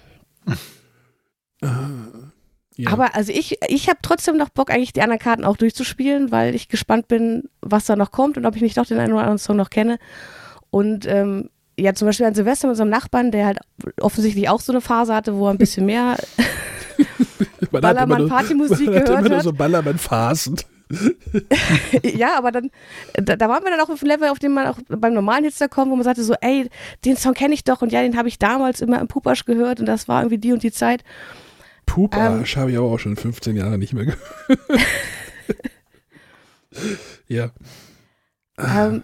ja. 2.75 2.91
Aber 2.91 3.15
also 3.15 3.31
ich, 3.31 3.57
ich 3.67 3.89
habe 3.89 3.99
trotzdem 4.03 4.37
noch 4.37 4.49
Bock, 4.49 4.69
eigentlich 4.69 4.93
die 4.93 5.01
anderen 5.01 5.19
Karten 5.19 5.45
auch 5.45 5.57
durchzuspielen, 5.57 6.31
weil 6.31 6.53
ich 6.53 6.67
gespannt 6.67 7.07
bin, 7.07 7.49
was 7.61 7.85
da 7.85 7.95
noch 7.95 8.11
kommt 8.11 8.37
und 8.37 8.45
ob 8.45 8.55
ich 8.55 8.61
nicht 8.61 8.77
doch 8.77 8.85
den 8.85 8.99
einen 8.99 9.13
oder 9.13 9.21
anderen 9.21 9.39
Song 9.39 9.57
noch 9.57 9.71
kenne. 9.71 9.97
Und 10.69 11.07
ähm, 11.07 11.49
ja, 11.77 11.93
zum 11.93 12.07
Beispiel 12.07 12.25
an 12.25 12.33
Silvester 12.33 12.67
mit 12.67 12.73
unserem 12.73 12.89
Nachbarn, 12.89 13.31
der 13.31 13.45
halt 13.45 13.59
offensichtlich 14.01 14.49
auch 14.49 14.61
so 14.61 14.71
eine 14.71 14.81
Phase 14.81 15.13
hatte, 15.13 15.35
wo 15.35 15.47
er 15.47 15.51
ein 15.51 15.57
bisschen 15.57 15.85
mehr 15.85 16.17
Ballermann-Partymusik 17.71 18.85
gehört 18.87 19.09
hat. 19.09 19.19
Immer 19.19 19.29
nur 19.29 19.41
so 19.41 19.53
Ballermann-Phasen. 19.53 20.57
ja, 22.03 22.37
aber 22.37 22.51
dann, 22.51 22.71
da, 23.13 23.35
da, 23.35 23.49
waren 23.49 23.63
wir 23.63 23.71
dann 23.71 23.81
auch 23.81 23.89
auf 23.89 23.99
dem 23.99 24.07
Level, 24.07 24.29
auf 24.29 24.39
dem 24.39 24.53
man 24.53 24.67
auch 24.67 24.79
beim 24.87 25.13
normalen 25.13 25.43
Hitster 25.43 25.67
kommt, 25.67 25.91
wo 25.91 25.95
man 25.95 26.03
sagte 26.03 26.23
so, 26.23 26.33
ey, 26.39 26.69
den 27.03 27.17
Song 27.17 27.33
kenne 27.33 27.53
ich 27.53 27.63
doch 27.63 27.81
und 27.81 27.91
ja, 27.91 28.01
den 28.01 28.17
habe 28.17 28.29
ich 28.29 28.39
damals 28.39 28.81
immer 28.81 28.99
im 29.01 29.07
Pupasch 29.07 29.45
gehört 29.45 29.79
und 29.79 29.85
das 29.85 30.07
war 30.07 30.21
irgendwie 30.21 30.37
die 30.37 30.53
und 30.53 30.63
die 30.63 30.71
Zeit. 30.71 31.03
Puparsch 31.85 32.55
ähm, 32.55 32.61
habe 32.61 32.71
ich 32.71 32.77
aber 32.77 32.87
auch 32.87 32.99
schon 32.99 33.17
15 33.17 33.57
Jahre 33.57 33.77
nicht 33.77 33.93
mehr 33.93 34.05
gehört. 34.05 34.19
ja. 37.27 37.51
Ähm, 38.57 39.03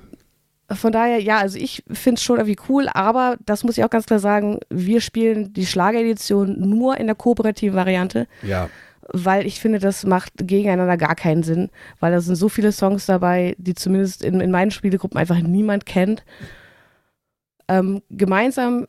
von 0.75 0.91
daher, 0.91 1.19
ja, 1.19 1.39
also 1.39 1.57
ich 1.57 1.83
finde 1.91 2.19
es 2.19 2.23
schon 2.23 2.37
irgendwie 2.37 2.59
cool, 2.69 2.87
aber 2.93 3.37
das 3.45 3.63
muss 3.63 3.77
ich 3.77 3.83
auch 3.83 3.89
ganz 3.89 4.05
klar 4.05 4.19
sagen, 4.19 4.59
wir 4.69 5.01
spielen 5.01 5.53
die 5.53 5.65
Schlageredition 5.65 6.59
nur 6.59 6.97
in 6.97 7.07
der 7.07 7.15
kooperativen 7.15 7.75
Variante. 7.75 8.27
Ja. 8.41 8.69
Weil 9.11 9.45
ich 9.45 9.59
finde, 9.59 9.79
das 9.79 10.05
macht 10.05 10.31
gegeneinander 10.37 10.97
gar 10.97 11.15
keinen 11.15 11.43
Sinn, 11.43 11.69
weil 11.99 12.11
da 12.11 12.21
sind 12.21 12.35
so 12.35 12.47
viele 12.49 12.71
Songs 12.71 13.05
dabei, 13.05 13.55
die 13.57 13.75
zumindest 13.75 14.23
in, 14.23 14.39
in 14.39 14.51
meinen 14.51 14.71
Spielegruppen 14.71 15.17
einfach 15.17 15.39
niemand 15.39 15.85
kennt. 15.85 16.23
Ähm, 17.67 18.01
gemeinsam 18.09 18.87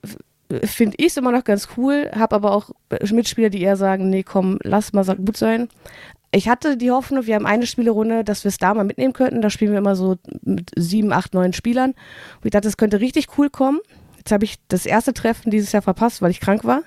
finde 0.63 0.97
ich 0.99 1.07
es 1.07 1.17
immer 1.17 1.33
noch 1.33 1.45
ganz 1.45 1.69
cool, 1.77 2.11
habe 2.15 2.37
aber 2.37 2.53
auch 2.53 2.71
Mitspieler, 3.11 3.51
die 3.51 3.63
eher 3.63 3.77
sagen, 3.77 4.11
nee, 4.11 4.23
komm, 4.23 4.59
lass 4.63 4.93
mal 4.93 5.05
gut 5.17 5.37
sein. 5.37 5.69
Ich 6.35 6.49
hatte 6.49 6.77
die 6.77 6.91
Hoffnung, 6.91 7.27
wir 7.27 7.37
haben 7.37 7.47
eine 7.47 7.65
Spielerunde, 7.65 8.25
dass 8.25 8.43
wir 8.43 8.49
es 8.49 8.59
da 8.59 8.75
mal 8.75 8.83
mitnehmen 8.83 9.13
könnten. 9.13 9.41
Da 9.41 9.51
spielen 9.51 9.71
wir 9.71 9.79
immer 9.79 9.95
so 9.95 10.17
mit 10.43 10.73
sieben, 10.77 11.13
acht, 11.13 11.33
neun 11.33 11.53
Spielern. 11.53 11.91
Und 11.91 12.45
ich 12.45 12.51
dachte, 12.51 12.67
das 12.67 12.77
könnte 12.77 12.99
richtig 12.99 13.39
cool 13.39 13.51
kommen. 13.51 13.79
Jetzt 14.17 14.33
habe 14.33 14.45
ich 14.45 14.57
das 14.67 14.85
erste 14.85 15.15
Treffen 15.15 15.53
dieses 15.53 15.71
Jahr 15.71 15.83
verpasst, 15.83 16.23
weil 16.23 16.33
ich 16.33 16.41
krank 16.41 16.65
war. 16.65 16.83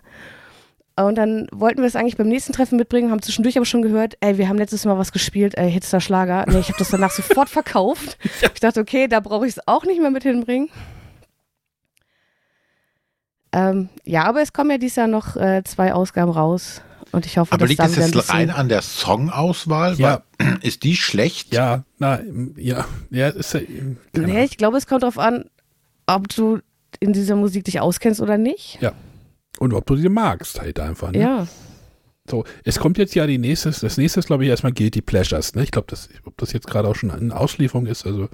Und 0.99 1.15
dann 1.15 1.47
wollten 1.53 1.79
wir 1.79 1.87
es 1.87 1.95
eigentlich 1.95 2.17
beim 2.17 2.27
nächsten 2.27 2.51
Treffen 2.51 2.75
mitbringen, 2.75 3.11
haben 3.11 3.21
zwischendurch 3.21 3.55
aber 3.55 3.65
schon 3.65 3.83
gehört, 3.83 4.17
ey, 4.19 4.37
wir 4.37 4.49
haben 4.49 4.57
letztes 4.57 4.83
Mal 4.83 4.97
was 4.97 5.11
gespielt, 5.13 5.55
ey, 5.55 5.71
Hitster 5.71 6.01
Schlager. 6.01 6.43
Nee, 6.47 6.59
ich 6.59 6.67
habe 6.67 6.79
das 6.79 6.89
danach 6.89 7.11
sofort 7.11 7.47
verkauft. 7.47 8.17
Ich 8.53 8.59
dachte, 8.59 8.81
okay, 8.81 9.07
da 9.07 9.21
brauche 9.21 9.45
ich 9.45 9.53
es 9.53 9.67
auch 9.67 9.85
nicht 9.85 10.01
mehr 10.01 10.11
mit 10.11 10.23
hinbringen. 10.23 10.69
Ähm, 13.53 13.87
ja, 14.03 14.23
aber 14.25 14.41
es 14.41 14.51
kommen 14.51 14.71
ja 14.71 14.77
dieses 14.77 14.97
Jahr 14.97 15.07
noch 15.07 15.37
äh, 15.37 15.63
zwei 15.63 15.93
Ausgaben 15.93 16.31
raus. 16.31 16.81
Und 17.17 17.25
ich 17.25 17.39
hoffe, 17.39 17.51
aber 17.51 17.65
liegt 17.65 17.79
das 17.79 17.95
jetzt 17.95 18.31
rein 18.31 18.51
an 18.51 18.69
der 18.69 18.83
Songauswahl? 18.83 19.95
Ja. 19.95 20.21
ist 20.61 20.83
die 20.83 20.95
schlecht? 20.95 21.51
Ja, 21.51 21.83
na, 21.97 22.19
ja, 22.55 22.85
ja, 23.09 23.29
ist 23.29 23.55
ja. 23.55 23.61
Nee, 24.15 24.43
ich 24.43 24.57
glaube, 24.57 24.77
es 24.77 24.85
kommt 24.85 25.01
darauf 25.01 25.17
an, 25.17 25.45
ob 26.05 26.29
du 26.29 26.59
in 26.99 27.13
dieser 27.13 27.35
Musik 27.35 27.63
dich 27.63 27.79
auskennst 27.79 28.21
oder 28.21 28.37
nicht. 28.37 28.77
Ja. 28.81 28.93
Und 29.57 29.73
ob 29.73 29.87
du 29.87 29.95
sie 29.95 30.09
magst, 30.09 30.61
halt 30.61 30.79
einfach. 30.79 31.11
Ne? 31.11 31.19
Ja. 31.19 31.47
So, 32.29 32.43
es 32.63 32.77
kommt 32.77 32.99
jetzt 32.99 33.15
ja 33.15 33.25
die 33.25 33.39
nächste, 33.39 33.71
das 33.71 33.97
nächste 33.97 34.19
ist, 34.19 34.27
glaube 34.27 34.43
ich, 34.43 34.51
erstmal 34.51 34.73
Guilty 34.73 35.01
Pleasures, 35.01 35.55
ne? 35.55 35.63
Ich 35.63 35.71
glaube, 35.71 35.87
das, 35.89 36.09
ob 36.23 36.37
das 36.37 36.53
jetzt 36.53 36.67
gerade 36.67 36.87
auch 36.87 36.95
schon 36.95 37.09
eine 37.09 37.35
Auslieferung 37.35 37.87
ist, 37.87 38.05
also 38.05 38.29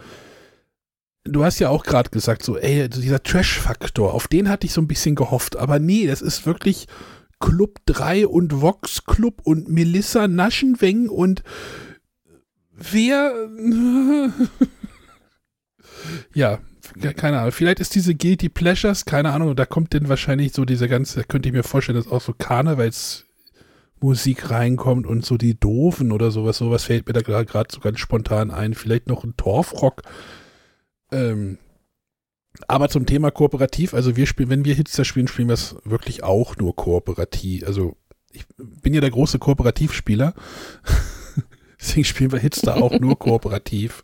du 1.24 1.46
hast 1.46 1.60
ja 1.60 1.70
auch 1.70 1.86
gerade 1.86 2.10
gesagt, 2.10 2.44
so, 2.44 2.58
ey, 2.58 2.90
dieser 2.90 3.24
Trash-Faktor, 3.24 4.14
auf 4.14 4.28
den 4.28 4.50
hatte 4.50 4.68
ich 4.68 4.74
so 4.74 4.82
ein 4.82 4.90
bisschen 4.90 5.16
gehofft. 5.16 5.56
Aber 5.56 5.80
nee, 5.80 6.06
das 6.06 6.22
ist 6.22 6.46
wirklich 6.46 6.88
Club 7.44 7.80
3 7.88 8.26
und 8.28 8.62
Vox 8.62 9.04
Club 9.04 9.42
und 9.44 9.68
Melissa 9.68 10.30
Naschenweng 10.30 11.10
und 11.10 11.44
wer. 12.72 13.34
ja, 16.34 16.60
keine 17.18 17.40
Ahnung. 17.40 17.52
Vielleicht 17.52 17.82
ist 17.82 17.96
diese 17.96 18.16
Guilty 18.16 18.48
Pleasures, 18.48 19.04
keine 19.04 19.34
Ahnung, 19.34 19.58
da 19.58 19.66
kommt 19.66 19.92
denn 19.92 20.08
wahrscheinlich 20.08 20.54
so 20.54 20.64
diese 20.64 20.88
ganze, 20.88 21.20
da 21.20 21.26
könnte 21.26 21.50
ich 21.50 21.54
mir 21.54 21.64
vorstellen, 21.64 21.98
dass 21.98 22.10
auch 22.10 22.22
so 22.22 22.34
Karnevals. 22.34 23.26
Musik 24.00 24.50
reinkommt 24.50 25.08
und 25.08 25.24
so 25.24 25.38
die 25.38 25.58
Doofen 25.58 26.12
oder 26.12 26.30
sowas, 26.30 26.58
sowas 26.58 26.84
fällt 26.84 27.08
mir 27.08 27.14
da 27.14 27.22
gerade 27.22 27.70
so 27.74 27.80
ganz 27.80 28.00
spontan 28.00 28.52
ein. 28.52 28.74
Vielleicht 28.74 29.08
noch 29.08 29.24
ein 29.24 29.38
Torfrock 29.38 30.02
ähm, 31.10 31.58
aber 32.68 32.90
zum 32.90 33.06
Thema 33.06 33.32
kooperativ, 33.32 33.94
also 33.94 34.16
wir 34.16 34.26
spielen, 34.28 34.50
wenn 34.50 34.66
wir 34.66 34.76
Hitster 34.76 35.06
spielen, 35.06 35.28
spielen 35.28 35.50
wir 35.50 35.54
es 35.54 35.76
wirklich 35.84 36.24
auch 36.24 36.56
nur 36.58 36.76
kooperativ. 36.76 37.66
Also 37.66 37.98
ich 38.32 38.46
bin 38.58 38.94
ja 38.94 39.02
der 39.02 39.12
große 39.12 39.40
Kooperativspieler. 39.40 40.34
Deswegen 41.80 42.06
spielen 42.06 42.32
wir 42.32 42.40
Hitster 42.40 42.78
auch 42.78 43.00
nur 43.00 43.18
kooperativ. 43.18 44.04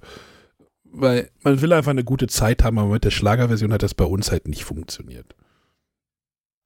Weil 0.91 1.29
man 1.43 1.61
will 1.61 1.73
einfach 1.73 1.91
eine 1.91 2.03
gute 2.03 2.27
Zeit 2.27 2.63
haben, 2.63 2.79
aber 2.79 2.89
mit 2.89 3.03
der 3.03 3.11
Schlagerversion 3.11 3.71
hat 3.71 3.83
das 3.83 3.93
bei 3.93 4.05
uns 4.05 4.31
halt 4.31 4.47
nicht 4.47 4.63
funktioniert. 4.63 5.35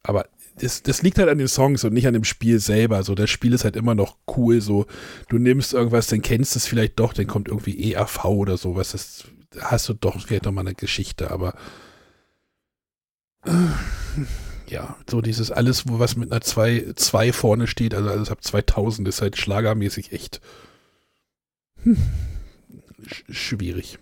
Aber 0.03 0.27
das, 0.59 0.83
das 0.83 1.01
liegt 1.01 1.17
halt 1.17 1.29
an 1.29 1.37
den 1.37 1.47
Songs 1.47 1.83
und 1.83 1.93
nicht 1.93 2.07
an 2.07 2.13
dem 2.13 2.23
Spiel 2.23 2.59
selber. 2.59 3.03
So, 3.03 3.15
das 3.15 3.29
Spiel 3.29 3.53
ist 3.53 3.63
halt 3.63 3.75
immer 3.75 3.95
noch 3.95 4.17
cool. 4.37 4.61
So, 4.61 4.85
du 5.29 5.37
nimmst 5.37 5.73
irgendwas, 5.73 6.07
dann 6.07 6.21
kennst 6.21 6.55
du 6.55 6.59
es 6.59 6.67
vielleicht 6.67 6.99
doch, 6.99 7.13
dann 7.13 7.27
kommt 7.27 7.47
irgendwie 7.47 7.91
EAV 7.91 8.25
oder 8.25 8.57
sowas. 8.57 8.91
Das 8.91 9.25
hast 9.61 9.89
du 9.89 9.93
doch 9.93 10.19
vielleicht 10.19 10.45
nochmal 10.45 10.65
eine 10.65 10.75
Geschichte, 10.75 11.31
aber 11.31 11.53
äh, 13.45 13.51
ja, 14.67 14.97
so 15.09 15.21
dieses 15.21 15.51
alles, 15.51 15.87
wo 15.87 15.99
was 15.99 16.15
mit 16.15 16.31
einer 16.31 16.41
2 16.41 16.93
zwei, 16.95 17.33
vorne 17.33 17.67
steht, 17.67 17.93
also 17.93 18.09
alles 18.09 18.31
ab 18.31 18.43
2000 18.43 19.07
ist 19.07 19.21
halt 19.21 19.37
schlagermäßig 19.37 20.11
echt 20.11 20.41
hm, 21.83 21.97
sch 23.07 23.23
schwierig. 23.29 23.99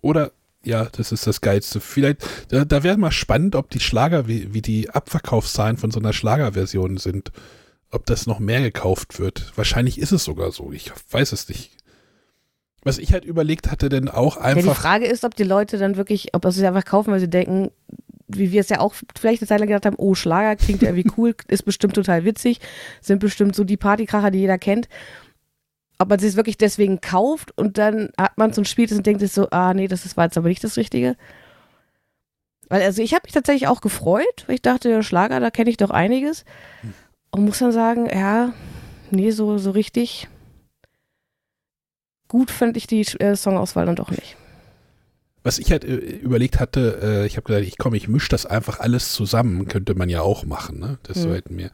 Oder 0.00 0.32
ja, 0.64 0.84
das 0.86 1.12
ist 1.12 1.26
das 1.26 1.40
Geilste. 1.40 1.80
Vielleicht, 1.80 2.26
da, 2.52 2.64
da 2.64 2.82
wäre 2.82 2.96
mal 2.96 3.10
spannend, 3.12 3.54
ob 3.54 3.70
die 3.70 3.80
Schlager, 3.80 4.28
wie, 4.28 4.52
wie 4.52 4.62
die 4.62 4.90
Abverkaufszahlen 4.90 5.76
von 5.76 5.90
so 5.90 6.00
einer 6.00 6.12
Schlagerversion 6.12 6.98
sind. 6.98 7.32
Ob 7.90 8.04
das 8.04 8.26
noch 8.26 8.38
mehr 8.38 8.60
gekauft 8.60 9.18
wird. 9.18 9.52
Wahrscheinlich 9.56 9.98
ist 9.98 10.12
es 10.12 10.24
sogar 10.24 10.52
so. 10.52 10.72
Ich 10.72 10.92
weiß 11.10 11.32
es 11.32 11.48
nicht. 11.48 11.77
Was 12.84 12.98
ich 12.98 13.12
halt 13.12 13.24
überlegt 13.24 13.70
hatte, 13.70 13.88
denn 13.88 14.08
auch 14.08 14.36
einfach. 14.36 14.64
Ja, 14.64 14.72
die 14.72 14.80
Frage 14.80 15.06
ist, 15.06 15.24
ob 15.24 15.34
die 15.34 15.44
Leute 15.44 15.78
dann 15.78 15.96
wirklich, 15.96 16.34
ob 16.34 16.44
sie 16.44 16.60
es 16.60 16.66
einfach 16.66 16.84
kaufen, 16.84 17.12
weil 17.12 17.20
sie 17.20 17.28
denken, 17.28 17.70
wie 18.28 18.52
wir 18.52 18.60
es 18.60 18.68
ja 18.68 18.80
auch 18.80 18.94
vielleicht 19.18 19.42
eine 19.42 19.48
Zeit 19.48 19.58
lang 19.58 19.68
gedacht 19.68 19.86
haben, 19.86 19.96
oh, 19.98 20.14
Schlager 20.14 20.54
klingt 20.56 20.82
ja 20.82 20.90
irgendwie 20.90 21.10
cool, 21.16 21.34
ist 21.48 21.64
bestimmt 21.64 21.94
total 21.94 22.24
witzig, 22.24 22.60
sind 23.00 23.18
bestimmt 23.18 23.56
so 23.56 23.64
die 23.64 23.76
Partykracher, 23.76 24.30
die 24.30 24.40
jeder 24.40 24.58
kennt. 24.58 24.88
Ob 25.98 26.10
man 26.10 26.20
es 26.20 26.36
wirklich 26.36 26.58
deswegen 26.58 27.00
kauft 27.00 27.56
und 27.58 27.76
dann 27.76 28.10
hat 28.16 28.38
man 28.38 28.52
so 28.52 28.60
ein 28.60 28.66
Spiel 28.66 28.92
und 28.94 29.04
denkt 29.04 29.20
sich 29.20 29.32
so, 29.32 29.50
ah 29.50 29.74
nee, 29.74 29.88
das 29.88 30.16
war 30.16 30.26
jetzt 30.26 30.38
aber 30.38 30.48
nicht 30.48 30.62
das 30.62 30.76
Richtige. 30.76 31.16
Weil, 32.68 32.82
also 32.82 33.02
ich 33.02 33.14
habe 33.14 33.22
mich 33.24 33.32
tatsächlich 33.32 33.66
auch 33.66 33.80
gefreut, 33.80 34.44
weil 34.46 34.56
ich 34.56 34.62
dachte, 34.62 35.02
Schlager, 35.02 35.40
da 35.40 35.50
kenne 35.50 35.70
ich 35.70 35.76
doch 35.76 35.90
einiges. 35.90 36.44
Und 37.30 37.44
muss 37.44 37.58
dann 37.58 37.72
sagen, 37.72 38.08
ja, 38.08 38.52
nee, 39.10 39.30
so, 39.30 39.58
so 39.58 39.72
richtig 39.72 40.28
gut 42.28 42.50
fand 42.50 42.76
ich 42.76 42.86
die 42.86 43.00
äh, 43.18 43.34
Songauswahl 43.34 43.86
dann 43.86 43.96
doch 43.96 44.10
nicht. 44.10 44.36
Was 45.42 45.58
ich 45.58 45.70
halt 45.70 45.84
äh, 45.84 45.96
überlegt 45.96 46.60
hatte, 46.60 47.00
äh, 47.02 47.26
ich 47.26 47.36
habe 47.36 47.46
gesagt, 47.46 47.66
ich 47.66 47.78
komme, 47.78 47.96
ich 47.96 48.08
mische 48.08 48.28
das 48.28 48.46
einfach 48.46 48.80
alles 48.80 49.12
zusammen, 49.12 49.66
könnte 49.66 49.94
man 49.94 50.08
ja 50.08 50.22
auch 50.22 50.44
machen, 50.44 50.78
ne? 50.78 50.98
Das 51.04 51.16
hm. 51.16 51.22
sollten 51.22 51.56
mir. 51.56 51.70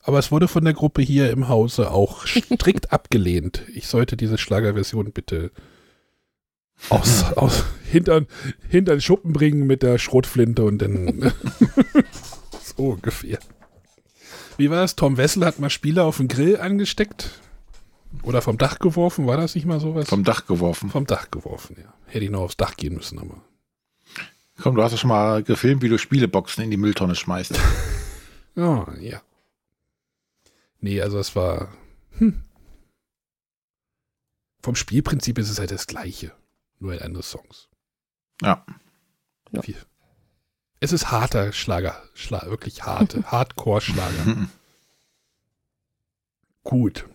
Aber 0.00 0.18
es 0.18 0.30
wurde 0.32 0.48
von 0.48 0.64
der 0.64 0.72
Gruppe 0.72 1.02
hier 1.02 1.30
im 1.30 1.48
Hause 1.48 1.90
auch 1.90 2.26
strikt 2.26 2.92
abgelehnt. 2.92 3.62
Ich 3.74 3.86
sollte 3.86 4.16
diese 4.16 4.38
Schlagerversion 4.38 5.12
bitte 5.12 5.50
aus, 6.88 7.24
aus 7.34 7.64
hintern, 7.90 8.26
hintern 8.68 9.00
Schuppen 9.00 9.32
bringen 9.32 9.66
mit 9.66 9.82
der 9.82 9.98
Schrotflinte 9.98 10.64
und 10.64 10.78
dann 10.78 11.32
so 12.62 12.90
ungefähr. 12.90 13.38
Wie 14.56 14.70
war 14.70 14.80
das? 14.80 14.96
Tom 14.96 15.16
Wessel 15.16 15.44
hat 15.44 15.58
mal 15.58 15.70
Spieler 15.70 16.04
auf 16.04 16.16
den 16.16 16.28
Grill 16.28 16.56
angesteckt. 16.56 17.30
Oder 18.22 18.42
vom 18.42 18.58
Dach 18.58 18.78
geworfen, 18.78 19.26
war 19.26 19.36
das 19.36 19.54
nicht 19.54 19.66
mal 19.66 19.80
sowas? 19.80 20.08
Vom 20.08 20.24
Dach 20.24 20.46
geworfen. 20.46 20.90
Vom 20.90 21.06
Dach 21.06 21.30
geworfen, 21.30 21.76
ja. 21.78 21.92
Hätte 22.06 22.24
ich 22.24 22.30
noch 22.30 22.40
aufs 22.40 22.56
Dach 22.56 22.76
gehen 22.76 22.94
müssen, 22.94 23.18
aber. 23.18 23.42
Komm, 24.60 24.74
du 24.74 24.82
hast 24.82 24.92
doch 24.92 24.98
schon 24.98 25.08
mal 25.08 25.42
gefilmt, 25.42 25.82
wie 25.82 25.88
du 25.88 25.98
Spieleboxen 25.98 26.64
in 26.64 26.70
die 26.70 26.76
Mülltonne 26.76 27.14
schmeißt. 27.14 27.58
oh, 28.56 28.86
ja. 29.00 29.20
Nee, 30.80 31.00
also 31.00 31.18
es 31.18 31.36
war. 31.36 31.72
Hm. 32.18 32.42
Vom 34.62 34.74
Spielprinzip 34.74 35.38
ist 35.38 35.50
es 35.50 35.58
halt 35.58 35.70
das 35.70 35.86
gleiche. 35.86 36.32
Nur 36.80 36.94
in 36.94 37.02
andere 37.02 37.22
Songs. 37.22 37.68
Ja. 38.42 38.64
ja. 39.52 39.62
Es 40.80 40.92
ist 40.92 41.10
harter 41.10 41.52
Schlager. 41.52 42.02
Schla 42.14 42.46
wirklich 42.46 42.84
harte. 42.84 43.22
Hardcore-Schlager. 43.30 44.48
Gut. 46.64 47.06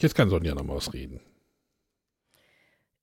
Jetzt 0.00 0.14
kann 0.14 0.30
Sonja 0.30 0.54
noch 0.54 0.64
mal 0.64 0.76
was 0.76 0.92
reden. 0.92 1.20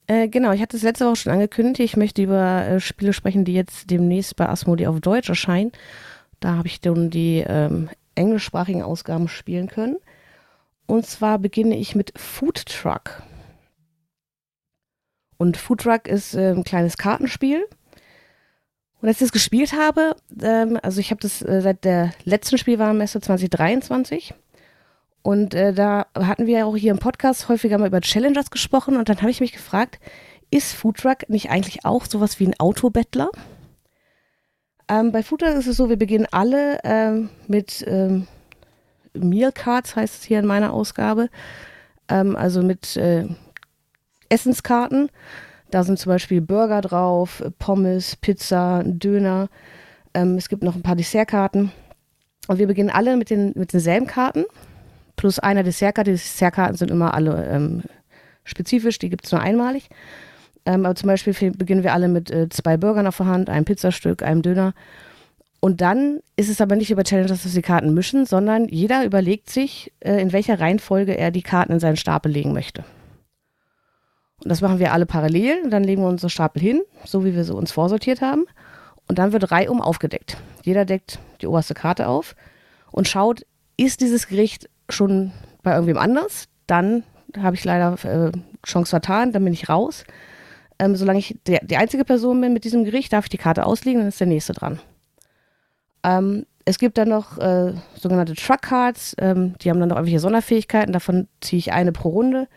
Äh, 0.07 0.29
genau, 0.29 0.51
ich 0.53 0.61
hatte 0.61 0.77
es 0.77 0.83
letzte 0.83 1.05
Woche 1.05 1.17
schon 1.17 1.33
angekündigt. 1.33 1.91
Ich 1.91 1.97
möchte 1.97 2.23
über 2.23 2.65
äh, 2.65 2.79
Spiele 2.79 3.13
sprechen, 3.13 3.45
die 3.45 3.53
jetzt 3.53 3.91
demnächst 3.91 4.35
bei 4.35 4.47
Asmodi 4.47 4.87
auf 4.87 4.99
Deutsch 5.01 5.29
erscheinen. 5.29 5.71
Da 6.39 6.55
habe 6.55 6.67
ich 6.67 6.79
dann 6.79 7.09
die 7.09 7.43
ähm, 7.45 7.89
englischsprachigen 8.15 8.83
Ausgaben 8.83 9.27
spielen 9.27 9.67
können. 9.67 9.97
Und 10.85 11.05
zwar 11.05 11.39
beginne 11.39 11.77
ich 11.77 11.95
mit 11.95 12.17
Food 12.17 12.65
Truck. 12.65 13.21
Und 15.37 15.57
Food 15.57 15.81
Truck 15.81 16.07
ist 16.07 16.33
äh, 16.33 16.51
ein 16.51 16.63
kleines 16.63 16.97
Kartenspiel. 16.97 17.67
Und 19.01 19.09
als 19.09 19.17
ich 19.17 19.27
das 19.27 19.31
gespielt 19.31 19.73
habe, 19.73 20.15
ähm, 20.41 20.79
also 20.81 20.99
ich 20.99 21.11
habe 21.11 21.21
das 21.21 21.41
äh, 21.41 21.61
seit 21.61 21.83
der 21.83 22.11
letzten 22.23 22.57
Spielwarenmesse 22.57 23.19
2023 23.19 24.33
und 25.27 25.53
äh, 25.53 25.73
da 25.73 26.05
hatten 26.17 26.47
wir 26.47 26.59
ja 26.59 26.63
auch 26.63 26.77
hier 26.77 26.91
im 26.91 26.99
Podcast 26.99 27.49
häufiger 27.49 27.77
mal 27.77 27.87
über 27.87 27.99
Challengers 27.99 28.49
gesprochen 28.49 28.95
und 28.95 29.09
dann 29.09 29.17
habe 29.17 29.29
ich 29.29 29.41
mich 29.41 29.51
gefragt, 29.51 29.99
ist 30.51 30.73
Foodtruck 30.73 31.27
nicht 31.27 31.49
eigentlich 31.49 31.83
auch 31.83 32.05
sowas 32.05 32.39
wie 32.39 32.47
ein 32.47 32.57
Autobettler? 32.57 33.29
Ähm, 34.87 35.11
bei 35.11 35.23
Foodtruck 35.23 35.49
ist 35.55 35.67
es 35.67 35.75
so, 35.75 35.89
wir 35.89 35.97
beginnen 35.97 36.27
alle 36.31 36.79
ähm, 36.85 37.29
mit 37.45 37.83
ähm, 37.85 38.25
Meal 39.13 39.51
heißt 39.53 39.97
es 39.97 40.23
hier 40.23 40.39
in 40.39 40.45
meiner 40.45 40.71
Ausgabe. 40.71 41.27
Ähm, 42.07 42.37
also 42.37 42.61
mit 42.61 42.95
äh, 42.95 43.27
Essenskarten. 44.29 45.09
Da 45.71 45.83
sind 45.83 45.99
zum 45.99 46.09
Beispiel 46.09 46.39
Burger 46.39 46.79
drauf, 46.79 47.43
Pommes, 47.59 48.15
Pizza, 48.15 48.81
Döner. 48.85 49.49
Ähm, 50.13 50.35
es 50.35 50.47
gibt 50.47 50.63
noch 50.63 50.75
ein 50.75 50.83
paar 50.83 50.95
Dessertkarten. 50.95 51.73
Und 52.47 52.59
wir 52.59 52.67
beginnen 52.67 52.89
alle 52.89 53.17
mit, 53.17 53.29
den, 53.29 53.51
mit 53.55 53.73
denselben 53.73 54.07
Karten. 54.07 54.45
Plus 55.17 55.39
einer 55.39 55.63
Dessertkarte. 55.63 56.11
Die 56.11 56.17
Dessertkarten 56.17 56.77
sind 56.77 56.89
immer 56.89 57.13
alle 57.13 57.45
ähm, 57.47 57.83
spezifisch, 58.45 58.97
die 58.99 59.09
gibt 59.09 59.25
es 59.25 59.31
nur 59.33 59.41
einmalig. 59.41 59.89
Ähm, 60.65 60.85
aber 60.85 60.95
zum 60.95 61.07
Beispiel 61.07 61.51
beginnen 61.51 61.83
wir 61.83 61.93
alle 61.93 62.07
mit 62.07 62.31
äh, 62.31 62.47
zwei 62.49 62.77
Burgern 62.77 63.07
auf 63.07 63.17
der 63.17 63.25
Hand, 63.25 63.49
einem 63.49 63.65
Pizzastück, 63.65 64.23
einem 64.23 64.41
Döner. 64.41 64.73
Und 65.59 65.81
dann 65.81 66.19
ist 66.35 66.49
es 66.49 66.61
aber 66.61 66.75
nicht 66.75 66.91
über 66.91 67.03
Challenge, 67.03 67.27
dass 67.27 67.43
wir 67.43 67.51
die 67.51 67.61
Karten 67.61 67.93
mischen, 67.93 68.25
sondern 68.25 68.67
jeder 68.67 69.03
überlegt 69.03 69.49
sich, 69.49 69.91
äh, 69.99 70.21
in 70.21 70.31
welcher 70.31 70.59
Reihenfolge 70.59 71.17
er 71.17 71.31
die 71.31 71.41
Karten 71.41 71.73
in 71.73 71.79
seinen 71.79 71.97
Stapel 71.97 72.31
legen 72.31 72.53
möchte. 72.53 72.83
Und 74.43 74.49
das 74.49 74.61
machen 74.61 74.79
wir 74.79 74.93
alle 74.93 75.05
parallel. 75.05 75.63
Und 75.63 75.71
dann 75.71 75.83
legen 75.83 76.03
wir 76.03 76.09
unsere 76.09 76.29
Stapel 76.29 76.61
hin, 76.61 76.81
so 77.05 77.25
wie 77.25 77.33
wir 77.33 77.43
sie 77.43 77.55
uns 77.55 77.71
vorsortiert 77.71 78.21
haben. 78.21 78.45
Und 79.07 79.19
dann 79.19 79.31
wird 79.31 79.51
reihum 79.51 79.81
aufgedeckt. 79.81 80.37
Jeder 80.63 80.85
deckt 80.85 81.17
die 81.41 81.47
oberste 81.47 81.73
Karte 81.73 82.07
auf 82.07 82.35
und 82.91 83.07
schaut, 83.07 83.45
ist 83.77 84.01
dieses 84.01 84.27
Gericht 84.27 84.69
schon 84.89 85.31
bei 85.63 85.73
irgendwem 85.73 85.97
anders? 85.97 86.47
Dann 86.65 87.03
habe 87.37 87.55
ich 87.55 87.63
leider 87.63 87.97
äh, 88.03 88.31
Chance 88.65 88.89
vertan, 88.89 89.31
dann 89.31 89.43
bin 89.43 89.53
ich 89.53 89.69
raus. 89.69 90.03
Ähm, 90.79 90.95
solange 90.95 91.19
ich 91.19 91.37
der, 91.47 91.63
die 91.63 91.77
einzige 91.77 92.05
Person 92.05 92.39
bin 92.39 92.53
mit 92.53 92.63
diesem 92.63 92.83
Gericht, 92.83 93.13
darf 93.13 93.25
ich 93.25 93.29
die 93.29 93.37
Karte 93.37 93.65
auslegen, 93.65 93.99
dann 93.99 94.09
ist 94.09 94.19
der 94.19 94.27
nächste 94.27 94.53
dran. 94.53 94.79
Ähm, 96.03 96.45
es 96.65 96.77
gibt 96.79 96.97
dann 96.97 97.09
noch 97.09 97.37
äh, 97.37 97.73
sogenannte 97.95 98.35
Truck 98.35 98.61
Cards, 98.61 99.15
ähm, 99.19 99.55
die 99.61 99.69
haben 99.69 99.79
dann 99.79 99.89
noch 99.89 99.95
irgendwelche 99.95 100.19
Sonderfähigkeiten, 100.19 100.93
davon 100.93 101.27
ziehe 101.41 101.59
ich 101.59 101.73
eine 101.73 101.91
pro 101.91 102.09
Runde 102.09 102.47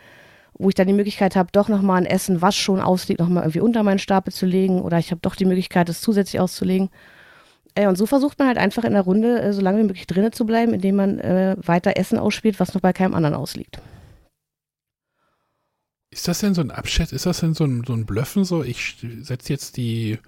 wo 0.61 0.69
ich 0.69 0.75
dann 0.75 0.87
die 0.87 0.93
Möglichkeit 0.93 1.37
habe, 1.37 1.49
doch 1.53 1.69
nochmal 1.69 2.03
ein 2.03 2.07
Essen, 2.07 2.43
was 2.43 2.55
schon 2.55 2.81
ausliegt, 2.81 3.19
nochmal 3.19 3.45
irgendwie 3.45 3.61
unter 3.61 3.83
meinen 3.83 3.99
Stapel 3.99 4.33
zu 4.33 4.45
legen 4.45 4.83
oder 4.83 4.99
ich 4.99 5.11
habe 5.11 5.21
doch 5.23 5.35
die 5.35 5.47
Möglichkeit, 5.47 5.89
es 5.89 6.03
zusätzlich 6.03 6.39
auszulegen. 6.39 6.91
Äh, 7.75 7.87
und 7.87 7.97
so 7.97 8.07
versucht 8.07 8.39
man 8.39 8.49
halt 8.49 8.59
einfach 8.59 8.85
in 8.85 8.93
der 8.93 9.03
Runde 9.03 9.41
äh, 9.41 9.53
so 9.53 9.61
lange 9.61 9.79
wie 9.79 9.87
möglich 9.87 10.07
drinnen 10.07 10.33
zu 10.33 10.45
bleiben, 10.47 10.75
indem 10.75 10.97
man 10.97 11.19
äh, 11.19 11.57
weiter 11.59 11.97
Essen 11.97 12.19
ausspielt, 12.19 12.61
was 12.61 12.75
noch 12.75 12.81
bei 12.81 12.93
keinem 12.93 13.15
anderen 13.15 13.35
ausliegt. 13.35 13.81
Ist 16.11 16.27
das 16.27 16.41
denn 16.41 16.55
so 16.55 16.61
ein 16.61 16.73
Abschätz? 16.73 17.13
Ist 17.13 17.27
das 17.27 17.41
denn 17.41 17.55
so 17.55 17.65
ein, 17.65 17.85
so 17.87 17.93
ein 17.93 18.05
Blöffen 18.05 18.45
so? 18.45 18.65
Ich 18.65 18.97
setze 19.21 19.53
jetzt 19.53 19.77
die, 19.77 20.19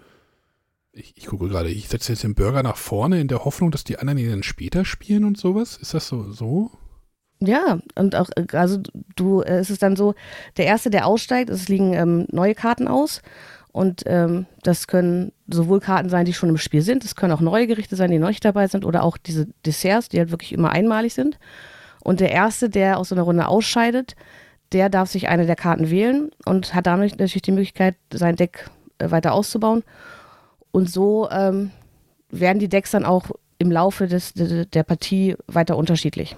ich, 0.93 1.16
ich 1.16 1.26
gucke 1.26 1.49
gerade, 1.49 1.70
ich 1.70 1.88
setze 1.88 2.12
jetzt 2.12 2.22
den 2.22 2.36
Burger 2.36 2.62
nach 2.62 2.76
vorne 2.76 3.20
in 3.20 3.28
der 3.28 3.45
Hoffnung, 3.45 3.72
dass 3.72 3.82
die 3.82 3.99
anderen 3.99 4.18
ihn 4.18 4.30
dann 4.30 4.43
später 4.45 4.84
spielen 4.84 5.24
und 5.24 5.38
sowas? 5.38 5.76
Ist 5.76 5.95
das 5.95 6.07
so? 6.07 6.30
so? 6.30 6.70
Ja, 7.40 7.80
und 7.97 8.14
auch, 8.14 8.30
äh, 8.36 8.47
also 8.57 8.78
du, 9.16 9.40
äh, 9.40 9.59
es 9.59 9.70
ist 9.70 9.82
dann 9.82 9.97
so, 9.97 10.14
der 10.57 10.66
Erste, 10.66 10.90
der 10.90 11.07
aussteigt, 11.07 11.51
es 11.51 11.68
liegen 11.68 11.93
ähm, 11.95 12.26
neue 12.30 12.55
Karten 12.55 12.86
aus. 12.86 13.20
Und 13.72 14.02
ähm, 14.06 14.46
das 14.62 14.86
können 14.86 15.32
sowohl 15.48 15.80
Karten 15.80 16.10
sein, 16.10 16.26
die 16.26 16.34
schon 16.34 16.50
im 16.50 16.58
Spiel 16.58 16.82
sind, 16.82 17.04
es 17.04 17.16
können 17.16 17.32
auch 17.32 17.40
neue 17.40 17.66
Gerichte 17.66 17.96
sein, 17.96 18.10
die 18.10 18.18
neu 18.18 18.32
dabei 18.40 18.66
sind, 18.68 18.84
oder 18.84 19.02
auch 19.02 19.16
diese 19.16 19.48
Desserts, 19.64 20.10
die 20.10 20.18
halt 20.18 20.30
wirklich 20.30 20.52
immer 20.52 20.70
einmalig 20.70 21.14
sind. 21.14 21.38
Und 22.04 22.20
der 22.20 22.30
Erste, 22.30 22.68
der 22.68 22.98
aus 22.98 23.08
so 23.08 23.14
einer 23.14 23.22
Runde 23.22 23.48
ausscheidet, 23.48 24.14
der 24.72 24.88
darf 24.88 25.10
sich 25.10 25.28
eine 25.28 25.46
der 25.46 25.56
Karten 25.56 25.90
wählen 25.90 26.30
und 26.44 26.74
hat 26.74 26.86
damit 26.86 27.18
natürlich 27.18 27.42
die 27.42 27.52
Möglichkeit, 27.52 27.96
sein 28.12 28.36
Deck 28.36 28.68
äh, 28.98 29.10
weiter 29.10 29.32
auszubauen. 29.32 29.84
Und 30.70 30.90
so 30.90 31.30
ähm, 31.30 31.70
werden 32.30 32.58
die 32.58 32.68
Decks 32.68 32.90
dann 32.90 33.04
auch 33.04 33.30
im 33.58 33.70
Laufe 33.70 34.06
des, 34.06 34.32
der 34.34 34.82
Partie 34.82 35.36
weiter 35.46 35.76
unterschiedlich. 35.76 36.36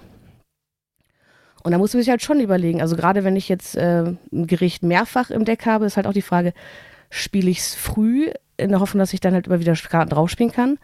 Und 1.62 1.72
da 1.72 1.78
muss 1.78 1.95
man 1.95 2.03
sich 2.03 2.11
halt 2.11 2.22
schon 2.22 2.41
überlegen, 2.41 2.82
also 2.82 2.95
gerade 2.95 3.24
wenn 3.24 3.37
ich 3.37 3.49
jetzt 3.49 3.74
äh, 3.76 4.05
ein 4.32 4.47
Gericht 4.47 4.82
mehrfach 4.82 5.30
im 5.30 5.47
Deck 5.47 5.64
habe, 5.64 5.87
ist 5.87 5.97
halt 5.97 6.07
auch 6.07 6.12
die 6.12 6.20
Frage, 6.20 6.53
spiele 7.15 7.51
ich 7.51 7.59
es 7.59 7.75
früh 7.75 8.31
in 8.57 8.71
der 8.71 8.81
Hoffnung, 8.81 8.99
dass 8.99 9.12
ich 9.12 9.21
dann 9.21 9.35
halt 9.35 9.47
immer 9.47 9.61
wieder 9.61 9.75
Karten 9.75 10.11
draufspielen 10.11 10.53
kann. 10.53 10.79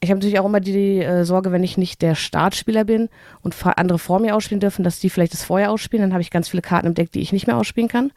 Ich 0.00 0.10
habe 0.10 0.18
natürlich 0.18 0.38
auch 0.38 0.46
immer 0.46 0.60
die 0.60 1.00
äh, 1.00 1.24
Sorge, 1.24 1.50
wenn 1.52 1.64
ich 1.64 1.76
nicht 1.76 2.02
der 2.02 2.14
Startspieler 2.14 2.84
bin 2.84 3.08
und 3.42 3.54
andere 3.76 3.98
vor 3.98 4.20
mir 4.20 4.36
ausspielen 4.36 4.60
dürfen, 4.60 4.84
dass 4.84 5.00
die 5.00 5.10
vielleicht 5.10 5.32
das 5.32 5.44
vorher 5.44 5.70
ausspielen, 5.70 6.02
dann 6.02 6.12
habe 6.12 6.22
ich 6.22 6.30
ganz 6.30 6.48
viele 6.48 6.62
Karten 6.62 6.86
im 6.86 6.94
Deck, 6.94 7.10
die 7.12 7.20
ich 7.20 7.32
nicht 7.32 7.46
mehr 7.46 7.56
ausspielen 7.56 7.88
kann. 7.88 8.12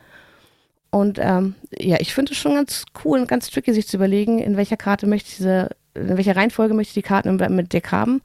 Und 0.91 1.19
ähm, 1.19 1.55
ja, 1.77 1.97
ich 1.99 2.13
finde 2.13 2.33
es 2.33 2.37
schon 2.37 2.53
ganz 2.53 2.85
cool 3.03 3.19
und 3.19 3.27
ganz 3.27 3.49
tricky, 3.49 3.73
sich 3.73 3.87
zu 3.87 3.97
überlegen, 3.97 4.39
in 4.39 4.57
welcher 4.57 4.77
Karte 4.77 5.07
möchte 5.07 5.29
ich 5.29 5.37
diese, 5.37 5.69
in 5.95 6.17
welcher 6.17 6.35
Reihenfolge 6.35 6.73
möchte 6.73 6.91
ich 6.91 7.03
die 7.03 7.07
Karten 7.07 7.29
im, 7.29 7.39
im 7.39 7.69
Deck 7.69 7.91
haben, 7.91 8.21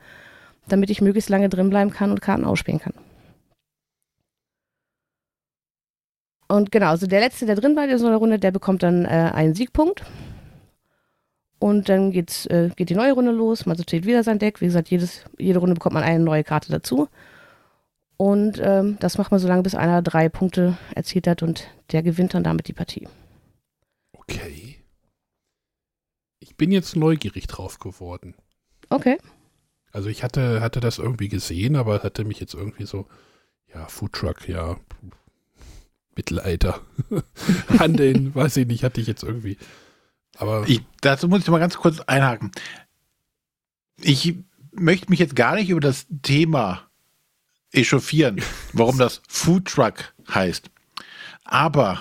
damit 0.69 0.91
ich 0.91 1.01
möglichst 1.01 1.31
lange 1.31 1.49
drin 1.49 1.71
bleiben 1.71 1.91
kann 1.91 2.11
und 2.11 2.21
Karten 2.21 2.45
ausspielen 2.45 2.81
kann. 2.81 2.95
Und 6.49 6.71
genau, 6.71 6.91
also 6.91 7.07
der 7.07 7.21
Letzte, 7.21 7.47
der 7.47 7.57
drin 7.57 7.75
bleibt 7.75 7.93
in 7.93 7.99
so 7.99 8.07
einer 8.07 8.17
Runde, 8.17 8.39
der 8.39 8.51
bekommt 8.53 8.83
dann 8.83 9.05
äh, 9.05 9.33
einen 9.35 9.55
Siegpunkt. 9.55 10.05
Und 11.59 11.89
dann 11.89 12.13
geht's, 12.13 12.47
äh, 12.47 12.71
geht 12.77 12.91
die 12.91 12.95
neue 12.95 13.13
Runde 13.13 13.33
los. 13.33 13.67
Man 13.67 13.77
sortiert 13.77 14.05
wieder 14.05 14.23
sein 14.23 14.39
Deck. 14.39 14.61
Wie 14.61 14.67
gesagt, 14.67 14.89
jedes, 14.89 15.25
jede 15.39 15.59
Runde 15.59 15.75
bekommt 15.75 15.95
man 15.95 16.05
eine 16.05 16.23
neue 16.23 16.45
Karte 16.45 16.71
dazu. 16.71 17.09
Und 18.17 18.61
ähm, 18.63 18.97
das 19.01 19.19
macht 19.19 19.31
man 19.31 19.41
so 19.41 19.49
lange, 19.49 19.63
bis 19.63 19.75
einer 19.75 20.03
drei 20.03 20.29
Punkte 20.29 20.79
erzielt 20.95 21.27
hat 21.27 21.43
und 21.43 21.69
der 21.93 22.03
gewinnt 22.03 22.35
dann 22.35 22.45
damit 22.45 22.69
die 22.69 22.73
Partie. 22.73 23.09
Okay. 24.13 24.77
Ich 26.39 26.57
bin 26.57 26.73
jetzt 26.73 26.97
neugierig 26.97 27.47
drauf 27.47 27.79
geworden. 27.79 28.35
Okay. 28.89 29.19
Also 29.93 30.09
ich 30.09 30.23
hatte, 30.23 30.61
hatte 30.61 30.81
das 30.81 30.99
irgendwie 30.99 31.29
gesehen, 31.29 31.77
aber 31.77 32.03
hatte 32.03 32.25
mich 32.25 32.41
jetzt 32.41 32.55
irgendwie 32.55 32.87
so, 32.87 33.07
ja, 33.73 33.87
Foodtruck, 33.87 34.49
ja, 34.49 34.77
Mittelalter 36.17 36.81
handeln, 37.79 38.35
weiß 38.35 38.57
ich 38.57 38.67
nicht, 38.67 38.85
hatte 38.85 39.01
ich 39.01 39.07
jetzt 39.07 39.23
irgendwie. 39.23 39.59
Aber 40.39 40.65
ich, 40.67 40.83
dazu 41.01 41.29
muss 41.29 41.43
ich 41.43 41.49
mal 41.49 41.59
ganz 41.59 41.77
kurz 41.77 42.01
einhaken. 42.01 42.51
Ich 44.01 44.35
möchte 44.73 45.11
mich 45.11 45.19
jetzt 45.19 45.37
gar 45.37 45.55
nicht 45.55 45.71
über 45.71 45.81
das 45.81 46.07
Thema 46.23 46.83
echauffieren, 47.73 48.43
warum 48.73 48.99
das 48.99 49.23
Food 49.29 49.67
Truck 49.67 50.15
heißt. 50.29 50.71
Aber 51.45 52.01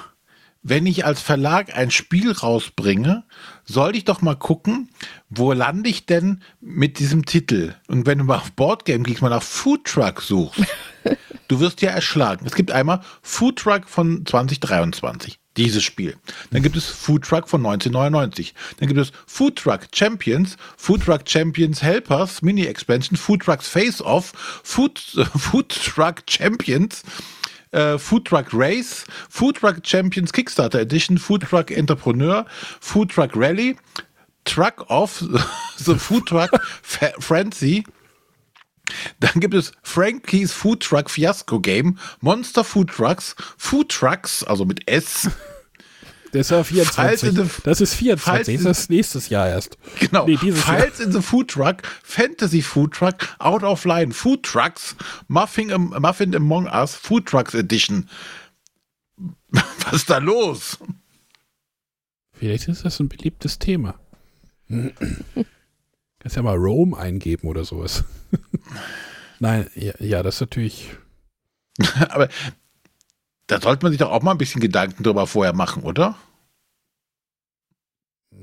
wenn 0.68 0.88
ich 0.88 1.06
als 1.06 1.22
Verlag 1.22 1.78
ein 1.78 1.92
Spiel 1.92 2.32
rausbringe, 2.32 3.24
sollte 3.66 4.00
ich 4.00 4.04
doch 4.04 4.24
mal 4.24 4.36
gucken, 4.36 4.90
wo 5.30 5.54
lande 5.54 5.88
ich 5.92 6.08
denn 6.08 6.42
mit 6.60 6.98
diesem 6.98 7.24
Titel? 7.24 7.76
Und 7.88 8.08
wenn 8.08 8.18
du 8.18 8.24
mal 8.24 8.38
auf 8.38 8.52
Boardgame 8.52 9.04
gehst, 9.04 9.22
mal 9.22 9.30
nach 9.30 9.44
Food 9.44 9.86
Truck 9.86 10.24
suchst, 10.24 10.64
du 11.50 11.60
wirst 11.60 11.84
ja 11.84 11.92
erschlagen. 11.92 12.48
Es 12.48 12.56
gibt 12.56 12.72
einmal 12.72 13.02
Food 13.22 13.60
Truck 13.60 13.88
von 13.88 14.26
2023, 14.26 15.38
dieses 15.56 15.84
Spiel. 15.84 16.18
Dann 16.50 16.64
gibt 16.64 16.76
es 16.76 16.86
Food 16.86 17.26
Truck 17.26 17.48
von 17.48 17.64
1999. 17.64 18.56
Dann 18.80 18.88
gibt 18.88 19.00
es 19.00 19.12
Food 19.28 19.58
Truck 19.58 19.82
Champions, 19.94 20.58
Food 20.78 21.04
Truck 21.04 21.30
Champions 21.30 21.84
Helpers, 21.84 22.42
Mini-Expansion, 22.42 23.18
Food 23.18 23.42
Trucks 23.46 23.68
Face 23.68 24.02
Off, 24.02 24.34
Food, 24.64 24.98
Food 25.38 25.70
Truck 25.70 26.24
Champions, 26.28 27.04
äh, 27.76 28.00
Food 28.00 28.26
Truck 28.26 28.48
Race, 28.54 29.06
Food 29.30 29.58
Truck 29.58 29.82
Champions 29.84 30.34
Kickstarter 30.34 30.80
Edition, 30.80 31.18
Food 31.18 31.44
Truck 31.44 31.72
Entrepreneur, 31.72 32.46
Food 32.80 33.12
Truck 33.12 33.32
Rally, 33.36 33.76
Truck 34.46 34.90
Off, 34.90 35.24
The 35.78 35.96
Food 35.96 36.28
Truck 36.28 36.52
Frenzy, 37.20 37.84
dann 39.20 39.40
gibt 39.40 39.54
es 39.54 39.72
Frankie's 39.84 40.54
Food 40.54 40.82
Truck 40.82 41.10
Fiasco 41.10 41.60
Game, 41.60 41.98
Monster 42.22 42.64
Food 42.64 42.90
Trucks, 42.90 43.36
Food 43.58 43.90
Trucks, 43.90 44.44
also 44.44 44.66
mit 44.66 44.88
S. 44.88 45.30
Das 46.36 46.48
ist 46.48 46.52
ja 46.52 46.64
24. 46.66 47.32
The, 47.34 47.62
das 47.64 47.80
ist 47.80 47.94
24. 47.94 48.62
Das 48.62 48.80
ist 48.80 48.90
nächstes 48.90 49.30
Jahr 49.30 49.48
erst. 49.48 49.78
Genau. 50.00 50.26
Nee, 50.26 50.36
Files 50.36 50.66
Jahr. 51.00 51.00
in 51.00 51.14
the 51.14 51.22
Food 51.22 51.50
Truck, 51.50 51.84
Fantasy 52.04 52.62
Food 52.62 52.92
Truck, 52.92 53.16
Out 53.40 53.64
of 53.64 53.86
Line 53.86 54.12
Food 54.12 54.44
Trucks, 54.44 54.98
Muffin, 55.30 55.70
Muffin 55.70 56.36
Among 56.36 56.68
Us 56.68 56.94
Food 56.94 57.26
Trucks 57.26 57.54
Edition. 57.54 58.10
Was 59.50 59.94
ist 59.94 60.10
da 60.10 60.18
los? 60.18 60.78
Vielleicht 62.34 62.68
ist 62.68 62.84
das 62.84 63.00
ein 63.00 63.08
beliebtes 63.08 63.58
Thema. 63.58 63.98
Kannst 64.68 66.36
ja 66.36 66.42
mal 66.42 66.58
Rome 66.58 66.98
eingeben 66.98 67.48
oder 67.48 67.64
sowas. 67.64 68.04
Nein, 69.40 69.70
ja, 69.76 69.94
ja, 70.00 70.22
das 70.22 70.36
ist 70.36 70.42
natürlich. 70.42 70.90
Aber 72.10 72.28
da 73.48 73.62
sollte 73.62 73.86
man 73.86 73.92
sich 73.92 74.00
doch 74.00 74.12
auch 74.12 74.24
mal 74.24 74.32
ein 74.32 74.38
bisschen 74.38 74.62
Gedanken 74.62 75.04
drüber 75.04 75.28
vorher 75.28 75.54
machen, 75.54 75.84
oder? 75.84 76.16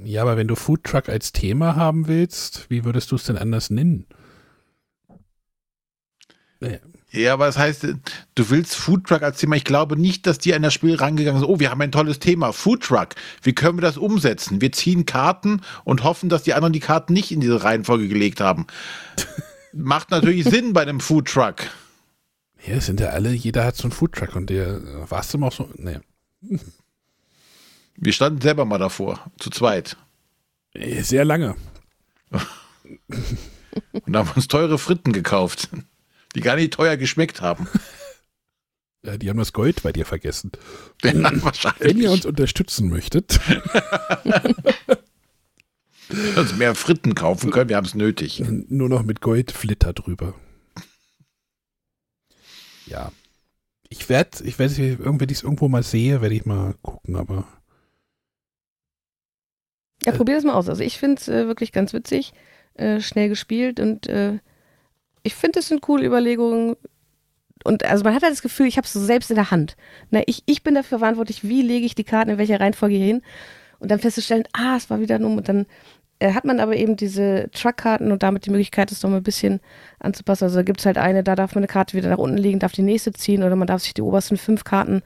Ja, 0.04 0.22
aber 0.22 0.36
wenn 0.36 0.48
du 0.48 0.54
Foodtruck 0.54 1.08
als 1.08 1.32
Thema 1.32 1.76
haben 1.76 2.08
willst, 2.08 2.66
wie 2.70 2.84
würdest 2.84 3.10
du 3.10 3.16
es 3.16 3.24
denn 3.24 3.38
anders 3.38 3.70
nennen? 3.70 4.06
Naja. 6.60 6.78
Ja, 7.10 7.34
aber 7.34 7.44
das 7.44 7.58
heißt, 7.58 7.86
du 8.34 8.50
willst 8.50 8.74
Foodtruck 8.74 9.22
als 9.22 9.38
Thema. 9.38 9.56
Ich 9.56 9.64
glaube 9.64 9.98
nicht, 9.98 10.26
dass 10.26 10.38
die 10.38 10.54
an 10.54 10.62
das 10.62 10.72
Spiel 10.72 10.94
rangegangen 10.94 11.40
sind. 11.40 11.48
Oh, 11.48 11.60
wir 11.60 11.70
haben 11.70 11.82
ein 11.82 11.92
tolles 11.92 12.20
Thema. 12.20 12.52
Foodtruck. 12.52 13.08
Wie 13.42 13.52
können 13.52 13.76
wir 13.76 13.82
das 13.82 13.98
umsetzen? 13.98 14.62
Wir 14.62 14.72
ziehen 14.72 15.04
Karten 15.04 15.60
und 15.84 16.04
hoffen, 16.04 16.30
dass 16.30 16.42
die 16.42 16.54
anderen 16.54 16.72
die 16.72 16.80
Karten 16.80 17.12
nicht 17.12 17.30
in 17.30 17.40
diese 17.40 17.62
Reihenfolge 17.62 18.08
gelegt 18.08 18.40
haben. 18.40 18.66
Macht 19.74 20.10
natürlich 20.10 20.44
Sinn 20.44 20.72
bei 20.72 20.80
einem 20.80 21.00
Foodtruck. 21.00 21.66
Ja, 22.66 22.74
es 22.74 22.86
sind 22.86 23.00
ja 23.00 23.08
alle, 23.08 23.32
jeder 23.32 23.64
hat 23.64 23.76
so 23.76 23.84
einen 23.84 23.92
Foodtruck 23.92 24.36
und 24.36 24.48
der, 24.48 25.10
warst 25.10 25.34
du 25.34 25.38
mal 25.38 25.50
so, 25.50 25.68
nee. 25.76 25.98
Wir 27.96 28.12
standen 28.12 28.40
selber 28.40 28.64
mal 28.64 28.78
davor, 28.78 29.30
zu 29.38 29.50
zweit. 29.50 29.96
Sehr 30.74 31.24
lange. 31.24 31.56
Und 34.06 34.16
haben 34.16 34.30
uns 34.34 34.48
teure 34.48 34.78
Fritten 34.78 35.12
gekauft, 35.12 35.68
die 36.34 36.40
gar 36.40 36.56
nicht 36.56 36.72
teuer 36.74 36.96
geschmeckt 36.96 37.40
haben. 37.40 37.68
Ja, 39.04 39.16
die 39.16 39.28
haben 39.28 39.38
das 39.38 39.52
Gold 39.52 39.82
bei 39.82 39.90
dir 39.90 40.06
vergessen. 40.06 40.52
Ja, 41.02 41.12
Wenn 41.12 41.42
wahrscheinlich. 41.42 41.96
ihr 41.96 42.12
uns 42.12 42.24
unterstützen 42.24 42.88
möchtet, 42.88 43.40
uns 46.36 46.54
mehr 46.56 46.76
Fritten 46.76 47.16
kaufen 47.16 47.50
können, 47.50 47.68
wir 47.68 47.76
haben 47.76 47.84
es 47.86 47.96
nötig. 47.96 48.40
nur 48.68 48.88
noch 48.88 49.02
mit 49.02 49.20
Goldflitter 49.20 49.92
drüber. 49.92 50.34
Ja. 52.92 53.10
Ich 53.88 54.08
werde, 54.08 54.44
ich 54.44 54.58
werde, 54.58 54.98
wenn 54.98 55.28
ich 55.28 55.38
es 55.38 55.42
irgendwo 55.42 55.68
mal 55.68 55.82
sehe, 55.82 56.20
werde 56.20 56.34
ich 56.34 56.46
mal 56.46 56.74
gucken, 56.82 57.16
aber 57.16 57.46
Ja, 60.04 60.12
probier 60.12 60.34
das 60.34 60.44
mal 60.44 60.54
aus. 60.54 60.68
Also 60.68 60.82
ich 60.82 60.98
finde 60.98 61.20
es 61.20 61.28
äh, 61.28 61.46
wirklich 61.46 61.72
ganz 61.72 61.92
witzig, 61.92 62.32
äh, 62.74 63.00
schnell 63.00 63.28
gespielt 63.28 63.80
und 63.80 64.06
äh, 64.08 64.38
ich 65.22 65.34
finde, 65.34 65.60
es 65.60 65.68
sind 65.68 65.82
coole 65.82 66.06
Überlegungen. 66.06 66.76
Und 67.64 67.84
also 67.84 68.02
man 68.02 68.14
hat 68.14 68.22
halt 68.22 68.32
das 68.32 68.42
Gefühl, 68.42 68.66
ich 68.66 68.76
habe 68.76 68.86
es 68.86 68.92
so 68.92 69.00
selbst 69.00 69.30
in 69.30 69.36
der 69.36 69.50
Hand. 69.50 69.76
Na, 70.10 70.22
ich, 70.26 70.42
ich 70.46 70.62
bin 70.64 70.74
dafür 70.74 70.98
verantwortlich, 70.98 71.44
wie 71.44 71.62
lege 71.62 71.86
ich 71.86 71.94
die 71.94 72.04
Karten 72.04 72.30
in 72.30 72.38
welcher 72.38 72.60
Reihenfolge 72.60 72.96
hier 72.96 73.06
hin. 73.06 73.22
Und 73.78 73.90
dann 73.90 74.00
festzustellen, 74.00 74.44
ah, 74.52 74.76
es 74.76 74.90
war 74.90 75.00
wieder 75.00 75.14
ein 75.14 75.24
Um. 75.24 75.36
Und 75.36 75.48
dann 75.48 75.60
äh, 75.60 75.66
hat 76.30 76.44
man 76.44 76.60
aber 76.60 76.76
eben 76.76 76.96
diese 76.96 77.50
Truck-Karten 77.52 78.12
und 78.12 78.22
damit 78.22 78.46
die 78.46 78.50
Möglichkeit, 78.50 78.92
es 78.92 79.02
nochmal 79.02 79.20
ein 79.20 79.24
bisschen 79.24 79.60
anzupassen. 79.98 80.44
Also 80.44 80.56
da 80.56 80.62
gibt 80.62 80.80
es 80.80 80.86
halt 80.86 80.98
eine, 80.98 81.22
da 81.22 81.34
darf 81.34 81.54
man 81.54 81.60
eine 81.60 81.68
Karte 81.68 81.96
wieder 81.96 82.08
nach 82.08 82.18
unten 82.18 82.38
legen, 82.38 82.58
darf 82.58 82.72
die 82.72 82.82
nächste 82.82 83.12
ziehen 83.12 83.42
oder 83.42 83.56
man 83.56 83.66
darf 83.66 83.82
sich 83.82 83.94
die 83.94 84.02
obersten 84.02 84.36
fünf 84.36 84.64
Karten 84.64 85.02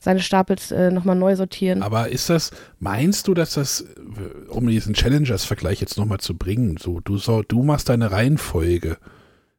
seine 0.00 0.20
Stapels 0.20 0.70
äh, 0.70 0.90
nochmal 0.90 1.16
neu 1.16 1.36
sortieren. 1.36 1.82
Aber 1.82 2.08
ist 2.08 2.30
das, 2.30 2.50
meinst 2.78 3.28
du, 3.28 3.34
dass 3.34 3.54
das, 3.54 3.82
äh, 3.82 4.48
um 4.48 4.66
diesen 4.66 4.94
Challengers-Vergleich 4.94 5.80
jetzt 5.80 5.98
nochmal 5.98 6.18
zu 6.18 6.36
bringen, 6.36 6.78
so, 6.78 7.00
du, 7.00 7.18
so, 7.18 7.42
du 7.42 7.62
machst 7.62 7.90
deine 7.90 8.10
Reihenfolge. 8.10 8.96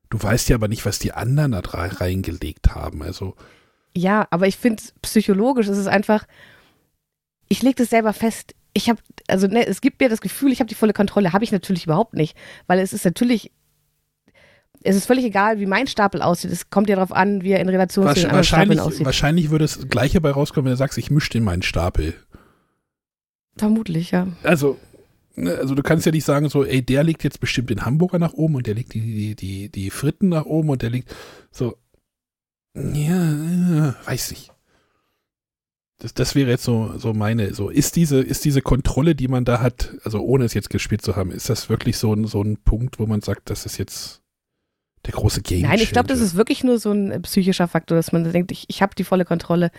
Du 0.10 0.22
weißt 0.22 0.50
ja 0.50 0.56
aber 0.56 0.68
nicht, 0.68 0.86
was 0.86 1.00
die 1.00 1.14
anderen 1.14 1.52
da 1.52 1.62
reingelegt 1.62 2.76
haben. 2.76 3.04
Also, 3.04 3.36
Ja, 3.96 4.28
aber 4.32 4.48
ich 4.48 4.58
finde, 4.58 4.82
psychologisch 5.04 5.68
ist 5.68 5.78
es 5.78 5.88
einfach, 5.88 6.26
ich 7.48 7.62
lege 7.62 7.76
das 7.76 7.92
selber 7.92 8.14
fest. 8.14 8.56
Ich 8.74 8.90
habe, 8.90 9.00
also 9.28 9.48
ne, 9.48 9.68
es 9.68 9.82
gibt 9.82 10.00
mir 10.00 10.10
das 10.10 10.22
Gefühl, 10.22 10.52
ich 10.52 10.60
habe 10.60 10.70
die 10.70 10.76
volle 10.76 10.94
Kontrolle. 10.94 11.34
Habe 11.34 11.44
ich 11.44 11.52
natürlich 11.52 11.86
überhaupt 11.86 12.14
nicht, 12.14 12.38
weil 12.68 12.80
es 12.80 12.94
ist 12.94 13.04
natürlich, 13.04 13.52
es 14.84 14.96
ist 14.96 15.06
völlig 15.06 15.26
egal, 15.26 15.60
wie 15.60 15.66
mein 15.66 15.88
Stapel 15.88 16.22
aussieht. 16.22 16.52
Es 16.52 16.70
kommt 16.70 16.90
ja 16.90 16.96
darauf 16.96 17.12
an, 17.12 17.44
wie 17.44 17.52
er 17.52 17.60
in 17.60 17.70
Relation 17.70 18.08
zu 18.08 18.14
den 18.14 18.26
anderen 18.26 18.44
Stapeln 18.44 18.70
wahrscheinlich, 18.70 18.80
aussieht. 18.80 19.06
wahrscheinlich 19.06 19.50
würde 19.50 19.66
das 19.66 19.90
Gleiche 19.90 20.22
bei 20.22 20.32
rauskommen, 20.32 20.66
wenn 20.66 20.74
du 20.74 20.78
sagst, 20.78 20.98
ich 20.98 21.12
mische 21.12 21.32
den 21.32 21.44
meinen 21.44 21.62
Stapel. 21.62 22.14
Vermutlich, 23.58 24.12
ja. 24.12 24.28
Also, 24.44 24.78
ne, 25.36 25.56
also 25.56 25.76
du 25.76 25.84
kannst 25.84 26.06
ja 26.06 26.12
nicht 26.12 26.26
sagen, 26.26 26.50
so, 26.50 26.64
ey, 26.64 26.82
der 26.82 27.04
legt 27.04 27.24
jetzt 27.24 27.40
bestimmt 27.40 27.70
den 27.70 27.86
Hamburger 27.86 28.20
nach 28.20 28.34
oben 28.34 28.56
und 28.56 28.68
der 28.68 28.76
legt 28.76 28.94
die, 28.94 29.02
die, 29.02 29.36
die, 29.36 29.70
die 29.70 29.90
Fritten 29.90 30.30
nach 30.30 30.46
oben 30.46 30.70
und 30.70 30.82
der 30.82 30.90
legt 30.90 31.14
so, 31.52 31.78
ja, 32.74 33.96
weiß 34.06 34.32
ich. 34.32 34.52
Das, 36.02 36.16
das 36.16 36.34
wäre 36.34 36.50
jetzt 36.50 36.64
so, 36.64 36.98
so 36.98 37.14
meine, 37.14 37.54
so, 37.54 37.70
ist 37.70 37.96
diese, 37.96 38.20
ist 38.20 38.44
diese 38.44 38.64
Kontrolle, 38.64 39.14
die 39.14 39.28
man 39.28 39.46
da 39.46 39.62
hat, 39.62 39.96
also 40.04 40.20
ohne 40.20 40.46
es 40.46 40.56
jetzt 40.56 40.72
gespielt 40.72 41.04
zu 41.04 41.16
haben, 41.16 41.32
ist 41.32 41.48
das 41.48 41.70
wirklich 41.70 41.98
so 41.98 42.12
ein, 42.14 42.26
so 42.26 42.42
ein 42.42 42.58
Punkt, 42.58 42.98
wo 42.98 43.06
man 43.06 43.22
sagt, 43.22 43.52
das 43.52 43.68
ist 43.68 43.78
jetzt 43.78 44.22
der 45.06 45.14
große 45.14 45.42
Game 45.42 45.62
Nein, 45.62 45.80
ich 45.80 45.92
glaube, 45.92 46.08
das 46.08 46.20
ist 46.20 46.36
wirklich 46.36 46.64
nur 46.64 46.80
so 46.80 46.92
ein 46.92 47.22
psychischer 47.22 47.68
Faktor, 47.68 47.98
dass 47.98 48.12
man 48.12 48.32
denkt, 48.32 48.52
ich, 48.52 48.66
ich 48.68 48.82
habe 48.82 48.96
die 48.96 49.04
volle 49.04 49.26
Kontrolle. 49.26 49.72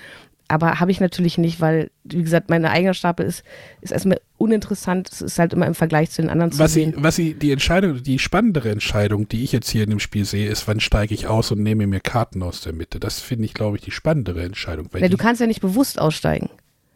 Aber 0.52 0.80
habe 0.80 0.90
ich 0.90 1.00
natürlich 1.00 1.38
nicht, 1.38 1.62
weil, 1.62 1.90
wie 2.04 2.22
gesagt, 2.22 2.50
mein 2.50 2.62
eigener 2.66 2.92
Stapel 2.92 3.24
ist, 3.24 3.42
ist 3.80 3.90
erstmal 3.90 4.20
uninteressant. 4.36 5.08
Es 5.10 5.22
ist 5.22 5.38
halt 5.38 5.54
immer 5.54 5.66
im 5.66 5.74
Vergleich 5.74 6.10
zu 6.10 6.20
den 6.20 6.28
anderen 6.28 6.52
zu 6.52 6.58
Was 6.58 6.74
sehen. 6.74 6.92
ich, 6.94 7.02
was 7.02 7.18
ich, 7.18 7.38
die 7.38 7.52
Entscheidung, 7.52 8.02
die 8.02 8.18
spannendere 8.18 8.70
Entscheidung, 8.70 9.26
die 9.28 9.44
ich 9.44 9.52
jetzt 9.52 9.70
hier 9.70 9.84
in 9.84 9.88
dem 9.88 9.98
Spiel 9.98 10.26
sehe, 10.26 10.50
ist, 10.50 10.68
wann 10.68 10.78
steige 10.78 11.14
ich 11.14 11.26
aus 11.26 11.50
und 11.52 11.62
nehme 11.62 11.86
mir 11.86 12.00
Karten 12.00 12.42
aus 12.42 12.60
der 12.60 12.74
Mitte. 12.74 13.00
Das 13.00 13.20
finde 13.20 13.46
ich, 13.46 13.54
glaube 13.54 13.78
ich, 13.78 13.82
die 13.82 13.92
spannendere 13.92 14.42
Entscheidung. 14.42 14.88
Weil 14.90 15.00
Ja, 15.00 15.08
du 15.08 15.16
kannst 15.16 15.40
ja 15.40 15.46
nicht 15.46 15.62
bewusst 15.62 15.98
aussteigen. 15.98 16.50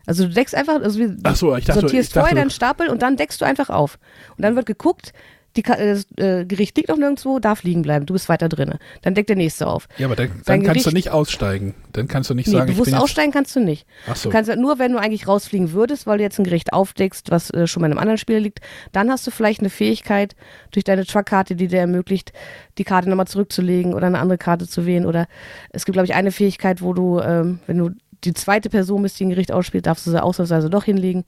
Also 0.04 0.26
du 0.26 0.34
deckst 0.34 0.54
einfach, 0.54 0.82
also 0.82 1.00
ach 1.22 1.34
so, 1.36 1.56
ich 1.56 1.64
dachte, 1.64 1.80
sortierst 1.80 2.12
vorher 2.12 2.34
deinen 2.34 2.50
Stapel 2.50 2.88
und 2.88 3.00
dann 3.00 3.16
deckst 3.16 3.40
du 3.40 3.46
einfach 3.46 3.70
auf. 3.70 3.98
Und 4.36 4.42
dann 4.42 4.54
wird 4.54 4.66
geguckt, 4.66 5.14
die, 5.56 5.64
äh, 5.64 5.94
das 5.94 6.06
äh, 6.16 6.44
Gericht 6.44 6.76
liegt 6.76 6.88
noch 6.88 6.96
nirgendwo, 6.96 7.38
darf 7.38 7.62
liegen 7.62 7.82
bleiben, 7.82 8.06
du 8.06 8.12
bist 8.12 8.28
weiter 8.28 8.48
drinne. 8.48 8.78
Dann 9.02 9.14
deckt 9.14 9.28
der 9.28 9.36
nächste 9.36 9.66
auf. 9.66 9.88
ja, 9.98 10.06
aber 10.06 10.16
dann, 10.16 10.30
dann 10.44 10.62
kannst 10.62 10.86
du 10.86 10.90
nicht 10.90 11.10
aussteigen. 11.10 11.74
Dann 11.92 12.08
kannst 12.08 12.30
du 12.30 12.34
nicht 12.34 12.46
Nee, 12.46 12.52
sagen, 12.52 12.68
ich 12.70 12.74
bewusst 12.74 12.86
bin 12.86 12.94
jetzt, 12.94 13.02
aussteigen 13.02 13.32
kannst 13.32 13.56
du 13.56 13.60
nicht. 13.60 13.86
ach 14.08 14.16
so. 14.16 14.28
Du 14.28 14.32
kannst 14.32 14.54
nur, 14.56 14.78
wenn 14.78 14.92
du 14.92 14.98
eigentlich 14.98 15.26
rausfliegen 15.26 15.72
würdest, 15.72 16.06
weil 16.06 16.18
du 16.18 16.24
jetzt 16.24 16.38
ein 16.38 16.44
Gericht 16.44 16.72
aufdeckst, 16.72 17.30
was 17.30 17.50
äh, 17.50 17.66
schon 17.66 17.80
bei 17.80 17.86
einem 17.86 17.98
anderen 17.98 18.18
Spieler 18.18 18.40
liegt, 18.40 18.60
dann 18.92 19.10
hast 19.10 19.26
du 19.26 19.30
vielleicht 19.30 19.60
eine 19.60 19.70
Fähigkeit 19.70 20.36
durch 20.72 20.84
deine 20.84 21.04
Truckkarte, 21.06 21.56
die 21.56 21.68
dir 21.68 21.80
ermöglicht, 21.80 22.32
die 22.78 22.84
Karte 22.84 23.08
nochmal 23.08 23.26
zurückzulegen 23.26 23.94
oder 23.94 24.06
eine 24.06 24.18
andere 24.18 24.38
Karte 24.38 24.68
zu 24.68 24.86
wählen. 24.86 25.06
Oder 25.06 25.26
es 25.70 25.84
gibt, 25.84 25.94
glaube 25.94 26.06
ich, 26.06 26.14
eine 26.14 26.32
Fähigkeit, 26.32 26.82
wo 26.82 26.92
du, 26.92 27.20
ähm, 27.20 27.60
wenn 27.66 27.78
du 27.78 27.90
die 28.24 28.34
zweite 28.34 28.70
Person 28.70 29.02
bist, 29.02 29.18
die 29.20 29.24
ein 29.24 29.30
Gericht 29.30 29.52
ausspielt, 29.52 29.86
darfst 29.86 30.06
du 30.06 30.10
sie 30.10 30.22
ausnahmsweise 30.22 30.70
doch 30.70 30.84
hinlegen. 30.84 31.24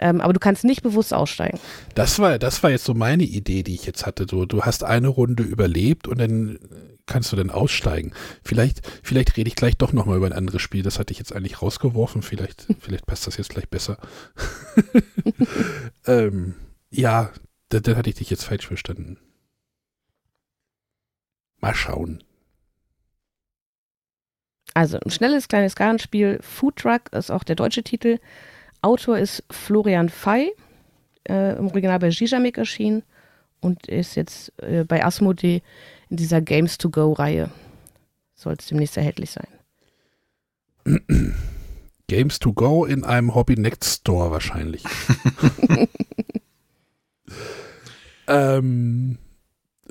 Ähm, 0.00 0.20
aber 0.20 0.32
du 0.32 0.40
kannst 0.40 0.64
nicht 0.64 0.82
bewusst 0.82 1.12
aussteigen. 1.12 1.60
Das 1.94 2.18
war, 2.18 2.38
das 2.38 2.62
war 2.62 2.70
jetzt 2.70 2.84
so 2.84 2.94
meine 2.94 3.24
Idee, 3.24 3.62
die 3.62 3.74
ich 3.74 3.84
jetzt 3.84 4.06
hatte. 4.06 4.26
So, 4.28 4.46
du 4.46 4.62
hast 4.62 4.82
eine 4.82 5.08
Runde 5.08 5.42
überlebt 5.42 6.08
und 6.08 6.18
dann 6.18 6.58
kannst 7.06 7.32
du 7.32 7.36
dann 7.36 7.50
aussteigen. 7.50 8.12
Vielleicht, 8.42 8.80
vielleicht 9.02 9.36
rede 9.36 9.48
ich 9.48 9.56
gleich 9.56 9.76
doch 9.76 9.92
nochmal 9.92 10.16
über 10.16 10.26
ein 10.26 10.32
anderes 10.32 10.62
Spiel. 10.62 10.82
Das 10.82 10.98
hatte 10.98 11.12
ich 11.12 11.18
jetzt 11.18 11.34
eigentlich 11.34 11.60
rausgeworfen. 11.60 12.22
Vielleicht, 12.22 12.66
vielleicht 12.80 13.04
passt 13.04 13.26
das 13.26 13.36
jetzt 13.36 13.50
gleich 13.50 13.68
besser. 13.68 13.98
ähm, 16.06 16.54
ja, 16.88 17.30
dann, 17.68 17.82
dann 17.82 17.96
hatte 17.96 18.08
ich 18.08 18.16
dich 18.16 18.30
jetzt 18.30 18.44
falsch 18.44 18.66
verstanden. 18.66 19.18
Mal 21.60 21.74
schauen. 21.74 22.24
Also 24.72 24.98
ein 24.98 25.10
schnelles 25.10 25.48
kleines 25.48 25.74
Kartenspiel. 25.76 26.38
Food 26.42 26.76
Truck 26.76 27.12
ist 27.12 27.30
auch 27.30 27.44
der 27.44 27.56
deutsche 27.56 27.82
Titel. 27.82 28.18
Autor 28.82 29.18
ist 29.18 29.44
Florian 29.50 30.08
Fey, 30.08 30.52
äh, 31.28 31.56
im 31.56 31.66
Original 31.68 31.98
bei 31.98 32.10
Zizamik 32.10 32.58
erschienen 32.58 33.02
und 33.60 33.86
ist 33.88 34.14
jetzt 34.14 34.52
äh, 34.62 34.84
bei 34.84 35.04
Asmodee 35.04 35.62
in 36.08 36.16
dieser 36.16 36.40
Games 36.40 36.78
to 36.78 36.90
Go 36.90 37.12
Reihe. 37.12 37.50
Soll 38.34 38.54
es 38.58 38.66
demnächst 38.66 38.96
erhältlich 38.96 39.30
sein. 39.30 39.48
Games 42.08 42.38
to 42.40 42.52
go 42.52 42.84
in 42.84 43.04
einem 43.04 43.34
Hobby 43.34 43.54
Next 43.54 44.00
Store 44.00 44.30
wahrscheinlich. 44.30 44.82
ähm, 48.26 49.18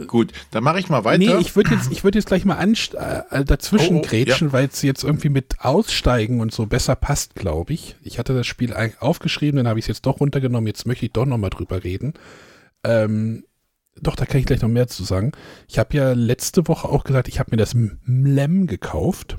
Gut, 0.08 0.32
dann 0.52 0.64
mache 0.64 0.80
ich 0.80 0.90
mal 0.90 1.04
weiter. 1.04 1.18
Nee, 1.18 1.42
ich 1.42 1.56
würde 1.56 1.76
jetzt, 1.76 1.92
ich 1.92 2.04
würd 2.04 2.16
jetzt 2.16 2.28
gleich 2.28 2.46
mal 2.46 2.56
anst 2.56 2.96
äh, 2.96 3.46
dazwischen 3.46 3.98
Oh, 3.98 4.00
oh, 4.00 4.08
grätschen, 4.08 4.52
weil 4.54 4.68
es 4.68 4.82
jetzt 4.82 5.04
irgendwie 5.04 5.30
mit 5.30 5.56
Aussteigen 5.60 6.42
und 6.42 6.54
so 6.54 6.66
besser 6.66 6.96
passt, 6.96 7.36
glaube 7.36 7.74
ich. 7.74 7.96
Ich 8.04 8.20
hatte 8.20 8.34
das 8.34 8.48
Spiel 8.48 8.74
aufgeschrieben, 9.00 9.58
dann 9.58 9.68
habe 9.68 9.80
ich 9.80 9.84
es 9.84 9.88
jetzt 9.88 10.06
doch 10.06 10.20
runtergenommen. 10.20 10.68
Jetzt 10.68 10.86
möchte 10.86 11.06
ich 11.06 11.12
doch 11.12 11.26
nochmal 11.26 11.50
drüber 11.50 11.84
reden. 11.84 12.14
Ähm, 12.84 13.44
doch, 14.02 14.16
da 14.16 14.26
kann 14.26 14.40
ich 14.40 14.46
gleich 14.46 14.62
noch 14.62 14.70
mehr 14.70 14.88
zu 14.88 15.04
sagen. 15.04 15.32
Ich 15.68 15.80
habe 15.80 15.96
ja 15.96 16.14
letzte 16.14 16.68
Woche 16.68 16.88
auch 16.88 17.04
gesagt, 17.04 17.28
ich 17.28 17.40
habe 17.40 17.52
mir 17.52 17.58
das 17.58 17.74
Mlem 17.74 18.68
gekauft. 18.68 19.38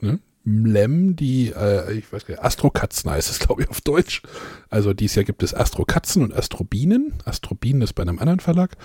Ne? 0.00 0.18
Mlem, 0.44 1.16
die, 1.16 1.52
äh, 1.54 1.92
ich 1.92 2.12
weiß 2.12 2.26
gar 2.26 2.34
nicht, 2.34 2.44
Astrokatzen 2.44 3.10
heißt 3.10 3.30
es, 3.30 3.38
glaube 3.38 3.62
ich, 3.62 3.68
auf 3.68 3.80
Deutsch. 3.80 4.22
Also 4.68 4.92
dieses 4.92 5.16
Jahr 5.16 5.24
gibt 5.24 5.42
es 5.42 5.54
Astrokatzen 5.54 6.22
und 6.22 6.34
Astrobienen. 6.34 7.14
Astrobienen 7.24 7.82
ist 7.82 7.94
bei 7.94 8.02
einem 8.02 8.18
anderen 8.18 8.40
Verlag. 8.40 8.76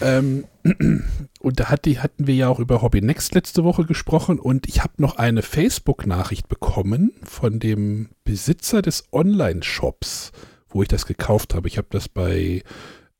Ähm, 0.00 0.44
und 1.40 1.60
da 1.60 1.68
hat 1.68 1.84
die, 1.84 1.98
hatten 1.98 2.26
wir 2.26 2.34
ja 2.34 2.48
auch 2.48 2.60
über 2.60 2.82
Hobby 2.82 3.00
Next 3.00 3.34
letzte 3.34 3.64
Woche 3.64 3.84
gesprochen 3.84 4.38
und 4.38 4.68
ich 4.68 4.82
habe 4.82 4.94
noch 4.98 5.16
eine 5.16 5.42
Facebook-Nachricht 5.42 6.48
bekommen 6.48 7.12
von 7.24 7.58
dem 7.58 8.10
Besitzer 8.24 8.82
des 8.82 9.04
Online-Shops, 9.12 10.32
wo 10.68 10.82
ich 10.82 10.88
das 10.88 11.06
gekauft 11.06 11.54
habe. 11.54 11.68
Ich 11.68 11.78
habe 11.78 11.88
das 11.90 12.08
bei 12.08 12.62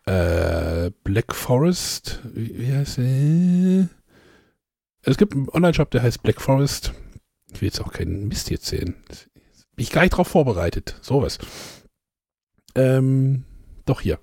äh, 0.07 0.91
Black 1.05 1.35
Forest. 1.35 2.21
Wie 2.35 2.73
heißt 2.73 2.99
der? 2.99 3.89
Es 5.03 5.17
gibt 5.17 5.35
einen 5.35 5.49
Online-Shop, 5.49 5.91
der 5.91 6.03
heißt 6.03 6.23
Black 6.23 6.41
Forest. 6.41 6.93
Ich 7.53 7.61
will 7.61 7.69
jetzt 7.69 7.81
auch 7.81 7.93
keinen 7.93 8.29
Mist 8.29 8.51
erzählen. 8.51 8.95
Bin 9.75 9.83
ich 9.83 9.91
gar 9.91 10.03
nicht 10.03 10.11
drauf 10.11 10.29
vorbereitet. 10.29 10.97
Sowas. 11.01 11.39
Ähm, 12.75 13.45
doch 13.87 14.01
hier. 14.01 14.19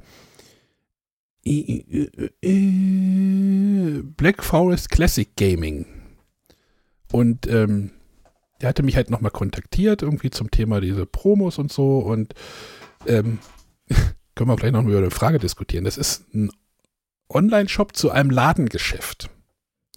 Black 4.18 4.44
Forest 4.44 4.90
Classic 4.90 5.30
Gaming. 5.36 5.86
Und 7.12 7.48
ähm, 7.48 7.92
der 8.62 8.70
hatte 8.70 8.84
mich 8.84 8.96
halt 8.96 9.12
nochmal 9.12 9.32
kontaktiert, 9.32 10.02
irgendwie 10.02 10.32
zum 10.32 10.50
Thema 10.50 10.82
diese 10.82 11.06
Promos 11.06 11.60
und 11.60 11.72
so. 11.72 12.00
Und 12.00 12.34
ähm, 13.06 13.40
können 14.36 14.50
wir 14.50 14.56
gleich 14.56 14.72
noch 14.72 14.84
über 14.84 14.98
eine 14.98 15.12
Frage 15.12 15.38
diskutieren. 15.38 15.86
Das 15.86 15.98
ist 15.98 16.34
ein 16.34 16.50
Online-Shop 17.30 17.96
zu 17.96 18.10
einem 18.10 18.32
Ladengeschäft. 18.32 19.30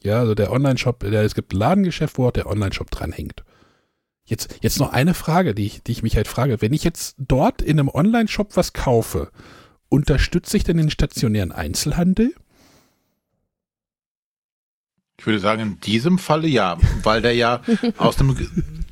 Ja, 0.02 0.20
also 0.20 0.34
der 0.34 0.52
Online-Shop, 0.52 1.02
es 1.02 1.34
gibt 1.34 1.54
ein 1.54 1.58
Ladengeschäft, 1.58 2.18
wo 2.18 2.26
auch 2.26 2.32
der 2.32 2.46
Online-Shop 2.46 2.90
dranhängt. 2.90 3.44
Jetzt, 4.24 4.58
jetzt 4.60 4.78
noch 4.78 4.92
eine 4.92 5.14
Frage, 5.14 5.54
die 5.54 5.64
ich, 5.64 5.82
die 5.82 5.92
ich 5.92 6.02
mich 6.02 6.14
halt 6.14 6.28
frage. 6.28 6.60
Wenn 6.60 6.74
ich 6.74 6.84
jetzt 6.84 7.16
dort 7.18 7.62
in 7.62 7.80
einem 7.80 7.88
Online-Shop 7.88 8.56
was 8.56 8.74
kaufe, 8.74 9.30
unterstütze 9.88 10.56
ich 10.56 10.64
denn 10.64 10.76
den 10.76 10.90
stationären 10.90 11.52
Einzelhandel? 11.52 12.34
Ich 15.18 15.26
würde 15.26 15.40
sagen, 15.40 15.62
in 15.62 15.80
diesem 15.80 16.18
Falle 16.18 16.46
ja, 16.46 16.78
weil 17.02 17.22
der 17.22 17.34
ja 17.34 17.62
aus 17.98 18.16
dem, 18.16 18.36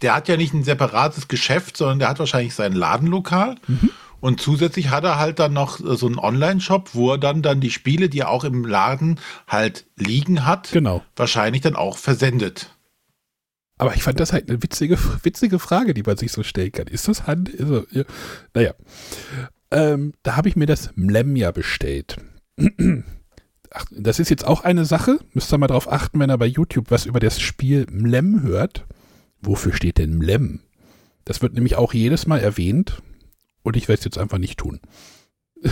der 0.03 0.15
hat 0.15 0.29
ja 0.29 0.37
nicht 0.37 0.55
ein 0.55 0.65
separates 0.65 1.29
Geschäft, 1.29 1.77
sondern 1.77 2.01
der 2.01 2.09
hat 2.09 2.19
wahrscheinlich 2.19 2.55
sein 2.55 2.73
Ladenlokal. 2.73 3.57
Mhm. 3.69 3.91
Und 4.21 4.41
zusätzlich 4.41 4.91
hat 4.91 5.05
er 5.05 5.19
halt 5.19 5.39
dann 5.39 5.53
noch 5.53 5.79
so 5.79 6.07
einen 6.07 6.19
Online-Shop, 6.19 6.95
wo 6.95 7.13
er 7.13 7.19
dann, 7.19 7.43
dann 7.43 7.61
die 7.61 7.71
Spiele, 7.71 8.09
die 8.09 8.21
er 8.21 8.31
auch 8.31 8.45
im 8.45 8.65
Laden 8.65 9.21
halt 9.47 9.87
liegen 9.95 10.45
hat, 10.45 10.73
genau. 10.73 11.03
wahrscheinlich 11.15 11.63
dann 11.63 11.77
auch 11.77 11.99
versendet. 11.99 12.71
Aber 13.79 13.95
ich 13.95 14.03
fand 14.03 14.19
das 14.19 14.33
halt 14.33 14.49
eine 14.49 14.63
witzige, 14.63 14.99
witzige 15.23 15.59
Frage, 15.59 15.93
die 15.93 16.03
man 16.03 16.17
sich 16.17 16.33
so 16.33 16.43
stellen 16.43 16.73
kann. 16.73 16.87
Ist 16.87 17.09
das 17.09 17.27
Hand? 17.27 17.51
Also, 17.61 17.87
ja. 17.91 18.05
Naja. 18.55 18.73
Ähm, 19.71 20.13
da 20.23 20.37
habe 20.37 20.49
ich 20.49 20.57
mir 20.57 20.67
das 20.67 20.91
Mlem 20.95 21.37
ja 21.37 21.51
bestellt. 21.51 22.17
Ach, 23.71 23.85
das 23.91 24.19
ist 24.19 24.31
jetzt 24.31 24.47
auch 24.47 24.65
eine 24.65 24.85
Sache. 24.85 25.19
Müsst 25.35 25.53
ihr 25.53 25.59
mal 25.59 25.67
drauf 25.67 25.91
achten, 25.91 26.19
wenn 26.21 26.31
ihr 26.31 26.39
bei 26.39 26.47
YouTube 26.47 26.91
was 26.91 27.07
über 27.07 27.21
das 27.21 27.41
Spiel 27.41 27.87
Mlem 27.91 28.43
hört. 28.43 28.87
Wofür 29.41 29.73
steht 29.73 29.99
denn 29.99 30.17
Mlem? 30.17 30.61
Das 31.25 31.43
wird 31.43 31.55
nämlich 31.55 31.77
auch 31.77 31.93
jedes 31.93 32.27
Mal 32.27 32.41
erwähnt. 32.41 33.03
Und 33.63 33.77
ich 33.77 33.89
werde 33.89 33.99
es 33.99 34.05
jetzt 34.05 34.19
einfach 34.19 34.39
nicht 34.39 34.59
tun. 34.59 34.81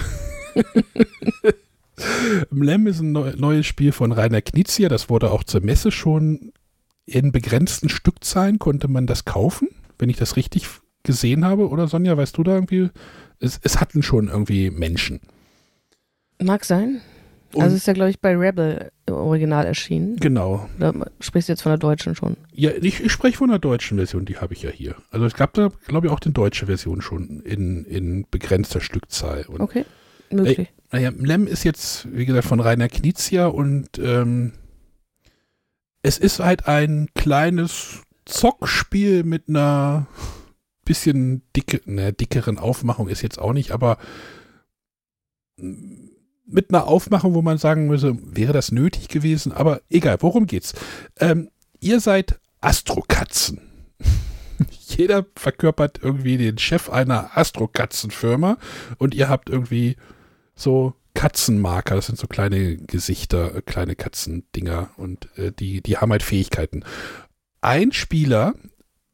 Mlem 2.51 2.87
ist 2.89 3.01
ein 3.01 3.13
neues 3.13 3.67
Spiel 3.67 3.93
von 3.93 4.13
Rainer 4.13 4.43
Knizia. 4.43 4.89
Das 4.89 5.09
wurde 5.09 5.31
auch 5.31 5.45
zur 5.45 5.61
Messe 5.61 5.93
schon 5.93 6.53
in 7.07 7.33
begrenzten 7.33 7.89
Stückzahlen 7.89 8.59
konnte 8.59 8.89
man 8.89 9.07
das 9.07 9.25
kaufen, 9.25 9.69
wenn 9.99 10.09
ich 10.09 10.17
das 10.17 10.37
richtig 10.37 10.67
gesehen 11.03 11.45
habe. 11.45 11.69
Oder 11.69 11.87
Sonja, 11.87 12.17
weißt 12.17 12.37
du 12.37 12.43
da 12.43 12.55
irgendwie? 12.55 12.91
Es, 13.41 13.61
es 13.63 13.81
hatten 13.81 14.03
schon 14.03 14.29
irgendwie 14.29 14.71
Menschen. 14.71 15.21
Mag 16.43 16.65
sein. 16.65 17.01
Und 17.55 17.63
also 17.63 17.77
ist 17.77 17.87
ja, 17.87 17.93
glaube 17.93 18.11
ich, 18.11 18.21
bei 18.21 18.37
Rebel 18.37 18.91
original 19.09 19.65
erschienen. 19.65 20.17
Genau. 20.17 20.69
Da 20.79 20.93
sprichst 21.21 21.49
du 21.49 21.53
jetzt 21.53 21.63
von 21.63 21.71
der 21.71 21.79
deutschen 21.79 22.17
schon. 22.17 22.37
Ja, 22.53 22.71
ich, 22.81 23.01
ich 23.01 23.13
spreche 23.13 23.37
von 23.37 23.49
der 23.49 23.61
deutschen 23.61 23.97
Version, 23.97 24.25
die 24.25 24.39
habe 24.39 24.55
ich 24.55 24.63
ja 24.63 24.71
hier. 24.71 24.97
Also 25.11 25.25
es 25.27 25.35
gab 25.35 25.55
da, 25.55 25.71
glaube 25.87 26.09
ich, 26.09 26.13
auch 26.13 26.21
die 26.21 26.33
deutsche 26.33 26.67
Version 26.67 27.01
schon 27.01 27.41
in, 27.41 27.85
in 27.85 28.27
begrenzter 28.31 28.81
Stückzahl. 28.81 29.45
Und, 29.47 29.61
okay, 29.61 29.85
möglich. 30.31 30.69
Äh, 30.91 30.97
naja, 30.97 31.13
Lem 31.17 31.47
ist 31.47 31.65
jetzt, 31.65 32.09
wie 32.13 32.27
gesagt, 32.27 32.47
von 32.47 32.61
Rainer 32.61 32.89
Knizia 32.89 33.47
und 33.47 33.99
ähm, 33.99 34.53
es 36.03 36.19
ist 36.19 36.41
halt 36.41 36.67
ein 36.67 37.09
kleines 37.15 38.03
Zockspiel 38.27 39.25
mit 39.25 39.49
einer 39.49 40.07
bisschen 40.85 41.43
dicke, 41.57 41.81
ne, 41.87 42.13
dickeren 42.13 42.59
Aufmachung 42.59 43.09
ist 43.09 43.23
jetzt 43.23 43.39
auch 43.39 43.53
nicht, 43.53 43.71
aber 43.71 43.99
mit 45.57 46.71
einer 46.71 46.87
Aufmachung, 46.87 47.35
wo 47.35 47.43
man 47.43 47.59
sagen 47.59 47.87
müsse, 47.87 48.17
wäre 48.23 48.53
das 48.53 48.73
nötig 48.73 49.09
gewesen, 49.09 49.53
aber 49.53 49.81
egal, 49.89 50.19
worum 50.21 50.47
geht's? 50.47 50.75
Ähm, 51.19 51.49
ihr 51.81 52.01
seid 52.01 52.41
Astrokatzen. 52.61 53.61
Jeder 54.71 55.27
verkörpert 55.37 56.01
irgendwie 56.03 56.37
den 56.37 56.59
Chef 56.59 56.91
einer 56.91 57.37
Astrokatzenfirma 57.37 58.59
und 58.99 59.15
ihr 59.15 59.29
habt 59.29 59.49
irgendwie 59.49 59.97
so 60.55 60.95
Katzenmarker, 61.15 61.95
das 61.95 62.07
sind 62.07 62.19
so 62.19 62.27
kleine 62.27 62.77
Gesichter, 62.77 63.55
äh, 63.55 63.63
kleine 63.63 63.97
Katzendinger 63.97 64.91
und 64.97 65.29
äh, 65.39 65.53
die, 65.53 65.81
die 65.81 65.97
haben 65.97 66.11
halt 66.11 66.23
Fähigkeiten. 66.23 66.85
Ein 67.61 67.93
Spieler 67.93 68.55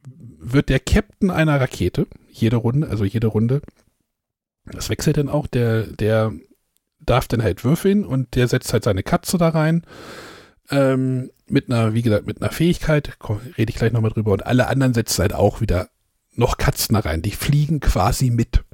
wird 0.06 0.68
der 0.68 0.80
Captain 0.80 1.30
einer 1.30 1.60
Rakete, 1.60 2.06
jede 2.30 2.56
Runde, 2.56 2.88
also 2.88 3.04
jede 3.04 3.26
Runde. 3.26 3.62
Das 4.64 4.88
wechselt 4.88 5.16
dann 5.16 5.28
auch, 5.28 5.46
der, 5.46 5.82
der 5.82 6.32
darf 7.00 7.28
dann 7.28 7.42
halt 7.42 7.64
würfeln 7.64 8.04
und 8.04 8.34
der 8.34 8.48
setzt 8.48 8.72
halt 8.72 8.84
seine 8.84 9.02
Katze 9.02 9.38
da 9.38 9.48
rein. 9.48 9.84
Ähm, 10.70 11.30
mit 11.48 11.68
einer, 11.68 11.94
wie 11.94 12.02
gesagt, 12.02 12.26
mit 12.26 12.40
einer 12.40 12.52
Fähigkeit, 12.52 13.18
rede 13.58 13.70
ich 13.70 13.76
gleich 13.76 13.92
nochmal 13.92 14.12
drüber, 14.12 14.32
und 14.32 14.46
alle 14.46 14.68
anderen 14.68 14.94
setzen 14.94 15.22
halt 15.22 15.34
auch 15.34 15.60
wieder 15.60 15.88
noch 16.34 16.58
Katzen 16.58 16.94
da 16.94 17.00
rein. 17.00 17.22
Die 17.22 17.32
fliegen 17.32 17.80
quasi 17.80 18.30
mit. 18.30 18.64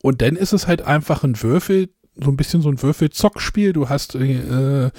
Und 0.00 0.22
dann 0.22 0.36
ist 0.36 0.52
es 0.52 0.66
halt 0.66 0.82
einfach 0.82 1.22
ein 1.22 1.40
Würfel, 1.42 1.90
so 2.16 2.30
ein 2.30 2.36
bisschen 2.36 2.62
so 2.62 2.70
ein 2.70 2.82
Würfel-Zockspiel. 2.82 3.72
Du 3.72 3.88
hast 3.88 4.14
äh, 4.14 4.90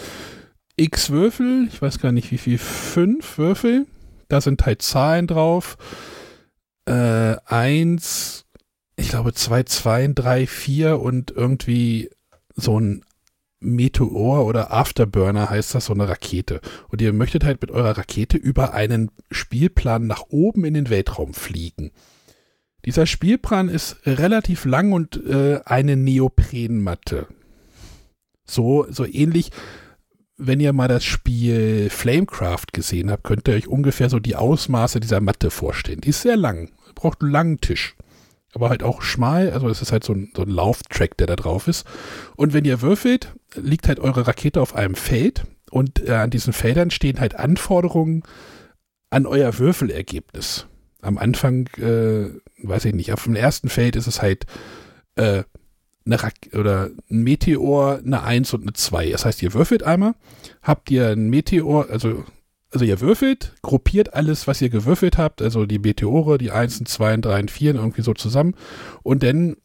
x 0.75 1.09
Würfel, 1.09 1.67
ich 1.67 1.81
weiß 1.81 1.99
gar 1.99 2.11
nicht 2.11 2.31
wie 2.31 2.37
viel, 2.37 2.57
fünf 2.57 3.37
Würfel. 3.37 3.85
Da 4.27 4.41
sind 4.41 4.65
halt 4.65 4.81
Zahlen 4.81 5.27
drauf. 5.27 5.77
Äh, 6.85 7.35
eins, 7.45 8.45
ich 8.95 9.09
glaube 9.09 9.33
zwei, 9.33 9.63
zwei, 9.63 10.07
drei, 10.13 10.47
vier 10.47 10.99
und 10.99 11.31
irgendwie 11.31 12.09
so 12.55 12.79
ein 12.79 13.03
Meteor 13.63 14.45
oder 14.45 14.73
Afterburner 14.73 15.49
heißt 15.49 15.73
das, 15.73 15.85
so 15.85 15.93
eine 15.93 16.07
Rakete. 16.07 16.59
Und 16.89 17.01
ihr 17.01 17.13
möchtet 17.13 17.43
halt 17.43 17.61
mit 17.61 17.71
eurer 17.71 17.97
Rakete 17.97 18.37
über 18.37 18.73
einen 18.73 19.09
Spielplan 19.31 20.05
nach 20.05 20.23
oben 20.29 20.65
in 20.65 20.73
den 20.73 20.89
Weltraum 20.89 21.33
fliegen. 21.33 21.91
Dieser 22.85 23.05
Spielplan 23.05 23.69
ist 23.69 23.97
relativ 24.05 24.65
lang 24.65 24.91
und 24.91 25.15
äh, 25.25 25.61
eine 25.65 25.95
Neoprenmatte. 25.95 27.27
So, 28.45 28.85
so 28.89 29.05
ähnlich, 29.05 29.51
wenn 30.45 30.59
ihr 30.59 30.73
mal 30.73 30.87
das 30.87 31.03
Spiel 31.03 31.89
Flamecraft 31.89 32.67
gesehen 32.73 33.09
habt, 33.09 33.23
könnt 33.23 33.47
ihr 33.47 33.55
euch 33.55 33.67
ungefähr 33.67 34.09
so 34.09 34.19
die 34.19 34.35
Ausmaße 34.35 34.99
dieser 34.99 35.21
Matte 35.21 35.49
vorstellen. 35.49 36.01
Die 36.01 36.09
ist 36.09 36.21
sehr 36.21 36.37
lang, 36.37 36.71
braucht 36.95 37.21
einen 37.21 37.31
langen 37.31 37.61
Tisch. 37.61 37.95
Aber 38.53 38.69
halt 38.69 38.83
auch 38.83 39.01
schmal, 39.01 39.51
also 39.51 39.67
es 39.69 39.81
ist 39.81 39.91
halt 39.91 40.03
so 40.03 40.13
ein, 40.13 40.31
so 40.35 40.43
ein 40.43 40.49
Lauftrack, 40.49 41.17
der 41.17 41.27
da 41.27 41.35
drauf 41.35 41.67
ist. 41.67 41.87
Und 42.35 42.53
wenn 42.53 42.65
ihr 42.65 42.81
würfelt, 42.81 43.33
liegt 43.55 43.87
halt 43.87 43.99
eure 43.99 44.27
Rakete 44.27 44.61
auf 44.61 44.75
einem 44.75 44.95
Feld 44.95 45.45
und 45.71 46.07
äh, 46.07 46.13
an 46.13 46.29
diesen 46.29 46.53
Feldern 46.53 46.91
stehen 46.91 47.19
halt 47.19 47.35
Anforderungen 47.35 48.23
an 49.09 49.25
euer 49.25 49.57
Würfelergebnis 49.57 50.67
am 51.01 51.17
Anfang, 51.17 51.67
äh, 51.77 52.29
weiß 52.63 52.85
ich 52.85 52.93
nicht, 52.93 53.11
auf 53.13 53.23
dem 53.23 53.35
ersten 53.35 53.69
Feld 53.69 53.95
ist 53.95 54.07
es 54.07 54.21
halt 54.21 54.45
äh, 55.15 55.43
eine 56.05 56.21
Rak 56.21 56.33
oder 56.53 56.89
ein 57.09 57.23
Meteor, 57.23 57.99
eine 58.05 58.23
1 58.23 58.53
und 58.53 58.61
eine 58.63 58.73
2. 58.73 59.11
Das 59.11 59.25
heißt, 59.25 59.41
ihr 59.41 59.53
würfelt 59.53 59.83
einmal, 59.83 60.15
habt 60.61 60.91
ihr 60.91 61.09
ein 61.09 61.29
Meteor, 61.29 61.89
also, 61.89 62.25
also 62.71 62.85
ihr 62.85 62.99
würfelt, 62.99 63.53
gruppiert 63.61 64.13
alles, 64.13 64.47
was 64.47 64.61
ihr 64.61 64.69
gewürfelt 64.69 65.17
habt, 65.17 65.41
also 65.41 65.65
die 65.65 65.79
Meteore, 65.79 66.37
die 66.37 66.51
1, 66.51 66.83
2, 66.83 67.17
3, 67.17 67.47
4 67.47 67.75
irgendwie 67.75 68.01
so 68.01 68.13
zusammen 68.13 68.55
und 69.03 69.23
dann 69.23 69.55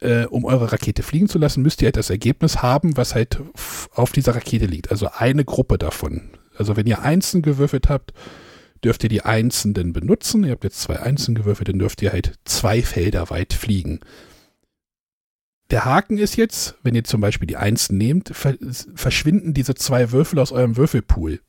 äh, 0.00 0.26
um 0.26 0.44
eure 0.44 0.72
Rakete 0.72 1.02
fliegen 1.02 1.28
zu 1.28 1.38
lassen, 1.38 1.62
müsst 1.62 1.82
ihr 1.82 1.86
halt 1.86 1.96
das 1.96 2.10
Ergebnis 2.10 2.62
haben, 2.62 2.96
was 2.96 3.14
halt 3.14 3.40
auf 3.94 4.12
dieser 4.12 4.34
Rakete 4.34 4.66
liegt. 4.66 4.90
Also 4.90 5.08
eine 5.16 5.44
Gruppe 5.44 5.78
davon. 5.78 6.30
Also 6.56 6.76
wenn 6.76 6.86
ihr 6.86 7.02
Einsen 7.02 7.42
gewürfelt 7.42 7.88
habt, 7.88 8.12
dürft 8.84 9.02
ihr 9.04 9.08
die 9.08 9.22
Einsen 9.22 9.74
denn 9.74 9.92
benutzen. 9.92 10.44
Ihr 10.44 10.52
habt 10.52 10.64
jetzt 10.64 10.80
zwei 10.80 11.00
Einsen 11.00 11.34
gewürfelt, 11.34 11.68
dann 11.68 11.78
dürft 11.78 12.02
ihr 12.02 12.12
halt 12.12 12.34
zwei 12.44 12.82
Felder 12.82 13.30
weit 13.30 13.52
fliegen. 13.52 14.00
Der 15.70 15.84
Haken 15.84 16.18
ist 16.18 16.36
jetzt, 16.36 16.76
wenn 16.82 16.94
ihr 16.94 17.04
zum 17.04 17.20
Beispiel 17.20 17.46
die 17.46 17.56
Einsen 17.56 17.98
nehmt, 17.98 18.32
verschwinden 18.34 19.52
diese 19.52 19.74
zwei 19.74 20.12
Würfel 20.12 20.38
aus 20.38 20.52
eurem 20.52 20.76
Würfelpool. 20.76 21.40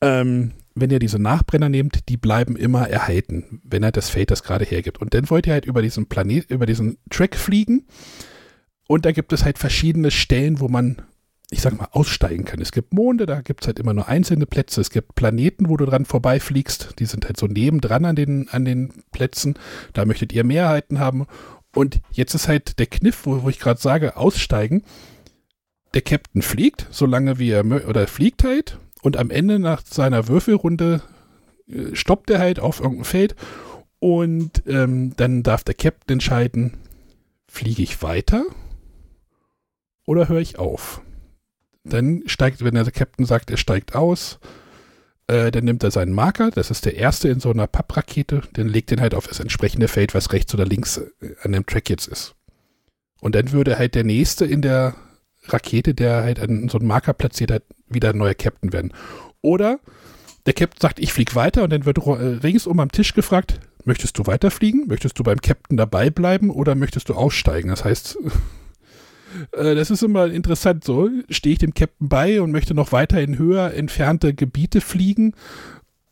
Ähm, 0.00 0.52
wenn 0.74 0.90
ihr 0.90 1.00
diese 1.00 1.18
Nachbrenner 1.18 1.68
nehmt, 1.68 2.08
die 2.08 2.16
bleiben 2.16 2.56
immer 2.56 2.88
erhalten, 2.88 3.60
wenn 3.64 3.82
er 3.82 3.92
das 3.92 4.10
Feld 4.10 4.30
das 4.30 4.42
gerade 4.42 4.64
hergibt. 4.64 5.00
Und 5.00 5.12
dann 5.12 5.28
wollt 5.28 5.46
ihr 5.46 5.52
halt 5.52 5.66
über 5.66 5.82
diesen 5.82 6.06
Planet, 6.06 6.50
über 6.50 6.66
diesen 6.66 6.98
Track 7.10 7.36
fliegen. 7.36 7.86
Und 8.86 9.04
da 9.04 9.12
gibt 9.12 9.32
es 9.32 9.44
halt 9.44 9.58
verschiedene 9.58 10.10
Stellen, 10.10 10.60
wo 10.60 10.68
man 10.68 11.02
ich 11.50 11.62
sag 11.62 11.78
mal, 11.78 11.88
aussteigen 11.92 12.44
kann. 12.44 12.60
Es 12.60 12.72
gibt 12.72 12.92
Monde, 12.92 13.24
da 13.24 13.40
gibt 13.40 13.62
es 13.62 13.66
halt 13.66 13.78
immer 13.78 13.94
nur 13.94 14.06
einzelne 14.06 14.44
Plätze. 14.44 14.80
Es 14.82 14.90
gibt 14.90 15.14
Planeten, 15.14 15.68
wo 15.68 15.78
du 15.78 15.86
dran 15.86 16.04
vorbeifliegst. 16.04 16.96
Die 16.98 17.06
sind 17.06 17.24
halt 17.24 17.38
so 17.38 17.46
nebendran 17.46 18.04
an 18.04 18.16
den, 18.16 18.48
an 18.50 18.66
den 18.66 18.92
Plätzen. 19.12 19.54
Da 19.94 20.04
möchtet 20.04 20.32
ihr 20.34 20.44
Mehrheiten 20.44 20.98
haben. 20.98 21.26
Und 21.74 22.00
jetzt 22.12 22.34
ist 22.34 22.48
halt 22.48 22.78
der 22.78 22.86
Kniff, 22.86 23.24
wo, 23.24 23.42
wo 23.42 23.48
ich 23.48 23.58
gerade 23.58 23.80
sage, 23.80 24.16
aussteigen. 24.16 24.84
Der 25.94 26.02
Captain 26.02 26.42
fliegt, 26.42 26.86
solange 26.90 27.38
wie 27.38 27.50
er, 27.50 27.64
oder 27.64 28.06
fliegt 28.06 28.44
halt. 28.44 28.78
Und 29.02 29.16
am 29.16 29.30
Ende 29.30 29.58
nach 29.58 29.82
seiner 29.84 30.28
Würfelrunde 30.28 31.02
äh, 31.68 31.94
stoppt 31.94 32.30
er 32.30 32.38
halt 32.38 32.60
auf 32.60 32.80
irgendein 32.80 33.04
Feld. 33.04 33.36
Und 34.00 34.62
ähm, 34.66 35.14
dann 35.16 35.42
darf 35.42 35.64
der 35.64 35.74
Captain 35.74 36.14
entscheiden, 36.14 36.78
fliege 37.48 37.82
ich 37.82 38.02
weiter 38.02 38.44
oder 40.04 40.28
höre 40.28 40.40
ich 40.40 40.58
auf? 40.58 41.02
Dann 41.84 42.22
steigt, 42.26 42.62
wenn 42.62 42.74
der 42.74 42.90
Captain 42.90 43.24
sagt, 43.24 43.50
er 43.50 43.56
steigt 43.56 43.94
aus, 43.94 44.38
äh, 45.28 45.50
dann 45.50 45.64
nimmt 45.64 45.84
er 45.84 45.90
seinen 45.90 46.12
Marker, 46.12 46.50
das 46.50 46.70
ist 46.70 46.84
der 46.84 46.96
erste 46.96 47.28
in 47.28 47.38
so 47.38 47.50
einer 47.50 47.66
Papprakete, 47.66 48.42
dann 48.54 48.68
legt 48.68 48.90
den 48.90 49.00
halt 49.00 49.14
auf 49.14 49.26
das 49.26 49.40
entsprechende 49.40 49.86
Feld, 49.86 50.14
was 50.14 50.32
rechts 50.32 50.52
oder 50.54 50.64
links 50.64 50.96
äh, 50.96 51.34
an 51.42 51.52
dem 51.52 51.66
Track 51.66 51.90
jetzt 51.90 52.08
ist. 52.08 52.34
Und 53.20 53.34
dann 53.34 53.52
würde 53.52 53.78
halt 53.78 53.94
der 53.94 54.04
nächste 54.04 54.44
in 54.46 54.62
der 54.62 54.96
Rakete, 55.44 55.94
der 55.94 56.22
halt 56.22 56.40
einen, 56.40 56.68
so 56.68 56.78
einen 56.78 56.86
Marker 56.86 57.12
platziert 57.12 57.50
hat, 57.50 57.62
wieder 57.88 58.10
ein 58.10 58.18
neuer 58.18 58.34
Captain 58.34 58.72
werden. 58.72 58.92
Oder 59.42 59.80
der 60.46 60.54
Captain 60.54 60.80
sagt, 60.80 60.98
ich 60.98 61.12
fliege 61.12 61.34
weiter 61.34 61.62
und 61.62 61.70
dann 61.70 61.84
wird 61.84 61.98
äh, 61.98 62.10
ringsum 62.10 62.80
am 62.80 62.90
Tisch 62.90 63.12
gefragt, 63.14 63.60
möchtest 63.84 64.18
du 64.18 64.26
weiterfliegen? 64.26 64.86
Möchtest 64.88 65.18
du 65.18 65.22
beim 65.22 65.40
Captain 65.40 65.76
dabei 65.76 66.10
bleiben 66.10 66.50
oder 66.50 66.74
möchtest 66.74 67.08
du 67.08 67.14
aussteigen? 67.14 67.68
Das 67.68 67.84
heißt, 67.84 68.18
äh, 69.52 69.74
das 69.74 69.90
ist 69.90 70.02
immer 70.02 70.26
interessant 70.26 70.84
so. 70.84 71.08
Stehe 71.28 71.54
ich 71.54 71.58
dem 71.58 71.74
Captain 71.74 72.08
bei 72.08 72.40
und 72.40 72.52
möchte 72.52 72.74
noch 72.74 72.92
weiter 72.92 73.20
in 73.20 73.38
höher 73.38 73.74
entfernte 73.74 74.34
Gebiete 74.34 74.80
fliegen 74.80 75.34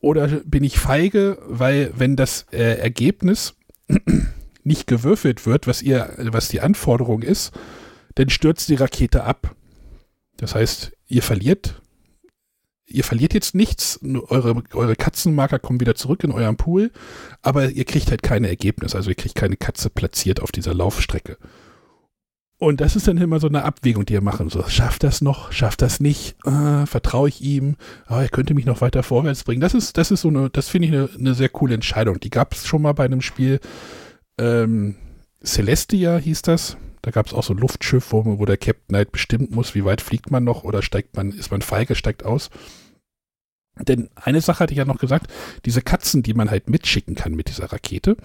oder 0.01 0.29
bin 0.45 0.63
ich 0.63 0.79
feige, 0.79 1.39
weil 1.47 1.93
wenn 1.97 2.17
das 2.17 2.47
äh, 2.53 2.79
Ergebnis 2.79 3.55
nicht 4.65 4.87
gewürfelt 4.87 5.47
wird, 5.47 5.67
was 5.67 5.83
ihr, 5.83 6.15
was 6.31 6.49
die 6.49 6.61
Anforderung 6.61 7.23
ist, 7.23 7.53
dann 8.15 8.31
stürzt 8.31 8.69
die 8.69 8.75
Rakete 8.75 9.25
ab. 9.25 9.55
Das 10.37 10.55
heißt, 10.55 10.93
ihr 11.09 11.23
verliert, 11.23 11.81
ihr 12.87 13.05
verliert 13.05 13.35
jetzt 13.35 13.55
nichts, 13.55 14.01
eure, 14.29 14.63
eure 14.75 14.97
Katzenmarker 14.97 15.59
kommen 15.59 15.81
wieder 15.81 15.95
zurück 15.95 16.25
in 16.25 16.33
euren 16.33 16.57
Pool, 16.57 16.93
aber 17.43 17.71
ihr 17.71 17.85
kriegt 17.85 18.11
halt 18.11 18.23
keine 18.23 18.49
Ergebnisse, 18.49 18.97
also 18.97 19.11
ihr 19.11 19.17
kriegt 19.17 19.35
keine 19.35 19.57
Katze 19.57 19.91
platziert 19.91 20.41
auf 20.41 20.53
dieser 20.53 20.75
Laufstrecke. 20.75 21.39
Und 22.59 22.81
das 22.81 22.97
ist 22.97 23.07
dann 23.07 23.19
immer 23.19 23.39
so 23.39 23.49
eine 23.49 23.65
Abwägung, 23.65 24.07
die 24.07 24.15
ihr 24.15 24.23
machen. 24.23 24.49
So, 24.49 24.67
schafft 24.67 25.03
das 25.03 25.21
noch? 25.21 25.53
Schafft 25.53 25.83
das 25.83 26.01
nicht? 26.01 26.37
Äh, 26.47 26.87
Vertraue 26.87 27.29
ich 27.29 27.43
ihm? 27.43 27.77
Oh, 28.09 28.15
er 28.15 28.29
könnte 28.29 28.55
mich 28.55 28.65
noch 28.65 28.81
weiter 28.81 29.03
vorwärts 29.03 29.45
bringen. 29.45 29.61
Das 29.61 29.75
ist, 29.75 29.99
das 29.99 30.11
ist 30.11 30.23
so 30.23 30.29
eine, 30.29 30.49
das 30.49 30.69
finde 30.69 30.89
ich 30.89 30.95
eine, 30.95 31.09
eine, 31.19 31.35
sehr 31.35 31.51
coole 31.51 31.75
Entscheidung. 31.75 32.19
Die 32.19 32.31
gab 32.31 32.55
es 32.55 32.67
schon 32.67 32.81
mal 32.81 32.93
bei 32.93 33.05
einem 33.05 33.21
Spiel. 33.21 33.61
Ähm, 34.39 34.97
Celestia 35.45 36.17
hieß 36.17 36.43
das. 36.43 36.79
Da 37.03 37.11
gab 37.11 37.27
es 37.27 37.35
auch 37.35 37.45
so 37.45 37.53
ein 37.53 37.59
Luftschiff, 37.59 38.11
wo, 38.11 38.25
wo 38.25 38.45
der 38.47 38.57
Captain 38.57 38.97
halt 38.97 39.13
bestimmen 39.13 39.49
muss, 39.51 39.75
wie 39.75 39.85
weit 39.85 40.01
fliegt 40.01 40.31
man 40.31 40.43
noch 40.43 40.65
oder 40.65 40.81
steigt 40.83 41.15
man, 41.15 41.33
ist 41.33 41.51
man 41.51 41.61
feige, 41.61 41.95
steigt 41.95 42.25
aus. 42.25 42.51
Denn 43.79 44.09
eine 44.15 44.41
Sache 44.41 44.61
hatte 44.61 44.73
ich 44.73 44.79
ja 44.79 44.87
noch 44.87 44.99
gesagt, 44.99 45.31
diese 45.67 45.83
Katzen, 45.83 46.23
die 46.23 46.35
man 46.35 46.51
halt 46.51 46.71
mitschicken 46.71 47.15
kann 47.15 47.35
mit 47.35 47.49
dieser 47.49 47.71
Rakete, 47.71 48.17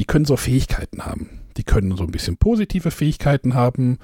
die 0.00 0.06
können 0.06 0.24
so 0.24 0.38
Fähigkeiten 0.38 1.04
haben. 1.04 1.28
Die 1.58 1.62
können 1.62 1.94
so 1.94 2.04
ein 2.04 2.10
bisschen 2.10 2.38
positive 2.38 2.90
Fähigkeiten 2.90 3.52
haben. 3.52 3.98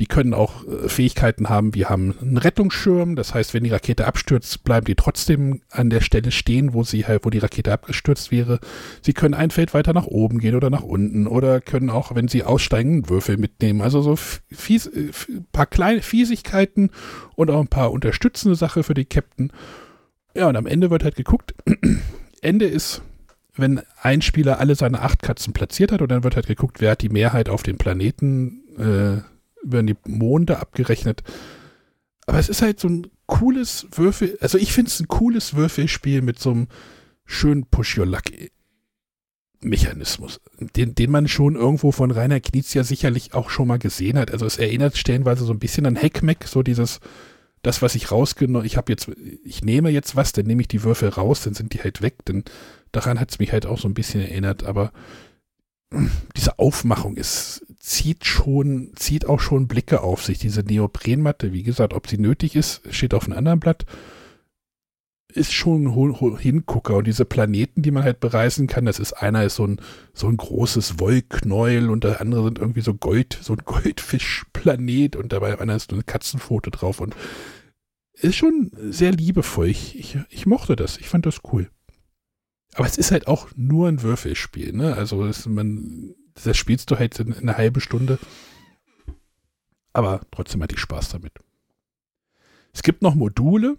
Die 0.00 0.06
können 0.06 0.32
auch 0.32 0.66
äh, 0.66 0.88
Fähigkeiten 0.88 1.50
haben, 1.50 1.74
wir 1.74 1.90
haben 1.90 2.14
einen 2.22 2.38
Rettungsschirm. 2.38 3.16
Das 3.16 3.34
heißt, 3.34 3.52
wenn 3.52 3.62
die 3.62 3.70
Rakete 3.70 4.06
abstürzt, 4.06 4.64
bleiben 4.64 4.86
die 4.86 4.94
trotzdem 4.94 5.60
an 5.70 5.90
der 5.90 6.00
Stelle 6.00 6.30
stehen, 6.30 6.72
wo 6.72 6.84
sie 6.84 7.04
halt, 7.04 7.26
wo 7.26 7.28
die 7.28 7.40
Rakete 7.40 7.70
abgestürzt 7.70 8.30
wäre. 8.30 8.60
Sie 9.02 9.12
können 9.12 9.34
ein 9.34 9.50
Feld 9.50 9.74
weiter 9.74 9.92
nach 9.92 10.06
oben 10.06 10.38
gehen 10.38 10.56
oder 10.56 10.70
nach 10.70 10.84
unten 10.84 11.26
oder 11.26 11.60
können 11.60 11.90
auch, 11.90 12.14
wenn 12.14 12.28
sie 12.28 12.44
aussteigen, 12.44 13.10
Würfel 13.10 13.36
mitnehmen. 13.36 13.82
Also 13.82 14.00
so 14.00 14.16
fies, 14.16 14.86
äh, 14.86 15.10
paar 15.52 15.66
kleine 15.66 16.00
Fiesigkeiten 16.00 16.88
und 17.34 17.50
auch 17.50 17.60
ein 17.60 17.68
paar 17.68 17.92
unterstützende 17.92 18.56
Sachen 18.56 18.84
für 18.84 18.94
die 18.94 19.04
Captain. 19.04 19.52
Ja, 20.34 20.48
und 20.48 20.56
am 20.56 20.64
Ende 20.64 20.90
wird 20.90 21.04
halt 21.04 21.16
geguckt. 21.16 21.54
Ende 22.40 22.64
ist 22.64 23.02
wenn 23.54 23.82
ein 24.00 24.22
Spieler 24.22 24.60
alle 24.60 24.74
seine 24.74 25.02
acht 25.02 25.22
Katzen 25.22 25.52
platziert 25.52 25.92
hat 25.92 26.00
und 26.00 26.10
dann 26.10 26.24
wird 26.24 26.36
halt 26.36 26.46
geguckt, 26.46 26.80
wer 26.80 26.92
hat 26.92 27.02
die 27.02 27.10
Mehrheit 27.10 27.48
auf 27.48 27.62
den 27.62 27.78
Planeten, 27.78 28.62
äh, 28.78 29.22
werden 29.62 29.86
die 29.86 29.96
Monde 30.06 30.58
abgerechnet. 30.58 31.22
Aber 32.26 32.38
es 32.38 32.48
ist 32.48 32.62
halt 32.62 32.80
so 32.80 32.88
ein 32.88 33.08
cooles 33.26 33.86
Würfel, 33.92 34.38
also 34.40 34.56
ich 34.58 34.72
finde 34.72 34.90
es 34.90 34.98
ein 35.00 35.08
cooles 35.08 35.54
Würfelspiel 35.54 36.22
mit 36.22 36.38
so 36.38 36.52
einem 36.52 36.68
schönen 37.24 37.66
Push-Your-Luck-Mechanismus, 37.66 40.40
den, 40.58 40.94
den 40.94 41.10
man 41.10 41.28
schon 41.28 41.56
irgendwo 41.56 41.92
von 41.92 42.10
Rainer 42.10 42.40
Knizia 42.40 42.84
sicherlich 42.84 43.34
auch 43.34 43.50
schon 43.50 43.68
mal 43.68 43.78
gesehen 43.78 44.16
hat. 44.18 44.30
Also 44.30 44.46
es 44.46 44.56
erinnert 44.58 44.96
stellenweise 44.96 45.44
so 45.44 45.52
ein 45.52 45.58
bisschen 45.58 45.84
an 45.86 45.96
Hackmeck, 45.96 46.46
so 46.46 46.62
dieses, 46.62 47.00
das, 47.62 47.82
was 47.82 47.94
ich 47.94 48.10
rausgenommen, 48.10 48.66
ich 48.66 48.76
habe 48.76 48.92
jetzt, 48.92 49.10
ich 49.44 49.62
nehme 49.62 49.90
jetzt 49.90 50.16
was, 50.16 50.32
dann 50.32 50.46
nehme 50.46 50.62
ich 50.62 50.68
die 50.68 50.82
Würfel 50.82 51.10
raus, 51.10 51.42
dann 51.42 51.54
sind 51.54 51.74
die 51.74 51.82
halt 51.82 52.02
weg, 52.02 52.16
dann 52.24 52.44
daran 52.92 53.18
hat 53.18 53.30
es 53.30 53.38
mich 53.38 53.52
halt 53.52 53.66
auch 53.66 53.78
so 53.78 53.88
ein 53.88 53.94
bisschen 53.94 54.20
erinnert, 54.20 54.64
aber 54.64 54.92
diese 56.36 56.58
Aufmachung 56.58 57.16
ist, 57.16 57.66
zieht 57.78 58.24
schon, 58.24 58.92
zieht 58.96 59.26
auch 59.26 59.40
schon 59.40 59.68
Blicke 59.68 60.00
auf 60.02 60.24
sich. 60.24 60.38
Diese 60.38 60.62
Neoprenmatte, 60.62 61.52
wie 61.52 61.62
gesagt, 61.62 61.92
ob 61.92 62.08
sie 62.08 62.18
nötig 62.18 62.56
ist, 62.56 62.82
steht 62.90 63.14
auf 63.14 63.26
einem 63.26 63.36
anderen 63.36 63.60
Blatt, 63.60 63.84
ist 65.34 65.52
schon 65.52 65.86
ein 65.86 66.36
Hingucker. 66.36 66.96
Und 66.96 67.06
diese 67.06 67.24
Planeten, 67.24 67.82
die 67.82 67.90
man 67.90 68.04
halt 68.04 68.20
bereisen 68.20 68.66
kann, 68.66 68.84
das 68.84 68.98
ist 68.98 69.12
einer 69.12 69.44
ist 69.44 69.56
so 69.56 69.66
ein, 69.66 69.80
so 70.14 70.28
ein 70.28 70.36
großes 70.36 70.98
Wollknäuel 70.98 71.90
und 71.90 72.04
der 72.04 72.20
andere 72.20 72.44
sind 72.44 72.58
irgendwie 72.58 72.82
so 72.82 72.94
Gold, 72.94 73.38
so 73.40 73.54
ein 73.54 73.62
Goldfischplanet 73.64 75.16
und 75.16 75.32
dabei 75.32 75.58
einer 75.58 75.76
ist 75.76 75.92
eine 75.92 76.02
Katzenfoto 76.02 76.70
drauf 76.70 77.00
und 77.00 77.16
ist 78.14 78.36
schon 78.36 78.70
sehr 78.90 79.12
liebevoll. 79.12 79.68
Ich, 79.68 79.98
ich, 79.98 80.18
ich 80.28 80.46
mochte 80.46 80.76
das. 80.76 80.98
Ich 80.98 81.08
fand 81.08 81.26
das 81.26 81.40
cool. 81.52 81.70
Aber 82.74 82.86
es 82.86 82.96
ist 82.96 83.10
halt 83.10 83.26
auch 83.26 83.48
nur 83.56 83.88
ein 83.88 84.02
Würfelspiel, 84.02 84.72
ne? 84.72 84.96
Also 84.96 85.26
das, 85.26 85.46
man, 85.46 86.14
das 86.42 86.56
spielst 86.56 86.90
du 86.90 86.98
halt 86.98 87.18
in, 87.18 87.32
in 87.32 87.48
eine 87.48 87.56
halbe 87.56 87.80
Stunde. 87.80 88.18
Aber 89.92 90.22
trotzdem 90.30 90.62
hatte 90.62 90.74
ich 90.74 90.80
Spaß 90.80 91.10
damit. 91.10 91.32
Es 92.72 92.82
gibt 92.82 93.02
noch 93.02 93.14
Module. 93.14 93.76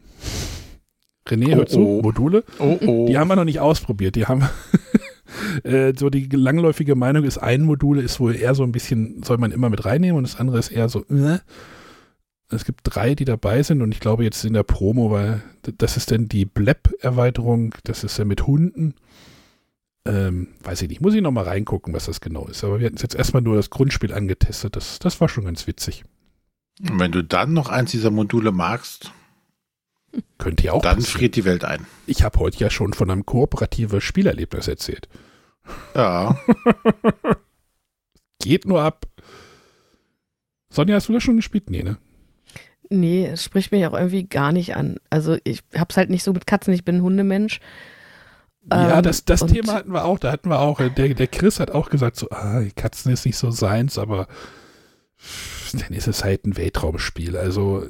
René, 1.28 1.54
oh, 1.54 1.56
hört 1.56 1.70
zu, 1.70 1.80
oh. 1.80 2.02
Module. 2.02 2.44
Oh, 2.60 2.78
oh. 2.86 3.06
Die 3.08 3.18
haben 3.18 3.30
wir 3.30 3.36
noch 3.36 3.46
nicht 3.46 3.60
ausprobiert. 3.60 4.16
Die 4.16 4.28
haben 4.28 4.48
äh, 5.64 5.94
so 5.98 6.10
die 6.10 6.28
langläufige 6.28 6.96
Meinung 6.96 7.24
ist, 7.24 7.40
ein 7.40 7.64
Modul 7.64 8.00
ist 8.00 8.20
wohl 8.20 8.36
eher 8.36 8.54
so 8.54 8.64
ein 8.64 8.72
bisschen, 8.72 9.24
soll 9.24 9.38
man 9.38 9.52
immer 9.52 9.70
mit 9.70 9.86
reinnehmen 9.86 10.18
und 10.18 10.28
das 10.28 10.40
andere 10.40 10.60
ist 10.60 10.72
eher 10.72 10.90
so, 10.90 11.04
äh, 11.08 11.40
es 12.54 12.66
gibt 12.66 12.82
drei, 12.84 13.16
die 13.16 13.26
dabei 13.26 13.64
sind 13.64 13.82
und 13.82 13.94
ich 13.94 14.00
glaube 14.00 14.24
jetzt 14.24 14.44
in 14.46 14.54
der 14.54 14.64
Promo, 14.64 15.12
weil 15.12 15.44
das 15.78 15.98
ist 15.98 16.12
dann 16.12 16.28
die 16.28 16.46
Bleb-Erweiterung, 16.46 17.76
das 17.84 18.04
ist 18.04 18.18
ja 18.18 18.26
mit 18.26 18.48
Hunden. 18.48 18.96
Ähm, 20.06 20.50
weiß 20.62 20.82
ich 20.82 20.90
nicht, 20.90 21.02
muss 21.02 21.14
ich 21.14 21.22
nochmal 21.22 21.46
reingucken, 21.46 21.94
was 21.94 22.06
das 22.06 22.20
genau 22.20 22.48
ist. 22.48 22.64
Aber 22.64 22.80
wir 22.80 22.88
hatten 22.88 22.98
jetzt 22.98 23.16
erstmal 23.16 23.42
nur 23.42 23.56
das 23.56 23.70
Grundspiel 23.70 24.14
angetestet. 24.14 24.76
Das, 24.76 25.00
das 25.00 25.22
war 25.22 25.30
schon 25.30 25.46
ganz 25.46 25.66
witzig. 25.66 26.04
Und 26.82 27.00
wenn 27.00 27.12
du 27.12 27.24
dann 27.24 27.54
noch 27.54 27.70
eins 27.70 27.92
dieser 27.92 28.12
Module 28.12 28.52
magst, 28.52 29.12
könnte 30.38 30.66
ja 30.66 30.74
auch. 30.74 30.82
Dann 30.82 30.98
passieren. 30.98 31.20
friert 31.20 31.36
die 31.36 31.46
Welt 31.46 31.64
ein. 31.64 31.86
Ich 32.06 32.24
habe 32.24 32.40
heute 32.40 32.58
ja 32.58 32.70
schon 32.70 32.94
von 32.94 33.10
einem 33.10 33.26
kooperativen 33.26 34.02
Spielerlebnis 34.02 34.68
erzählt. 34.68 35.08
Ja. 35.96 36.38
Geht 38.40 38.66
nur 38.66 38.82
ab. 38.82 39.06
Sonja, 40.70 40.96
hast 40.96 41.08
du 41.08 41.14
das 41.14 41.24
schon 41.24 41.38
gespielt? 41.38 41.70
Nee, 41.70 41.84
ne? 41.84 41.98
Nee, 42.94 43.26
es 43.26 43.44
spricht 43.44 43.72
mich 43.72 43.86
auch 43.88 43.94
irgendwie 43.94 44.26
gar 44.26 44.52
nicht 44.52 44.76
an. 44.76 44.98
Also 45.10 45.38
ich 45.44 45.64
hab's 45.76 45.98
halt 45.98 46.10
nicht 46.10 46.24
so 46.24 46.32
mit 46.32 46.46
Katzen, 46.46 46.74
ich 46.74 46.86
bin 46.86 46.98
ein 46.98 47.02
Hundemensch. 47.02 47.60
Ja, 48.72 48.98
ähm, 48.98 49.04
das, 49.04 49.26
das 49.26 49.46
Thema 49.46 49.74
hatten 49.74 49.92
wir 49.92 50.06
auch, 50.06 50.20
da 50.20 50.32
hatten 50.32 50.50
wir 50.50 50.60
auch, 50.60 50.78
der, 50.78 51.14
der 51.14 51.28
Chris 51.28 51.60
hat 51.60 51.72
auch 51.72 51.90
gesagt, 51.90 52.18
so, 52.18 52.30
ah, 52.30 52.62
Katzen 52.76 53.12
ist 53.12 53.26
nicht 53.26 53.38
so 53.38 53.52
seins, 53.52 53.98
aber 53.98 54.28
dann 55.74 55.92
ist 55.92 56.08
es 56.08 56.24
halt 56.24 56.46
ein 56.46 56.56
Weltraumspiel. 56.56 57.36
Also 57.36 57.88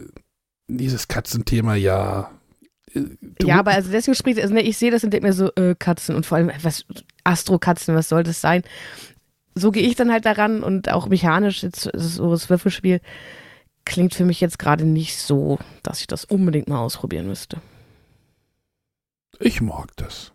dieses 0.68 1.10
Katzenthema, 1.10 1.76
ja. 1.76 2.32
Äh, 2.94 3.02
du, 3.40 3.48
ja, 3.48 3.60
aber 3.60 3.72
also 3.72 3.92
deswegen 3.92 4.16
spricht, 4.16 4.40
also 4.40 4.54
ne, 4.54 4.62
ich 4.62 4.78
sehe 4.78 4.90
das 4.90 5.04
und 5.04 5.12
denke 5.12 5.28
mir 5.28 5.34
so, 5.34 5.52
äh, 5.56 5.76
Katzen 5.78 6.16
und 6.16 6.26
vor 6.26 6.38
allem, 6.38 6.50
was, 6.62 6.86
Astro-Katzen, 7.26 7.94
was 7.94 8.08
soll 8.08 8.24
das 8.24 8.40
sein? 8.40 8.64
So 9.54 9.72
gehe 9.72 9.84
ich 9.84 9.96
dann 9.96 10.12
halt 10.12 10.26
daran 10.26 10.64
und 10.64 10.90
auch 10.92 11.08
mechanisch, 11.08 11.62
jetzt 11.62 11.90
so 11.94 12.32
das 12.32 12.50
Würfelspiel 12.50 13.02
klingt 13.86 14.14
für 14.14 14.26
mich 14.26 14.42
jetzt 14.42 14.60
gerade 14.60 14.86
nicht 14.86 15.18
so, 15.18 15.60
dass 15.82 16.00
ich 16.00 16.08
das 16.08 16.26
unbedingt 16.26 16.68
mal 16.68 16.80
ausprobieren 16.80 17.28
müsste. 17.28 17.62
Ich 19.40 19.62
mag 19.62 19.96
das. 19.98 20.32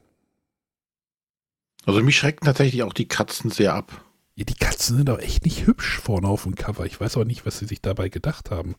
Also 1.86 2.02
mich 2.02 2.16
schrecken 2.16 2.44
tatsächlich 2.44 2.82
auch 2.82 2.92
die 2.92 3.08
Katzen 3.08 3.50
sehr 3.50 3.74
ab. 3.74 4.04
Ja, 4.34 4.44
die 4.44 4.54
Katzen 4.54 4.96
sind 4.96 5.10
auch 5.10 5.18
echt 5.18 5.44
nicht 5.44 5.66
hübsch 5.66 5.98
vorne 5.98 6.28
auf 6.28 6.42
dem 6.42 6.54
Cover. 6.54 6.84
Ich 6.86 7.00
weiß 7.00 7.16
auch 7.16 7.24
nicht, 7.24 7.46
was 7.46 7.58
sie 7.58 7.66
sich 7.66 7.80
dabei 7.80 8.08
gedacht 8.08 8.50
haben. 8.50 8.76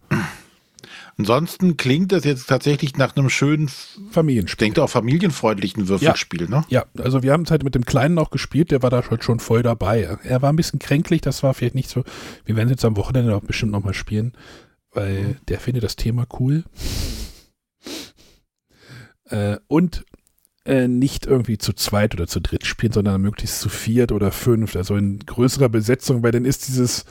Ansonsten 1.17 1.77
klingt 1.77 2.11
das 2.11 2.23
jetzt 2.23 2.47
tatsächlich 2.47 2.97
nach 2.97 3.15
einem 3.15 3.29
schönen 3.29 3.69
Familienspiel. 4.11 4.67
Ich 4.67 4.73
denke 4.73 4.83
auch 4.83 4.89
familienfreundlichen 4.89 5.87
Würfelspiel, 5.87 6.43
ja. 6.43 6.49
ne? 6.49 6.65
Ja, 6.69 6.85
also 6.97 7.23
wir 7.23 7.33
haben 7.33 7.43
es 7.43 7.51
halt 7.51 7.63
mit 7.63 7.75
dem 7.75 7.85
Kleinen 7.85 8.17
auch 8.17 8.29
gespielt, 8.29 8.71
der 8.71 8.81
war 8.81 8.89
da 8.89 9.03
schon, 9.03 9.21
schon 9.21 9.39
voll 9.39 9.63
dabei. 9.63 10.17
Er 10.23 10.41
war 10.41 10.51
ein 10.51 10.55
bisschen 10.55 10.79
kränklich, 10.79 11.21
das 11.21 11.43
war 11.43 11.53
vielleicht 11.53 11.75
nicht 11.75 11.89
so. 11.89 12.03
Wir 12.45 12.55
werden 12.55 12.69
jetzt 12.69 12.85
am 12.85 12.97
Wochenende 12.97 13.35
auch 13.35 13.41
bestimmt 13.41 13.71
nochmal 13.71 13.93
spielen, 13.93 14.33
weil 14.91 15.21
mhm. 15.21 15.37
der 15.47 15.59
findet 15.59 15.83
das 15.83 15.95
Thema 15.95 16.25
cool. 16.39 16.63
Äh, 19.25 19.57
und 19.67 20.05
äh, 20.65 20.87
nicht 20.87 21.25
irgendwie 21.25 21.57
zu 21.57 21.73
zweit 21.73 22.13
oder 22.13 22.27
zu 22.27 22.39
dritt 22.39 22.65
spielen, 22.65 22.91
sondern 22.91 23.21
möglichst 23.21 23.59
zu 23.59 23.69
viert 23.69 24.11
oder 24.11 24.31
fünf, 24.31 24.75
also 24.75 24.95
in 24.95 25.19
größerer 25.19 25.69
Besetzung, 25.69 26.21
weil 26.21 26.31
dann 26.31 26.45
ist 26.45 26.67
dieses 26.67 27.05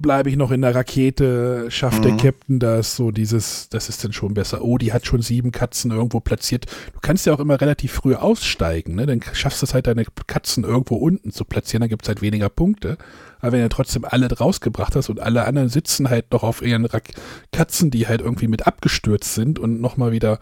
bleibe 0.00 0.30
ich 0.30 0.36
noch 0.36 0.50
in 0.50 0.62
der 0.62 0.74
Rakete, 0.74 1.70
schafft 1.70 2.04
der 2.04 2.12
Mhm. 2.12 2.16
Captain 2.18 2.58
das, 2.58 2.96
so 2.96 3.10
dieses, 3.10 3.68
das 3.68 3.88
ist 3.88 4.04
dann 4.04 4.12
schon 4.12 4.34
besser. 4.34 4.62
Oh, 4.62 4.78
die 4.78 4.92
hat 4.92 5.06
schon 5.06 5.22
sieben 5.22 5.52
Katzen 5.52 5.90
irgendwo 5.90 6.20
platziert. 6.20 6.66
Du 6.92 7.00
kannst 7.00 7.26
ja 7.26 7.34
auch 7.34 7.40
immer 7.40 7.60
relativ 7.60 7.92
früh 7.92 8.14
aussteigen, 8.14 8.94
ne? 8.94 9.06
Dann 9.06 9.20
schaffst 9.32 9.62
du 9.62 9.66
es 9.66 9.74
halt, 9.74 9.86
deine 9.86 10.04
Katzen 10.26 10.64
irgendwo 10.64 10.96
unten 10.96 11.30
zu 11.30 11.44
platzieren, 11.44 11.80
dann 11.80 11.90
gibt 11.90 12.02
es 12.02 12.08
halt 12.08 12.22
weniger 12.22 12.48
Punkte. 12.48 12.98
Aber 13.40 13.52
wenn 13.52 13.62
du 13.62 13.68
trotzdem 13.68 14.04
alle 14.04 14.30
rausgebracht 14.30 14.96
hast 14.96 15.08
und 15.10 15.20
alle 15.20 15.44
anderen 15.44 15.68
sitzen 15.68 16.10
halt 16.10 16.32
noch 16.32 16.42
auf 16.42 16.62
ihren 16.62 16.84
Rak 16.84 17.10
Katzen, 17.52 17.90
die 17.90 18.08
halt 18.08 18.20
irgendwie 18.20 18.48
mit 18.48 18.66
abgestürzt 18.66 19.34
sind 19.34 19.58
und 19.58 19.80
nochmal 19.80 20.12
wieder 20.12 20.38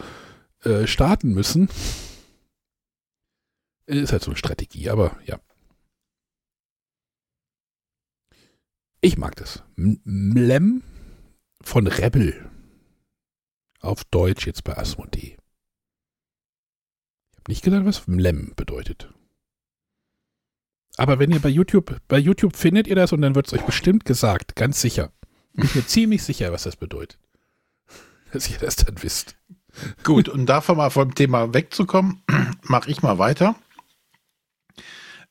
äh, 0.64 0.86
starten 0.86 1.34
müssen, 1.34 1.68
ist 3.86 4.12
halt 4.12 4.22
so 4.22 4.30
eine 4.30 4.36
Strategie, 4.38 4.90
aber 4.90 5.16
ja. 5.26 5.38
Ich 9.06 9.16
mag 9.16 9.36
das. 9.36 9.62
Mlem 9.76 10.82
von 11.62 11.86
Rebel. 11.86 12.50
Auf 13.78 14.02
Deutsch 14.02 14.48
jetzt 14.48 14.64
bei 14.64 14.76
Asmodee. 14.76 15.36
Ich 17.30 17.38
habe 17.38 17.44
nicht 17.46 17.62
gesagt, 17.62 17.86
was 17.86 18.08
Mlem 18.08 18.54
bedeutet. 18.56 19.08
Aber 20.96 21.20
wenn 21.20 21.30
ihr 21.30 21.38
bei 21.38 21.48
YouTube, 21.48 22.00
bei 22.08 22.18
YouTube 22.18 22.56
findet 22.56 22.88
ihr 22.88 22.96
das 22.96 23.12
und 23.12 23.20
dann 23.20 23.36
wird 23.36 23.46
es 23.46 23.52
euch 23.52 23.62
bestimmt 23.62 24.04
gesagt, 24.04 24.56
ganz 24.56 24.80
sicher. 24.80 25.12
Bin 25.52 25.66
ich 25.66 25.76
mir 25.76 25.86
ziemlich 25.86 26.24
sicher, 26.24 26.50
was 26.50 26.64
das 26.64 26.74
bedeutet. 26.74 27.20
Dass 28.32 28.50
ihr 28.50 28.58
das 28.58 28.74
dann 28.74 29.00
wisst. 29.04 29.36
Gut, 30.02 30.28
und 30.28 30.46
davon 30.46 30.78
mal 30.78 30.90
vom 30.90 31.14
Thema 31.14 31.54
wegzukommen, 31.54 32.24
mache 32.62 32.90
ich 32.90 33.02
mal 33.02 33.18
weiter. 33.18 33.54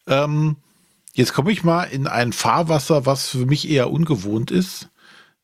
Ähm, 0.08 0.56
jetzt 1.16 1.34
komme 1.34 1.52
ich 1.52 1.64
mal 1.64 1.84
in 1.84 2.08
ein 2.08 2.34
Fahrwasser, 2.34 3.06
was 3.06 3.30
für 3.30 3.46
mich 3.46 3.70
eher 3.70 3.90
ungewohnt 3.90 4.52
ist. 4.52 4.90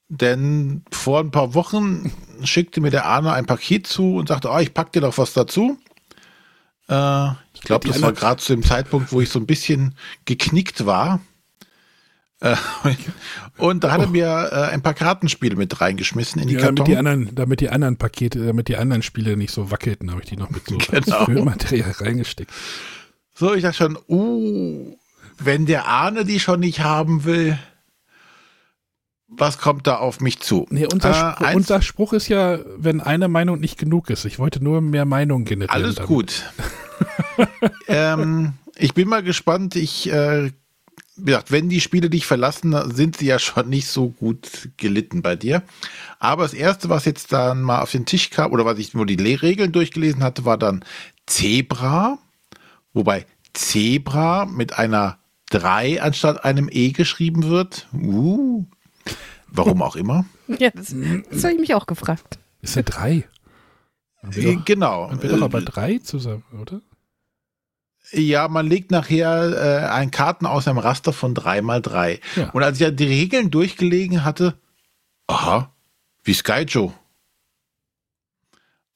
Denn 0.09 0.83
vor 0.91 1.21
ein 1.21 1.31
paar 1.31 1.53
Wochen 1.53 2.11
schickte 2.43 2.81
mir 2.81 2.91
der 2.91 3.05
Arne 3.05 3.31
ein 3.31 3.45
Paket 3.45 3.87
zu 3.87 4.15
und 4.17 4.27
sagte, 4.27 4.49
oh, 4.51 4.57
ich 4.59 4.73
pack 4.73 4.91
dir 4.91 4.99
doch 4.99 5.17
was 5.17 5.31
dazu. 5.31 5.77
Äh, 6.89 7.29
ich 7.53 7.61
glaube, 7.61 7.87
das 7.87 8.01
war 8.01 8.11
gerade 8.11 8.41
zu 8.41 8.53
dem 8.53 8.63
Zeitpunkt, 8.63 9.13
wo 9.13 9.21
ich 9.21 9.29
so 9.29 9.39
ein 9.39 9.45
bisschen 9.45 9.95
geknickt 10.25 10.85
war. 10.85 11.21
Äh, 12.41 12.57
und 13.57 13.85
da 13.85 13.91
hat 13.91 14.01
er 14.01 14.07
mir 14.07 14.49
äh, 14.51 14.55
ein 14.73 14.81
paar 14.81 14.95
Kartenspiele 14.95 15.55
mit 15.55 15.79
reingeschmissen 15.79 16.41
in 16.41 16.49
die 16.49 16.55
Ja, 16.55 16.59
damit 16.59 16.79
Karton. 16.79 16.91
die 16.91 16.97
anderen, 16.97 17.35
damit 17.35 17.61
die 17.61 17.69
anderen 17.69 17.95
Pakete, 17.95 18.45
damit 18.45 18.67
die 18.67 18.75
anderen 18.75 19.03
Spiele 19.03 19.37
nicht 19.37 19.53
so 19.53 19.71
wackelten, 19.71 20.11
habe 20.11 20.21
ich 20.21 20.27
die 20.27 20.35
noch 20.35 20.49
mit 20.49 20.67
so 20.67 20.77
Genau. 20.91 21.23
Füllmaterial 21.23 21.91
reingesteckt. 21.91 22.51
So, 23.33 23.53
ich 23.53 23.61
dachte 23.61 23.77
schon, 23.77 23.97
uh, 24.09 24.97
wenn 25.43 25.65
der 25.65 25.85
Arne 25.87 26.25
die 26.25 26.39
schon 26.39 26.59
nicht 26.59 26.81
haben 26.81 27.23
will, 27.25 27.57
was 29.27 29.57
kommt 29.57 29.87
da 29.87 29.95
auf 29.97 30.19
mich 30.19 30.39
zu? 30.41 30.67
Nee, 30.69 30.87
unser, 30.91 31.09
Äh, 31.09 31.13
Spruch, 31.13 31.45
eins- 31.47 31.55
unser 31.55 31.81
Spruch 31.81 32.13
ist 32.13 32.27
ja, 32.27 32.59
wenn 32.77 32.99
eine 32.99 33.27
Meinung 33.29 33.59
nicht 33.59 33.77
genug 33.77 34.09
ist. 34.09 34.25
Ich 34.25 34.39
wollte 34.39 34.61
nur 34.63 34.81
mehr 34.81 35.05
Meinung 35.05 35.45
generieren. 35.45 35.73
Alles 35.73 35.95
damit. 35.95 36.07
gut. 36.09 36.51
ähm, 37.87 38.53
ich 38.75 38.93
bin 38.93 39.07
mal 39.07 39.23
gespannt. 39.23 39.75
Ich, 39.77 40.11
äh, 40.11 40.51
wie 41.15 41.25
gesagt, 41.25 41.51
wenn 41.51 41.69
die 41.69 41.79
Spiele 41.81 42.09
dich 42.09 42.25
verlassen, 42.25 42.75
sind 42.93 43.17
sie 43.17 43.27
ja 43.27 43.39
schon 43.39 43.69
nicht 43.69 43.87
so 43.87 44.09
gut 44.09 44.69
gelitten 44.77 45.21
bei 45.21 45.35
dir. 45.37 45.63
Aber 46.19 46.43
das 46.43 46.53
erste, 46.53 46.89
was 46.89 47.05
jetzt 47.05 47.31
dann 47.31 47.61
mal 47.61 47.81
auf 47.81 47.91
den 47.91 48.05
Tisch 48.05 48.31
kam, 48.31 48.51
oder 48.51 48.65
was 48.65 48.79
ich 48.79 48.93
nur 48.93 49.05
die 49.05 49.15
Regeln 49.15 49.71
durchgelesen 49.71 50.23
hatte, 50.23 50.43
war 50.45 50.57
dann 50.57 50.83
Zebra. 51.25 52.17
Wobei 52.93 53.25
Zebra 53.53 54.45
mit 54.45 54.77
einer 54.77 55.17
3 55.51 56.01
anstatt 56.01 56.43
einem 56.43 56.69
E 56.71 56.91
geschrieben 56.91 57.43
wird. 57.43 57.87
Uh, 57.93 58.65
warum 59.47 59.81
auch 59.81 59.95
immer. 59.95 60.25
Ja, 60.59 60.69
das, 60.71 60.93
das 61.29 61.43
habe 61.45 61.53
ich 61.53 61.59
mich 61.61 61.73
auch 61.75 61.85
gefragt. 61.85 62.37
Es 62.61 62.73
sind 62.73 62.93
drei. 62.93 63.23
Haben 64.21 64.35
wir 64.35 64.43
Äh, 64.49 64.55
doch, 64.57 64.65
genau. 64.65 65.09
haben 65.09 65.23
wir 65.23 65.29
doch 65.29 65.39
Äh, 65.39 65.43
aber 65.45 65.61
drei 65.61 65.97
zusammen, 65.99 66.43
oder? 66.59 66.81
Ja, 68.11 68.49
man 68.49 68.67
legt 68.67 68.91
nachher 68.91 69.85
äh, 69.85 69.87
ein 69.89 70.11
Karten 70.11 70.45
aus 70.45 70.67
einem 70.67 70.79
Raster 70.79 71.13
von 71.13 71.33
3x3. 71.33 72.19
Ja. 72.35 72.49
Und 72.49 72.63
als 72.63 72.77
ich 72.77 72.81
ja 72.81 72.91
die 72.91 73.05
Regeln 73.05 73.49
durchgelegen 73.49 74.25
hatte, 74.25 74.59
aha, 75.27 75.71
wie 76.23 76.33
Skyjo. 76.33 76.93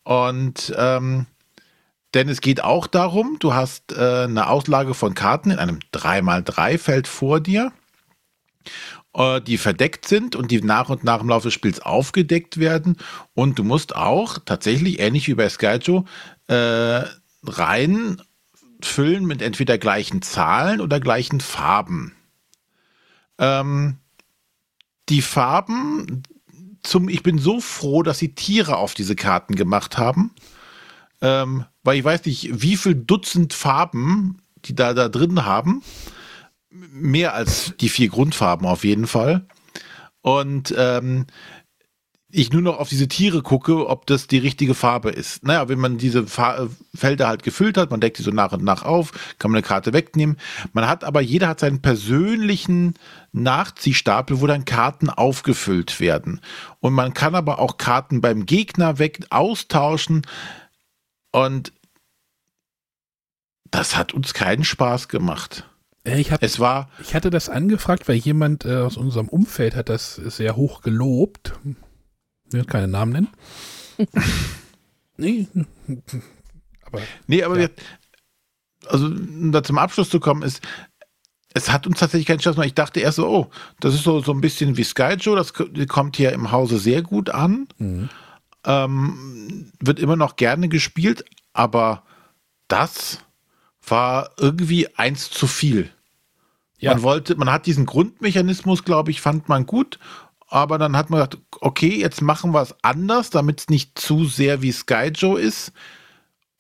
Und 0.04 0.74
ähm, 0.78 1.26
denn 2.16 2.30
es 2.30 2.42
geht 2.42 2.64
auch 2.64 2.88
darum, 2.88 3.38
du 3.40 3.54
hast 3.54 3.92
äh, 3.92 4.24
eine 4.24 4.48
Auslage 4.48 4.94
von 4.94 5.14
Karten 5.14 5.52
in 5.52 5.60
einem 5.60 5.80
3x3-Feld 5.94 7.08
vor 7.08 7.42
dir, 7.42 7.74
äh, 9.14 9.42
die 9.42 9.58
verdeckt 9.58 10.08
sind 10.08 10.36
und 10.36 10.50
die 10.50 10.62
nach 10.62 10.90
und 10.90 11.04
nach 11.04 11.22
im 11.22 11.30
Laufe 11.30 11.48
des 11.48 11.54
Spiels 11.54 11.82
aufgedeckt 11.82 12.58
werden. 12.58 12.96
Und 13.34 13.60
du 13.60 13.66
musst 13.66 13.96
auch 13.96 14.40
tatsächlich, 14.46 15.00
ähnlich 15.00 15.28
wie 15.28 15.36
bei 15.36 15.50
Skyjo, 15.50 16.06
äh, 16.48 17.04
rein 17.44 18.22
mit 19.22 19.42
entweder 19.42 19.78
gleichen 19.78 20.22
Zahlen 20.22 20.80
oder 20.80 21.00
gleichen 21.00 21.42
Farben. 21.42 22.14
Ähm, 23.40 23.98
die 25.10 25.22
Farben 25.22 26.24
zum, 26.84 27.10
ich 27.10 27.24
bin 27.24 27.40
so 27.40 27.60
froh, 27.60 28.04
dass 28.04 28.20
sie 28.20 28.36
Tiere 28.36 28.78
auf 28.78 28.94
diese 28.94 29.16
Karten 29.16 29.56
gemacht 29.56 29.98
haben, 29.98 30.36
ähm, 31.22 31.66
weil 31.86 31.98
ich 31.98 32.04
weiß 32.04 32.26
nicht, 32.26 32.62
wie 32.62 32.78
viel 32.78 32.96
Dutzend 32.96 33.54
Farben 33.54 34.42
die 34.66 34.76
da, 34.76 34.94
da 34.94 35.10
drin 35.10 35.46
haben. 35.46 35.84
Mehr 36.70 37.34
als 37.34 37.74
die 37.80 37.90
vier 37.90 38.10
Grundfarben 38.10 38.68
auf 38.68 38.84
jeden 38.84 39.08
Fall. 39.08 39.48
Und 40.22 40.74
ähm, 40.78 41.28
ich 42.36 42.52
nur 42.52 42.62
noch 42.62 42.80
auf 42.80 42.90
diese 42.90 43.08
Tiere 43.08 43.42
gucke, 43.42 43.88
ob 43.88 44.08
das 44.08 44.28
die 44.28 44.38
richtige 44.38 44.74
Farbe 44.74 45.10
ist. 45.10 45.46
Naja, 45.46 45.70
wenn 45.70 45.80
man 45.80 45.98
diese 45.98 46.28
Fa 46.28 46.68
Felder 46.94 47.28
halt 47.28 47.44
gefüllt 47.44 47.78
hat, 47.78 47.92
man 47.92 48.02
deckt 48.02 48.18
die 48.18 48.24
so 48.24 48.32
nach 48.32 48.52
und 48.52 48.64
nach 48.64 48.84
auf, 48.84 49.12
kann 49.40 49.52
man 49.52 49.60
eine 49.60 49.68
Karte 49.68 49.94
wegnehmen. 49.94 50.38
Man 50.74 50.88
hat 50.88 51.04
aber, 51.04 51.22
jeder 51.22 51.48
hat 51.48 51.60
seinen 51.60 51.82
persönlichen 51.82 52.96
Nachziehstapel, 53.32 54.42
wo 54.42 54.48
dann 54.48 54.66
Karten 54.66 55.10
aufgefüllt 55.10 56.00
werden. 56.00 56.42
Und 56.80 56.94
man 56.94 57.14
kann 57.14 57.36
aber 57.36 57.60
auch 57.60 57.78
Karten 57.78 58.20
beim 58.20 58.46
Gegner 58.46 59.00
weg 59.00 59.26
austauschen. 59.30 60.24
Und 61.32 61.74
das 63.72 63.96
hat 63.96 64.14
uns 64.14 64.34
keinen 64.34 64.64
Spaß 64.64 65.08
gemacht. 65.08 65.68
Äh, 66.04 66.20
Ich, 66.20 66.32
hab, 66.32 66.42
Es 66.44 66.60
war, 66.60 66.90
ich 67.00 67.14
hatte 67.16 67.30
das 67.30 67.50
angefragt, 67.50 68.08
weil 68.08 68.16
jemand 68.16 68.66
äh, 68.66 68.76
aus 68.78 68.98
unserem 68.98 69.28
Umfeld 69.28 69.76
hat 69.76 69.90
das 69.90 70.16
sehr 70.16 70.56
hoch 70.56 70.82
gelobt. 70.82 71.54
Ich 72.48 72.54
will 72.54 72.66
keine 72.66 72.88
Namen 72.88 73.12
nennen. 73.12 73.28
nee. 75.18 75.48
Aber 76.86 77.02
Nee, 77.28 77.44
aber 77.44 77.56
Ja. 77.60 77.62
wir, 77.62 77.70
also 78.88 79.08
um 79.08 79.52
da 79.52 79.64
zum 79.64 79.78
Abschluss 79.78 80.10
zu 80.10 80.20
kommen, 80.20 80.44
ist, 80.44 80.62
es 81.54 81.72
hat 81.72 81.88
uns 81.88 82.00
tatsächlich 82.00 82.28
keinen 82.28 82.40
Spaß 82.42 82.56
gemacht. 82.56 82.68
Ich 82.68 82.74
dachte 82.76 83.00
erst 83.00 83.16
so, 83.16 83.28
oh, 83.28 83.50
das 83.80 83.94
ist 83.96 84.04
so, 84.04 84.22
so 84.22 84.32
ein 84.34 84.42
bisschen 84.42 84.78
wie 84.78 84.84
Skyjo, 84.84 85.36
das 85.36 85.54
k- 85.54 85.86
kommt 85.88 86.18
hier 86.18 86.34
im 86.34 86.52
Hause 86.52 86.78
sehr 86.80 87.02
gut 87.02 87.30
an. 87.30 87.68
Mhm. 87.78 88.10
Ähm, 88.66 89.72
wird 89.80 90.00
immer 90.00 90.16
noch 90.16 90.36
gerne 90.36 90.70
gespielt, 90.70 91.24
aber 91.54 92.04
das 92.68 93.20
war 93.90 94.32
irgendwie 94.38 94.88
eins 94.96 95.30
zu 95.30 95.48
viel. 95.48 95.90
Ja. 96.78 96.94
Man 96.94 97.04
wollte, 97.04 97.36
man 97.36 97.52
hat 97.52 97.66
diesen 97.66 97.86
Grundmechanismus, 97.86 98.84
glaube 98.84 99.12
ich, 99.12 99.22
fand 99.22 99.50
man 99.50 99.66
gut, 99.66 100.00
aber 100.48 100.78
dann 100.78 100.96
hat 100.96 101.10
man 101.10 101.22
gedacht, 101.22 101.42
okay, 101.62 102.00
jetzt 102.00 102.22
machen 102.22 102.54
wir 102.54 102.62
es 102.62 102.76
anders, 102.82 103.30
damit 103.30 103.62
es 103.62 103.70
nicht 103.70 103.98
zu 103.98 104.26
sehr 104.26 104.62
wie 104.62 104.72
Skyjo 104.72 105.36
ist. 105.36 105.72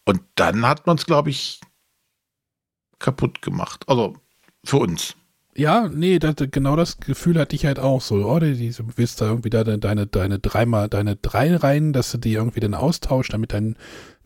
Und 0.06 0.22
dann 0.35 0.68
hat 0.68 0.88
man 0.88 0.97
es, 0.97 1.06
glaube 1.06 1.30
ich, 1.30 1.60
kaputt 2.99 3.41
gemacht. 3.41 3.85
Also 3.88 4.15
für 4.64 4.77
uns. 4.77 5.15
Ja, 5.57 5.88
nee, 5.88 6.19
das, 6.19 6.35
genau 6.52 6.76
das 6.76 6.99
Gefühl 6.99 7.39
hatte 7.39 7.56
ich 7.56 7.65
halt 7.65 7.80
auch 7.80 8.02
so. 8.02 8.30
Oh, 8.30 8.39
du 8.39 8.47
willst 8.95 9.22
da 9.22 9.27
irgendwie 9.27 9.49
da 9.49 9.64
deine, 9.64 10.06
deine, 10.07 10.39
dreimal, 10.39 10.89
deine 10.89 11.15
drei 11.15 11.56
Reihen, 11.56 11.93
dass 11.93 12.11
du 12.11 12.18
die 12.18 12.34
irgendwie 12.34 12.60
dann 12.60 12.73
austauscht, 12.73 13.34
damit 13.34 13.53
dein 13.53 13.77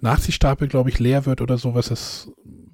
Nachziehstapel, 0.01 0.67
glaube 0.67 0.89
ich, 0.89 0.99
leer 0.99 1.25
wird 1.25 1.41
oder 1.41 1.57
sowas. 1.57 1.89
Das 1.89 2.29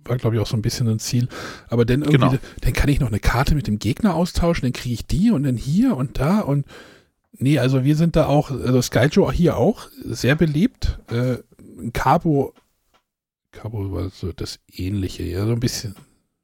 war, 0.05 0.17
glaube 0.17 0.35
ich, 0.35 0.41
auch 0.41 0.47
so 0.47 0.55
ein 0.55 0.61
bisschen 0.61 0.87
ein 0.87 0.99
Ziel. 0.99 1.27
Aber 1.67 1.85
dann 1.85 2.01
irgendwie, 2.01 2.17
Genau. 2.17 2.37
dann 2.61 2.73
kann 2.73 2.89
ich 2.89 2.99
noch 2.99 3.07
eine 3.07 3.19
Karte 3.19 3.55
mit 3.55 3.67
dem 3.67 3.79
Gegner 3.79 4.13
austauschen, 4.15 4.63
dann 4.63 4.73
kriege 4.73 4.93
ich 4.93 5.05
die 5.07 5.31
und 5.31 5.43
dann 5.43 5.57
hier 5.57 5.97
und 5.97 6.19
da 6.19 6.39
und 6.41 6.65
nee, 7.37 7.57
also 7.59 7.83
wir 7.83 7.95
sind 7.95 8.15
da 8.15 8.27
auch, 8.27 8.51
also 8.51 8.81
Skyjo 8.81 9.31
hier 9.31 9.57
auch 9.57 9.87
sehr 10.03 10.35
beliebt. 10.35 10.99
Äh, 11.07 11.37
Cabo, 11.91 12.53
Cabo 13.51 13.91
war 13.91 14.09
so 14.09 14.31
das 14.31 14.59
ähnliche, 14.71 15.23
ja, 15.23 15.45
so 15.45 15.51
ein 15.53 15.59
bisschen, 15.59 15.95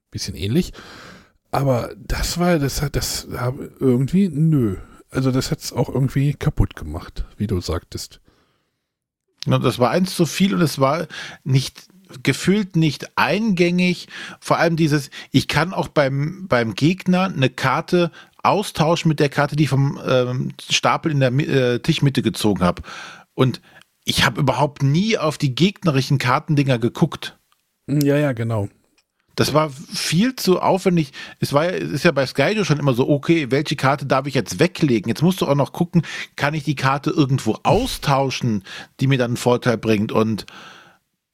bisschen 0.10 0.36
ähnlich. 0.36 0.74
Aber 1.52 1.94
das 1.98 2.38
war, 2.40 2.60
das 2.60 2.82
hat, 2.82 2.95
das 2.95 3.28
habe 3.36 3.72
irgendwie, 3.80 4.30
nö. 4.30 4.78
Also 5.10 5.32
das 5.32 5.52
hat 5.52 5.60
es 5.60 5.74
auch 5.74 5.90
irgendwie 5.90 6.34
kaputt 6.34 6.76
gemacht, 6.78 7.26
wie 7.38 7.48
du 7.48 7.60
sagtest. 7.60 8.20
Ja, 9.48 9.58
Das 9.58 9.80
war 9.80 9.92
eins 9.92 10.16
zu 10.16 10.26
viel 10.26 10.54
und 10.54 10.62
es 10.62 10.80
war 10.80 11.08
nicht 11.44 11.88
gefühlt 12.24 12.76
nicht 12.76 13.18
eingängig. 13.18 14.08
Vor 14.40 14.58
allem 14.58 14.76
dieses, 14.76 15.10
ich 15.32 15.48
kann 15.48 15.74
auch 15.74 15.88
beim, 15.88 16.48
beim 16.48 16.76
Gegner 16.76 17.26
eine 17.26 17.50
Karte 17.50 18.12
austauschen 18.44 19.10
mit 19.10 19.20
der 19.20 19.30
Karte, 19.30 19.56
die 19.56 19.64
ich 19.64 19.70
vom 19.70 20.00
ähm, 20.06 20.50
Stapel 20.70 21.12
in 21.12 21.20
der 21.20 21.32
äh, 21.32 21.80
Tischmitte 21.80 22.22
gezogen 22.22 22.64
habe. 22.64 22.82
Und 23.34 23.62
ich 24.04 24.26
habe 24.26 24.42
überhaupt 24.42 24.84
nie 24.84 25.18
auf 25.18 25.38
die 25.38 25.56
gegnerischen 25.56 26.18
Kartendinger 26.18 26.80
geguckt. 26.80 27.38
Ja, 27.88 28.18
ja, 28.18 28.34
genau. 28.34 28.68
Das 29.36 29.53
war 29.53 29.70
viel 29.70 30.36
zu 30.36 30.60
aufwendig. 30.62 31.14
Es 31.40 31.53
war 31.53 31.70
ist 31.70 32.03
ja 32.03 32.12
bei 32.12 32.26
Skyjo 32.26 32.64
schon 32.64 32.80
immer 32.80 32.94
so, 32.94 33.10
okay, 33.10 33.49
welche 33.49 33.76
Karte 33.76 34.06
darf 34.06 34.28
ich 34.28 34.34
jetzt 34.34 34.60
weglegen? 34.60 35.10
Jetzt 35.10 35.22
musst 35.22 35.41
du 35.41 35.48
auch 35.48 35.56
noch 35.56 35.74
gucken, 35.74 36.03
kann 36.36 36.53
ich 36.53 36.64
die 36.64 36.76
Karte 36.76 37.12
irgendwo 37.12 37.58
austauschen, 37.64 38.64
die 38.99 39.08
mir 39.08 39.18
dann 39.18 39.32
einen 39.32 39.38
Vorteil 39.38 39.78
bringt? 39.78 40.12
Und 40.12 40.45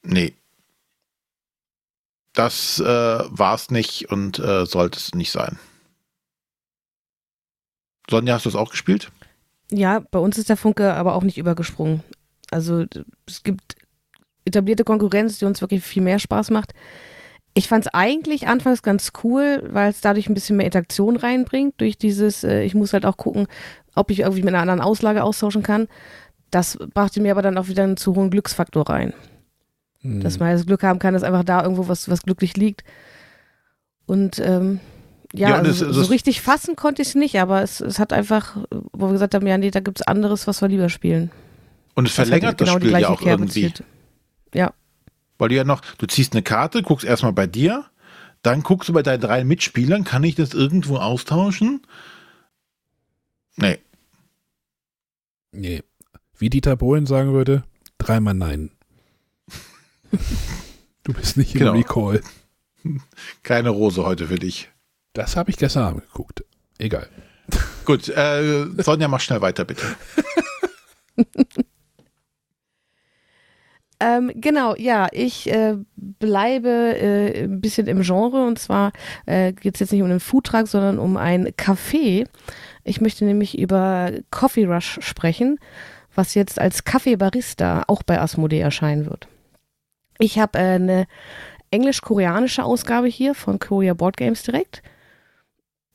nee. 0.04 0.36
Das 2.34 2.80
äh, 2.80 2.84
war 2.86 3.56
es 3.56 3.72
nicht 3.72 4.12
und 4.12 4.38
äh, 4.38 4.66
sollte 4.66 5.00
es 5.00 5.16
nicht 5.16 5.32
sein. 5.32 5.58
Sonja, 8.10 8.36
hast 8.36 8.46
du 8.46 8.50
es 8.50 8.56
auch 8.56 8.70
gespielt? 8.70 9.12
Ja, 9.72 10.00
bei 10.00 10.20
uns 10.20 10.38
ist 10.38 10.50
der 10.50 10.58
Funke 10.58 10.94
aber 10.94 11.16
auch 11.16 11.24
nicht 11.24 11.38
übergesprungen. 11.38 12.04
Also 12.52 12.86
es 13.26 13.44
gibt 13.44 13.76
etablierte 14.46 14.84
Konkurrenz, 14.84 15.40
die 15.40 15.46
uns 15.46 15.62
wirklich 15.62 15.84
viel 15.84 16.04
mehr 16.04 16.20
Spaß 16.20 16.52
macht. 16.52 16.74
Ich 17.58 17.68
fand 17.68 17.86
es 17.86 17.94
eigentlich 17.94 18.48
anfangs 18.48 18.84
ganz 18.84 19.12
cool, 19.24 19.64
weil 19.72 19.90
es 19.90 20.02
dadurch 20.02 20.30
ein 20.30 20.34
bisschen 20.36 20.58
mehr 20.58 20.68
Interaktion 20.68 21.16
reinbringt, 21.16 21.82
durch 21.82 21.98
dieses, 21.98 22.44
äh, 22.44 22.62
ich 22.62 22.76
muss 22.76 22.94
halt 22.94 23.06
auch 23.06 23.18
gucken, 23.18 23.48
ob 23.96 24.12
ich 24.12 24.20
irgendwie 24.20 24.44
mit 24.44 24.54
einer 24.54 24.62
anderen 24.62 24.82
Auslage 24.82 25.24
austauschen 25.24 25.64
kann. 25.64 25.88
Das 26.52 26.78
brachte 26.94 27.20
mir 27.20 27.32
aber 27.32 27.42
dann 27.42 27.58
auch 27.58 27.68
wieder 27.68 27.84
einen 27.84 27.98
zu 27.98 28.16
hohen 28.16 28.30
Glücksfaktor 28.30 28.90
rein. 28.90 29.14
Mhm. 30.02 30.22
Dass 30.22 30.40
man 30.40 30.52
das 30.52 30.68
Glück 30.68 30.84
haben 30.84 31.00
kann, 31.00 31.16
dass 31.16 31.24
einfach 31.24 31.44
da 31.44 31.64
irgendwo 31.64 31.88
was, 31.88 32.10
was 32.10 32.22
glücklich 32.22 32.56
liegt. 32.58 32.84
Und 34.06 34.40
ähm, 34.40 34.80
ja, 35.34 35.50
ja 35.50 35.56
also 35.56 35.86
das, 35.86 35.96
so, 35.96 36.04
richtig 36.04 36.42
fassen 36.42 36.76
konnte 36.76 37.02
ich 37.02 37.10
es 37.10 37.16
nicht, 37.16 37.40
aber 37.40 37.64
es, 37.64 37.82
es 37.82 37.98
hat 37.98 38.14
einfach, 38.14 38.56
wo 38.94 39.08
wir 39.08 39.14
gesagt 39.14 39.34
haben, 39.34 39.48
ja, 39.48 39.58
nee, 39.58 39.72
da 39.72 39.80
gibt 39.80 40.00
es 40.00 40.08
anderes, 40.08 40.46
was 40.46 40.62
wir 40.62 40.68
lieber 40.68 40.90
spielen. 40.90 41.32
Und 41.96 42.08
es 42.08 42.14
verlängert 42.14 42.62
das, 42.62 42.68
genau 42.68 42.80
das 42.80 42.88
Spiel 42.88 43.02
ja 43.02 43.10
auch 43.10 43.20
Kerbe 43.20 43.44
irgendwie. 43.44 43.62
Zieht. 43.62 43.84
Ja. 44.54 44.74
Weil 45.38 45.50
du 45.50 45.56
ja 45.56 45.64
noch, 45.64 45.82
du 45.98 46.08
ziehst 46.08 46.34
eine 46.34 46.44
Karte, 46.44 46.82
guckst 46.82 47.06
erstmal 47.06 47.34
bei 47.34 47.48
dir, 47.48 47.86
dann 48.42 48.64
guckst 48.64 48.90
du 48.90 48.94
bei 48.94 49.04
deinen 49.04 49.22
drei 49.22 49.44
Mitspielern, 49.44 50.04
kann 50.04 50.24
ich 50.24 50.36
das 50.36 50.54
irgendwo 50.54 50.98
austauschen? 50.98 51.82
Nee. 53.56 53.80
Nee. 55.52 55.84
Wie 56.38 56.50
Dieter 56.50 56.76
Bohlen 56.76 57.06
sagen 57.06 57.34
würde, 57.34 57.64
dreimal 57.98 58.36
nein. 58.36 58.72
du 61.04 61.14
bist 61.14 61.38
nicht 61.38 61.54
genau. 61.54 61.72
im 61.72 61.78
Recall. 61.78 62.22
Keine 63.44 63.70
Rose 63.70 64.06
heute 64.06 64.28
für 64.28 64.40
dich. 64.40 64.70
Das 65.14 65.36
habe 65.36 65.50
ich 65.50 65.58
gestern 65.58 65.84
Abend 65.84 66.04
geguckt. 66.04 66.44
Egal. 66.78 67.10
Gut, 67.86 68.10
äh, 68.10 68.66
Sonja, 68.78 69.08
mach 69.08 69.22
schnell 69.22 69.42
weiter, 69.42 69.66
bitte. 69.66 69.96
Ähm, 74.00 74.32
genau, 74.36 74.76
ja, 74.76 75.08
ich 75.12 75.52
äh, 75.52 75.76
bleibe 75.96 76.70
äh, 76.70 77.46
ein 77.46 77.62
bisschen 77.62 77.88
im 77.88 78.02
Genre 78.02 78.46
und 78.46 78.60
zwar 78.60 78.92
äh, 79.26 79.54
geht 79.54 79.74
es 79.74 79.80
jetzt 79.80 79.92
nicht 79.92 80.04
um 80.04 80.10
einen 80.10 80.20
Foodtruck, 80.20 80.68
sondern 80.68 81.00
um 81.00 81.18
ein 81.18 81.48
Café. 81.50 82.28
Ich 82.84 83.02
möchte 83.02 83.26
nämlich 83.26 83.58
über 83.58 84.12
Coffee 84.30 84.66
Rush 84.66 85.00
sprechen, 85.02 85.60
was 86.14 86.36
jetzt 86.36 86.60
als 86.60 86.84
Kaffeebarista 86.84 87.86
auch 87.88 88.04
bei 88.04 88.22
Asmodee 88.22 88.60
erscheinen 88.60 89.08
wird. 89.08 89.28
Ich 90.20 90.38
habe 90.38 90.60
äh, 90.60 90.76
eine 90.76 91.08
englisch-koreanische 91.72 92.64
Ausgabe 92.64 93.08
hier 93.08 93.34
von 93.34 93.58
Korea 93.58 93.96
Board 93.96 94.16
Games 94.16 94.44
direkt. 94.44 94.84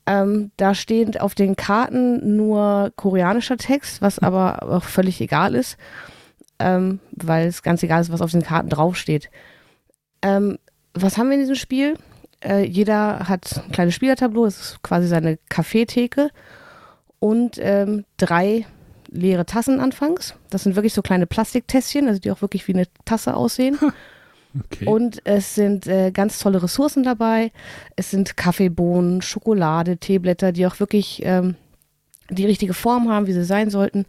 Ähm, 0.05 0.51
da 0.57 0.75
steht 0.75 1.21
auf 1.21 1.35
den 1.35 1.55
Karten 1.55 2.35
nur 2.35 2.91
koreanischer 2.97 3.55
Text, 3.55 4.01
was 4.01 4.19
aber 4.19 4.61
auch 4.63 4.83
völlig 4.83 5.21
egal 5.21 5.55
ist 5.55 5.77
ähm, 6.63 6.99
weil 7.11 7.47
es 7.47 7.61
ganz 7.61 7.83
egal 7.83 8.01
ist, 8.01 8.11
was 8.11 8.21
auf 8.21 8.31
den 8.31 8.41
Karten 8.41 8.69
draufsteht. 8.69 9.29
Ähm, 10.21 10.57
was 10.93 11.17
haben 11.17 11.27
wir 11.27 11.35
in 11.35 11.41
diesem 11.41 11.55
Spiel? 11.55 11.95
Äh, 12.41 12.65
jeder 12.65 13.27
hat 13.27 13.61
ein 13.65 13.71
kleines 13.71 13.95
Spielertableau, 13.95 14.45
das 14.45 14.59
ist 14.59 14.83
quasi 14.83 15.07
seine 15.07 15.37
Kaffeetheke 15.49 16.29
und 17.19 17.57
ähm, 17.59 18.05
drei 18.17 18.65
leere 19.09 19.45
Tassen 19.45 19.79
anfangs. 19.79 20.35
Das 20.49 20.63
sind 20.63 20.75
wirklich 20.75 20.93
so 20.93 21.01
kleine 21.01 21.27
Plastiktässchen, 21.27 22.07
also 22.07 22.19
die 22.19 22.31
auch 22.31 22.41
wirklich 22.41 22.67
wie 22.67 22.73
eine 22.73 22.87
Tasse 23.05 23.35
aussehen. 23.35 23.77
Okay. 24.55 24.85
Und 24.85 25.19
es 25.23 25.55
sind 25.55 25.87
äh, 25.87 26.11
ganz 26.11 26.37
tolle 26.37 26.61
Ressourcen 26.61 27.01
dabei. 27.01 27.51
Es 27.95 28.11
sind 28.11 28.37
Kaffeebohnen, 28.37 29.23
Schokolade, 29.23 29.97
Teeblätter, 29.97 30.51
die 30.51 30.67
auch 30.67 30.79
wirklich 30.79 31.23
ähm, 31.25 31.55
die 32.29 32.45
richtige 32.45 32.75
Form 32.75 33.09
haben, 33.09 33.25
wie 33.25 33.33
sie 33.33 33.45
sein 33.45 33.71
sollten. 33.71 34.05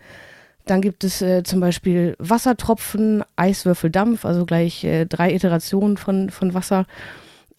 Dann 0.66 0.81
gibt 0.81 1.05
es 1.05 1.20
äh, 1.20 1.43
zum 1.43 1.61
Beispiel 1.61 2.16
Wassertropfen, 2.19 3.23
Eiswürfeldampf, 3.36 4.24
also 4.24 4.47
gleich 4.47 4.82
äh, 4.85 5.05
drei 5.05 5.35
Iterationen 5.35 5.97
von, 5.97 6.31
von 6.31 6.55
Wasser. 6.55 6.86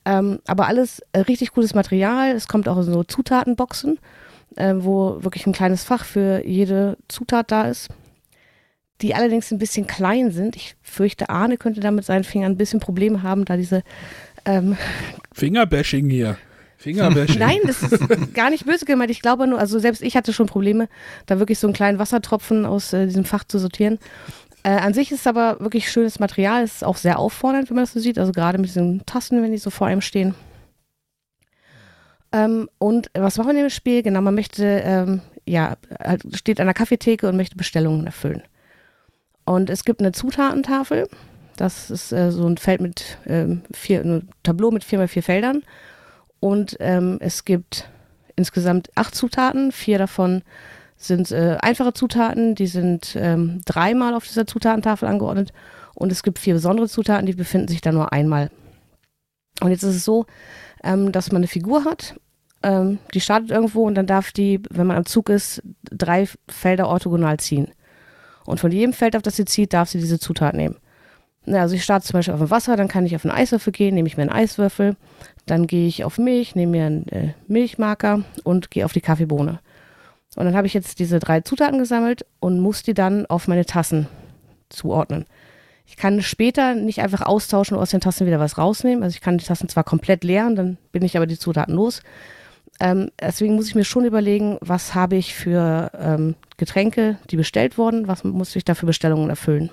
Ähm, 0.05 0.39
aber 0.47 0.67
alles 0.67 1.01
äh, 1.11 1.19
richtig 1.19 1.51
cooles 1.51 1.75
Material. 1.75 2.31
Es 2.31 2.47
kommt 2.47 2.67
auch 2.67 2.77
in 2.77 2.83
so 2.83 3.03
Zutatenboxen, 3.03 3.99
äh, 4.55 4.73
wo 4.77 5.23
wirklich 5.23 5.45
ein 5.45 5.53
kleines 5.53 5.83
Fach 5.83 6.03
für 6.03 6.45
jede 6.45 6.97
Zutat 7.07 7.51
da 7.51 7.63
ist. 7.63 7.89
Die 9.01 9.13
allerdings 9.13 9.51
ein 9.51 9.59
bisschen 9.59 9.87
klein 9.87 10.31
sind. 10.31 10.55
Ich 10.55 10.75
fürchte, 10.81 11.29
Arne 11.29 11.57
könnte 11.57 11.81
da 11.81 11.91
mit 11.91 12.05
seinen 12.05 12.23
Fingern 12.23 12.53
ein 12.53 12.57
bisschen 12.57 12.79
Probleme 12.79 13.23
haben, 13.23 13.45
da 13.45 13.57
diese 13.57 13.83
ähm, 14.45 14.77
Fingerbashing 15.33 16.09
hier. 16.09 16.37
Fingerbashing. 16.85 17.39
Nein, 17.39 17.59
das 17.65 17.81
ist 17.81 18.33
gar 18.35 18.51
nicht 18.51 18.65
böse 18.65 18.85
gemeint. 18.85 19.09
Ich 19.09 19.23
glaube 19.23 19.47
nur, 19.47 19.57
also 19.57 19.79
selbst 19.79 20.03
ich 20.03 20.15
hatte 20.15 20.33
schon 20.33 20.45
Probleme, 20.45 20.87
da 21.25 21.39
wirklich 21.39 21.57
so 21.57 21.65
einen 21.65 21.73
kleinen 21.73 21.97
Wassertropfen 21.97 22.63
aus 22.63 22.93
äh, 22.93 23.07
diesem 23.07 23.25
Fach 23.25 23.43
zu 23.43 23.57
sortieren. 23.57 23.97
Äh, 24.61 24.69
an 24.69 24.93
sich 24.93 25.11
ist 25.11 25.21
es 25.21 25.27
aber 25.27 25.59
wirklich 25.59 25.91
schönes 25.91 26.19
Material. 26.19 26.63
Es 26.63 26.75
ist 26.75 26.83
auch 26.83 26.97
sehr 26.97 27.17
auffordernd, 27.17 27.71
wenn 27.71 27.75
man 27.75 27.85
das 27.85 27.93
so 27.93 27.99
sieht. 27.99 28.19
Also 28.19 28.31
gerade 28.33 28.59
mit 28.59 28.67
diesen 28.67 29.03
Tassen, 29.07 29.41
wenn 29.41 29.51
die 29.51 29.57
so 29.57 29.71
vor 29.71 29.87
einem 29.87 30.01
stehen. 30.01 30.35
Ähm, 32.31 32.69
und 32.77 33.09
was 33.15 33.39
wir 33.39 33.49
in 33.49 33.55
dem 33.55 33.69
Spiel? 33.71 34.03
Genau, 34.03 34.21
man 34.21 34.35
möchte, 34.35 34.63
ähm, 34.63 35.21
ja, 35.47 35.77
halt 35.99 36.21
steht 36.37 36.59
an 36.59 36.67
der 36.67 36.75
Kaffeetheke 36.75 37.27
und 37.27 37.35
möchte 37.35 37.55
Bestellungen 37.55 38.05
erfüllen. 38.05 38.43
Und 39.43 39.71
es 39.71 39.85
gibt 39.85 40.01
eine 40.01 40.11
Zutatentafel. 40.11 41.07
Das 41.57 41.89
ist 41.89 42.11
äh, 42.11 42.31
so 42.31 42.45
ein 42.47 42.57
Feld 42.57 42.81
mit 42.81 43.17
ähm, 43.25 43.63
vier, 43.73 44.01
ein 44.01 44.29
Tableau 44.43 44.69
mit 44.69 44.83
vier 44.83 44.99
mal 44.99 45.07
vier 45.07 45.23
Feldern. 45.23 45.63
Und 46.45 46.77
ähm, 46.79 47.17
es 47.21 47.43
gibt 47.43 47.89
insgesamt 48.35 48.91
acht 48.93 49.15
Zutaten. 49.15 49.71
Vier 49.71 49.97
davon 49.97 50.43
sind 50.95 51.31
äh, 51.31 51.57
einfache 51.59 51.93
Zutaten, 51.93 52.53
die 52.53 52.67
sind 52.67 53.17
ähm, 53.19 53.61
dreimal 53.65 54.13
auf 54.13 54.27
dieser 54.27 54.45
Zutatentafel 54.45 55.07
angeordnet. 55.07 55.53
Und 55.95 56.11
es 56.11 56.21
gibt 56.21 56.37
vier 56.37 56.53
besondere 56.53 56.87
Zutaten, 56.87 57.25
die 57.25 57.33
befinden 57.33 57.69
sich 57.69 57.81
da 57.81 57.91
nur 57.91 58.13
einmal. 58.13 58.51
Und 59.59 59.71
jetzt 59.71 59.81
ist 59.81 59.95
es 59.95 60.05
so, 60.05 60.27
ähm, 60.83 61.11
dass 61.11 61.31
man 61.31 61.39
eine 61.39 61.47
Figur 61.47 61.83
hat, 61.83 62.13
ähm, 62.61 62.99
die 63.15 63.21
startet 63.21 63.49
irgendwo 63.49 63.87
und 63.87 63.95
dann 63.95 64.05
darf 64.05 64.31
die, 64.31 64.61
wenn 64.69 64.85
man 64.85 64.97
am 64.97 65.07
Zug 65.07 65.29
ist, 65.29 65.63
drei 65.85 66.27
Felder 66.47 66.89
orthogonal 66.89 67.39
ziehen. 67.39 67.71
Und 68.45 68.59
von 68.59 68.71
jedem 68.71 68.93
Feld, 68.93 69.15
auf 69.15 69.23
das 69.23 69.35
sie 69.35 69.45
zieht, 69.45 69.73
darf 69.73 69.89
sie 69.89 69.97
diese 69.97 70.19
Zutat 70.19 70.53
nehmen. 70.53 70.75
Also 71.47 71.75
ich 71.75 71.83
starte 71.83 72.05
zum 72.05 72.13
Beispiel 72.13 72.33
auf 72.33 72.39
dem 72.39 72.49
Wasser, 72.49 72.75
dann 72.75 72.87
kann 72.87 73.05
ich 73.05 73.15
auf 73.15 73.25
einen 73.25 73.35
Eiswürfel 73.35 73.71
gehen, 73.71 73.95
nehme 73.95 74.07
ich 74.07 74.17
mir 74.17 74.23
einen 74.23 74.31
Eiswürfel, 74.31 74.95
dann 75.45 75.67
gehe 75.67 75.87
ich 75.87 76.03
auf 76.03 76.17
Milch, 76.17 76.55
nehme 76.55 76.71
mir 76.71 76.85
einen 76.85 77.07
äh, 77.09 77.33
Milchmarker 77.47 78.23
und 78.43 78.71
gehe 78.71 78.85
auf 78.85 78.93
die 78.93 79.01
Kaffeebohne. 79.01 79.59
Und 80.35 80.45
dann 80.45 80.55
habe 80.55 80.67
ich 80.67 80.73
jetzt 80.73 80.99
diese 80.99 81.19
drei 81.19 81.41
Zutaten 81.41 81.79
gesammelt 81.79 82.25
und 82.39 82.59
muss 82.59 82.83
die 82.83 82.93
dann 82.93 83.25
auf 83.27 83.47
meine 83.47 83.65
Tassen 83.65 84.07
zuordnen. 84.69 85.25
Ich 85.85 85.97
kann 85.97 86.21
später 86.21 86.73
nicht 86.73 87.01
einfach 87.01 87.21
austauschen 87.21 87.77
und 87.77 87.83
aus 87.83 87.91
den 87.91 88.01
Tassen 88.01 88.25
wieder 88.25 88.39
was 88.39 88.57
rausnehmen. 88.57 89.03
Also 89.03 89.13
ich 89.13 89.21
kann 89.21 89.37
die 89.37 89.45
Tassen 89.45 89.69
zwar 89.69 89.83
komplett 89.83 90.23
leeren, 90.23 90.55
dann 90.55 90.77
bin 90.91 91.03
ich 91.03 91.15
aber 91.15 91.27
die 91.27 91.37
Zutaten 91.37 91.75
los. 91.75 92.01
Ähm, 92.79 93.11
deswegen 93.21 93.55
muss 93.55 93.67
ich 93.67 93.75
mir 93.75 93.85
schon 93.85 94.03
überlegen, 94.03 94.57
was 94.61 94.95
habe 94.95 95.15
ich 95.15 95.33
für 95.35 95.91
ähm, 95.97 96.35
Getränke, 96.57 97.17
die 97.29 97.37
bestellt 97.37 97.77
wurden, 97.77 98.07
was 98.07 98.23
muss 98.23 98.55
ich 98.55 98.65
da 98.65 98.73
für 98.73 98.85
Bestellungen 98.87 99.29
erfüllen. 99.29 99.69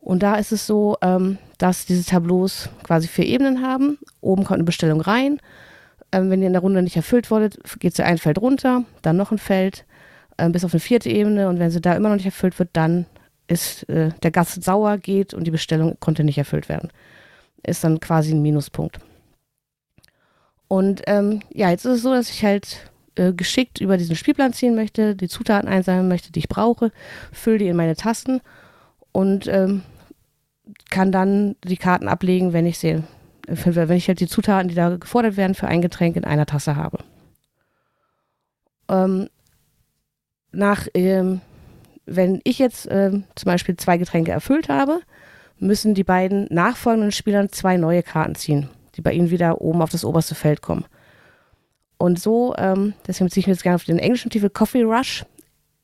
Und 0.00 0.22
da 0.22 0.36
ist 0.36 0.52
es 0.52 0.66
so, 0.66 0.96
ähm, 1.02 1.38
dass 1.58 1.86
diese 1.86 2.04
Tableaus 2.04 2.68
quasi 2.84 3.08
vier 3.08 3.26
Ebenen 3.26 3.62
haben. 3.62 3.98
Oben 4.20 4.44
kommt 4.44 4.58
eine 4.58 4.64
Bestellung 4.64 5.00
rein. 5.00 5.40
Ähm, 6.12 6.30
wenn 6.30 6.40
die 6.40 6.46
in 6.46 6.52
der 6.52 6.62
Runde 6.62 6.82
nicht 6.82 6.96
erfüllt 6.96 7.30
wurde, 7.30 7.50
geht 7.78 7.94
sie 7.94 8.04
ein 8.04 8.18
Feld 8.18 8.38
runter, 8.38 8.84
dann 9.02 9.16
noch 9.16 9.32
ein 9.32 9.38
Feld, 9.38 9.84
äh, 10.38 10.48
bis 10.48 10.64
auf 10.64 10.72
eine 10.72 10.80
vierte 10.80 11.10
Ebene. 11.10 11.48
Und 11.48 11.58
wenn 11.58 11.70
sie 11.70 11.80
da 11.80 11.94
immer 11.94 12.08
noch 12.08 12.16
nicht 12.16 12.26
erfüllt 12.26 12.58
wird, 12.58 12.70
dann 12.72 13.06
ist 13.48 13.88
äh, 13.88 14.10
der 14.22 14.30
Gast 14.30 14.62
sauer, 14.62 14.98
geht 14.98 15.34
und 15.34 15.44
die 15.44 15.50
Bestellung 15.50 15.96
konnte 16.00 16.24
nicht 16.24 16.38
erfüllt 16.38 16.68
werden. 16.68 16.90
Ist 17.66 17.82
dann 17.82 18.00
quasi 18.00 18.32
ein 18.32 18.42
Minuspunkt. 18.42 19.00
Und 20.68 21.02
ähm, 21.06 21.40
ja, 21.52 21.70
jetzt 21.70 21.84
ist 21.86 21.96
es 21.96 22.02
so, 22.02 22.12
dass 22.12 22.30
ich 22.30 22.44
halt 22.44 22.90
äh, 23.16 23.32
geschickt 23.32 23.80
über 23.80 23.96
diesen 23.96 24.16
Spielplan 24.16 24.52
ziehen 24.52 24.74
möchte, 24.74 25.16
die 25.16 25.28
Zutaten 25.28 25.68
einsammeln 25.68 26.08
möchte, 26.08 26.30
die 26.30 26.40
ich 26.40 26.48
brauche, 26.48 26.92
fülle 27.32 27.58
die 27.58 27.68
in 27.68 27.76
meine 27.76 27.96
Tasten 27.96 28.40
und 29.12 29.46
ähm, 29.48 29.82
kann 30.90 31.12
dann 31.12 31.56
die 31.64 31.76
Karten 31.76 32.08
ablegen, 32.08 32.52
wenn 32.52 32.66
ich 32.66 32.78
sie, 32.78 33.02
wenn 33.46 33.96
ich 33.96 34.08
halt 34.08 34.20
die 34.20 34.28
Zutaten, 34.28 34.68
die 34.68 34.74
da 34.74 34.96
gefordert 34.96 35.36
werden 35.36 35.54
für 35.54 35.68
ein 35.68 35.82
Getränk 35.82 36.16
in 36.16 36.24
einer 36.24 36.46
Tasse 36.46 36.76
habe. 36.76 36.98
ähm, 38.88 39.28
nach, 40.52 40.86
ähm, 40.94 41.40
wenn 42.06 42.40
ich 42.44 42.58
jetzt 42.58 42.88
ähm, 42.90 43.24
zum 43.34 43.46
Beispiel 43.46 43.76
zwei 43.76 43.98
Getränke 43.98 44.32
erfüllt 44.32 44.68
habe, 44.68 45.00
müssen 45.58 45.94
die 45.94 46.04
beiden 46.04 46.46
nachfolgenden 46.50 47.12
Spielern 47.12 47.50
zwei 47.50 47.76
neue 47.76 48.02
Karten 48.02 48.34
ziehen, 48.34 48.68
die 48.94 49.02
bei 49.02 49.12
ihnen 49.12 49.30
wieder 49.30 49.60
oben 49.60 49.82
auf 49.82 49.90
das 49.90 50.04
oberste 50.04 50.34
Feld 50.34 50.62
kommen. 50.62 50.84
Und 51.98 52.20
so, 52.20 52.54
ähm, 52.56 52.94
deswegen 53.06 53.28
ziehe 53.28 53.40
ich 53.40 53.46
mir 53.46 53.54
jetzt 53.54 53.62
gerne 53.62 53.74
auf 53.74 53.84
den 53.84 53.98
englischen 53.98 54.30
Titel 54.30 54.48
Coffee 54.48 54.84
Rush. 54.84 55.24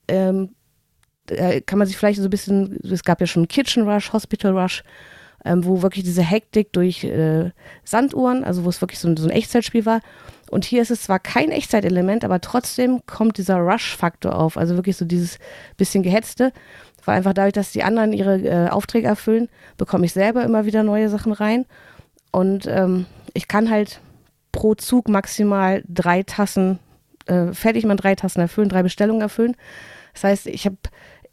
Ähm, 0.07 0.55
kann 1.27 1.79
man 1.79 1.87
sich 1.87 1.97
vielleicht 1.97 2.19
so 2.19 2.27
ein 2.27 2.31
bisschen, 2.31 2.79
es 2.83 3.05
gab 3.05 3.21
ja 3.21 3.27
schon 3.27 3.49
Kitchen 3.49 3.89
Rush, 3.89 4.13
Hospital 4.13 4.59
Rush, 4.59 4.83
ähm, 5.45 5.65
wo 5.65 5.83
wirklich 5.83 6.05
diese 6.05 6.23
Hektik 6.23 6.73
durch 6.73 7.05
äh, 7.05 7.51
Sanduhren, 7.85 8.45
also 8.45 8.65
wo 8.65 8.69
es 8.69 8.81
wirklich 8.81 8.99
so 8.99 9.09
ein, 9.09 9.17
so 9.17 9.27
ein 9.27 9.31
Echtzeitspiel 9.31 9.87
war. 9.87 10.01
Und 10.51 10.65
hier 10.65 10.83
ist 10.83 10.91
es 10.91 11.03
zwar 11.03 11.19
kein 11.19 11.51
Echtzeitelement, 11.51 12.25
aber 12.25 12.41
trotzdem 12.41 13.01
kommt 13.07 13.39
dieser 13.39 13.57
Rush-Faktor 13.57 14.39
auf, 14.39 14.57
also 14.57 14.77
wirklich 14.77 14.97
so 14.97 15.05
dieses 15.05 15.39
bisschen 15.77 16.03
gehetzte, 16.03 16.53
weil 17.05 17.17
einfach 17.17 17.35
dadurch, 17.35 17.53
dass 17.53 17.73
die 17.73 17.83
anderen 17.83 18.13
ihre 18.13 18.39
äh, 18.39 18.69
Aufträge 18.69 19.07
erfüllen, 19.07 19.49
bekomme 19.77 20.07
ich 20.07 20.13
selber 20.13 20.45
immer 20.45 20.65
wieder 20.65 20.83
neue 20.83 21.09
Sachen 21.09 21.33
rein. 21.33 21.67
Und 22.31 22.67
ähm, 22.67 23.07
ich 23.35 23.49
kann 23.49 23.71
halt 23.71 24.01
pro 24.53 24.75
Zug 24.75 25.09
maximal 25.09 25.83
drei 25.89 26.23
Tassen 26.23 26.79
äh, 27.27 27.53
fertig 27.53 27.85
machen, 27.85 27.99
drei 27.99 28.15
Tassen 28.15 28.41
erfüllen, 28.41 28.69
drei 28.69 28.83
Bestellungen 28.83 29.23
erfüllen. 29.23 29.57
Das 30.15 30.25
heißt, 30.25 30.47
ich 30.47 30.65
habe 30.65 30.77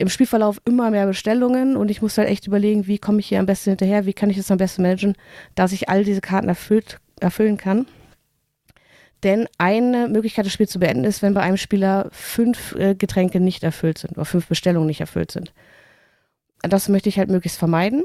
im 0.01 0.09
Spielverlauf 0.09 0.61
immer 0.65 0.91
mehr 0.91 1.05
Bestellungen 1.05 1.77
und 1.77 1.89
ich 1.89 2.01
muss 2.01 2.17
halt 2.17 2.29
echt 2.29 2.47
überlegen, 2.47 2.87
wie 2.87 2.97
komme 2.97 3.19
ich 3.19 3.27
hier 3.27 3.39
am 3.39 3.45
besten 3.45 3.71
hinterher, 3.71 4.05
wie 4.05 4.13
kann 4.13 4.29
ich 4.29 4.37
das 4.37 4.51
am 4.51 4.57
besten 4.57 4.81
managen, 4.81 5.15
dass 5.55 5.71
ich 5.71 5.89
all 5.89 6.03
diese 6.03 6.21
Karten 6.21 6.49
erfüllt, 6.49 6.99
erfüllen 7.19 7.57
kann. 7.57 7.85
Denn 9.23 9.47
eine 9.57 10.07
Möglichkeit, 10.07 10.45
das 10.45 10.53
Spiel 10.53 10.67
zu 10.67 10.79
beenden, 10.79 11.03
ist, 11.03 11.21
wenn 11.21 11.33
bei 11.33 11.41
einem 11.41 11.57
Spieler 11.57 12.09
fünf 12.11 12.75
äh, 12.75 12.95
Getränke 12.95 13.39
nicht 13.39 13.63
erfüllt 13.63 13.99
sind 13.99 14.13
oder 14.13 14.25
fünf 14.25 14.47
Bestellungen 14.47 14.87
nicht 14.87 15.01
erfüllt 15.01 15.31
sind. 15.31 15.53
Das 16.63 16.89
möchte 16.89 17.09
ich 17.09 17.19
halt 17.19 17.29
möglichst 17.29 17.59
vermeiden. 17.59 18.03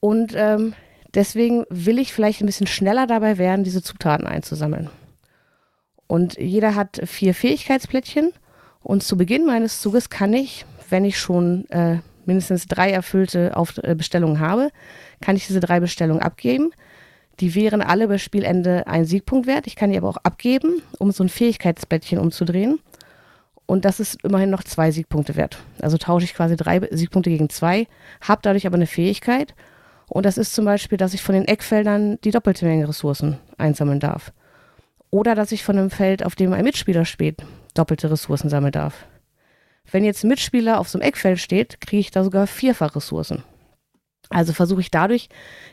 Und 0.00 0.32
ähm, 0.34 0.74
deswegen 1.14 1.64
will 1.68 1.98
ich 1.98 2.12
vielleicht 2.12 2.40
ein 2.40 2.46
bisschen 2.46 2.66
schneller 2.66 3.06
dabei 3.06 3.38
werden, 3.38 3.64
diese 3.64 3.82
Zutaten 3.82 4.26
einzusammeln. 4.26 4.88
Und 6.06 6.38
jeder 6.38 6.74
hat 6.74 7.00
vier 7.04 7.34
Fähigkeitsplättchen. 7.34 8.32
Und 8.82 9.02
zu 9.02 9.16
Beginn 9.16 9.46
meines 9.46 9.80
Zuges 9.80 10.10
kann 10.10 10.32
ich, 10.32 10.66
wenn 10.90 11.04
ich 11.04 11.18
schon 11.18 11.68
äh, 11.70 11.98
mindestens 12.26 12.66
drei 12.66 12.90
erfüllte 12.90 13.56
Auf 13.56 13.78
äh, 13.78 13.94
Bestellungen 13.94 14.40
habe, 14.40 14.70
kann 15.20 15.36
ich 15.36 15.46
diese 15.46 15.60
drei 15.60 15.80
Bestellungen 15.80 16.22
abgeben. 16.22 16.72
Die 17.40 17.54
wären 17.54 17.80
alle 17.80 18.08
bei 18.08 18.18
Spielende 18.18 18.86
ein 18.86 19.04
Siegpunkt 19.04 19.46
wert. 19.46 19.66
Ich 19.66 19.76
kann 19.76 19.90
die 19.90 19.96
aber 19.96 20.08
auch 20.08 20.18
abgeben, 20.18 20.82
um 20.98 21.12
so 21.12 21.24
ein 21.24 21.28
Fähigkeitsblättchen 21.28 22.18
umzudrehen. 22.18 22.78
Und 23.66 23.84
das 23.84 24.00
ist 24.00 24.22
immerhin 24.22 24.50
noch 24.50 24.64
zwei 24.64 24.90
Siegpunkte 24.90 25.36
wert. 25.36 25.58
Also 25.80 25.96
tausche 25.96 26.24
ich 26.24 26.34
quasi 26.34 26.56
drei 26.56 26.80
Siegpunkte 26.90 27.30
gegen 27.30 27.48
zwei, 27.48 27.86
habe 28.20 28.42
dadurch 28.42 28.66
aber 28.66 28.76
eine 28.76 28.86
Fähigkeit. 28.86 29.54
Und 30.08 30.26
das 30.26 30.36
ist 30.36 30.54
zum 30.54 30.66
Beispiel, 30.66 30.98
dass 30.98 31.14
ich 31.14 31.22
von 31.22 31.34
den 31.34 31.46
Eckfeldern 31.46 32.18
die 32.22 32.32
doppelte 32.32 32.66
Menge 32.66 32.86
Ressourcen 32.86 33.38
einsammeln 33.56 34.00
darf. 34.00 34.32
Oder 35.10 35.34
dass 35.34 35.52
ich 35.52 35.64
von 35.64 35.78
einem 35.78 35.90
Feld, 35.90 36.24
auf 36.24 36.34
dem 36.34 36.52
ein 36.52 36.64
Mitspieler 36.64 37.04
steht, 37.04 37.42
doppelte 37.74 38.10
Ressourcen 38.10 38.48
sammeln 38.48 38.72
darf. 38.72 39.06
Wenn 39.90 40.04
jetzt 40.04 40.24
ein 40.24 40.28
Mitspieler 40.28 40.78
auf 40.78 40.88
so 40.88 40.98
einem 40.98 41.08
Eckfeld 41.08 41.38
steht, 41.38 41.80
kriege 41.80 42.00
ich 42.00 42.10
da 42.10 42.24
sogar 42.24 42.46
vierfach 42.46 42.94
Ressourcen. 42.94 43.42
Also 44.30 44.52
versuche 44.52 44.80
ich 44.80 44.90
dadurch 44.90 45.28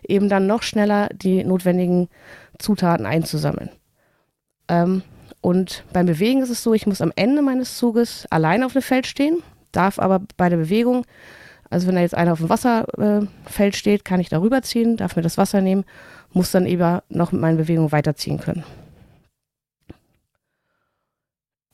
eben 0.08 0.30
dann 0.30 0.48
noch 0.48 0.64
schneller 0.64 1.10
die 1.14 1.44
notwendigen 1.44 2.10
Zutaten 2.58 3.06
einzusammeln. 3.06 3.70
Ähm, 4.68 5.04
und 5.42 5.84
beim 5.94 6.06
Bewegen 6.06 6.42
ist 6.42 6.50
es 6.50 6.64
so, 6.64 6.74
ich 6.74 6.86
muss 6.86 7.02
am 7.02 7.14
Ende 7.16 7.42
meines 7.42 7.78
Zuges 7.78 8.28
allein 8.30 8.64
auf 8.64 8.76
einem 8.76 8.82
Feld 8.84 9.08
stehen, 9.08 9.42
darf 9.72 10.00
aber 10.00 10.22
bei 10.36 10.50
der 10.50 10.58
Bewegung, 10.58 11.06
also 11.70 11.88
wenn 11.88 11.96
da 11.96 12.02
jetzt 12.02 12.16
einer 12.16 12.34
auf 12.34 12.40
dem 12.40 12.50
Wasserfeld 12.50 13.74
äh, 13.74 13.78
steht, 13.78 14.04
kann 14.04 14.20
ich 14.20 14.30
da 14.30 14.42
rüberziehen, 14.42 14.98
darf 14.98 15.16
mir 15.16 15.22
das 15.22 15.38
Wasser 15.38 15.62
nehmen, 15.62 15.86
muss 16.34 16.52
dann 16.52 16.66
eben 16.66 17.00
noch 17.10 17.32
mit 17.32 17.42
meinen 17.42 17.58
Bewegungen 17.58 17.92
weiterziehen 17.92 18.40
können. 18.40 18.64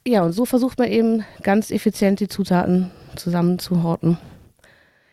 Ja, 0.08 0.22
und 0.22 0.34
so 0.34 0.46
versucht 0.46 0.78
man 0.78 0.88
eben 0.90 1.26
ganz 1.42 1.72
effizient 1.72 2.20
die 2.20 2.28
Zutaten 2.28 2.92
zusammenzuhorten. 3.16 4.20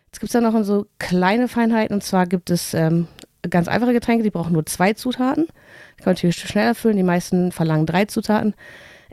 Jetzt 0.06 0.20
gibt 0.20 0.24
es 0.24 0.32
da 0.32 0.40
noch 0.42 0.64
so 0.64 0.86
kleine 0.98 1.48
Feinheiten 1.48 1.94
und 1.94 2.02
zwar 2.02 2.26
gibt 2.26 2.50
es 2.50 2.74
ähm, 2.74 3.08
ganz 3.48 3.68
einfache 3.68 3.94
Getränke, 3.94 4.22
die 4.22 4.30
brauchen 4.30 4.52
nur 4.52 4.66
zwei 4.66 4.92
Zutaten. 4.92 5.46
Die 5.46 6.02
kann 6.02 6.12
man 6.12 6.14
natürlich 6.14 6.36
schnell 6.36 6.66
erfüllen, 6.66 6.98
die 6.98 7.02
meisten 7.02 7.52
verlangen 7.52 7.86
drei 7.86 8.04
Zutaten. 8.04 8.54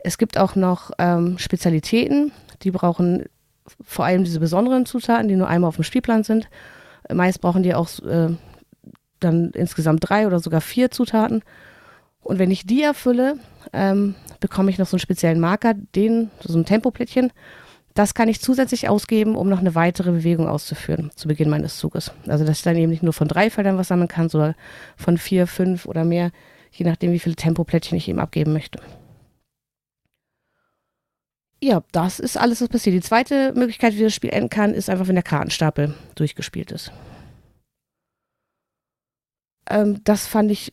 Es 0.04 0.18
gibt 0.18 0.36
auch 0.36 0.54
noch 0.54 0.90
ähm, 0.98 1.38
Spezialitäten, 1.38 2.32
die 2.62 2.70
brauchen 2.70 3.24
vor 3.82 4.04
allem 4.04 4.24
diese 4.24 4.40
besonderen 4.40 4.84
Zutaten, 4.84 5.28
die 5.28 5.36
nur 5.36 5.48
einmal 5.48 5.68
auf 5.68 5.76
dem 5.76 5.84
Spielplan 5.84 6.24
sind. 6.24 6.50
Meist 7.10 7.40
brauchen 7.40 7.62
die 7.62 7.74
auch 7.74 7.88
äh, 8.00 8.28
dann 9.20 9.50
insgesamt 9.50 10.08
drei 10.08 10.26
oder 10.26 10.40
sogar 10.40 10.60
vier 10.60 10.90
Zutaten. 10.90 11.42
Und 12.22 12.38
wenn 12.38 12.50
ich 12.50 12.66
die 12.66 12.82
erfülle, 12.82 13.36
ähm, 13.72 14.14
bekomme 14.40 14.70
ich 14.70 14.78
noch 14.78 14.86
so 14.86 14.96
einen 14.96 15.00
speziellen 15.00 15.40
Marker, 15.40 15.74
den, 15.74 16.30
so 16.40 16.58
ein 16.58 16.64
Tempoplättchen. 16.64 17.32
Das 17.94 18.14
kann 18.14 18.28
ich 18.28 18.40
zusätzlich 18.40 18.88
ausgeben, 18.88 19.34
um 19.34 19.48
noch 19.48 19.58
eine 19.58 19.74
weitere 19.74 20.12
Bewegung 20.12 20.48
auszuführen 20.48 21.10
zu 21.14 21.28
Beginn 21.28 21.50
meines 21.50 21.76
Zuges. 21.76 22.12
Also 22.26 22.44
dass 22.44 22.58
ich 22.58 22.64
dann 22.64 22.76
eben 22.76 22.90
nicht 22.90 23.02
nur 23.02 23.12
von 23.12 23.28
drei 23.28 23.50
Feldern 23.50 23.78
was 23.78 23.88
sammeln 23.88 24.08
kann, 24.08 24.28
sondern 24.28 24.54
von 24.96 25.18
vier, 25.18 25.46
fünf 25.46 25.86
oder 25.86 26.04
mehr, 26.04 26.30
je 26.72 26.86
nachdem, 26.86 27.12
wie 27.12 27.18
viele 27.18 27.36
Tempoplättchen 27.36 27.98
ich 27.98 28.08
eben 28.08 28.20
abgeben 28.20 28.52
möchte. 28.52 28.80
Ja, 31.62 31.82
das 31.92 32.20
ist 32.20 32.38
alles, 32.38 32.62
was 32.62 32.68
passiert. 32.68 32.94
Die 32.94 33.00
zweite 33.00 33.52
Möglichkeit, 33.54 33.94
wie 33.94 34.02
das 34.02 34.14
Spiel 34.14 34.30
enden 34.30 34.48
kann, 34.48 34.72
ist 34.72 34.88
einfach, 34.88 35.08
wenn 35.08 35.14
der 35.16 35.22
Kartenstapel 35.22 35.94
durchgespielt 36.14 36.72
ist. 36.72 36.90
Ähm, 39.68 40.00
das 40.04 40.26
fand 40.26 40.50
ich 40.50 40.72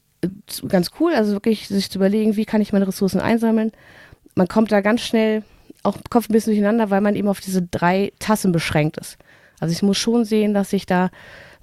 ganz 0.68 0.92
cool, 1.00 1.14
also 1.14 1.34
wirklich 1.34 1.68
sich 1.68 1.90
zu 1.90 2.00
überlegen, 2.00 2.36
wie 2.36 2.46
kann 2.46 2.62
ich 2.62 2.74
meine 2.74 2.88
Ressourcen 2.88 3.22
einsammeln. 3.22 3.72
Man 4.36 4.48
kommt 4.48 4.72
da 4.72 4.82
ganz 4.82 5.02
schnell 5.02 5.44
auch 5.84 5.98
Kopf 6.10 6.30
ein 6.30 6.34
bisschen 6.34 6.54
durcheinander, 6.54 6.90
weil 6.90 7.02
man 7.02 7.16
eben 7.16 7.28
auf 7.28 7.40
diese 7.40 7.62
drei 7.62 8.12
Tassen 8.20 8.52
beschränkt 8.52 8.98
ist. 8.98 9.18
Also 9.60 9.72
ich 9.72 9.82
muss 9.82 9.98
schon 9.98 10.26
sehen, 10.26 10.54
dass 10.54 10.74
ich 10.74 10.86
da 10.86 11.10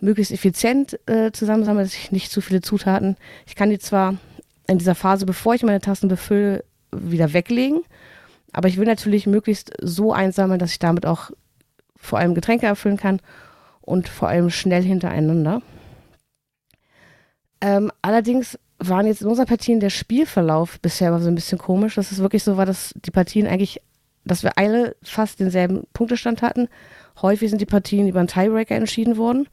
möglichst 0.01 0.33
effizient 0.33 0.99
äh, 1.09 1.31
zusammensammle, 1.33 1.83
dass 1.83 1.95
ich 1.95 2.13
nicht 2.13 2.31
zu 2.31 2.41
viele 2.41 2.61
Zutaten. 2.61 3.17
Ich 3.47 3.55
kann 3.55 3.71
die 3.71 3.79
zwar 3.79 4.17
in 4.67 4.79
dieser 4.79 4.95
Phase, 4.95 5.27
bevor 5.27 5.55
ich 5.55 5.63
meine 5.63 5.81
Tassen 5.81 6.09
befülle, 6.09 6.65
wieder 6.91 7.33
weglegen, 7.33 7.83
aber 8.53 8.69
ich 8.69 8.77
will 8.77 8.87
natürlich 8.87 9.27
möglichst 9.27 9.73
so 9.81 10.13
einsammeln, 10.13 10.59
dass 10.59 10.71
ich 10.71 10.79
damit 10.79 11.07
auch 11.07 11.31
vor 11.97 12.19
allem 12.19 12.35
Getränke 12.35 12.67
erfüllen 12.67 12.97
kann 12.97 13.21
und 13.81 14.09
vor 14.09 14.29
allem 14.29 14.51
schnell 14.51 14.83
hintereinander. 14.83 15.61
Ähm, 17.65 17.91
allerdings 18.03 18.59
waren 18.79 19.07
jetzt 19.07 19.23
in 19.23 19.29
unseren 19.29 19.47
Partien 19.47 19.81
der 19.81 19.89
Spielverlauf 19.89 20.79
bisher 20.81 21.19
so 21.19 21.29
ein 21.29 21.35
bisschen 21.35 21.57
komisch, 21.57 21.95
dass 21.95 22.13
es 22.13 22.19
wirklich 22.19 22.45
so 22.45 22.59
war, 22.59 22.67
dass 22.67 22.93
die 23.07 23.11
Partien 23.11 23.47
eigentlich, 23.47 23.81
dass 24.27 24.43
wir 24.43 24.59
alle 24.59 24.97
fast 25.03 25.41
denselben 25.41 25.87
Punktestand 25.95 26.43
hatten. 26.43 26.69
Häufig 27.23 27.49
sind 27.49 27.63
die 27.63 27.67
Partien 27.67 28.07
über 28.07 28.19
einen 28.19 28.29
Tiebreaker 28.29 28.75
entschieden 28.75 29.17
worden. 29.17 29.49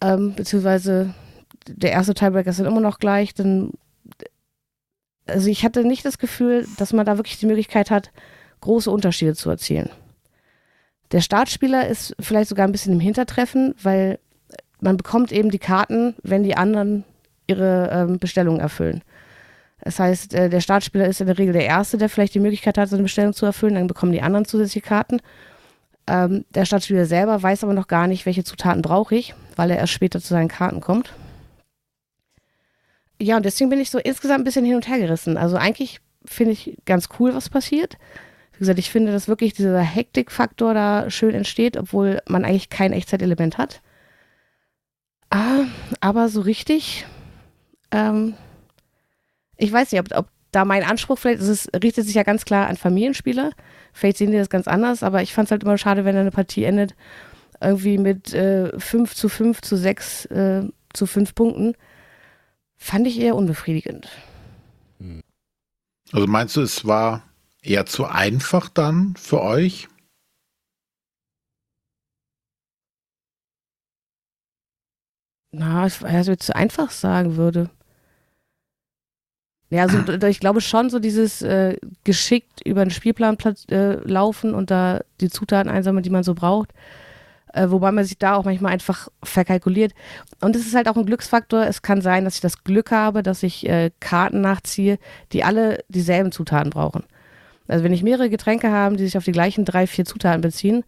Ähm, 0.00 0.32
beziehungsweise 0.34 1.14
der 1.68 1.92
erste 1.92 2.14
Tiebreaker 2.14 2.48
ist 2.48 2.58
dann 2.58 2.66
immer 2.66 2.80
noch 2.80 2.98
gleich. 2.98 3.34
Dann, 3.34 3.72
also 5.26 5.50
ich 5.50 5.62
hatte 5.62 5.84
nicht 5.84 6.06
das 6.06 6.16
Gefühl, 6.16 6.66
dass 6.78 6.94
man 6.94 7.04
da 7.04 7.18
wirklich 7.18 7.38
die 7.38 7.46
Möglichkeit 7.46 7.90
hat, 7.90 8.12
große 8.62 8.90
Unterschiede 8.90 9.34
zu 9.34 9.50
erzielen. 9.50 9.90
Der 11.12 11.20
Startspieler 11.20 11.86
ist 11.86 12.16
vielleicht 12.18 12.48
sogar 12.48 12.66
ein 12.66 12.72
bisschen 12.72 12.94
im 12.94 13.00
Hintertreffen, 13.00 13.74
weil 13.82 14.18
man 14.84 14.96
bekommt 14.98 15.32
eben 15.32 15.50
die 15.50 15.58
Karten, 15.58 16.14
wenn 16.22 16.42
die 16.42 16.56
anderen 16.56 17.04
ihre 17.46 17.90
ähm, 17.90 18.18
Bestellungen 18.18 18.60
erfüllen. 18.60 19.02
Das 19.80 19.98
heißt, 19.98 20.34
äh, 20.34 20.48
der 20.50 20.60
Startspieler 20.60 21.06
ist 21.06 21.20
in 21.20 21.26
der 21.26 21.38
Regel 21.38 21.54
der 21.54 21.64
Erste, 21.64 21.98
der 21.98 22.08
vielleicht 22.08 22.34
die 22.34 22.40
Möglichkeit 22.40 22.78
hat, 22.78 22.88
seine 22.88 23.02
Bestellung 23.02 23.32
zu 23.32 23.46
erfüllen. 23.46 23.74
Dann 23.74 23.86
bekommen 23.86 24.12
die 24.12 24.22
anderen 24.22 24.44
zusätzliche 24.44 24.86
Karten. 24.86 25.20
Ähm, 26.06 26.44
der 26.54 26.66
Startspieler 26.66 27.06
selber 27.06 27.42
weiß 27.42 27.64
aber 27.64 27.72
noch 27.72 27.88
gar 27.88 28.06
nicht, 28.06 28.26
welche 28.26 28.44
Zutaten 28.44 28.82
brauche 28.82 29.14
ich, 29.14 29.34
weil 29.56 29.70
er 29.70 29.78
erst 29.78 29.94
später 29.94 30.20
zu 30.20 30.28
seinen 30.28 30.48
Karten 30.48 30.80
kommt. 30.80 31.14
Ja, 33.20 33.36
und 33.36 33.44
deswegen 33.44 33.70
bin 33.70 33.80
ich 33.80 33.90
so 33.90 33.98
insgesamt 33.98 34.40
ein 34.40 34.44
bisschen 34.44 34.66
hin 34.66 34.76
und 34.76 34.88
her 34.88 34.98
gerissen. 34.98 35.38
Also 35.38 35.56
eigentlich 35.56 36.00
finde 36.26 36.52
ich 36.52 36.76
ganz 36.84 37.08
cool, 37.18 37.34
was 37.34 37.48
passiert. 37.48 37.96
Wie 38.52 38.58
gesagt, 38.58 38.78
ich 38.78 38.90
finde, 38.90 39.12
dass 39.12 39.28
wirklich 39.28 39.54
dieser 39.54 39.80
Hektikfaktor 39.80 40.74
da 40.74 41.10
schön 41.10 41.34
entsteht, 41.34 41.76
obwohl 41.76 42.20
man 42.28 42.44
eigentlich 42.44 42.68
kein 42.68 42.92
Echtzeitelement 42.92 43.56
hat. 43.56 43.80
Ah, 45.34 45.64
aber 45.98 46.28
so 46.28 46.42
richtig, 46.42 47.06
ähm, 47.90 48.34
ich 49.56 49.72
weiß 49.72 49.90
nicht, 49.90 50.00
ob, 50.00 50.16
ob 50.16 50.28
da 50.52 50.64
mein 50.64 50.84
Anspruch 50.84 51.18
vielleicht, 51.18 51.42
es 51.42 51.68
richtet 51.74 52.06
sich 52.06 52.14
ja 52.14 52.22
ganz 52.22 52.44
klar 52.44 52.68
an 52.68 52.76
Familienspieler. 52.76 53.50
Vielleicht 53.92 54.18
sehen 54.18 54.30
die 54.30 54.36
das 54.36 54.48
ganz 54.48 54.68
anders, 54.68 55.02
aber 55.02 55.22
ich 55.22 55.34
fand 55.34 55.48
es 55.48 55.50
halt 55.50 55.64
immer 55.64 55.76
schade, 55.76 56.04
wenn 56.04 56.16
eine 56.16 56.30
Partie 56.30 56.62
endet, 56.62 56.94
irgendwie 57.60 57.98
mit 57.98 58.32
äh, 58.32 58.78
5 58.78 59.12
zu 59.12 59.28
5 59.28 59.60
zu 59.60 59.76
6 59.76 60.26
äh, 60.26 60.68
zu 60.92 61.04
5 61.04 61.34
Punkten. 61.34 61.74
Fand 62.76 63.04
ich 63.08 63.18
eher 63.18 63.34
unbefriedigend. 63.34 64.08
Also 66.12 66.28
meinst 66.28 66.54
du, 66.54 66.60
es 66.60 66.84
war 66.84 67.24
eher 67.60 67.86
zu 67.86 68.04
einfach 68.04 68.68
dann 68.68 69.16
für 69.16 69.42
euch? 69.42 69.88
Na, 75.56 75.86
ich 75.86 76.02
weiß, 76.02 76.28
ich 76.28 76.40
zu 76.40 76.56
einfach 76.56 76.90
sagen 76.90 77.36
würde. 77.36 77.70
Ja, 79.70 79.82
also 79.82 79.98
ich 80.26 80.40
glaube 80.40 80.60
schon, 80.60 80.90
so 80.90 80.98
dieses 80.98 81.42
äh, 81.42 81.76
geschickt 82.02 82.60
über 82.64 82.84
den 82.84 82.90
Spielplan 82.90 83.36
äh, 83.70 83.94
laufen 84.08 84.54
und 84.54 84.70
da 84.70 85.00
die 85.20 85.30
Zutaten 85.30 85.70
einsammeln, 85.70 86.02
die 86.02 86.10
man 86.10 86.24
so 86.24 86.34
braucht. 86.34 86.70
Äh, 87.52 87.70
wobei 87.70 87.92
man 87.92 88.04
sich 88.04 88.18
da 88.18 88.34
auch 88.34 88.44
manchmal 88.44 88.72
einfach 88.72 89.08
verkalkuliert. 89.22 89.92
Und 90.40 90.56
es 90.56 90.66
ist 90.66 90.74
halt 90.74 90.88
auch 90.88 90.96
ein 90.96 91.06
Glücksfaktor. 91.06 91.64
Es 91.66 91.82
kann 91.82 92.00
sein, 92.02 92.24
dass 92.24 92.34
ich 92.34 92.40
das 92.40 92.64
Glück 92.64 92.90
habe, 92.90 93.22
dass 93.22 93.44
ich 93.44 93.68
äh, 93.68 93.90
Karten 94.00 94.40
nachziehe, 94.40 94.98
die 95.32 95.44
alle 95.44 95.84
dieselben 95.88 96.32
Zutaten 96.32 96.70
brauchen. 96.70 97.04
Also 97.68 97.84
wenn 97.84 97.92
ich 97.92 98.02
mehrere 98.02 98.28
Getränke 98.28 98.70
habe, 98.70 98.96
die 98.96 99.04
sich 99.04 99.16
auf 99.16 99.24
die 99.24 99.32
gleichen 99.32 99.64
drei, 99.64 99.86
vier 99.86 100.04
Zutaten 100.04 100.40
beziehen, 100.40 100.84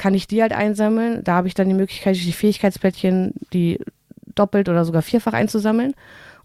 kann 0.00 0.14
ich 0.14 0.26
die 0.26 0.40
halt 0.40 0.54
einsammeln. 0.54 1.22
Da 1.24 1.34
habe 1.34 1.46
ich 1.46 1.52
dann 1.52 1.68
die 1.68 1.74
Möglichkeit, 1.74 2.16
die 2.16 2.32
Fähigkeitsplättchen, 2.32 3.34
die 3.52 3.78
doppelt 4.34 4.70
oder 4.70 4.86
sogar 4.86 5.02
vierfach 5.02 5.34
einzusammeln 5.34 5.92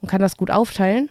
und 0.02 0.10
kann 0.10 0.20
das 0.20 0.36
gut 0.36 0.52
aufteilen. 0.52 1.10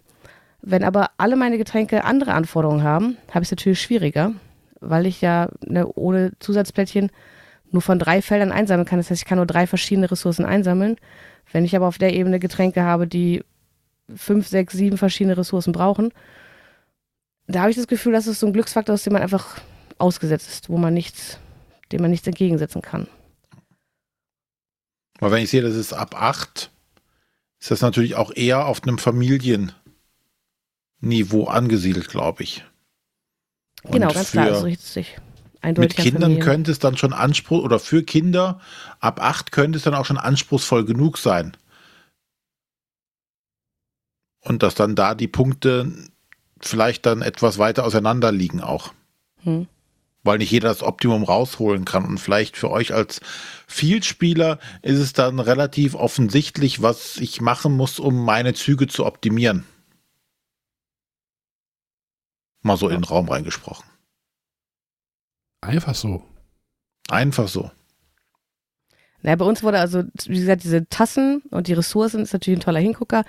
Wenn 0.61 0.85
aber 0.85 1.13
alle 1.17 1.37
meine 1.37 1.57
Getränke 1.57 2.05
andere 2.05 2.35
Anforderungen 2.35 2.83
haben, 2.83 3.17
habe 3.31 3.43
ich 3.43 3.49
es 3.49 3.53
natürlich 3.53 3.81
schwieriger, 3.81 4.33
weil 4.81 5.07
ich 5.07 5.23
ja 5.23 5.49
ne, 5.65 5.91
ohne 5.95 6.33
Zusatzplättchen 6.39 7.11
nur 7.71 7.81
von 7.81 7.99
drei 7.99 8.21
Feldern 8.21 8.53
einsammeln 8.53 8.87
kann. 8.87 8.99
Das 8.99 9.11
heißt, 9.11 9.23
ich 9.23 9.27
kann 9.27 9.39
nur 9.39 9.47
drei 9.47 9.67
verschiedene 9.67 10.11
Ressourcen 10.11 10.45
einsammeln. 10.45 10.97
Wenn 11.51 11.65
ich 11.65 11.75
aber 11.75 11.89
auf 11.89 11.97
der 11.97 12.13
Ebene 12.13 12.41
Getränke 12.41 12.83
habe, 12.83 13.07
die 13.07 13.43
fünf, 14.15 14.49
sechs, 14.49 14.75
sieben 14.75 14.99
verschiedene 14.99 15.39
Ressourcen 15.39 15.73
brauchen, 15.73 16.13
da 17.47 17.61
habe 17.61 17.71
ich 17.71 17.77
das 17.77 17.87
Gefühl, 17.87 18.13
dass 18.13 18.27
es 18.27 18.39
so 18.39 18.47
ein 18.47 18.53
Glücksfaktor 18.53 18.95
ist, 18.95 19.07
dem 19.07 19.15
man 19.15 19.23
einfach 19.23 19.63
ausgesetzt 19.97 20.51
ist, 20.51 20.69
wo 20.69 20.77
man 20.77 20.93
nichts, 20.93 21.39
dem 21.95 22.03
man 22.03 22.11
nichts 22.11 22.27
entgegensetzen 22.27 22.83
kann. 22.83 23.07
Aber 25.21 25.31
wenn 25.31 25.45
ich 25.45 25.51
sehe, 25.51 25.63
das 25.63 25.77
ist 25.77 25.93
ab 25.93 26.21
acht, 26.21 26.73
ist 27.61 27.71
das 27.71 27.83
natürlich 27.83 28.17
auch 28.17 28.33
eher 28.35 28.67
auf 28.67 28.83
einem 28.83 28.99
Familienniveau 28.99 29.75
angesiedelt, 31.47 32.09
glaube 32.09 32.43
ich. 32.43 32.65
Genau, 33.85 34.09
Und 34.09 34.15
ganz 34.15 34.33
klar, 34.33 34.47
also 34.47 34.65
richtig. 34.65 35.17
Mit 35.63 35.97
Kindern 35.97 36.41
könnte 36.41 36.73
es 36.73 36.81
dann 36.81 36.97
schon 36.97 37.13
Anspruch, 37.13 37.63
oder 37.63 37.79
für 37.79 38.03
Kinder 38.03 38.61
ab 38.99 39.23
acht 39.23 39.53
könnte 39.53 39.79
es 39.79 39.85
dann 39.85 39.95
auch 39.95 40.05
schon 40.05 40.19
anspruchsvoll 40.19 40.85
genug 40.85 41.17
sein. 41.17 41.57
Und 44.41 44.65
dass 44.65 44.75
dann 44.75 44.97
da 44.97 45.15
die 45.15 45.29
Punkte 45.29 46.11
vielleicht 46.61 47.07
dann 47.07 47.23
etwas 47.23 47.57
weiter 47.57 47.85
auseinander 47.85 48.33
liegen 48.33 48.61
auch. 48.61 48.93
Hm. 49.45 49.69
Weil 50.25 50.39
nicht 50.39 50.51
jeder 50.51 50.69
das 50.69 50.83
Optimum 50.83 51.23
rausholen 51.23 51.85
kann. 51.85 52.05
Und 52.05 52.19
vielleicht 52.19 52.57
für 52.57 52.71
euch 52.71 52.93
als 52.93 53.21
Vielspieler 53.69 54.59
ist 54.83 54.99
es 54.99 55.13
dann 55.13 55.39
relativ 55.39 55.95
offensichtlich, 55.95 56.83
was 56.83 57.19
ich 57.19 57.41
machen 57.41 57.77
muss, 57.77 58.01
um 58.01 58.25
meine 58.25 58.55
Züge 58.55 58.87
zu 58.87 59.07
optimieren. 59.07 59.65
Mal 62.63 62.77
so 62.77 62.89
ja. 62.89 62.95
in 62.95 63.03
den 63.03 63.09
Raum 63.09 63.29
reingesprochen. 63.29 63.85
Einfach 65.61 65.95
so. 65.95 66.25
Einfach 67.09 67.49
so. 67.49 67.71
Na, 69.23 69.37
bei 69.37 69.45
uns 69.45 69.63
wurde 69.63 69.79
also, 69.79 70.05
wie 70.27 70.39
gesagt, 70.39 70.65
diese 70.65 70.87
Tassen 70.89 71.43
und 71.51 71.69
die 71.69 71.73
Ressourcen 71.73 72.23
ist 72.23 72.35
natürlich 72.35 72.59
ein 72.59 72.63
toller 72.63 72.81
Hingucker 72.81 73.25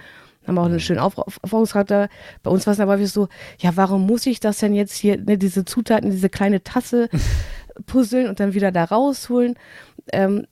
haben 0.47 0.57
auch 0.57 0.65
einen 0.65 0.79
schönen 0.79 0.99
Auf 0.99 1.17
Aufforderungscharakter. 1.17 2.09
Bei 2.43 2.51
uns 2.51 2.65
war 2.67 2.73
es 2.73 2.79
aber 2.79 2.99
wie 2.99 3.05
so, 3.05 3.27
ja, 3.59 3.75
warum 3.75 4.05
muss 4.05 4.25
ich 4.25 4.39
das 4.39 4.59
denn 4.59 4.73
jetzt 4.73 4.93
hier, 4.93 5.17
ne, 5.17 5.37
diese 5.37 5.65
Zutaten, 5.65 6.11
diese 6.11 6.29
kleine 6.29 6.63
Tasse 6.63 7.09
puzzeln 7.85 8.27
und 8.27 8.39
dann 8.39 8.53
wieder 8.53 8.71
da 8.71 8.85
rausholen? 8.85 9.55
Ähm, 10.13 10.45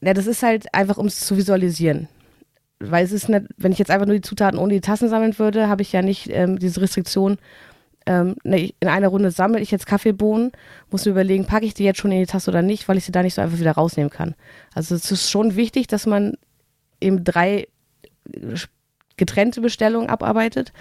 ja, 0.00 0.14
das 0.14 0.26
ist 0.26 0.42
halt 0.42 0.72
einfach, 0.74 0.98
um 0.98 1.06
es 1.06 1.20
zu 1.20 1.36
visualisieren. 1.36 2.08
Weil 2.78 3.04
es 3.04 3.12
ist 3.12 3.28
nicht, 3.28 3.46
wenn 3.56 3.72
ich 3.72 3.78
jetzt 3.78 3.90
einfach 3.90 4.06
nur 4.06 4.16
die 4.16 4.22
Zutaten 4.22 4.58
ohne 4.58 4.74
die 4.74 4.80
Tassen 4.80 5.08
sammeln 5.08 5.38
würde, 5.38 5.68
habe 5.68 5.82
ich 5.82 5.92
ja 5.92 6.02
nicht 6.02 6.28
ähm, 6.30 6.58
diese 6.58 6.80
Restriktion. 6.82 7.38
Ähm, 8.04 8.36
ne, 8.44 8.72
in 8.78 8.88
einer 8.88 9.08
Runde 9.08 9.30
sammle 9.30 9.60
ich 9.60 9.70
jetzt 9.70 9.86
Kaffeebohnen, 9.86 10.52
muss 10.90 11.04
mir 11.04 11.10
überlegen, 11.10 11.46
packe 11.46 11.66
ich 11.66 11.74
die 11.74 11.84
jetzt 11.84 11.98
schon 11.98 12.12
in 12.12 12.20
die 12.20 12.26
Tasse 12.26 12.50
oder 12.50 12.62
nicht, 12.62 12.88
weil 12.88 12.98
ich 12.98 13.04
sie 13.04 13.12
da 13.12 13.22
nicht 13.22 13.34
so 13.34 13.42
einfach 13.42 13.58
wieder 13.58 13.72
rausnehmen 13.72 14.10
kann. 14.10 14.34
Also 14.74 14.94
es 14.94 15.10
ist 15.10 15.30
schon 15.30 15.56
wichtig, 15.56 15.88
dass 15.88 16.06
man 16.06 16.36
eben 17.00 17.24
drei 17.24 17.66
getrennte 19.16 19.60
Bestellungen 19.60 20.08
abarbeitet. 20.08 20.72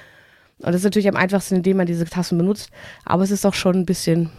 Und 0.60 0.68
das 0.68 0.78
ist 0.78 0.84
natürlich 0.84 1.10
am 1.10 1.16
einfachsten, 1.16 1.56
indem 1.56 1.78
man 1.78 1.86
diese 1.86 2.06
Tassen 2.06 2.38
benutzt. 2.38 2.70
Aber 3.04 3.24
es 3.24 3.32
ist 3.32 3.46
auch 3.46 3.54
schon 3.54 3.76
ein 3.76 3.86
bisschen 3.86 4.30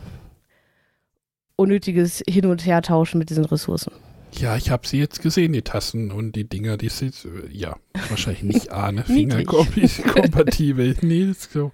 unnötiges 1.57 2.23
Hin- 2.29 2.47
und 2.47 2.65
Hertauschen 2.65 3.19
mit 3.19 3.31
diesen 3.31 3.45
Ressourcen. 3.45 3.93
Ja, 4.33 4.57
ich 4.57 4.71
habe 4.71 4.87
sie 4.87 4.99
jetzt 4.99 5.23
gesehen, 5.23 5.53
die 5.53 5.63
Tassen 5.63 6.11
und 6.11 6.33
die 6.33 6.45
Dinger, 6.45 6.77
die 6.77 6.91
sind, 6.91 7.27
ja, 7.51 7.77
wahrscheinlich 8.09 8.43
nicht 8.43 8.73
A, 8.73 8.93
ne, 8.93 9.05
Fingerkompatibel. 9.05 10.97
nee, 11.01 11.23
ist 11.23 11.53
so. 11.53 11.73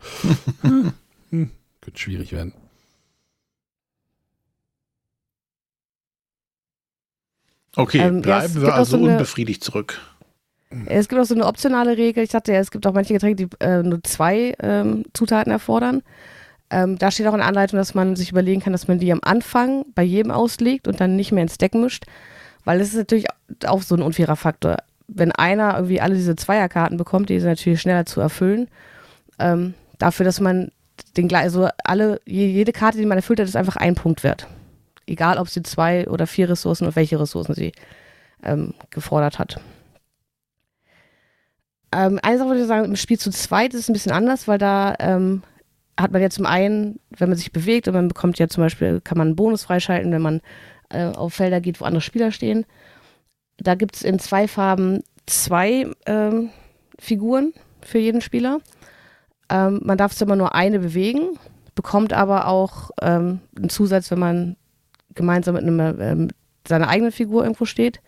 Hm, 0.61 0.93
hm, 1.31 1.51
könnte 1.81 2.01
schwierig 2.01 2.33
werden. 2.33 2.53
Okay, 7.75 7.99
ähm, 7.99 8.21
bleiben 8.21 8.55
ja, 8.55 8.63
wir 8.63 8.75
also 8.75 8.99
so 8.99 9.05
unbefriedigt 9.05 9.65
zurück. 9.65 10.01
Es 10.87 11.09
gibt 11.09 11.21
auch 11.21 11.27
so 11.27 11.35
eine 11.35 11.47
optionale 11.47 11.97
Regel. 11.97 12.25
Ich 12.25 12.31
sagte 12.31 12.53
ja, 12.53 12.59
es 12.59 12.71
gibt 12.71 12.87
auch 12.87 12.95
manche 12.95 13.13
Getränke, 13.13 13.47
die 13.47 13.65
äh, 13.65 13.83
nur 13.83 14.03
zwei 14.03 14.55
ähm, 14.61 15.05
Zutaten 15.13 15.53
erfordern. 15.53 16.03
Ähm, 16.71 16.99
da 16.99 17.11
steht 17.11 17.27
auch 17.27 17.35
in 17.35 17.41
der 17.41 17.49
Anleitung, 17.49 17.77
dass 17.77 17.95
man 17.95 18.17
sich 18.17 18.31
überlegen 18.31 18.63
kann, 18.63 18.73
dass 18.73 18.89
man 18.89 18.99
die 18.99 19.13
am 19.13 19.21
Anfang 19.23 19.85
bei 19.95 20.03
jedem 20.03 20.31
auslegt 20.31 20.89
und 20.89 21.01
dann 21.01 21.17
nicht 21.17 21.31
mehr 21.31 21.43
ins 21.43 21.59
Deck 21.59 21.75
mischt. 21.75 22.05
Weil 22.65 22.81
es 22.81 22.89
ist 22.89 22.97
natürlich 22.97 23.27
auch 23.67 23.83
so 23.83 23.95
ein 23.95 24.03
unfairer 24.03 24.37
Faktor. 24.37 24.77
Wenn 25.09 25.33
einer 25.33 25.75
irgendwie 25.75 26.01
alle 26.01 26.15
diese 26.15 26.37
Zweierkarten 26.37 26.97
bekommt, 26.97 27.29
die 27.29 27.39
sind 27.39 27.51
natürlich 27.51 27.81
schneller 27.81 28.07
zu 28.07 28.21
erfüllen. 28.21 28.69
Ähm, 29.39 29.75
dafür, 29.99 30.25
dass 30.25 30.41
man 30.41 30.71
den 31.17 31.33
also 31.35 31.69
alle, 31.85 32.21
jede 32.25 32.73
Karte, 32.73 32.99
die 32.99 33.07
man 33.07 33.19
erfüllt 33.19 33.41
hat, 33.41 33.49
ist 33.49 33.57
einfach 33.57 33.77
ein 33.77 33.95
Punkt 33.95 34.25
wert. 34.25 34.47
Egal, 35.07 35.39
ob 35.39 35.49
sie 35.49 35.63
zwei 35.63 36.09
oder 36.09 36.27
vier 36.27 36.49
Ressourcen 36.49 36.87
und 36.87 36.97
welche 36.97 37.19
Ressourcen 37.21 37.55
sie 37.55 37.73
ähm, 38.43 38.75
gefordert 38.91 39.39
hat. 39.39 39.61
Ähm, 41.93 42.19
eine 42.23 42.39
Sache 42.39 42.49
würde 42.49 42.63
ich 42.63 42.67
sagen, 42.67 42.87
im 42.87 42.97
Spiel 42.97 43.19
zu 43.19 43.31
zweit 43.31 43.75
ist 43.75 43.81
es 43.81 43.89
ein 43.89 43.93
bisschen 43.93 44.13
anders, 44.13 44.49
weil 44.49 44.59
da 44.59 44.95
ähm, 44.99 45.43
hat 45.99 46.13
man 46.13 46.23
ja 46.23 46.31
zum 46.31 46.47
einen, 46.47 46.99
wenn 47.11 47.29
man 47.29 47.39
sich 47.39 47.53
bewegt 47.53 47.87
und 47.87 47.95
man 47.95 48.09
bekommt 48.09 48.39
ja 48.39 48.49
zum 48.49 48.63
Beispiel, 48.63 49.01
kann 49.01 49.19
man 49.19 49.29
einen 49.29 49.37
Bonus 49.37 49.65
freischalten, 49.65 50.13
wenn 50.13 50.23
man 50.23 50.41
äh, 50.89 51.05
auf 51.05 51.35
Felder 51.35 51.61
geht, 51.61 51.81
wo 51.81 51.85
andere 51.85 52.01
Spieler 52.01 52.33
stehen. 52.33 52.65
Da 53.59 53.75
gibt 53.75 53.97
es 53.97 54.03
in 54.03 54.19
zwei 54.19 54.49
Farben 54.49 55.03
zwei 55.27 55.87
ähm, 56.07 56.51
Figuren 56.99 57.53
für 57.83 57.99
jeden 57.99 58.21
Spieler. 58.21 58.61
Ähm, 59.51 59.81
man 59.85 59.99
darf 59.99 60.13
es 60.13 60.21
immer 60.21 60.37
nur 60.37 60.55
eine 60.55 60.79
bewegen, 60.79 61.39
bekommt 61.75 62.13
aber 62.13 62.49
auch 62.49 62.91
ähm, 63.01 63.41
einen 63.57 63.69
Zusatz, 63.69 64.11
wenn 64.11 64.19
man 64.19 64.57
gemeinsam 65.15 65.55
mit 65.55 65.63
einem, 65.63 66.01
ähm, 66.01 66.29
seiner 66.67 66.89
eigenen 66.89 67.13
Figur 67.13 67.43
irgendwo 67.43 67.65
steht. 67.65 68.01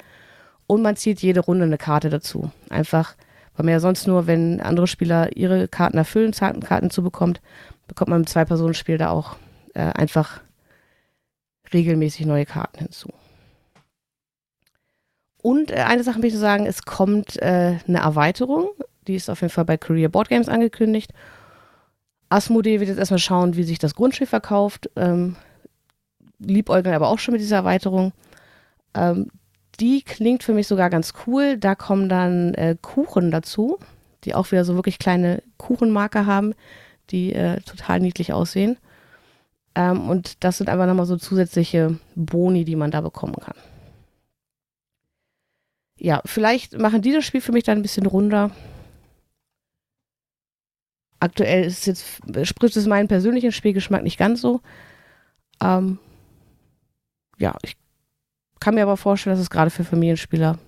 Und 0.67 0.81
man 0.81 0.97
zieht 0.97 1.21
jede 1.21 1.41
Runde 1.41 1.65
eine 1.65 1.77
Karte 1.77 2.09
dazu. 2.09 2.51
Einfach 2.71 3.15
weil 3.57 3.65
man 3.65 3.73
ja 3.73 3.81
sonst 3.81 4.07
nur, 4.07 4.27
wenn 4.27 4.61
andere 4.61 4.87
Spieler 4.87 5.37
ihre 5.37 5.69
Karten 5.69 5.99
erfüllen, 5.99 6.33
Karten 6.33 6.91
zu 6.91 7.03
bekommt, 7.03 7.41
man 8.09 8.23
im 8.23 8.27
Zwei-Personen-Spiel 8.27 8.99
da 8.99 9.11
auch 9.11 9.37
äh, 9.75 9.81
einfach 9.81 10.41
regelmäßig 11.73 12.27
neue 12.27 12.47
Karten 12.47 12.79
hinzu. 12.79 13.09
Und 15.43 15.71
äh, 15.71 15.85
eine 15.87 16.03
Sache 16.03 16.19
möchte 16.19 16.37
ich 16.37 16.41
sagen, 16.41 16.67
es 16.67 16.85
kommt 16.85 17.41
äh, 17.43 17.79
eine 17.87 17.99
Erweiterung, 17.99 18.71
die 19.07 19.15
ist 19.15 19.29
auf 19.29 19.43
jeden 19.43 19.53
Fall 19.53 19.67
bei 19.67 19.77
Career 19.77 20.09
Board 20.09 20.29
Games 20.29 20.49
angekündigt. 20.49 21.13
Asmodee 22.31 22.81
wird 22.81 22.89
jetzt 22.89 22.99
erstmal 22.99 23.19
schauen, 23.19 23.55
wie 23.55 23.65
sich 23.65 23.79
das 23.79 23.95
Grundschiff 23.95 24.31
verkauft. 24.31 24.91
Ähm, 24.97 25.37
liebäugeln 26.39 26.95
aber 26.95 27.09
auch 27.09 27.19
schon 27.19 27.33
mit 27.33 27.41
dieser 27.41 27.57
Erweiterung. 27.57 28.13
Ähm, 28.95 29.29
die 29.81 30.03
klingt 30.03 30.43
für 30.43 30.55
mich 30.55 30.67
sogar 30.67 30.91
ganz 30.91 31.13
cool. 31.27 31.57
Da 31.57 31.75
kommen 31.75 32.09
dann 32.09 32.55
äh, 32.55 32.77
Kuchen 32.81 33.31
dazu, 33.31 33.79
die 34.25 34.35
auch 34.35 34.51
wieder 34.53 34.65
so 34.65 34.75
wirklich 34.75 34.99
kleine 34.99 35.43
Kuchenmarker 35.59 36.27
haben, 36.27 36.55
die 37.11 37.33
äh, 37.33 37.61
total 37.61 38.01
niedlich 38.01 38.33
aussehen. 38.33 38.79
Ähm, 39.75 40.09
und 40.09 40.45
das 40.45 40.59
sind 40.59 40.69
einfach 40.69 40.87
nochmal 40.87 41.07
so 41.07 41.17
zusätzliche 41.17 41.99
Boni, 42.15 42.65
die 42.65 42.77
man 42.77 42.91
da 42.91 43.01
bekommen 43.01 43.35
kann. 43.35 43.57
Ja, 45.99 46.21
vielleicht 46.25 46.79
machen 46.79 47.03
die 47.03 47.13
das 47.13 47.25
Spiel 47.25 47.41
für 47.41 47.53
mich 47.53 47.65
dann 47.65 47.79
ein 47.79 47.83
bisschen 47.83 48.07
runder. 48.07 48.51
Aktuell 51.21 51.65
ist 51.65 51.87
jetzt, 51.87 52.21
spricht 52.43 52.77
es 52.77 52.87
meinen 52.87 53.09
persönlichen 53.09 53.53
Spielgeschmack 53.53 54.03
nicht 54.03 54.19
ganz 54.19 54.41
so. 54.41 54.61
Ähm, 55.63 55.99
ja, 57.39 57.57
ich 57.63 57.77
kann 58.65 58.77
mir 58.77 58.83
aber 58.83 58.97
vorstellen, 58.97 59.37
dass 59.37 59.43
es 59.43 59.51
gerade 59.51 59.69
für 59.69 59.85
Familienspieler 59.85 60.59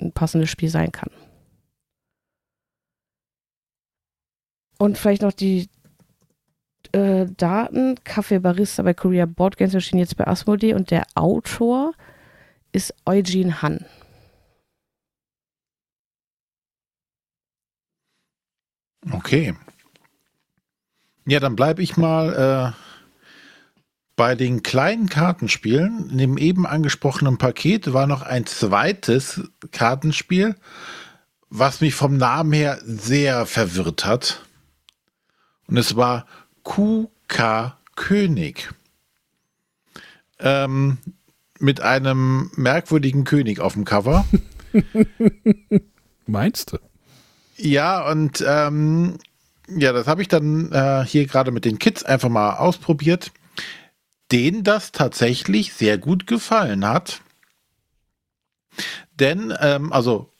ein 0.00 0.12
passendes 0.12 0.50
Spiel 0.50 0.68
sein 0.68 0.92
kann. 0.92 1.10
Und 4.78 4.96
vielleicht 4.98 5.22
noch 5.22 5.32
die 5.32 5.68
äh, 6.92 7.26
Daten, 7.36 7.96
Kaffee 8.04 8.38
Barista 8.38 8.84
bei 8.84 8.94
Korea 8.94 9.26
Board 9.26 9.56
Games 9.56 9.74
erschien 9.74 9.98
jetzt 9.98 10.16
bei 10.16 10.28
Asmodee 10.28 10.74
und 10.74 10.92
der 10.92 11.02
Autor 11.16 11.92
ist 12.70 12.94
Eugene 13.04 13.62
Han. 13.62 13.84
Okay. 19.10 19.56
Ja, 21.26 21.40
dann 21.40 21.56
bleibe 21.56 21.82
ich 21.82 21.96
mal 21.96 22.76
äh, 22.76 22.91
bei 24.16 24.34
den 24.34 24.62
kleinen 24.62 25.08
Kartenspielen. 25.08 26.10
In 26.10 26.18
dem 26.18 26.38
eben 26.38 26.66
angesprochenen 26.66 27.38
Paket 27.38 27.92
war 27.92 28.06
noch 28.06 28.22
ein 28.22 28.46
zweites 28.46 29.42
Kartenspiel, 29.70 30.56
was 31.50 31.80
mich 31.80 31.94
vom 31.94 32.16
Namen 32.16 32.52
her 32.52 32.78
sehr 32.84 33.46
verwirrt 33.46 34.04
hat. 34.04 34.44
Und 35.66 35.76
es 35.76 35.96
war 35.96 36.26
QK 36.64 37.76
König. 37.94 38.72
Ähm, 40.38 40.98
mit 41.58 41.80
einem 41.80 42.50
merkwürdigen 42.56 43.24
König 43.24 43.60
auf 43.60 43.74
dem 43.74 43.84
Cover. 43.84 44.26
Meinst 46.26 46.72
du? 46.72 46.78
Ja, 47.56 48.10
und 48.10 48.44
ähm, 48.46 49.18
ja, 49.68 49.92
das 49.92 50.08
habe 50.08 50.22
ich 50.22 50.28
dann 50.28 50.72
äh, 50.72 51.04
hier 51.06 51.26
gerade 51.26 51.52
mit 51.52 51.64
den 51.64 51.78
Kids 51.78 52.02
einfach 52.02 52.28
mal 52.28 52.56
ausprobiert, 52.56 53.30
denen 54.32 54.64
das 54.64 54.92
tatsächlich 54.92 55.74
sehr 55.74 55.98
gut 55.98 56.26
gefallen 56.26 56.86
hat. 56.86 57.20
Denn, 59.14 59.52
ähm, 59.60 59.92
also 59.92 60.32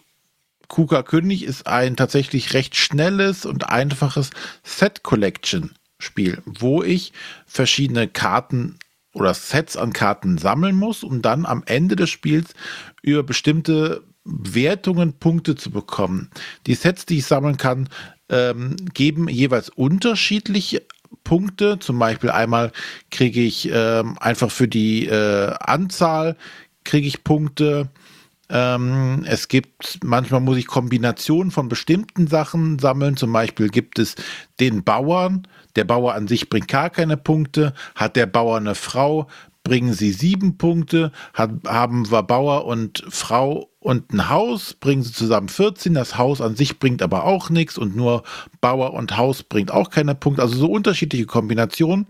Kuka 0.69 1.03
König 1.03 1.45
ist 1.45 1.67
ein 1.67 1.97
tatsächlich 1.97 2.55
recht 2.55 2.77
schnelles 2.77 3.45
und 3.45 3.69
einfaches 3.69 4.31
Set 4.63 5.03
Collection 5.03 5.75
Spiel, 5.99 6.43
wo 6.47 6.83
ich 6.83 7.13
verschiedene 7.47 8.09
Karten 8.09 8.79
oder 9.13 9.35
Sets 9.35 9.77
an 9.77 9.93
Karten 9.93 10.39
sammeln 10.39 10.75
muss, 10.75 11.05
um 11.05 11.21
dann 11.23 11.45
am 11.45 11.63
Ende 11.67 11.95
des 11.95 12.11
Spiels 12.11 12.55
über 13.03 13.23
bestimmte 13.23 14.03
Wertungen 14.25 15.13
Punkte 15.19 15.55
zu 15.57 15.71
bekommen. 15.71 16.31
Die 16.67 16.75
Sets, 16.75 17.07
die 17.07 17.19
ich 17.19 17.27
sammeln 17.27 17.57
kann, 17.57 17.89
ähm, 18.29 18.77
geben 18.95 19.29
jeweils 19.29 19.69
unterschiedliche 19.69 20.83
Punkte. 21.25 21.79
Zum 21.79 21.99
Beispiel 21.99 22.31
einmal 22.31 22.73
kriege 23.11 23.41
ich 23.41 23.71
ähm, 23.73 24.17
einfach 24.19 24.51
für 24.51 24.69
die 24.69 25.07
äh, 25.07 25.53
Anzahl 25.61 26.37
kriege 26.85 27.07
ich 27.07 27.25
Punkte. 27.25 27.89
Ähm, 28.49 29.25
es 29.27 29.49
gibt, 29.49 30.01
manchmal 30.05 30.41
muss 30.41 30.59
ich 30.59 30.67
Kombinationen 30.67 31.51
von 31.51 31.69
bestimmten 31.69 32.27
Sachen 32.27 32.79
sammeln. 32.79 33.17
Zum 33.17 33.33
Beispiel 33.33 33.69
gibt 33.69 33.99
es 33.99 34.15
den 34.61 34.85
Bauern. 34.85 35.47
Der 35.77 35.85
Bauer 35.85 36.15
an 36.15 36.29
sich 36.29 36.51
bringt 36.51 36.69
gar 36.69 36.91
keine 36.91 37.17
Punkte. 37.17 37.73
Hat 37.95 38.17
der 38.17 38.27
Bauer 38.27 38.59
eine 38.59 38.75
Frau, 38.75 39.29
bringen 39.65 39.95
sie 39.95 40.13
sieben 40.13 40.59
Punkte. 40.59 41.13
Haben 41.35 42.11
wir 42.11 42.23
Bauer 42.23 42.67
und 42.67 43.05
Frau 43.09 43.72
und 43.83 44.13
ein 44.13 44.29
Haus, 44.29 44.75
bringen 44.75 45.03
sie 45.03 45.13
zusammen 45.13 45.49
14. 45.49 45.95
Das 45.95 46.17
Haus 46.17 46.41
an 46.41 46.55
sich 46.55 46.79
bringt 46.79 47.03
aber 47.03 47.25
auch 47.25 47.51
nichts 47.51 47.77
und 47.77 47.97
nur 47.97 48.23
Bauer 48.61 48.95
und 48.95 49.17
Haus 49.17 49.43
bringt 49.43 49.73
auch 49.73 49.91
keine 49.91 50.15
Punkte. 50.15 50.43
Also 50.43 50.57
so 50.57 50.71
unterschiedliche 50.71 51.27
Kombinationen. 51.27 52.07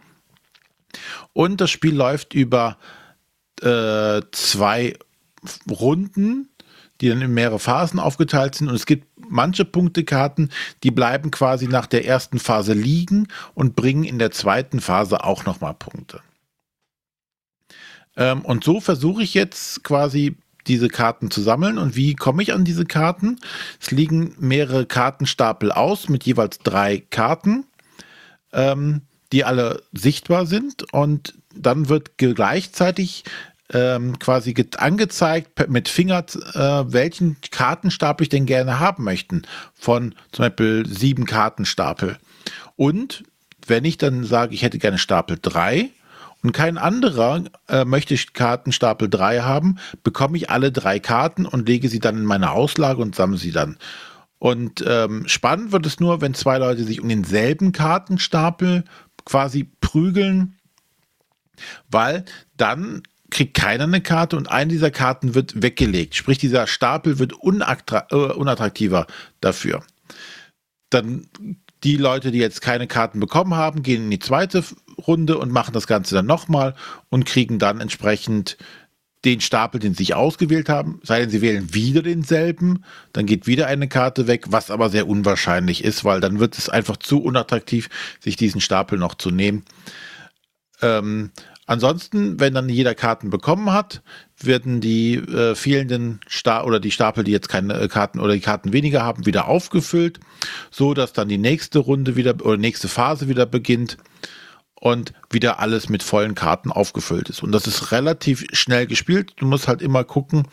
Und 1.32 1.62
das 1.62 1.70
Spiel 1.70 1.94
läuft 1.94 2.34
über 2.34 2.76
äh, 3.62 4.20
zwei 4.32 4.98
Runden, 5.70 6.50
die 7.00 7.08
dann 7.08 7.22
in 7.22 7.32
mehrere 7.32 7.58
Phasen 7.58 7.98
aufgeteilt 7.98 8.54
sind. 8.54 8.68
Und 8.68 8.74
es 8.74 8.84
gibt 8.84 9.08
manche 9.16 9.64
Punktekarten, 9.64 10.50
die 10.82 10.90
bleiben 10.90 11.30
quasi 11.30 11.68
nach 11.68 11.86
der 11.86 12.04
ersten 12.04 12.38
Phase 12.38 12.74
liegen 12.74 13.28
und 13.54 13.76
bringen 13.76 14.04
in 14.04 14.18
der 14.18 14.30
zweiten 14.30 14.82
Phase 14.82 15.24
auch 15.24 15.46
nochmal 15.46 15.72
Punkte. 15.72 16.20
Ähm, 18.14 18.42
und 18.42 18.62
so 18.62 18.78
versuche 18.78 19.22
ich 19.22 19.32
jetzt 19.32 19.84
quasi 19.84 20.36
diese 20.66 20.88
Karten 20.88 21.30
zu 21.30 21.40
sammeln. 21.40 21.78
Und 21.78 21.96
wie 21.96 22.14
komme 22.14 22.42
ich 22.42 22.52
an 22.52 22.64
diese 22.64 22.84
Karten? 22.84 23.38
Es 23.80 23.90
liegen 23.90 24.34
mehrere 24.38 24.86
Kartenstapel 24.86 25.72
aus 25.72 26.08
mit 26.08 26.24
jeweils 26.24 26.58
drei 26.58 27.02
Karten, 27.10 27.64
ähm, 28.52 29.02
die 29.32 29.44
alle 29.44 29.82
sichtbar 29.92 30.46
sind. 30.46 30.92
Und 30.92 31.34
dann 31.54 31.88
wird 31.88 32.18
gleichzeitig 32.18 33.24
ähm, 33.72 34.18
quasi 34.18 34.54
angezeigt 34.76 35.68
mit 35.68 35.88
Finger, 35.88 36.24
äh, 36.54 36.92
welchen 36.92 37.36
Kartenstapel 37.50 38.24
ich 38.24 38.28
denn 38.28 38.46
gerne 38.46 38.78
haben 38.80 39.04
möchten. 39.04 39.42
Von 39.74 40.14
zum 40.32 40.44
Beispiel 40.44 40.84
sieben 40.86 41.24
Kartenstapel. 41.24 42.18
Und 42.76 43.24
wenn 43.66 43.84
ich 43.84 43.98
dann 43.98 44.24
sage, 44.24 44.54
ich 44.54 44.62
hätte 44.62 44.78
gerne 44.78 44.98
Stapel 44.98 45.38
3, 45.40 45.90
und 46.42 46.52
kein 46.52 46.76
anderer 46.76 47.44
äh, 47.68 47.84
möchte 47.84 48.16
Kartenstapel 48.16 49.08
3 49.08 49.40
haben, 49.40 49.78
bekomme 50.02 50.36
ich 50.36 50.50
alle 50.50 50.72
drei 50.72 50.98
Karten 50.98 51.46
und 51.46 51.68
lege 51.68 51.88
sie 51.88 52.00
dann 52.00 52.16
in 52.16 52.24
meine 52.24 52.50
Auslage 52.50 53.00
und 53.00 53.14
sammle 53.14 53.38
sie 53.38 53.52
dann. 53.52 53.78
Und 54.38 54.84
ähm, 54.86 55.28
spannend 55.28 55.70
wird 55.70 55.86
es 55.86 56.00
nur, 56.00 56.20
wenn 56.20 56.34
zwei 56.34 56.58
Leute 56.58 56.82
sich 56.82 57.00
um 57.00 57.08
denselben 57.08 57.70
Kartenstapel 57.70 58.84
quasi 59.24 59.70
prügeln, 59.80 60.58
weil 61.88 62.24
dann 62.56 63.04
kriegt 63.30 63.54
keiner 63.54 63.84
eine 63.84 64.00
Karte 64.00 64.36
und 64.36 64.50
eine 64.50 64.72
dieser 64.72 64.90
Karten 64.90 65.36
wird 65.36 65.62
weggelegt. 65.62 66.16
Sprich, 66.16 66.38
dieser 66.38 66.66
Stapel 66.66 67.20
wird 67.20 67.32
äh, 67.32 68.16
unattraktiver 68.16 69.06
dafür. 69.40 69.84
Dann 70.90 71.28
die 71.84 71.96
Leute, 71.96 72.30
die 72.30 72.38
jetzt 72.38 72.60
keine 72.62 72.86
Karten 72.86 73.20
bekommen 73.20 73.54
haben, 73.54 73.82
gehen 73.82 74.04
in 74.04 74.10
die 74.10 74.18
zweite 74.18 74.62
Runde 75.06 75.38
und 75.38 75.52
machen 75.52 75.74
das 75.74 75.86
Ganze 75.86 76.14
dann 76.14 76.26
nochmal 76.26 76.74
und 77.08 77.26
kriegen 77.26 77.58
dann 77.58 77.80
entsprechend 77.80 78.56
den 79.24 79.40
Stapel, 79.40 79.78
den 79.78 79.94
sie 79.94 79.98
sich 80.04 80.14
ausgewählt 80.14 80.68
haben. 80.68 81.00
Sei 81.04 81.20
denn, 81.20 81.30
sie 81.30 81.42
wählen 81.42 81.72
wieder 81.72 82.02
denselben, 82.02 82.84
dann 83.12 83.26
geht 83.26 83.46
wieder 83.46 83.68
eine 83.68 83.88
Karte 83.88 84.26
weg, 84.26 84.46
was 84.48 84.70
aber 84.70 84.90
sehr 84.90 85.06
unwahrscheinlich 85.06 85.84
ist, 85.84 86.04
weil 86.04 86.20
dann 86.20 86.40
wird 86.40 86.58
es 86.58 86.68
einfach 86.68 86.96
zu 86.96 87.22
unattraktiv, 87.22 87.88
sich 88.20 88.36
diesen 88.36 88.60
Stapel 88.60 88.98
noch 88.98 89.14
zu 89.14 89.30
nehmen. 89.30 89.64
Ähm, 90.80 91.30
ansonsten, 91.66 92.40
wenn 92.40 92.54
dann 92.54 92.68
jeder 92.68 92.96
Karten 92.96 93.30
bekommen 93.30 93.72
hat, 93.72 94.02
werden 94.40 94.80
die 94.80 95.14
äh, 95.14 95.54
fehlenden 95.54 96.18
Sta 96.26 96.64
oder 96.64 96.80
die 96.80 96.90
Stapel, 96.90 97.22
die 97.22 97.30
jetzt 97.30 97.48
keine 97.48 97.74
äh, 97.74 97.86
Karten 97.86 98.18
oder 98.18 98.34
die 98.34 98.40
Karten 98.40 98.72
weniger 98.72 99.04
haben, 99.04 99.24
wieder 99.24 99.46
aufgefüllt, 99.46 100.18
so 100.72 100.94
dass 100.94 101.12
dann 101.12 101.28
die 101.28 101.38
nächste 101.38 101.78
Runde 101.78 102.16
wieder 102.16 102.34
oder 102.44 102.56
nächste 102.56 102.88
Phase 102.88 103.28
wieder 103.28 103.46
beginnt 103.46 103.98
und 104.82 105.12
wieder 105.30 105.60
alles 105.60 105.88
mit 105.88 106.02
vollen 106.02 106.34
Karten 106.34 106.72
aufgefüllt 106.72 107.28
ist. 107.28 107.40
Und 107.40 107.52
das 107.52 107.68
ist 107.68 107.92
relativ 107.92 108.44
schnell 108.52 108.88
gespielt. 108.88 109.32
Du 109.36 109.46
musst 109.46 109.68
halt 109.68 109.80
immer 109.80 110.02
gucken, 110.02 110.48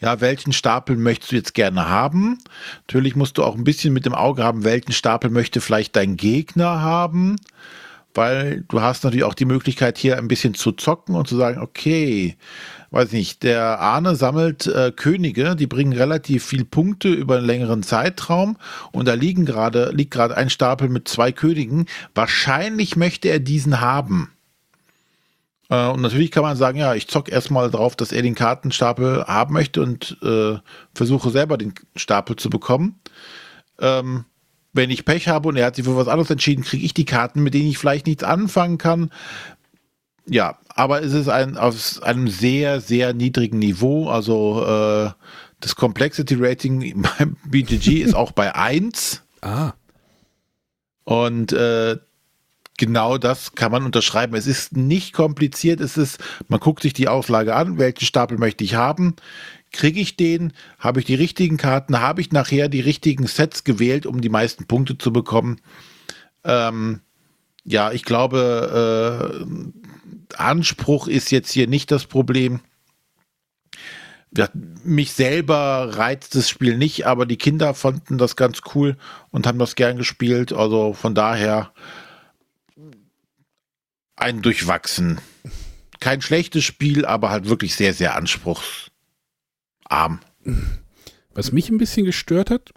ja, 0.00 0.22
welchen 0.22 0.54
Stapel 0.54 0.96
möchtest 0.96 1.32
du 1.32 1.36
jetzt 1.36 1.52
gerne 1.52 1.86
haben. 1.86 2.38
Natürlich 2.86 3.14
musst 3.14 3.36
du 3.36 3.44
auch 3.44 3.54
ein 3.54 3.64
bisschen 3.64 3.92
mit 3.92 4.06
dem 4.06 4.14
Auge 4.14 4.42
haben, 4.42 4.64
welchen 4.64 4.92
Stapel 4.92 5.28
möchte 5.28 5.60
vielleicht 5.60 5.96
dein 5.96 6.16
Gegner 6.16 6.80
haben 6.80 7.36
weil 8.16 8.64
du 8.68 8.80
hast 8.80 9.02
natürlich 9.02 9.24
auch 9.24 9.34
die 9.34 9.44
Möglichkeit 9.44 9.98
hier 9.98 10.18
ein 10.18 10.28
bisschen 10.28 10.54
zu 10.54 10.70
zocken 10.70 11.16
und 11.16 11.26
zu 11.26 11.36
sagen, 11.36 11.60
okay, 11.60 12.36
weiß 12.94 13.10
nicht, 13.12 13.42
der 13.42 13.80
Arne 13.80 14.14
sammelt 14.14 14.66
äh, 14.68 14.92
Könige, 14.94 15.56
die 15.56 15.66
bringen 15.66 15.92
relativ 15.92 16.44
viel 16.44 16.64
Punkte 16.64 17.08
über 17.08 17.38
einen 17.38 17.46
längeren 17.46 17.82
Zeitraum 17.82 18.56
und 18.92 19.08
da 19.08 19.14
liegen 19.14 19.44
gerade, 19.44 19.90
liegt 19.92 20.12
gerade 20.12 20.36
ein 20.36 20.48
Stapel 20.48 20.88
mit 20.88 21.08
zwei 21.08 21.32
Königen. 21.32 21.86
Wahrscheinlich 22.14 22.94
möchte 22.94 23.28
er 23.28 23.40
diesen 23.40 23.80
haben. 23.80 24.30
Äh, 25.70 25.88
und 25.88 26.02
natürlich 26.02 26.30
kann 26.30 26.44
man 26.44 26.56
sagen, 26.56 26.78
ja, 26.78 26.94
ich 26.94 27.08
zock 27.08 27.30
erstmal 27.30 27.68
drauf, 27.68 27.96
dass 27.96 28.12
er 28.12 28.22
den 28.22 28.36
Kartenstapel 28.36 29.24
haben 29.24 29.54
möchte 29.54 29.82
und 29.82 30.16
äh, 30.22 30.58
versuche 30.94 31.30
selber 31.30 31.58
den 31.58 31.74
Stapel 31.96 32.36
zu 32.36 32.48
bekommen. 32.48 33.00
Ähm, 33.80 34.24
wenn 34.72 34.90
ich 34.90 35.04
Pech 35.04 35.28
habe 35.28 35.48
und 35.48 35.56
er 35.56 35.66
hat 35.66 35.76
sich 35.76 35.84
für 35.84 35.96
was 35.96 36.08
anderes 36.08 36.30
entschieden, 36.30 36.64
kriege 36.64 36.84
ich 36.84 36.94
die 36.94 37.04
Karten, 37.04 37.42
mit 37.42 37.54
denen 37.54 37.68
ich 37.68 37.78
vielleicht 37.78 38.06
nichts 38.06 38.24
anfangen 38.24 38.76
kann. 38.78 39.10
Ja, 40.26 40.58
aber 40.68 41.02
es 41.02 41.12
ist 41.12 41.28
ein, 41.28 41.56
auf 41.56 42.02
einem 42.02 42.28
sehr, 42.28 42.80
sehr 42.80 43.12
niedrigen 43.12 43.58
Niveau. 43.58 44.08
Also 44.08 44.64
äh, 44.64 45.10
das 45.60 45.76
Complexity 45.76 46.36
Rating 46.38 47.02
beim 47.02 47.36
BGG 47.46 48.02
ist 48.02 48.14
auch 48.14 48.32
bei 48.32 48.54
1. 48.54 49.22
Ah. 49.42 49.72
Und 51.04 51.52
äh, 51.52 51.98
genau 52.78 53.18
das 53.18 53.54
kann 53.54 53.72
man 53.72 53.84
unterschreiben. 53.84 54.34
Es 54.34 54.46
ist 54.46 54.76
nicht 54.76 55.12
kompliziert. 55.12 55.80
Es 55.80 55.96
ist, 55.96 56.18
man 56.48 56.60
guckt 56.60 56.82
sich 56.82 56.94
die 56.94 57.08
Auslage 57.08 57.54
an, 57.54 57.78
welchen 57.78 58.06
Stapel 58.06 58.38
möchte 58.38 58.64
ich 58.64 58.74
haben. 58.74 59.16
Kriege 59.72 60.00
ich 60.00 60.16
den? 60.16 60.52
Habe 60.78 61.00
ich 61.00 61.06
die 61.06 61.16
richtigen 61.16 61.56
Karten? 61.56 62.00
Habe 62.00 62.20
ich 62.20 62.32
nachher 62.32 62.68
die 62.68 62.80
richtigen 62.80 63.26
Sets 63.26 63.64
gewählt, 63.64 64.06
um 64.06 64.20
die 64.20 64.28
meisten 64.28 64.66
Punkte 64.66 64.96
zu 64.96 65.12
bekommen? 65.12 65.60
Ähm, 66.44 67.00
ja, 67.64 67.92
ich 67.92 68.04
glaube, 68.04 69.42
äh, 69.42 69.93
Anspruch 70.34 71.08
ist 71.08 71.30
jetzt 71.30 71.52
hier 71.52 71.66
nicht 71.66 71.90
das 71.90 72.06
Problem. 72.06 72.60
Mich 74.82 75.12
selber 75.12 75.96
reizt 75.96 76.34
das 76.34 76.48
Spiel 76.48 76.76
nicht, 76.76 77.06
aber 77.06 77.24
die 77.26 77.36
Kinder 77.36 77.72
fanden 77.74 78.18
das 78.18 78.36
ganz 78.36 78.62
cool 78.74 78.96
und 79.30 79.46
haben 79.46 79.58
das 79.58 79.76
gern 79.76 79.96
gespielt. 79.96 80.52
Also 80.52 80.92
von 80.92 81.14
daher 81.14 81.72
Ein 84.16 84.42
durchwachsen. 84.42 85.20
Kein 86.00 86.20
schlechtes 86.20 86.64
Spiel, 86.64 87.04
aber 87.06 87.30
halt 87.30 87.48
wirklich 87.48 87.74
sehr, 87.74 87.94
sehr 87.94 88.14
anspruchsarm. 88.16 88.90
Was 91.32 91.52
mich 91.52 91.70
ein 91.70 91.78
bisschen 91.78 92.06
gestört 92.06 92.50
hat 92.50 92.72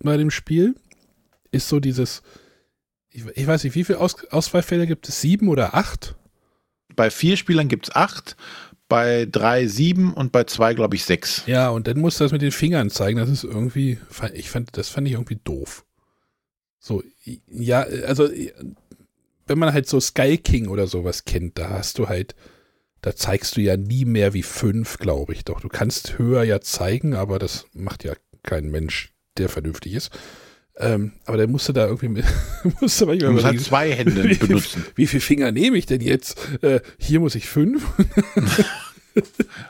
bei 0.00 0.16
dem 0.16 0.30
Spiel, 0.30 0.74
ist 1.50 1.68
so 1.68 1.80
dieses, 1.80 2.22
ich, 3.10 3.24
weiß 3.24 3.64
nicht, 3.64 3.74
wie 3.74 3.84
viele 3.84 3.98
Aus, 4.00 4.24
Auswahlfälle 4.26 4.86
gibt 4.86 5.08
es? 5.08 5.20
Sieben 5.20 5.48
oder 5.48 5.74
acht? 5.74 6.14
Bei 6.98 7.10
vier 7.10 7.36
Spielern 7.36 7.68
gibt 7.68 7.86
es 7.86 7.94
acht, 7.94 8.36
bei 8.88 9.24
drei 9.30 9.68
sieben 9.68 10.12
und 10.14 10.32
bei 10.32 10.42
zwei, 10.42 10.74
glaube 10.74 10.96
ich, 10.96 11.04
sechs. 11.04 11.44
Ja, 11.46 11.68
und 11.68 11.86
dann 11.86 12.00
musst 12.00 12.18
du 12.18 12.24
das 12.24 12.32
mit 12.32 12.42
den 12.42 12.50
Fingern 12.50 12.90
zeigen. 12.90 13.20
Das 13.20 13.28
ist 13.28 13.44
irgendwie, 13.44 13.98
ich 14.34 14.50
fand, 14.50 14.76
das 14.76 14.88
fand 14.88 15.06
ich 15.06 15.12
irgendwie 15.12 15.38
doof. 15.44 15.84
So, 16.80 17.04
ja, 17.46 17.82
also, 17.82 18.28
wenn 19.46 19.58
man 19.60 19.72
halt 19.72 19.88
so 19.88 20.00
Sky 20.00 20.38
King 20.38 20.66
oder 20.66 20.88
sowas 20.88 21.24
kennt, 21.24 21.56
da 21.56 21.70
hast 21.70 22.00
du 22.00 22.08
halt, 22.08 22.34
da 23.00 23.14
zeigst 23.14 23.56
du 23.56 23.60
ja 23.60 23.76
nie 23.76 24.04
mehr 24.04 24.34
wie 24.34 24.42
fünf, 24.42 24.98
glaube 24.98 25.34
ich 25.34 25.44
doch. 25.44 25.60
Du 25.60 25.68
kannst 25.68 26.18
höher 26.18 26.42
ja 26.42 26.60
zeigen, 26.60 27.14
aber 27.14 27.38
das 27.38 27.66
macht 27.74 28.02
ja 28.02 28.14
kein 28.42 28.72
Mensch, 28.72 29.14
der 29.36 29.48
vernünftig 29.48 29.92
ist. 29.92 30.10
Ähm, 30.80 31.12
aber 31.26 31.36
der 31.36 31.48
musste 31.48 31.72
da 31.72 31.86
irgendwie 31.86 32.08
mit, 32.08 32.24
musste 32.80 33.06
manchmal 33.06 33.32
muss 33.32 33.44
halt 33.44 33.60
zwei 33.60 33.92
Hände 33.92 34.24
wie, 34.28 34.34
benutzen. 34.34 34.84
Wie, 34.94 35.06
viele 35.06 35.20
Finger 35.20 35.50
nehme 35.50 35.76
ich 35.76 35.86
denn 35.86 36.00
jetzt? 36.00 36.38
Äh, 36.62 36.80
hier 36.98 37.20
muss 37.20 37.34
ich 37.34 37.48
fünf. 37.48 37.86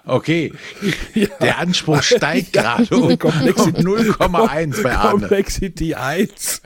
Okay, 0.05 0.53
ja. 1.15 1.29
der 1.41 1.57
Anspruch 1.59 2.03
steigt 2.03 2.55
ja. 2.55 2.77
gerade 2.77 2.95
um, 2.95 3.05
um 3.05 3.13
0,1 3.13 4.83
bei 4.83 4.95
Arne. 4.95 5.21
Complexity 5.21 5.95
1. 5.95 6.61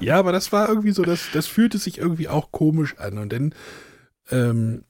ja, 0.00 0.18
aber 0.18 0.30
das 0.30 0.52
war 0.52 0.68
irgendwie 0.68 0.90
so, 0.90 1.02
das, 1.02 1.28
das 1.32 1.46
fühlte 1.46 1.78
sich 1.78 1.96
irgendwie 1.96 2.28
auch 2.28 2.52
komisch 2.52 2.98
an. 2.98 3.16
Und 3.16 3.32
dann, 3.32 3.54
ähm, 4.30 4.84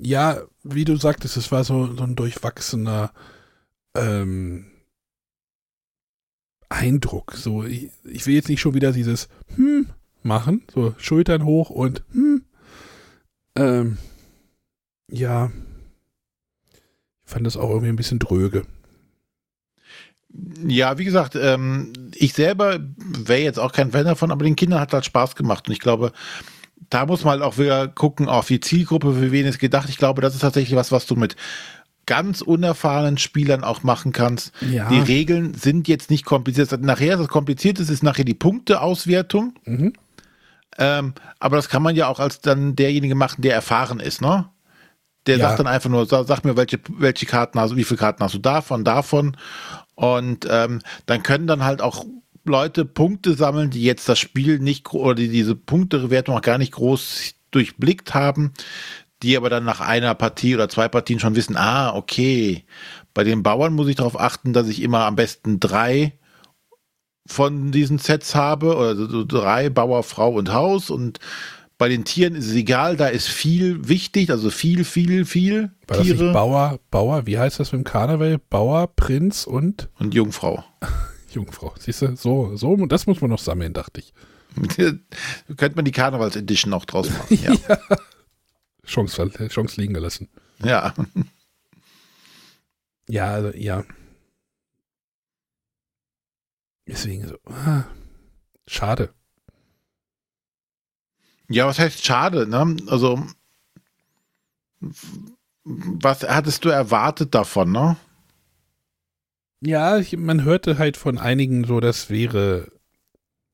ja, 0.00 0.42
wie 0.64 0.84
du 0.84 0.96
sagtest, 0.96 1.36
es 1.36 1.52
war 1.52 1.62
so, 1.62 1.94
so 1.94 2.02
ein 2.02 2.16
durchwachsener 2.16 3.12
ähm, 3.94 4.66
Eindruck. 6.68 7.34
So, 7.34 7.64
ich, 7.64 7.90
ich, 8.04 8.26
will 8.26 8.34
jetzt 8.34 8.48
nicht 8.48 8.60
schon 8.60 8.74
wieder 8.74 8.92
dieses 8.92 9.28
hm 9.56 9.86
machen, 10.22 10.62
so 10.72 10.94
Schultern 10.98 11.44
hoch 11.44 11.70
und 11.70 12.02
hm. 12.12 12.42
Ähm, 13.56 13.98
ja, 15.10 15.50
ich 17.24 17.30
fand 17.32 17.46
das 17.46 17.56
auch 17.56 17.70
irgendwie 17.70 17.88
ein 17.88 17.96
bisschen 17.96 18.20
dröge. 18.20 18.66
Ja, 20.64 20.98
wie 20.98 21.04
gesagt, 21.04 21.34
ähm, 21.34 21.92
ich 22.14 22.34
selber 22.34 22.78
wäre 22.96 23.40
jetzt 23.40 23.58
auch 23.58 23.72
kein 23.72 23.90
Fan 23.90 24.04
davon, 24.04 24.30
aber 24.30 24.44
den 24.44 24.54
Kindern 24.54 24.80
hat 24.80 24.92
das 24.92 25.06
Spaß 25.06 25.34
gemacht 25.34 25.66
und 25.66 25.72
ich 25.72 25.80
glaube, 25.80 26.12
da 26.90 27.06
muss 27.06 27.24
man 27.24 27.32
halt 27.32 27.42
auch 27.42 27.58
wieder 27.58 27.88
gucken 27.88 28.28
auf 28.28 28.46
die 28.46 28.60
Zielgruppe, 28.60 29.14
für 29.14 29.32
wen 29.32 29.46
es 29.46 29.58
gedacht. 29.58 29.88
Ich 29.88 29.98
glaube, 29.98 30.22
das 30.22 30.34
ist 30.34 30.40
tatsächlich 30.40 30.76
was, 30.76 30.92
was 30.92 31.06
du 31.06 31.16
mit 31.16 31.36
ganz 32.08 32.40
unerfahrenen 32.40 33.18
Spielern 33.18 33.62
auch 33.62 33.82
machen 33.82 34.12
kannst. 34.12 34.52
Ja. 34.62 34.88
Die 34.88 34.98
Regeln 34.98 35.52
sind 35.52 35.86
jetzt 35.86 36.10
nicht 36.10 36.24
kompliziert. 36.24 36.72
Nachher 36.80 37.18
das 37.18 37.28
Komplizierteste 37.28 37.92
ist 37.92 38.02
nachher 38.02 38.24
die 38.24 38.34
Punkteauswertung. 38.34 39.54
Mhm. 39.64 39.92
Ähm, 40.78 41.12
aber 41.38 41.56
das 41.56 41.68
kann 41.68 41.82
man 41.82 41.94
ja 41.94 42.08
auch 42.08 42.18
als 42.18 42.40
dann 42.40 42.74
derjenige 42.76 43.14
machen, 43.14 43.42
der 43.42 43.54
erfahren 43.54 44.00
ist, 44.00 44.22
ne? 44.22 44.48
Der 45.26 45.36
ja. 45.36 45.48
sagt 45.48 45.60
dann 45.60 45.66
einfach 45.66 45.90
nur, 45.90 46.06
sag, 46.06 46.26
sag, 46.26 46.44
mir, 46.44 46.56
welche, 46.56 46.80
welche 46.88 47.26
Karten 47.26 47.60
hast 47.60 47.72
du, 47.72 47.76
wie 47.76 47.84
viele 47.84 47.98
Karten 47.98 48.24
hast 48.24 48.34
du 48.34 48.38
davon, 48.38 48.84
davon. 48.84 49.36
Und 49.94 50.46
ähm, 50.50 50.80
dann 51.04 51.22
können 51.22 51.46
dann 51.46 51.64
halt 51.64 51.82
auch 51.82 52.06
Leute 52.44 52.86
Punkte 52.86 53.34
sammeln, 53.34 53.68
die 53.68 53.82
jetzt 53.82 54.08
das 54.08 54.18
Spiel 54.18 54.60
nicht 54.60 54.94
oder 54.94 55.14
die 55.14 55.28
diese 55.28 55.54
Punktewertung 55.54 56.36
auch 56.36 56.42
gar 56.42 56.56
nicht 56.56 56.72
groß 56.72 57.34
durchblickt 57.50 58.14
haben, 58.14 58.54
die 59.22 59.36
aber 59.36 59.50
dann 59.50 59.64
nach 59.64 59.80
einer 59.80 60.14
Partie 60.14 60.54
oder 60.54 60.68
zwei 60.68 60.88
Partien 60.88 61.18
schon 61.18 61.36
wissen, 61.36 61.56
ah, 61.56 61.94
okay, 61.94 62.64
bei 63.14 63.24
den 63.24 63.42
Bauern 63.42 63.74
muss 63.74 63.88
ich 63.88 63.96
darauf 63.96 64.18
achten, 64.18 64.52
dass 64.52 64.68
ich 64.68 64.82
immer 64.82 65.04
am 65.04 65.16
besten 65.16 65.60
drei 65.60 66.18
von 67.26 67.72
diesen 67.72 67.98
Sets 67.98 68.34
habe, 68.34 68.76
oder 68.76 68.96
so 68.96 69.24
drei 69.24 69.68
Bauer, 69.70 70.02
Frau 70.02 70.30
und 70.30 70.52
Haus 70.52 70.88
und 70.88 71.18
bei 71.78 71.88
den 71.88 72.04
Tieren 72.04 72.34
ist 72.34 72.46
es 72.46 72.54
egal, 72.54 72.96
da 72.96 73.06
ist 73.06 73.28
viel 73.28 73.88
wichtig, 73.88 74.30
also 74.30 74.50
viel, 74.50 74.84
viel, 74.84 75.24
viel 75.24 75.70
War 75.86 76.02
Tiere. 76.02 76.32
Bauer, 76.32 76.80
Bauer, 76.90 77.26
wie 77.26 77.38
heißt 77.38 77.60
das 77.60 77.72
mit 77.72 77.82
dem 77.82 77.84
Karneval? 77.84 78.38
Bauer, 78.50 78.88
Prinz 78.88 79.46
und? 79.46 79.88
Und 79.98 80.12
Jungfrau. 80.12 80.64
Jungfrau, 81.32 81.74
siehst 81.78 82.02
du, 82.02 82.16
so, 82.16 82.56
so, 82.56 82.74
das 82.86 83.06
muss 83.06 83.20
man 83.20 83.30
noch 83.30 83.38
sammeln, 83.38 83.74
dachte 83.74 84.00
ich. 84.00 84.12
Könnte 85.56 85.76
man 85.76 85.84
die 85.84 85.92
Karnevals-Edition 85.92 86.72
auch 86.72 86.84
draus 86.84 87.10
machen, 87.10 87.38
ja. 87.44 87.52
ja. 87.52 87.78
Chance, 88.88 89.30
Chance 89.48 89.80
liegen 89.80 89.94
gelassen. 89.94 90.28
Ja. 90.62 90.94
Ja, 93.10 93.32
also, 93.32 93.56
ja. 93.56 93.84
Deswegen 96.86 97.26
so, 97.26 97.38
ah, 97.46 97.84
schade. 98.66 99.14
Ja, 101.48 101.66
was 101.66 101.78
heißt 101.78 102.04
schade, 102.04 102.46
ne? 102.46 102.76
Also, 102.88 103.24
was 105.64 106.22
hattest 106.22 106.64
du 106.64 106.68
erwartet 106.68 107.34
davon, 107.34 107.72
ne? 107.72 107.96
Ja, 109.60 109.98
ich, 109.98 110.16
man 110.16 110.44
hörte 110.44 110.78
halt 110.78 110.96
von 110.96 111.18
einigen 111.18 111.64
so, 111.64 111.80
das 111.80 112.10
wäre, 112.10 112.70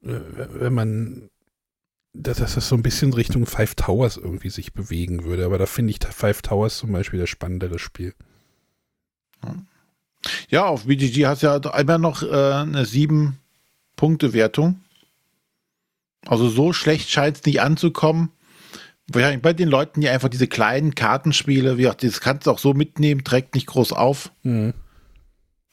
äh, 0.02 0.20
wenn 0.28 0.74
man, 0.74 1.30
dass, 2.14 2.38
das 2.38 2.68
so 2.68 2.76
ein 2.76 2.82
bisschen 2.82 3.12
Richtung 3.12 3.44
Five 3.44 3.74
Towers 3.74 4.16
irgendwie 4.16 4.50
sich 4.50 4.72
bewegen 4.72 5.24
würde. 5.24 5.44
Aber 5.44 5.58
da 5.58 5.66
finde 5.66 5.90
ich 5.90 5.98
Five 5.98 6.42
Towers 6.42 6.78
zum 6.78 6.92
Beispiel 6.92 7.18
das 7.20 7.28
spannendere 7.28 7.78
Spiel. 7.78 8.14
Ja, 10.48 10.64
auf 10.66 10.84
BGG 10.84 11.26
hast 11.26 11.42
du 11.42 11.48
ja 11.48 11.56
immer 11.56 11.98
noch 11.98 12.22
äh, 12.22 12.26
eine 12.26 12.84
7-Punkte-Wertung. 12.84 14.80
Also 16.26 16.48
so 16.48 16.72
schlecht 16.72 17.10
scheint 17.10 17.38
es 17.38 17.44
nicht 17.44 17.60
anzukommen. 17.60 18.30
Bei 19.06 19.52
den 19.52 19.68
Leuten, 19.68 20.00
die 20.00 20.08
einfach 20.08 20.30
diese 20.30 20.46
kleinen 20.46 20.94
Kartenspiele, 20.94 21.76
wie 21.76 21.82
gesagt, 21.82 22.04
das 22.04 22.22
kannst 22.22 22.46
du 22.46 22.52
auch 22.52 22.58
so 22.58 22.72
mitnehmen, 22.72 23.22
trägt 23.22 23.54
nicht 23.54 23.66
groß 23.66 23.92
auf. 23.92 24.30
Mhm. 24.44 24.72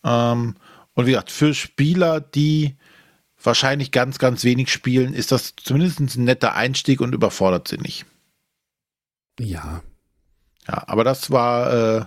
Ähm, 0.03 0.55
und 0.93 1.05
wie 1.05 1.11
gesagt, 1.11 1.31
für 1.31 1.53
Spieler, 1.53 2.19
die 2.19 2.75
wahrscheinlich 3.43 3.91
ganz, 3.91 4.19
ganz 4.19 4.43
wenig 4.43 4.71
spielen, 4.71 5.13
ist 5.13 5.31
das 5.31 5.55
zumindest 5.55 5.99
ein 5.99 6.23
netter 6.23 6.55
Einstieg 6.55 7.01
und 7.01 7.13
überfordert 7.13 7.67
sie 7.67 7.77
nicht. 7.77 8.05
Ja. 9.39 9.81
Ja, 10.67 10.83
aber 10.87 11.03
das 11.03 11.31
war 11.31 11.73
äh, 11.73 12.05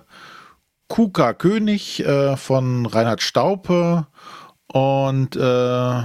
Kuka 0.89 1.35
König 1.35 2.05
äh, 2.05 2.36
von 2.36 2.86
Reinhard 2.86 3.23
Staupe 3.23 4.06
und 4.69 5.35
äh, 5.36 6.02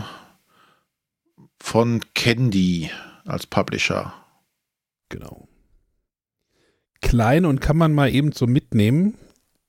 von 1.59 2.01
Candy 2.15 2.89
als 3.25 3.45
Publisher. 3.45 4.13
Genau. 5.09 5.47
Klein 7.01 7.45
und 7.45 7.61
kann 7.61 7.77
man 7.77 7.93
mal 7.93 8.09
eben 8.13 8.31
so 8.31 8.47
mitnehmen. 8.47 9.15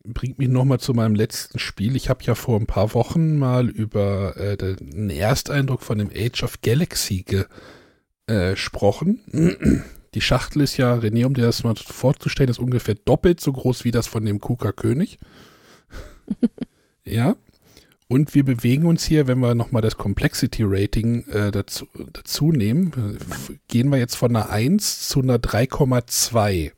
Bringt 0.05 0.39
mich 0.39 0.49
nochmal 0.49 0.81
zu 0.81 0.95
meinem 0.95 1.15
letzten 1.15 1.59
Spiel. 1.59 1.95
Ich 1.95 2.09
habe 2.09 2.25
ja 2.25 2.35
vor 2.35 2.59
ein 2.59 2.67
paar 2.67 2.95
Wochen 2.95 3.39
mal 3.39 3.69
über 3.69 4.37
äh, 4.37 4.57
den 4.57 5.11
Ersteindruck 5.11 5.83
von 5.83 5.99
dem 5.99 6.11
Age 6.15 6.43
of 6.43 6.63
Galaxy 6.63 7.25
gesprochen. 8.27 9.21
Äh, 9.33 9.81
Die 10.15 10.21
Schachtel 10.21 10.63
ist 10.63 10.77
ja, 10.77 10.95
René, 10.95 11.25
um 11.25 11.35
dir 11.35 11.43
das 11.43 11.63
mal 11.63 11.77
vorzustellen, 11.77 12.51
ist 12.51 12.59
ungefähr 12.59 12.97
doppelt 12.97 13.41
so 13.41 13.53
groß 13.53 13.85
wie 13.85 13.93
das 13.93 14.09
von 14.09 14.25
dem 14.25 14.41
Kuka 14.41 14.73
König. 14.73 15.19
ja. 17.05 17.37
Und 18.09 18.35
wir 18.35 18.45
bewegen 18.45 18.87
uns 18.87 19.05
hier, 19.05 19.29
wenn 19.29 19.39
wir 19.39 19.55
nochmal 19.55 19.83
das 19.83 19.97
Complexity 19.97 20.65
Rating 20.67 21.29
äh, 21.29 21.53
dazu, 21.53 21.87
dazu 22.13 22.51
nehmen, 22.51 23.19
gehen 23.69 23.91
wir 23.91 23.99
jetzt 23.99 24.17
von 24.17 24.35
einer 24.35 24.51
1 24.51 25.07
zu 25.07 25.21
einer 25.23 25.37
3,2. 25.37 26.73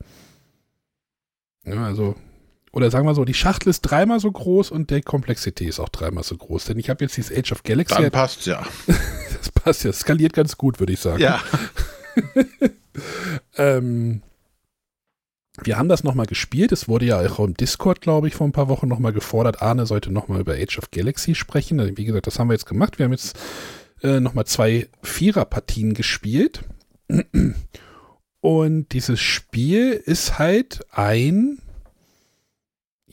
Ja, 1.64 1.86
also, 1.86 2.16
oder 2.72 2.90
sagen 2.90 3.06
wir 3.06 3.14
so, 3.14 3.24
die 3.24 3.34
Schachtel 3.34 3.68
ist 3.68 3.82
dreimal 3.82 4.18
so 4.18 4.32
groß 4.32 4.70
und 4.70 4.90
der 4.90 5.02
Complexity 5.02 5.66
ist 5.66 5.78
auch 5.78 5.90
dreimal 5.90 6.24
so 6.24 6.36
groß. 6.36 6.64
Denn 6.64 6.78
ich 6.78 6.88
habe 6.88 7.04
jetzt 7.04 7.16
dieses 7.16 7.36
Age 7.36 7.52
of 7.52 7.62
Galaxy. 7.62 8.00
Dann 8.00 8.10
passt 8.10 8.46
ja. 8.46 8.66
das 8.86 9.50
passt 9.50 9.84
ja. 9.84 9.92
Skaliert 9.92 10.32
ganz 10.32 10.56
gut, 10.56 10.80
würde 10.80 10.94
ich 10.94 11.00
sagen. 11.00 11.20
Ja. 11.20 11.40
ähm, 13.56 14.22
wir 15.62 15.76
haben 15.76 15.90
das 15.90 16.02
nochmal 16.02 16.26
gespielt. 16.26 16.72
Es 16.72 16.88
wurde 16.88 17.04
ja 17.04 17.20
auch 17.20 17.40
im 17.40 17.54
Discord, 17.54 18.00
glaube 18.00 18.28
ich, 18.28 18.34
vor 18.34 18.48
ein 18.48 18.52
paar 18.52 18.68
Wochen 18.68 18.88
nochmal 18.88 19.12
gefordert. 19.12 19.60
Arne 19.60 19.84
sollte 19.84 20.10
nochmal 20.10 20.40
über 20.40 20.54
Age 20.54 20.78
of 20.78 20.90
Galaxy 20.90 21.34
sprechen. 21.34 21.78
Also, 21.78 21.96
wie 21.98 22.06
gesagt, 22.06 22.26
das 22.26 22.38
haben 22.38 22.48
wir 22.48 22.54
jetzt 22.54 22.66
gemacht. 22.66 22.98
Wir 22.98 23.04
haben 23.04 23.12
jetzt 23.12 23.38
äh, 24.02 24.18
nochmal 24.18 24.46
zwei 24.46 24.88
Viererpartien 25.02 25.92
gespielt. 25.92 26.64
Und 28.40 28.92
dieses 28.92 29.20
Spiel 29.20 29.92
ist 29.92 30.38
halt 30.38 30.80
ein, 30.90 31.58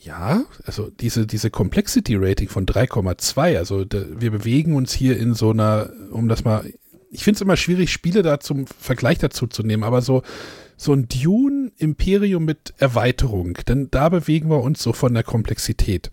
ja, 0.00 0.44
also 0.64 0.90
diese, 0.90 1.26
diese 1.26 1.50
Complexity 1.50 2.16
Rating 2.16 2.48
von 2.48 2.66
3,2. 2.66 3.58
Also 3.58 3.84
da, 3.84 4.02
wir 4.18 4.30
bewegen 4.30 4.74
uns 4.74 4.92
hier 4.92 5.18
in 5.18 5.34
so 5.34 5.50
einer, 5.50 5.90
um 6.10 6.28
das 6.28 6.44
mal 6.44 6.64
ich 7.10 7.24
finde 7.24 7.38
es 7.38 7.42
immer 7.42 7.56
schwierig, 7.56 7.92
Spiele 7.92 8.22
da 8.22 8.40
zum 8.40 8.66
Vergleich 8.66 9.18
dazu 9.18 9.46
zu 9.46 9.62
nehmen, 9.62 9.82
aber 9.82 10.00
so, 10.00 10.22
so 10.76 10.92
ein 10.92 11.08
Dune 11.08 11.72
Imperium 11.76 12.44
mit 12.44 12.72
Erweiterung, 12.78 13.54
denn 13.68 13.88
da 13.90 14.08
bewegen 14.08 14.48
wir 14.48 14.62
uns 14.62 14.82
so 14.82 14.92
von 14.92 15.12
der 15.12 15.24
Komplexität 15.24 16.10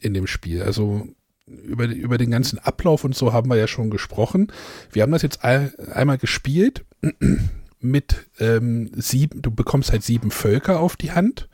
in 0.00 0.14
dem 0.14 0.26
Spiel. 0.26 0.62
Also 0.62 1.06
über, 1.46 1.86
über 1.86 2.16
den 2.16 2.30
ganzen 2.30 2.58
Ablauf 2.58 3.04
und 3.04 3.14
so 3.14 3.32
haben 3.32 3.50
wir 3.50 3.56
ja 3.56 3.66
schon 3.66 3.90
gesprochen. 3.90 4.50
Wir 4.90 5.02
haben 5.02 5.12
das 5.12 5.22
jetzt 5.22 5.44
all, 5.44 5.74
einmal 5.92 6.18
gespielt 6.18 6.84
mit 7.80 8.26
ähm, 8.38 8.90
sieben, 8.94 9.42
du 9.42 9.50
bekommst 9.50 9.92
halt 9.92 10.02
sieben 10.02 10.30
Völker 10.30 10.80
auf 10.80 10.96
die 10.96 11.12
Hand. 11.12 11.48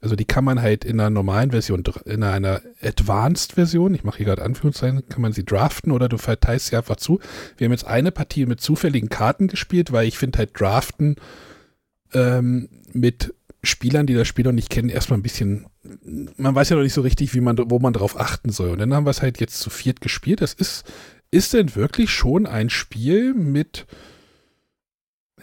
Also 0.00 0.14
die 0.14 0.24
kann 0.24 0.44
man 0.44 0.60
halt 0.60 0.84
in 0.84 1.00
einer 1.00 1.10
normalen 1.10 1.50
Version, 1.50 1.82
in 2.04 2.22
einer 2.22 2.60
Advanced-Version, 2.82 3.94
ich 3.94 4.04
mache 4.04 4.18
hier 4.18 4.26
gerade 4.26 4.42
Anführungszeichen, 4.42 5.08
kann 5.08 5.22
man 5.22 5.32
sie 5.32 5.44
draften 5.44 5.90
oder 5.90 6.08
du 6.08 6.18
verteilst 6.18 6.66
sie 6.66 6.76
einfach 6.76 6.96
zu. 6.96 7.18
Wir 7.56 7.64
haben 7.64 7.72
jetzt 7.72 7.86
eine 7.86 8.12
Partie 8.12 8.46
mit 8.46 8.60
zufälligen 8.60 9.08
Karten 9.08 9.48
gespielt, 9.48 9.92
weil 9.92 10.06
ich 10.06 10.18
finde 10.18 10.38
halt 10.38 10.50
draften 10.58 11.16
ähm, 12.12 12.68
mit 12.92 13.34
Spielern, 13.62 14.06
die 14.06 14.14
das 14.14 14.28
Spiel 14.28 14.44
noch 14.44 14.52
nicht 14.52 14.70
kennen, 14.70 14.90
erstmal 14.90 15.18
ein 15.18 15.22
bisschen, 15.22 15.66
man 16.36 16.54
weiß 16.54 16.68
ja 16.68 16.76
noch 16.76 16.82
nicht 16.82 16.94
so 16.94 17.00
richtig, 17.00 17.34
wie 17.34 17.40
man, 17.40 17.56
wo 17.58 17.78
man 17.78 17.92
drauf 17.92 18.18
achten 18.18 18.50
soll. 18.50 18.70
Und 18.70 18.78
dann 18.78 18.94
haben 18.94 19.06
wir 19.06 19.10
es 19.10 19.22
halt 19.22 19.40
jetzt 19.40 19.58
zu 19.58 19.70
viert 19.70 20.00
gespielt. 20.00 20.40
Das 20.40 20.52
ist, 20.52 20.84
ist 21.30 21.54
denn 21.54 21.74
wirklich 21.74 22.10
schon 22.10 22.46
ein 22.46 22.70
Spiel 22.70 23.34
mit, 23.34 23.86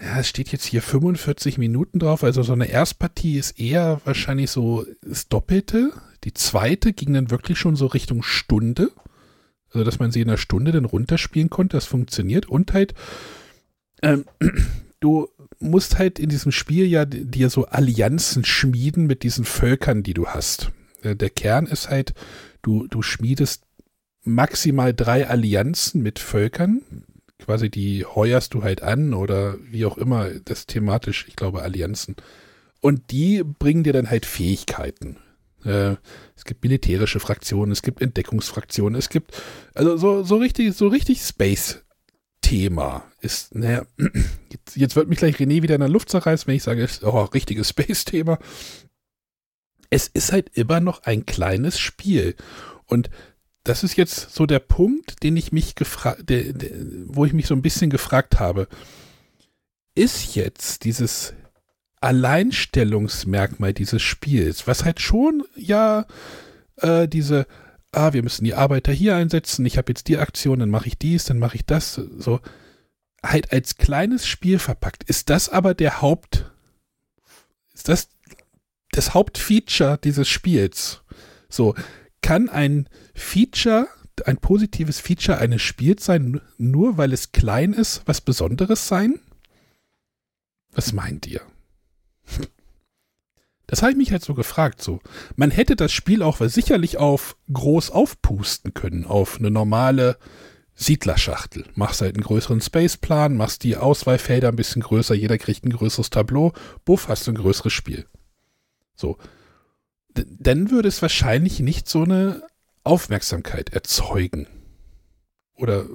ja, 0.02 0.20
es 0.20 0.28
steht 0.28 0.52
jetzt 0.52 0.66
hier 0.66 0.82
45 0.82 1.58
Minuten 1.58 2.00
drauf. 2.00 2.24
Also 2.24 2.42
so 2.44 2.54
eine 2.54 2.68
Erstpartie 2.68 3.38
ist 3.38 3.60
eher 3.60 4.02
wahrscheinlich 4.06 4.50
so 4.50 4.86
das 5.02 5.28
Doppelte. 5.28 5.92
Die 6.24 6.34
zweite 6.34 6.94
ging 6.94 7.14
dann 7.14 7.32
wirklich 7.32 7.60
schon 7.60 7.76
so 7.76 7.86
Richtung 7.88 8.24
Stunde. 8.24 8.92
Also, 9.72 9.84
dass 9.84 10.00
man 10.00 10.12
sie 10.12 10.22
in 10.22 10.30
einer 10.30 10.38
Stunde 10.38 10.72
dann 10.72 10.86
runterspielen 10.86 11.50
konnte. 11.50 11.78
Das 11.78 11.86
funktioniert. 11.86 12.48
Und 12.48 12.74
halt, 12.74 12.94
ähm, 14.02 14.26
du 15.00 15.28
musst 15.60 15.98
halt 15.98 16.20
in 16.20 16.30
diesem 16.30 16.52
Spiel 16.52 16.86
ja 16.88 17.06
dir 17.06 17.50
so 17.50 17.66
Allianzen 17.66 18.46
schmieden 18.46 19.06
mit 19.06 19.24
diesen 19.24 19.46
Völkern, 19.46 20.04
die 20.04 20.14
du 20.14 20.28
hast. 20.28 20.72
Äh, 21.02 21.16
der 21.16 21.30
Kern 21.30 21.68
ist 21.68 21.90
halt, 21.90 22.14
du, 22.62 22.88
du 22.88 23.02
schmiedest 23.02 23.64
maximal 24.24 24.94
drei 24.94 25.28
Allianzen 25.28 26.02
mit 26.02 26.20
Völkern. 26.20 26.82
Quasi 27.46 27.70
die 27.70 28.06
heuerst 28.06 28.54
du 28.54 28.64
halt 28.64 28.84
an 28.84 29.14
oder 29.14 29.58
wie 29.60 29.86
auch 29.86 29.98
immer, 29.98 30.30
das 30.46 30.66
thematisch, 30.66 31.26
ich 31.28 31.36
glaube, 31.36 31.62
Allianzen. 31.62 32.16
Und 32.82 33.12
die 33.12 33.44
bringen 33.44 33.84
dir 33.84 33.94
dann 33.94 34.10
halt 34.10 34.26
Fähigkeiten. 34.26 35.18
Äh, 35.66 35.96
es 36.36 36.46
gibt 36.46 36.64
militärische 36.64 37.20
Fraktionen, 37.20 37.72
es 37.72 37.82
gibt 37.82 38.02
Entdeckungsfraktionen, 38.02 38.98
es 38.98 39.10
gibt 39.10 39.32
also 39.74 39.98
so, 39.98 40.24
so 40.24 40.38
richtig, 40.38 40.76
so 40.76 40.88
richtig 40.88 41.22
Space 41.22 41.84
Thema 42.44 43.10
ist, 43.22 43.56
naja, 43.56 43.86
jetzt, 44.52 44.76
jetzt 44.76 44.96
wird 44.96 45.08
mich 45.08 45.18
gleich 45.18 45.38
René 45.38 45.64
wieder 45.64 45.76
in 45.76 45.82
der 45.82 45.90
Luft 45.90 46.10
zerreißen, 46.10 46.46
wenn 46.46 46.56
ich 46.56 46.64
sage, 46.64 46.88
oh, 47.02 47.22
richtiges 47.24 47.70
Space-Thema. 47.70 48.38
Es 49.90 50.08
ist 50.08 50.32
halt 50.32 50.52
immer 50.54 50.80
noch 50.80 51.04
ein 51.04 51.26
kleines 51.26 51.80
Spiel. 51.80 52.36
Und 52.86 53.10
das 53.64 53.84
ist 53.84 53.96
jetzt 53.96 54.34
so 54.34 54.46
der 54.46 54.60
Punkt, 54.60 55.24
den 55.24 55.38
ich 55.38 55.52
mich 55.52 55.76
gefragt, 55.76 56.24
wo 57.08 57.26
ich 57.26 57.34
mich 57.34 57.48
so 57.48 57.56
ein 57.56 57.62
bisschen 57.62 57.90
gefragt 57.90 58.40
habe. 58.40 58.68
Ist 59.96 60.36
jetzt 60.36 60.84
dieses 60.84 61.34
Alleinstellungsmerkmal 62.02 63.74
dieses 63.74 64.02
Spiels, 64.02 64.68
was 64.68 64.84
halt 64.84 65.00
schon 65.00 65.44
ja 65.56 66.06
äh, 66.78 67.08
diese 67.08 67.48
ah, 67.94 68.12
wir 68.12 68.24
müssen 68.24 68.44
die 68.44 68.56
Arbeiter 68.56 68.92
hier 68.92 69.16
einsetzen, 69.16 69.66
ich 69.66 69.78
habe 69.78 69.92
jetzt 69.92 70.08
die 70.08 70.18
Aktion, 70.18 70.60
dann 70.60 70.70
mache 70.70 70.88
ich 70.88 70.98
dies, 70.98 71.26
dann 71.26 71.40
mache 71.40 71.56
ich 71.56 71.66
das, 71.66 71.94
so 71.94 72.40
halt 73.24 73.54
als 73.54 73.78
kleines 73.78 74.28
Spiel 74.28 74.60
verpackt. 74.60 75.04
Ist 75.04 75.30
das 75.30 75.48
aber 75.48 75.74
der 75.74 76.02
Haupt, 76.02 76.52
ist 77.74 77.88
das 77.88 78.10
das 78.92 79.14
Hauptfeature 79.14 79.98
dieses 80.04 80.28
Spiels? 80.28 81.02
So, 81.50 81.76
kann 82.24 82.50
ein 82.50 82.90
Feature, 83.14 83.88
ein 84.26 84.38
positives 84.38 85.00
Feature 85.00 85.38
eines 85.38 85.62
Spiels 85.62 86.06
sein, 86.06 86.42
nur 86.58 86.98
weil 86.98 87.14
es 87.14 87.32
klein 87.32 87.74
ist, 87.74 88.02
was 88.06 88.22
Besonderes 88.22 88.88
sein? 88.88 89.20
Was 90.72 90.94
meint 90.94 91.28
ihr? 91.28 91.42
Das 93.66 93.82
habe 93.82 93.94
ich 93.94 93.98
mich 93.98 94.12
halt 94.12 94.24
so 94.24 94.36
gefragt. 94.36 94.84
So, 94.84 95.00
man 95.36 95.50
hätte 95.50 95.76
das 95.76 95.92
Spiel 95.92 96.22
auch 96.22 96.42
sicherlich 96.42 96.98
auf 96.98 97.38
groß 97.52 97.90
aufpusten 97.90 98.76
können, 98.76 99.06
auf 99.06 99.40
eine 99.40 99.50
normale 99.50 100.18
Siedlerschachtel. 100.76 101.66
Machst 101.74 102.02
halt 102.02 102.16
einen 102.16 102.26
größeren 102.26 102.62
Spaceplan, 102.62 103.36
machst 103.36 103.64
die 103.64 103.78
Auswahlfelder 103.78 104.50
ein 104.50 104.58
bisschen 104.58 104.84
größer, 104.84 105.16
jeder 105.16 105.40
kriegt 105.40 105.64
ein 105.64 105.72
größeres 105.72 106.12
Tableau, 106.12 106.54
buff, 106.86 107.08
hast 107.08 107.26
du 107.26 107.32
ein 107.32 107.38
größeres 107.38 107.74
Spiel. 107.74 108.06
So. 108.96 109.18
Dann 110.14 110.72
würde 110.72 110.88
es 110.88 111.02
wahrscheinlich 111.02 111.60
nicht 111.60 111.90
so 111.90 112.04
eine 112.04 112.44
Aufmerksamkeit 112.84 113.70
erzeugen. 113.70 114.48
Oder. 115.56 115.86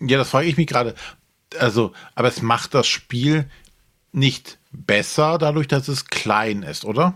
Ja, 0.00 0.18
das 0.18 0.30
frage 0.30 0.48
ich 0.48 0.56
mich 0.56 0.66
gerade. 0.66 0.94
Also, 1.58 1.92
aber 2.14 2.28
es 2.28 2.42
macht 2.42 2.74
das 2.74 2.86
Spiel 2.86 3.46
nicht 4.12 4.58
besser 4.72 5.38
dadurch, 5.38 5.68
dass 5.68 5.88
es 5.88 6.06
klein 6.06 6.62
ist, 6.62 6.84
oder? 6.84 7.14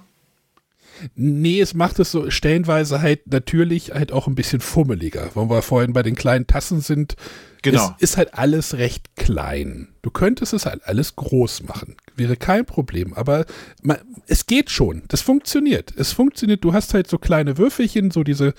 Nee, 1.14 1.60
es 1.60 1.74
macht 1.74 1.98
es 1.98 2.10
so 2.12 2.30
stellenweise 2.30 3.00
halt 3.00 3.26
natürlich 3.26 3.92
halt 3.92 4.12
auch 4.12 4.26
ein 4.26 4.34
bisschen 4.34 4.60
fummeliger. 4.60 5.30
Wenn 5.34 5.50
wir 5.50 5.62
vorhin 5.62 5.92
bei 5.92 6.02
den 6.02 6.14
kleinen 6.14 6.46
Tassen 6.46 6.80
sind, 6.80 7.16
genau. 7.64 7.88
ist, 7.98 8.02
ist 8.02 8.16
halt 8.16 8.34
alles 8.34 8.78
recht 8.78 9.16
klein. 9.16 9.88
Du 10.02 10.10
könntest 10.10 10.52
es 10.52 10.66
halt 10.66 10.86
alles 10.86 11.16
groß 11.16 11.64
machen. 11.64 11.96
Wäre 12.14 12.36
kein 12.36 12.64
Problem. 12.64 13.12
Aber 13.14 13.44
man, 13.82 13.98
es 14.26 14.46
geht 14.46 14.70
schon. 14.70 15.02
Das 15.08 15.20
funktioniert. 15.20 15.92
Es 15.96 16.12
funktioniert. 16.12 16.62
Du 16.62 16.72
hast 16.72 16.94
halt 16.94 17.08
so 17.08 17.18
kleine 17.18 17.58
Würfelchen, 17.58 18.10
so 18.10 18.22
diese 18.22 18.54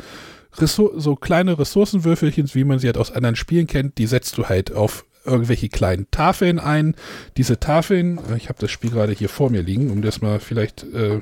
Ressour 0.58 1.00
so 1.00 1.16
kleine 1.16 1.58
Ressourcenwürfelchen, 1.58 2.54
wie 2.54 2.64
man 2.64 2.80
sie 2.80 2.88
halt 2.88 2.98
aus 2.98 3.12
anderen 3.12 3.36
Spielen 3.36 3.68
kennt, 3.68 3.98
die 3.98 4.08
setzt 4.08 4.38
du 4.38 4.46
halt 4.46 4.72
auf 4.74 5.06
irgendwelche 5.26 5.70
kleinen 5.70 6.10
Tafeln 6.12 6.60
ein. 6.60 6.96
Diese 7.38 7.60
Tafeln, 7.60 8.20
ich 8.38 8.50
habe 8.50 8.60
das 8.60 8.72
Spiel 8.72 8.92
gerade 8.92 9.14
hier 9.14 9.30
vor 9.30 9.50
mir 9.50 9.62
liegen, 9.62 9.92
um 9.92 10.02
das 10.02 10.22
mal 10.22 10.40
vielleicht, 10.40 10.86
äh, 10.94 11.22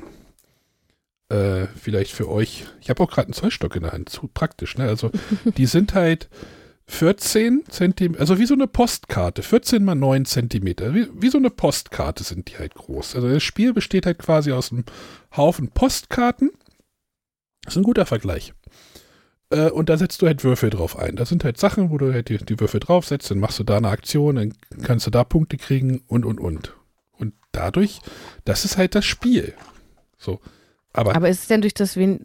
äh, 1.30 1.66
vielleicht 1.80 2.12
für 2.12 2.28
euch. 2.28 2.64
Ich 2.80 2.90
habe 2.90 3.02
auch 3.02 3.10
gerade 3.10 3.28
einen 3.28 3.34
Zollstock 3.34 3.74
in 3.76 3.82
der 3.82 3.92
Hand, 3.92 4.08
zu 4.08 4.28
praktisch, 4.32 4.76
ne? 4.76 4.84
Also 4.84 5.10
die 5.56 5.66
sind 5.66 5.94
halt 5.94 6.28
14 6.86 7.64
Zentimeter, 7.68 8.20
also 8.20 8.38
wie 8.38 8.46
so 8.46 8.54
eine 8.54 8.66
Postkarte, 8.66 9.42
14 9.42 9.82
mal 9.84 9.94
9 9.94 10.26
Zentimeter, 10.26 10.94
wie, 10.94 11.08
wie, 11.14 11.30
so 11.30 11.38
eine 11.38 11.50
Postkarte 11.50 12.24
sind 12.24 12.50
die 12.50 12.58
halt 12.58 12.74
groß. 12.74 13.16
Also 13.16 13.28
das 13.28 13.42
Spiel 13.42 13.72
besteht 13.72 14.06
halt 14.06 14.18
quasi 14.18 14.52
aus 14.52 14.70
einem 14.70 14.84
Haufen 15.34 15.68
Postkarten. 15.68 16.50
Das 17.62 17.74
ist 17.74 17.78
ein 17.78 17.84
guter 17.84 18.04
Vergleich. 18.04 18.52
Äh, 19.50 19.70
und 19.70 19.88
da 19.88 19.96
setzt 19.96 20.20
du 20.20 20.26
halt 20.26 20.44
Würfel 20.44 20.70
drauf 20.70 20.98
ein. 20.98 21.16
Das 21.16 21.30
sind 21.30 21.42
halt 21.42 21.58
Sachen, 21.58 21.90
wo 21.90 21.96
du 21.96 22.12
halt 22.12 22.28
die, 22.28 22.38
die 22.38 22.60
Würfel 22.60 22.80
draufsetzt, 22.80 23.30
dann 23.30 23.38
machst 23.38 23.58
du 23.58 23.64
da 23.64 23.78
eine 23.78 23.88
Aktion, 23.88 24.36
dann 24.36 24.54
kannst 24.82 25.06
du 25.06 25.10
da 25.10 25.24
Punkte 25.24 25.56
kriegen 25.56 26.02
und, 26.06 26.26
und, 26.26 26.38
und. 26.38 26.74
Und 27.12 27.34
dadurch, 27.52 28.00
das 28.44 28.64
ist 28.66 28.76
halt 28.76 28.94
das 28.94 29.06
Spiel. 29.06 29.54
So. 30.18 30.40
Aber, 30.94 31.14
Aber 31.14 31.28
ist 31.28 31.42
es 31.42 31.46
denn 31.48 31.60
durch 31.60 31.74
das 31.74 31.96
wen 31.96 32.20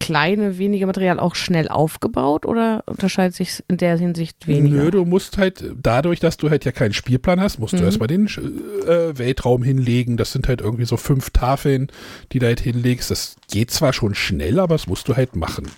kleine, 0.00 0.58
wenige 0.58 0.86
Material 0.86 1.20
auch 1.20 1.36
schnell 1.36 1.68
aufgebaut 1.68 2.44
oder 2.44 2.82
unterscheidet 2.86 3.36
sich 3.36 3.62
in 3.68 3.76
der 3.76 3.96
Hinsicht 3.96 4.46
weniger? 4.48 4.76
Nö, 4.76 4.90
du 4.90 5.04
musst 5.04 5.38
halt, 5.38 5.64
dadurch, 5.80 6.18
dass 6.18 6.36
du 6.36 6.50
halt 6.50 6.64
ja 6.64 6.72
keinen 6.72 6.92
Spielplan 6.92 7.40
hast, 7.40 7.60
musst 7.60 7.74
mhm. 7.74 7.78
du 7.78 7.84
erstmal 7.84 8.08
den 8.08 8.26
äh, 8.26 9.16
Weltraum 9.16 9.62
hinlegen. 9.62 10.16
Das 10.16 10.32
sind 10.32 10.48
halt 10.48 10.60
irgendwie 10.60 10.84
so 10.84 10.96
fünf 10.96 11.30
Tafeln, 11.30 11.92
die 12.32 12.40
du 12.40 12.46
halt 12.46 12.60
hinlegst. 12.60 13.10
Das 13.10 13.36
geht 13.50 13.70
zwar 13.70 13.92
schon 13.92 14.14
schnell, 14.16 14.58
aber 14.58 14.74
das 14.74 14.88
musst 14.88 15.08
du 15.08 15.16
halt 15.16 15.36
machen. 15.36 15.70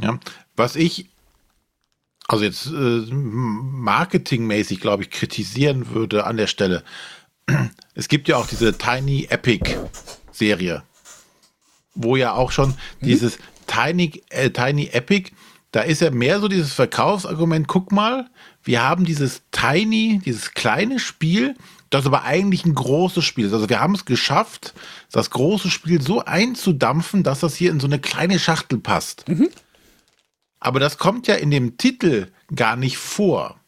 Ja, 0.00 0.18
was 0.56 0.76
ich 0.76 1.10
also 2.28 2.44
jetzt 2.44 2.66
äh, 2.66 3.02
marketingmäßig, 3.12 4.80
glaube 4.80 5.02
ich, 5.02 5.10
kritisieren 5.10 5.90
würde 5.90 6.24
an 6.24 6.36
der 6.36 6.46
Stelle. 6.46 6.82
Es 7.94 8.08
gibt 8.08 8.26
ja 8.26 8.38
auch 8.38 8.46
diese 8.46 8.78
Tiny 8.78 9.26
Epic 9.28 9.76
Serie, 10.30 10.82
wo 11.94 12.16
ja 12.16 12.34
auch 12.34 12.52
schon 12.52 12.70
mhm. 12.70 12.74
dieses 13.02 13.38
Tiny, 13.66 14.22
äh, 14.30 14.50
Tiny 14.50 14.88
Epic, 14.92 15.30
da 15.70 15.80
ist 15.80 16.00
ja 16.00 16.10
mehr 16.10 16.40
so 16.40 16.48
dieses 16.48 16.74
Verkaufsargument, 16.74 17.66
guck 17.66 17.92
mal, 17.92 18.28
wir 18.62 18.82
haben 18.82 19.04
dieses 19.04 19.42
Tiny, 19.50 20.20
dieses 20.24 20.52
kleine 20.52 20.98
Spiel, 20.98 21.56
das 21.90 22.06
aber 22.06 22.24
eigentlich 22.24 22.64
ein 22.64 22.74
großes 22.74 23.24
Spiel 23.24 23.46
ist. 23.46 23.52
Also 23.52 23.68
wir 23.68 23.80
haben 23.80 23.94
es 23.94 24.04
geschafft, 24.04 24.74
das 25.10 25.30
große 25.30 25.70
Spiel 25.70 26.00
so 26.00 26.24
einzudampfen, 26.24 27.22
dass 27.22 27.40
das 27.40 27.54
hier 27.54 27.70
in 27.70 27.80
so 27.80 27.86
eine 27.86 27.98
kleine 27.98 28.38
Schachtel 28.38 28.78
passt. 28.78 29.28
Mhm. 29.28 29.48
Aber 30.60 30.78
das 30.78 30.96
kommt 30.96 31.26
ja 31.26 31.34
in 31.34 31.50
dem 31.50 31.76
Titel 31.76 32.28
gar 32.54 32.76
nicht 32.76 32.96
vor. 32.96 33.58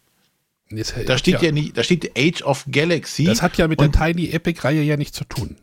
Das, 0.70 0.94
da 1.06 1.18
steht 1.18 1.34
ja, 1.34 1.42
ja 1.42 1.52
nicht, 1.52 1.76
da 1.76 1.82
steht 1.82 2.16
Age 2.16 2.42
of 2.42 2.64
Galaxy. 2.70 3.24
Das 3.24 3.42
hat 3.42 3.58
ja 3.58 3.68
mit 3.68 3.80
der 3.80 3.92
Tiny 3.92 4.30
Epic 4.30 4.60
Reihe 4.62 4.82
ja 4.82 4.96
nichts 4.96 5.16
zu 5.16 5.24
tun. 5.24 5.56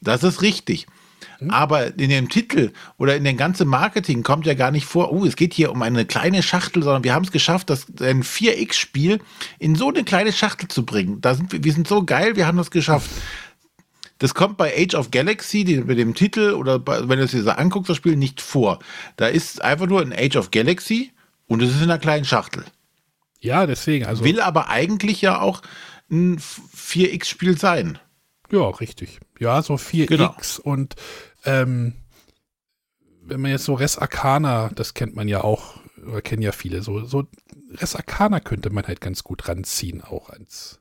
Das 0.00 0.22
ist 0.22 0.42
richtig. 0.42 0.86
Hm? 1.38 1.50
Aber 1.50 1.98
in 1.98 2.10
dem 2.10 2.28
Titel 2.28 2.72
oder 2.98 3.16
in 3.16 3.24
dem 3.24 3.36
ganzen 3.36 3.68
Marketing 3.68 4.22
kommt 4.22 4.46
ja 4.46 4.54
gar 4.54 4.70
nicht 4.70 4.86
vor, 4.86 5.12
oh, 5.12 5.24
es 5.24 5.36
geht 5.36 5.54
hier 5.54 5.70
um 5.72 5.82
eine 5.82 6.04
kleine 6.04 6.42
Schachtel, 6.42 6.82
sondern 6.82 7.04
wir 7.04 7.14
haben 7.14 7.24
es 7.24 7.32
geschafft, 7.32 7.70
das 7.70 7.86
ein 8.00 8.22
4X-Spiel 8.22 9.20
in 9.58 9.74
so 9.74 9.88
eine 9.88 10.04
kleine 10.04 10.32
Schachtel 10.32 10.68
zu 10.68 10.84
bringen. 10.84 11.20
Da 11.20 11.34
sind 11.34 11.52
wir, 11.52 11.64
wir 11.64 11.72
sind 11.72 11.88
so 11.88 12.04
geil, 12.04 12.36
wir 12.36 12.46
haben 12.46 12.58
das 12.58 12.70
geschafft. 12.70 13.10
Das 14.18 14.34
kommt 14.34 14.58
bei 14.58 14.74
Age 14.76 14.94
of 14.94 15.10
Galaxy, 15.10 15.64
die, 15.64 15.78
mit 15.78 15.98
dem 15.98 16.14
Titel 16.14 16.52
oder 16.52 16.78
bei, 16.78 17.08
wenn 17.08 17.18
du 17.18 17.24
es 17.24 17.30
dir 17.30 17.42
so 17.42 17.50
anguckst, 17.50 17.88
das 17.88 17.96
Spiel 17.96 18.16
nicht 18.16 18.42
vor. 18.42 18.78
Da 19.16 19.26
ist 19.26 19.62
einfach 19.62 19.86
nur 19.86 20.02
ein 20.02 20.12
Age 20.12 20.36
of 20.36 20.50
Galaxy 20.50 21.12
und 21.46 21.62
es 21.62 21.70
ist 21.70 21.78
in 21.78 21.84
einer 21.84 21.98
kleinen 21.98 22.26
Schachtel. 22.26 22.64
Ja, 23.40 23.66
deswegen. 23.66 24.04
Also 24.04 24.22
Will 24.22 24.40
aber 24.40 24.68
eigentlich 24.68 25.22
ja 25.22 25.40
auch 25.40 25.62
ein 26.10 26.38
4X-Spiel 26.38 27.56
sein. 27.56 27.98
Ja, 28.52 28.68
richtig. 28.68 29.20
Ja, 29.40 29.62
so 29.62 29.74
4X 29.74 30.06
genau. 30.06 30.34
und 30.62 30.94
ähm, 31.44 31.94
wenn 33.22 33.40
man 33.40 33.50
jetzt 33.50 33.64
so 33.64 33.74
Res 33.74 33.96
Arcana, 33.96 34.70
das 34.74 34.94
kennt 34.94 35.16
man 35.16 35.28
ja 35.28 35.42
auch, 35.42 35.80
oder 36.06 36.20
kennen 36.20 36.42
ja 36.42 36.52
viele, 36.52 36.82
so, 36.82 37.04
so 37.06 37.26
Res 37.72 37.96
Arcana 37.96 38.40
könnte 38.40 38.70
man 38.70 38.86
halt 38.86 39.00
ganz 39.00 39.24
gut 39.24 39.48
ranziehen, 39.48 40.02
auch 40.02 40.28
als 40.28 40.80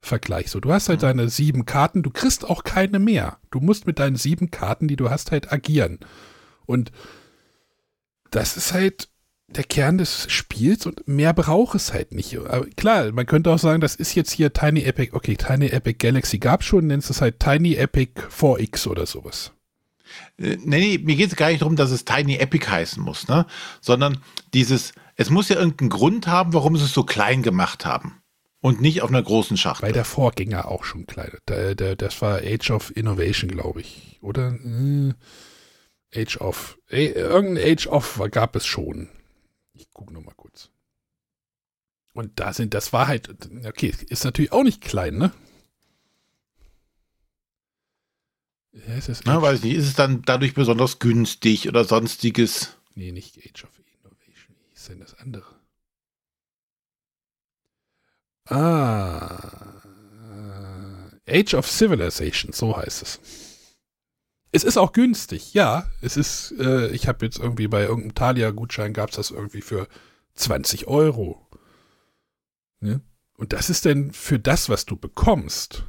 Vergleich. 0.00 0.50
So, 0.50 0.60
du 0.60 0.72
hast 0.72 0.88
halt 0.88 1.00
mhm. 1.00 1.06
deine 1.06 1.28
sieben 1.28 1.66
Karten, 1.66 2.02
du 2.02 2.10
kriegst 2.10 2.48
auch 2.48 2.64
keine 2.64 2.98
mehr. 2.98 3.38
Du 3.50 3.60
musst 3.60 3.86
mit 3.86 3.98
deinen 3.98 4.16
sieben 4.16 4.50
Karten, 4.50 4.88
die 4.88 4.96
du 4.96 5.10
hast, 5.10 5.30
halt 5.30 5.52
agieren. 5.52 5.98
Und 6.66 6.92
das 8.30 8.56
ist 8.56 8.72
halt 8.72 9.08
der 9.48 9.64
Kern 9.64 9.98
des 9.98 10.30
Spiels 10.30 10.84
und 10.86 11.08
mehr 11.08 11.32
braucht 11.32 11.74
es 11.74 11.92
halt 11.92 12.12
nicht. 12.12 12.36
Aber 12.36 12.66
klar, 12.76 13.10
man 13.12 13.26
könnte 13.26 13.50
auch 13.50 13.58
sagen, 13.58 13.80
das 13.80 13.94
ist 13.94 14.14
jetzt 14.14 14.32
hier 14.32 14.52
Tiny 14.52 14.82
Epic, 14.82 15.14
okay, 15.14 15.36
Tiny 15.36 15.68
Epic 15.68 15.96
Galaxy 15.98 16.38
gab 16.38 16.62
schon, 16.62 16.86
nennst 16.86 17.10
es 17.10 17.20
halt 17.20 17.40
Tiny 17.40 17.74
Epic 17.74 18.12
4X 18.30 18.86
oder 18.86 19.06
sowas. 19.06 19.52
Äh, 20.38 20.58
nee, 20.64 20.80
nee, 20.80 20.98
mir 20.98 21.16
geht 21.16 21.30
es 21.30 21.36
gar 21.36 21.48
nicht 21.48 21.62
darum, 21.62 21.76
dass 21.76 21.90
es 21.90 22.04
Tiny 22.04 22.36
Epic 22.36 22.66
heißen 22.68 23.02
muss, 23.02 23.28
ne? 23.28 23.46
Sondern 23.80 24.18
dieses, 24.52 24.92
es 25.16 25.30
muss 25.30 25.48
ja 25.48 25.56
irgendeinen 25.56 25.90
Grund 25.90 26.26
haben, 26.26 26.52
warum 26.52 26.76
sie 26.76 26.84
es 26.84 26.92
so 26.92 27.04
klein 27.04 27.42
gemacht 27.42 27.86
haben. 27.86 28.20
Und 28.60 28.80
nicht 28.80 29.02
auf 29.02 29.10
einer 29.10 29.22
großen 29.22 29.56
Schachtel. 29.56 29.86
Weil 29.86 29.92
der 29.92 30.04
Vorgänger 30.04 30.66
auch 30.66 30.82
schon 30.82 31.06
klein. 31.06 31.30
Der, 31.46 31.76
der, 31.76 31.94
das 31.94 32.20
war 32.20 32.38
Age 32.38 32.72
of 32.72 32.94
Innovation, 32.96 33.48
glaube 33.48 33.82
ich. 33.82 34.18
Oder? 34.20 34.52
Äh, 34.52 35.14
Age 36.14 36.38
of. 36.38 36.76
Äh, 36.90 37.06
irgendein 37.06 37.72
Age 37.72 37.86
of 37.86 38.20
gab 38.32 38.56
es 38.56 38.66
schon. 38.66 39.08
Ich 39.98 40.00
gucke 40.00 40.14
nochmal 40.14 40.34
kurz. 40.36 40.70
Und 42.12 42.38
da 42.38 42.52
sind, 42.52 42.72
das 42.72 42.92
war 42.92 43.08
halt, 43.08 43.36
okay, 43.66 43.92
ist 44.08 44.24
natürlich 44.24 44.52
auch 44.52 44.62
nicht 44.62 44.80
klein, 44.80 45.18
ne? 45.18 45.32
Ja, 48.70 48.94
ist 48.94 49.08
es 49.08 49.24
Na, 49.24 49.42
weiß 49.42 49.64
nicht, 49.64 49.74
ist 49.74 49.88
es 49.88 49.94
dann 49.94 50.22
dadurch 50.22 50.54
besonders 50.54 51.00
günstig 51.00 51.66
oder 51.68 51.82
sonstiges? 51.84 52.76
Nee, 52.94 53.10
nicht 53.10 53.38
Age 53.38 53.64
of 53.64 53.70
Innovation. 53.78 54.54
Wie 54.68 54.72
ist 54.72 54.88
denn 54.88 55.00
das 55.00 55.14
andere? 55.14 55.56
Ah. 58.44 59.82
Age 61.26 61.54
of 61.54 61.68
Civilization, 61.68 62.52
so 62.52 62.76
heißt 62.76 63.02
es. 63.02 63.47
Es 64.50 64.64
ist 64.64 64.78
auch 64.78 64.92
günstig, 64.92 65.54
ja. 65.54 65.86
Es 66.00 66.16
ist, 66.16 66.54
äh, 66.58 66.88
ich 66.88 67.06
habe 67.06 67.24
jetzt 67.24 67.38
irgendwie 67.38 67.68
bei 67.68 67.82
irgendeinem 67.82 68.14
Thalia-Gutschein 68.14 68.92
gab 68.92 69.10
es 69.10 69.16
das 69.16 69.30
irgendwie 69.30 69.60
für 69.60 69.88
20 70.34 70.86
Euro. 70.86 71.46
Ne? 72.80 73.00
Und 73.36 73.52
das 73.52 73.70
ist 73.70 73.84
denn 73.84 74.12
für 74.12 74.38
das, 74.38 74.68
was 74.68 74.86
du 74.86 74.96
bekommst. 74.96 75.84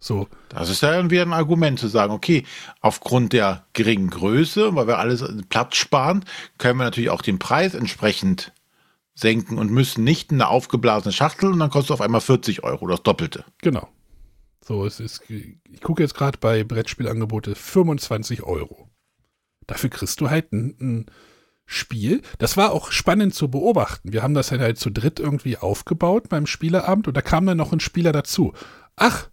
So. 0.00 0.28
Das 0.48 0.70
ist 0.70 0.82
ja 0.82 0.94
irgendwie 0.94 1.20
ein 1.20 1.32
Argument 1.32 1.78
zu 1.78 1.88
sagen, 1.88 2.12
okay, 2.12 2.44
aufgrund 2.80 3.32
der 3.32 3.66
geringen 3.72 4.10
Größe, 4.10 4.74
weil 4.74 4.86
wir 4.86 4.98
alles 4.98 5.24
Platz 5.48 5.76
sparen, 5.76 6.24
können 6.56 6.78
wir 6.78 6.84
natürlich 6.84 7.10
auch 7.10 7.22
den 7.22 7.38
Preis 7.38 7.74
entsprechend 7.74 8.52
senken 9.14 9.58
und 9.58 9.72
müssen 9.72 10.04
nicht 10.04 10.30
eine 10.30 10.48
aufgeblasene 10.48 11.12
Schachtel 11.12 11.52
und 11.52 11.58
dann 11.58 11.70
kostet 11.70 11.92
auf 11.92 12.00
einmal 12.00 12.20
40 12.20 12.62
Euro, 12.62 12.86
das 12.86 13.02
Doppelte. 13.02 13.44
Genau. 13.60 13.88
So, 14.68 14.84
es 14.84 15.00
ist, 15.00 15.22
ich 15.30 15.80
gucke 15.80 16.02
jetzt 16.02 16.14
gerade 16.14 16.36
bei 16.38 16.62
Brettspielangebote 16.62 17.54
25 17.54 18.42
Euro. 18.42 18.90
Dafür 19.66 19.88
kriegst 19.88 20.20
du 20.20 20.28
halt 20.28 20.52
ein, 20.52 20.76
ein, 20.78 21.06
Spiel. 21.70 22.22
Das 22.38 22.56
war 22.56 22.72
auch 22.72 22.92
spannend 22.92 23.34
zu 23.34 23.50
beobachten. 23.50 24.12
Wir 24.12 24.22
haben 24.22 24.32
das 24.32 24.50
halt, 24.50 24.62
halt 24.62 24.78
zu 24.78 24.88
dritt 24.88 25.20
irgendwie 25.20 25.58
aufgebaut 25.58 26.30
beim 26.30 26.46
Spieleabend 26.46 27.08
und 27.08 27.16
da 27.16 27.20
kam 27.20 27.44
dann 27.44 27.58
noch 27.58 27.72
ein 27.72 27.80
Spieler 27.80 28.12
dazu. 28.12 28.54
Ach, 28.96 29.28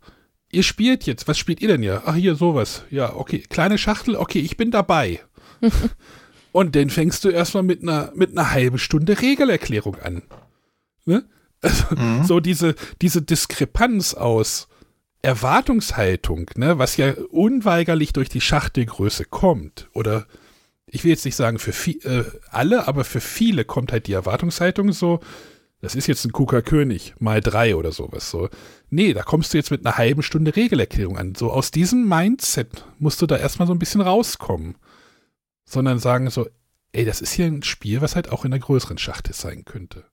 ihr 0.51 0.63
spielt 0.63 1.05
jetzt. 1.05 1.29
Was 1.29 1.37
spielt 1.37 1.61
ihr 1.61 1.69
denn 1.69 1.83
ja? 1.83 2.03
Ach, 2.05 2.15
hier 2.15 2.35
sowas. 2.35 2.83
Ja, 2.89 3.15
okay. 3.15 3.39
Kleine 3.39 3.77
Schachtel. 3.77 4.17
Okay, 4.17 4.39
ich 4.39 4.57
bin 4.57 4.69
dabei. 4.69 5.21
und 6.51 6.75
dann 6.75 6.89
fängst 6.89 7.23
du 7.23 7.29
erstmal 7.29 7.63
mit 7.63 7.83
einer, 7.83 8.11
mit 8.15 8.31
einer 8.31 8.51
halben 8.51 8.79
Stunde 8.79 9.21
Regelerklärung 9.21 9.95
an. 9.99 10.23
Ne? 11.05 11.25
Also, 11.61 11.95
mhm. 11.95 12.23
so 12.25 12.41
diese, 12.41 12.75
diese 13.01 13.21
Diskrepanz 13.21 14.13
aus 14.13 14.67
Erwartungshaltung, 15.25 16.51
ne, 16.55 16.77
was 16.77 16.97
ja 16.97 17.13
unweigerlich 17.31 18.13
durch 18.13 18.29
die 18.29 18.41
Schachtelgröße 18.41 19.25
kommt, 19.25 19.89
oder 19.93 20.25
ich 20.87 21.03
will 21.03 21.11
jetzt 21.11 21.25
nicht 21.25 21.35
sagen 21.35 21.59
für 21.59 21.73
viel, 21.73 21.99
äh, 22.05 22.23
alle, 22.49 22.87
aber 22.87 23.03
für 23.03 23.21
viele 23.21 23.65
kommt 23.65 23.91
halt 23.91 24.07
die 24.07 24.13
Erwartungshaltung 24.13 24.93
so, 24.93 25.19
das 25.81 25.93
ist 25.95 26.07
jetzt 26.07 26.25
ein 26.25 26.31
Kuka 26.31 26.61
König, 26.61 27.13
mal 27.19 27.41
drei 27.41 27.75
oder 27.75 27.91
sowas. 27.91 28.31
So. 28.31 28.49
Nee, 28.89 29.13
da 29.13 29.21
kommst 29.21 29.53
du 29.53 29.57
jetzt 29.57 29.71
mit 29.71 29.85
einer 29.85 29.97
halben 29.97 30.23
Stunde 30.23 30.55
Regelerklärung 30.55 31.17
an. 31.17 31.35
So 31.35 31.51
aus 31.51 31.69
diesem 31.69 32.07
Mindset 32.09 32.85
musst 32.97 33.21
du 33.21 33.27
da 33.27 33.37
erstmal 33.37 33.67
so 33.67 33.73
ein 33.73 33.79
bisschen 33.79 34.01
rauskommen. 34.01 34.77
Sondern 35.63 35.99
sagen 35.99 36.29
so, 36.29 36.47
ey, 36.91 37.05
das 37.05 37.21
ist 37.21 37.33
hier 37.33 37.45
ein 37.45 37.61
Spiel, 37.61 38.01
was 38.01 38.15
halt 38.15 38.31
auch 38.31 38.45
in 38.45 38.53
einer 38.53 38.63
größeren 38.63 38.97
Schachtel 38.97 39.33
sein 39.33 39.65
könnte. 39.65 40.05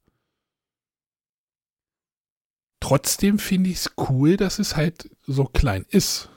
Trotzdem 2.92 3.38
finde 3.38 3.70
ich 3.70 3.76
es 3.76 3.92
cool, 4.10 4.36
dass 4.36 4.58
es 4.58 4.76
halt 4.76 5.08
so 5.26 5.46
klein 5.46 5.86
ist. 5.88 6.28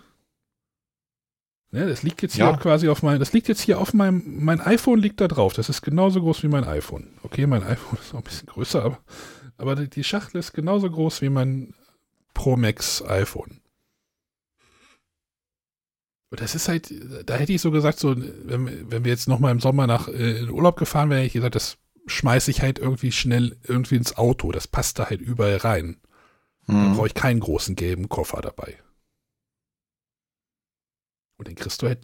Ne, 1.71 1.85
das 1.85 2.01
liegt 2.01 2.21
jetzt 2.21 2.37
ja. 2.37 2.49
hier 2.49 2.57
quasi 2.57 2.87
auf 2.87 3.03
meinem, 3.03 3.19
das 3.19 3.33
liegt 3.33 3.49
jetzt 3.49 3.59
hier 3.59 3.77
auf 3.77 3.93
meinem, 3.93 4.23
mein 4.45 4.61
iPhone 4.61 4.99
liegt 4.99 5.19
da 5.19 5.27
drauf. 5.27 5.51
Das 5.51 5.67
ist 5.67 5.81
genauso 5.81 6.21
groß 6.21 6.43
wie 6.43 6.47
mein 6.47 6.63
iPhone. 6.63 7.09
Okay, 7.23 7.45
mein 7.45 7.61
iPhone 7.61 7.99
ist 8.01 8.13
noch 8.13 8.21
ein 8.21 8.23
bisschen 8.23 8.45
größer, 8.45 8.81
aber, 8.85 8.99
aber 9.57 9.75
die 9.75 10.03
Schachtel 10.05 10.37
ist 10.39 10.53
genauso 10.53 10.89
groß 10.89 11.21
wie 11.23 11.27
mein 11.27 11.73
Pro 12.33 12.55
Max 12.55 13.03
iPhone. 13.03 13.59
Und 16.29 16.39
das 16.39 16.55
ist 16.55 16.69
halt, 16.69 16.89
da 17.25 17.35
hätte 17.35 17.51
ich 17.51 17.61
so 17.61 17.71
gesagt, 17.71 17.99
so, 17.99 18.15
wenn, 18.15 18.89
wenn 18.89 19.03
wir 19.03 19.11
jetzt 19.11 19.27
nochmal 19.27 19.51
im 19.51 19.59
Sommer 19.59 19.87
nach 19.87 20.07
äh, 20.07 20.39
in 20.39 20.49
Urlaub 20.49 20.77
gefahren 20.77 21.09
wären, 21.09 21.17
hätte 21.17 21.27
ich 21.27 21.33
gesagt, 21.33 21.55
das 21.55 21.79
schmeiße 22.07 22.49
ich 22.49 22.61
halt 22.61 22.79
irgendwie 22.79 23.11
schnell 23.11 23.57
irgendwie 23.63 23.97
ins 23.97 24.15
Auto. 24.15 24.53
Das 24.53 24.69
passt 24.69 24.99
da 24.99 25.09
halt 25.09 25.19
überall 25.19 25.57
rein. 25.57 25.97
Hm. 26.65 26.75
Dann 26.75 26.95
brauche 26.95 27.07
ich 27.07 27.13
keinen 27.13 27.39
großen 27.39 27.75
gelben 27.75 28.09
Koffer 28.09 28.41
dabei. 28.41 28.77
Und 31.37 31.47
dann 31.47 31.55
kriegst 31.55 31.81
du 31.81 31.87
halt 31.87 31.99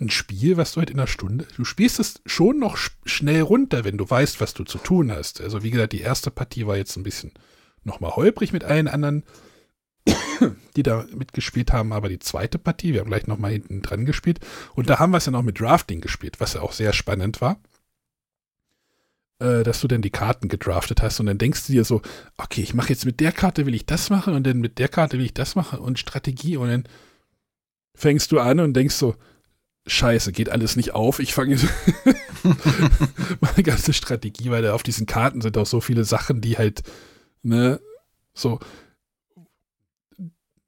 ein 0.00 0.10
Spiel, 0.10 0.56
was 0.56 0.72
du 0.72 0.78
halt 0.78 0.90
in 0.90 0.98
einer 0.98 1.08
Stunde, 1.08 1.46
du 1.56 1.64
spielst 1.64 1.98
es 1.98 2.20
schon 2.24 2.58
noch 2.58 2.76
schnell 3.04 3.42
runter, 3.42 3.84
wenn 3.84 3.98
du 3.98 4.08
weißt, 4.08 4.40
was 4.40 4.54
du 4.54 4.64
zu 4.64 4.78
tun 4.78 5.10
hast. 5.10 5.40
Also 5.40 5.62
wie 5.62 5.70
gesagt, 5.70 5.92
die 5.92 6.00
erste 6.00 6.30
Partie 6.30 6.66
war 6.66 6.76
jetzt 6.76 6.96
ein 6.96 7.02
bisschen 7.02 7.32
nochmal 7.82 8.12
holprig 8.12 8.52
mit 8.52 8.64
allen 8.64 8.86
anderen, 8.86 9.24
die 10.76 10.82
da 10.82 11.04
mitgespielt 11.14 11.72
haben, 11.72 11.92
aber 11.92 12.08
die 12.08 12.20
zweite 12.20 12.58
Partie, 12.58 12.92
wir 12.92 13.00
haben 13.00 13.08
gleich 13.08 13.26
nochmal 13.26 13.52
hinten 13.52 13.82
dran 13.82 14.04
gespielt 14.04 14.38
und 14.74 14.88
da 14.88 14.98
haben 14.98 15.10
wir 15.10 15.18
es 15.18 15.26
ja 15.26 15.32
noch 15.32 15.42
mit 15.42 15.58
Drafting 15.58 16.00
gespielt, 16.00 16.38
was 16.38 16.54
ja 16.54 16.60
auch 16.60 16.72
sehr 16.72 16.92
spannend 16.92 17.40
war 17.40 17.60
äh, 19.40 19.62
dass 19.62 19.80
du 19.80 19.88
denn 19.88 20.02
die 20.02 20.10
Karten 20.10 20.48
gedraftet 20.48 21.02
hast. 21.02 21.20
Und 21.20 21.26
dann 21.26 21.38
denkst 21.38 21.66
du 21.66 21.72
dir 21.72 21.84
so, 21.84 22.02
okay, 22.36 22.60
ich 22.60 22.74
mache 22.74 22.90
jetzt 22.90 23.04
mit 23.04 23.20
der 23.20 23.32
Karte 23.32 23.66
will 23.66 23.74
ich 23.74 23.86
das 23.86 24.10
machen 24.10 24.34
und 24.34 24.46
dann 24.46 24.58
mit 24.58 24.78
der 24.78 24.88
Karte 24.88 25.18
will 25.18 25.24
ich 25.24 25.34
das 25.34 25.54
machen 25.54 25.78
und 25.78 25.98
Strategie. 25.98 26.56
Und 26.56 26.68
dann 26.68 26.84
fängst 27.94 28.32
du 28.32 28.40
an 28.40 28.60
und 28.60 28.74
denkst 28.74 28.94
so, 28.94 29.14
Scheiße, 29.86 30.32
geht 30.32 30.50
alles 30.50 30.76
nicht 30.76 30.94
auf. 30.94 31.18
Ich 31.18 31.32
fange 31.32 31.56
meine 33.40 33.62
ganze 33.62 33.92
Strategie, 33.92 34.50
weil 34.50 34.62
da 34.62 34.74
auf. 34.74 34.82
Diesen 34.82 35.06
Karten 35.06 35.40
sind 35.40 35.56
auch 35.56 35.66
so 35.66 35.80
viele 35.80 36.04
Sachen, 36.04 36.40
die 36.42 36.58
halt, 36.58 36.82
ne, 37.42 37.80
so 38.34 38.58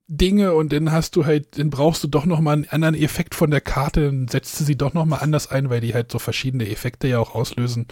Dinge. 0.06 0.55
Und 0.55 0.72
dann 0.72 0.90
hast 0.90 1.16
du 1.16 1.26
halt, 1.26 1.59
dann 1.59 1.70
brauchst 1.70 2.02
du 2.02 2.09
doch 2.09 2.24
nochmal 2.24 2.55
einen 2.55 2.68
anderen 2.70 2.94
Effekt 2.94 3.34
von 3.34 3.51
der 3.51 3.60
Karte, 3.60 4.06
dann 4.06 4.28
setzt 4.28 4.59
du 4.59 4.64
sie 4.64 4.76
doch 4.76 4.94
nochmal 4.94 5.20
anders 5.20 5.48
ein, 5.48 5.68
weil 5.68 5.80
die 5.82 5.92
halt 5.92 6.10
so 6.10 6.18
verschiedene 6.18 6.70
Effekte 6.70 7.06
ja 7.09 7.18
auch 7.18 7.34
auslösen 7.34 7.88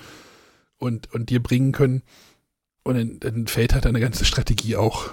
und, 0.78 1.12
und 1.12 1.30
dir 1.30 1.42
bringen 1.42 1.72
können. 1.72 2.02
Und 2.84 2.96
dann, 2.96 3.20
dann 3.20 3.46
fällt 3.46 3.74
halt 3.74 3.84
deine 3.84 4.00
ganze 4.00 4.24
Strategie 4.24 4.76
auch 4.76 5.10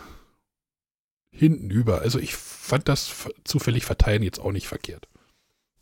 hinten 1.31 1.69
über. 1.69 2.01
Also 2.01 2.19
ich 2.19 2.35
fand 2.35 2.87
das 2.87 3.27
zufällig 3.43 3.85
verteilen 3.85 4.23
jetzt 4.23 4.39
auch 4.39 4.51
nicht 4.51 4.67
verkehrt. 4.67 5.07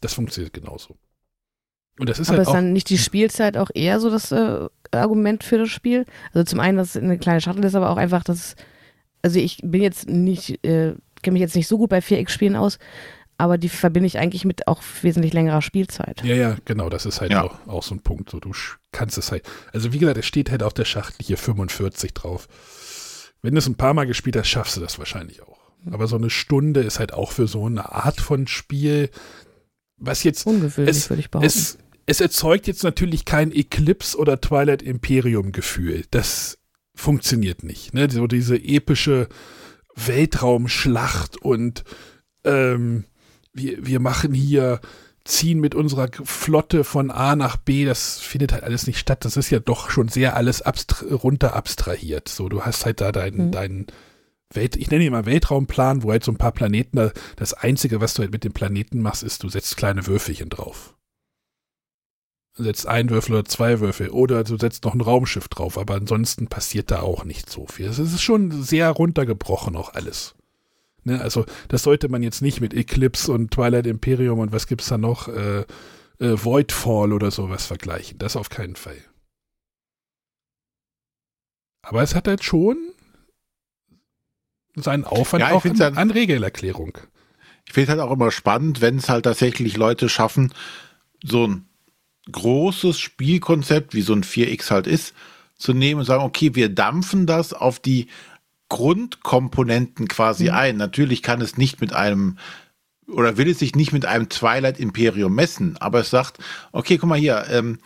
Das 0.01 0.14
funktioniert 0.14 0.53
genauso. 0.53 0.97
Und 1.99 2.10
das 2.10 2.19
ist 2.19 2.30
Aber 2.30 2.39
halt 2.39 2.47
ist 2.47 2.53
dann 2.53 2.73
nicht 2.73 2.89
die 2.89 2.97
Spielzeit 2.97 3.55
auch 3.55 3.69
eher 3.73 3.99
so 3.99 4.10
das 4.10 4.31
äh, 4.31 4.68
Argument 4.91 5.43
für 5.43 5.60
das 5.60 5.69
Spiel? 5.69 6.05
Also 6.34 6.43
zum 6.43 6.60
einen, 6.60 6.77
dass 6.77 6.95
es 6.95 7.01
eine 7.01 7.19
kleine 7.19 7.39
Shuttle 7.39 7.68
ist, 7.68 7.76
aber 7.76 7.91
auch 7.91 7.97
einfach, 7.97 8.23
dass 8.23 8.55
also 9.23 9.39
ich 9.39 9.60
bin 9.64 9.81
jetzt 9.81 10.07
nicht, 10.07 10.64
äh, 10.65 10.95
kenne 11.22 11.34
mich 11.34 11.41
jetzt 11.41 11.55
nicht 11.55 11.68
so 11.68 11.77
gut 11.77 11.89
bei 11.89 11.99
4X-Spielen 11.99 12.55
aus, 12.55 12.77
aber 13.38 13.57
die 13.57 13.69
verbinde 13.69 14.07
ich 14.07 14.18
eigentlich 14.19 14.45
mit 14.45 14.68
auch 14.68 14.81
wesentlich 15.01 15.34
längerer 15.34 15.61
Spielzeit. 15.61 16.23
Ja, 16.23 16.35
ja, 16.35 16.57
genau, 16.65 16.89
das 16.89 17.05
ist 17.05 17.22
halt 17.22 17.31
Ja. 17.31 17.43
auch, 17.43 17.68
auch 17.68 17.84
so 17.84 17.95
ein 17.95 18.01
Punkt. 18.01 18.30
So, 18.30 18.39
du 18.39 18.51
kannst 18.91 19.18
es 19.18 19.31
halt. 19.31 19.43
Also 19.72 19.91
wie 19.93 19.99
gesagt, 19.99 20.18
es 20.18 20.26
steht 20.26 20.51
halt 20.51 20.64
auf 20.64 20.73
der 20.73 20.85
Schachtel 20.85 21.26
hier 21.26 21.38
45 21.38 22.14
drauf. 22.14 22.47
Wenn 23.41 23.55
du 23.55 23.60
es 23.60 23.68
ein 23.68 23.76
paar 23.76 23.93
Mal 23.93 24.05
gespielt 24.05 24.38
hast, 24.38 24.47
schaffst 24.47 24.77
du 24.77 24.81
das 24.81 24.99
wahrscheinlich 24.99 25.41
auch. 25.41 25.60
Aber 25.91 26.07
so 26.07 26.15
eine 26.15 26.30
Stunde 26.30 26.81
ist 26.81 26.99
halt 26.99 27.14
auch 27.14 27.31
für 27.31 27.47
so 27.47 27.65
eine 27.65 27.91
Art 27.91 28.22
von 28.22 28.47
Spiel, 28.47 29.10
was 29.97 30.23
jetzt 30.23 30.45
Ungewöhnlich, 30.47 30.95
es, 30.95 31.10
würde 31.10 31.19
ich 31.19 31.30
behaupten. 31.30 31.47
es, 31.47 31.77
es 32.05 32.22
erzeugt 32.22 32.68
jetzt 32.68 32.84
natürlich 32.84 33.26
kein 33.26 33.51
Eclipse 33.51 34.18
oder 34.18 34.39
Twilight 34.39 34.81
Imperium 34.81 35.51
Gefühl. 35.51 36.05
Das 36.11 36.57
funktioniert 36.95 37.64
nicht. 37.64 37.93
Ne? 37.93 38.10
So 38.10 38.27
diese 38.27 38.55
epische 38.55 39.27
Weltraumschlacht 39.95 41.38
und 41.41 41.84
ähm, 42.45 43.05
wir, 43.53 43.85
wir 43.85 43.99
machen 43.99 44.34
hier, 44.34 44.80
ziehen 45.25 45.59
mit 45.61 45.73
unserer 45.73 46.09
Flotte 46.25 46.84
von 46.84 47.09
A 47.09 47.38
nach 47.38 47.55
B, 47.55 47.85
das 47.85 48.19
findet 48.19 48.51
halt 48.51 48.63
alles 48.63 48.88
nicht 48.88 48.99
statt. 48.99 49.23
Das 49.23 49.38
ist 49.38 49.49
ja 49.51 49.59
doch 49.59 49.89
schon 49.89 50.09
sehr 50.09 50.35
alles 50.35 50.61
abstra 50.61 51.15
runter 51.15 51.55
abstrahiert. 51.55 52.27
So, 52.27 52.49
du 52.49 52.63
hast 52.63 52.85
halt 52.85 52.99
da 52.99 53.13
deinen, 53.13 53.47
Mhm. 53.47 53.51
deinen 53.51 53.88
Welt, 54.53 54.75
ich 54.75 54.91
nenne 54.91 55.05
ihn 55.05 55.13
mal 55.13 55.25
Weltraumplan, 55.25 56.03
wo 56.03 56.11
halt 56.11 56.23
so 56.25 56.31
ein 56.31 56.38
paar 56.38 56.51
Planeten, 56.51 56.97
da, 56.97 57.11
das 57.38 57.53
Einzige, 57.53 58.01
was 58.01 58.13
du 58.15 58.21
halt 58.21 58.34
mit 58.34 58.43
den 58.43 58.51
Planeten 58.53 59.01
machst, 59.01 59.23
ist, 59.23 59.43
du 59.43 59.49
setzt 59.49 59.77
kleine 59.77 60.05
Würfelchen 60.07 60.49
drauf. 60.49 60.93
Du 62.55 62.63
setzt 62.63 62.85
ein 62.85 63.09
Würfel 63.09 63.34
oder 63.35 63.45
zwei 63.45 63.80
Würfel 63.80 64.09
oder 64.09 64.43
du 64.43 64.57
setzt 64.57 64.84
noch 64.84 64.93
ein 64.93 65.01
Raumschiff 65.01 65.47
drauf, 65.47 65.77
aber 65.77 65.95
ansonsten 65.95 66.47
passiert 66.47 66.91
da 66.91 66.99
auch 66.99 67.23
nicht 67.23 67.49
so 67.49 67.65
viel. 67.65 67.88
Es 67.88 67.97
ist 67.97 68.21
schon 68.21 68.61
sehr 68.61 68.89
runtergebrochen 68.91 69.75
auch 69.75 69.93
alles. 69.93 70.35
Ne, 71.05 71.19
also 71.21 71.45
das 71.67 71.84
sollte 71.84 72.07
man 72.09 72.23
jetzt 72.23 72.41
nicht 72.41 72.61
mit 72.61 72.73
Eclipse 72.73 73.31
und 73.31 73.51
Twilight 73.51 73.88
Imperium 73.88 74.39
und 74.39 74.51
was 74.51 74.67
gibt's 74.67 74.88
da 74.88 74.97
noch, 74.97 75.27
äh, 75.27 75.61
äh, 75.61 75.65
Voidfall 76.19 77.11
oder 77.11 77.30
sowas 77.31 77.65
vergleichen. 77.65 78.17
Das 78.19 78.35
auf 78.35 78.49
keinen 78.49 78.75
Fall. 78.75 78.97
Aber 81.81 82.01
es 82.01 82.15
hat 82.15 82.27
halt 82.27 82.43
schon 82.43 82.77
seinen 84.75 85.03
Aufwand 85.03 85.41
Ja, 85.41 85.51
auch 85.51 85.65
an, 85.65 85.75
ja- 85.75 85.88
an 85.89 86.11
Regelerklärung. 86.11 86.97
Ich 87.65 87.73
finde 87.73 87.91
halt 87.91 88.01
auch 88.01 88.11
immer 88.11 88.31
spannend, 88.31 88.81
wenn 88.81 88.97
es 88.97 89.09
halt 89.09 89.25
tatsächlich 89.25 89.77
Leute 89.77 90.09
schaffen, 90.09 90.53
so 91.23 91.47
ein 91.47 91.65
großes 92.31 92.99
Spielkonzept, 92.99 93.93
wie 93.93 94.01
so 94.01 94.13
ein 94.13 94.23
4X 94.23 94.71
halt 94.71 94.88
ist, 94.88 95.13
zu 95.57 95.73
nehmen 95.73 95.99
und 95.99 96.05
sagen, 96.05 96.23
okay, 96.23 96.55
wir 96.55 96.69
dampfen 96.69 97.25
das 97.25 97.53
auf 97.53 97.80
die 97.80 98.07
Grundkomponenten 98.73 100.07
quasi 100.07 100.49
ein. 100.49 100.77
Natürlich 100.77 101.21
kann 101.21 101.41
es 101.41 101.57
nicht 101.57 101.79
mit 101.79 101.93
einem 101.93 102.39
oder 103.07 103.37
will 103.37 103.49
es 103.49 103.59
sich 103.59 103.75
nicht 103.75 103.93
mit 103.93 104.05
einem 104.05 104.29
Twilight 104.29 104.79
Imperium 104.79 105.35
messen, 105.35 105.77
aber 105.77 105.99
es 105.99 106.09
sagt, 106.09 106.39
okay, 106.71 106.97
guck 106.97 107.07
mal 107.07 107.19
hier, 107.19 107.45
ähm, 107.49 107.77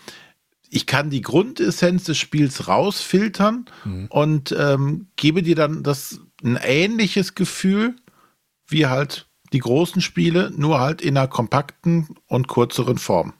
ich 0.69 0.85
kann 0.85 1.09
die 1.09 1.22
Grundessenz 1.22 2.05
des 2.05 2.18
Spiels 2.18 2.69
rausfiltern 2.69 3.65
und 4.09 4.55
ähm, 4.57 5.07
gebe 5.18 5.43
dir 5.43 5.55
dann 5.55 5.84
das 5.84 6.22
ein 6.41 6.57
ähnliches 6.61 7.35
Gefühl 7.35 7.95
wie 8.68 8.85
halt 8.85 9.27
die 9.51 9.59
großen 9.59 10.01
Spiele, 10.01 10.51
nur 10.55 10.80
halt 10.80 11.01
in 11.01 11.18
einer 11.18 11.27
kompakten 11.27 12.15
und 12.27 12.47
kürzeren 12.47 12.97
Form. 12.97 13.34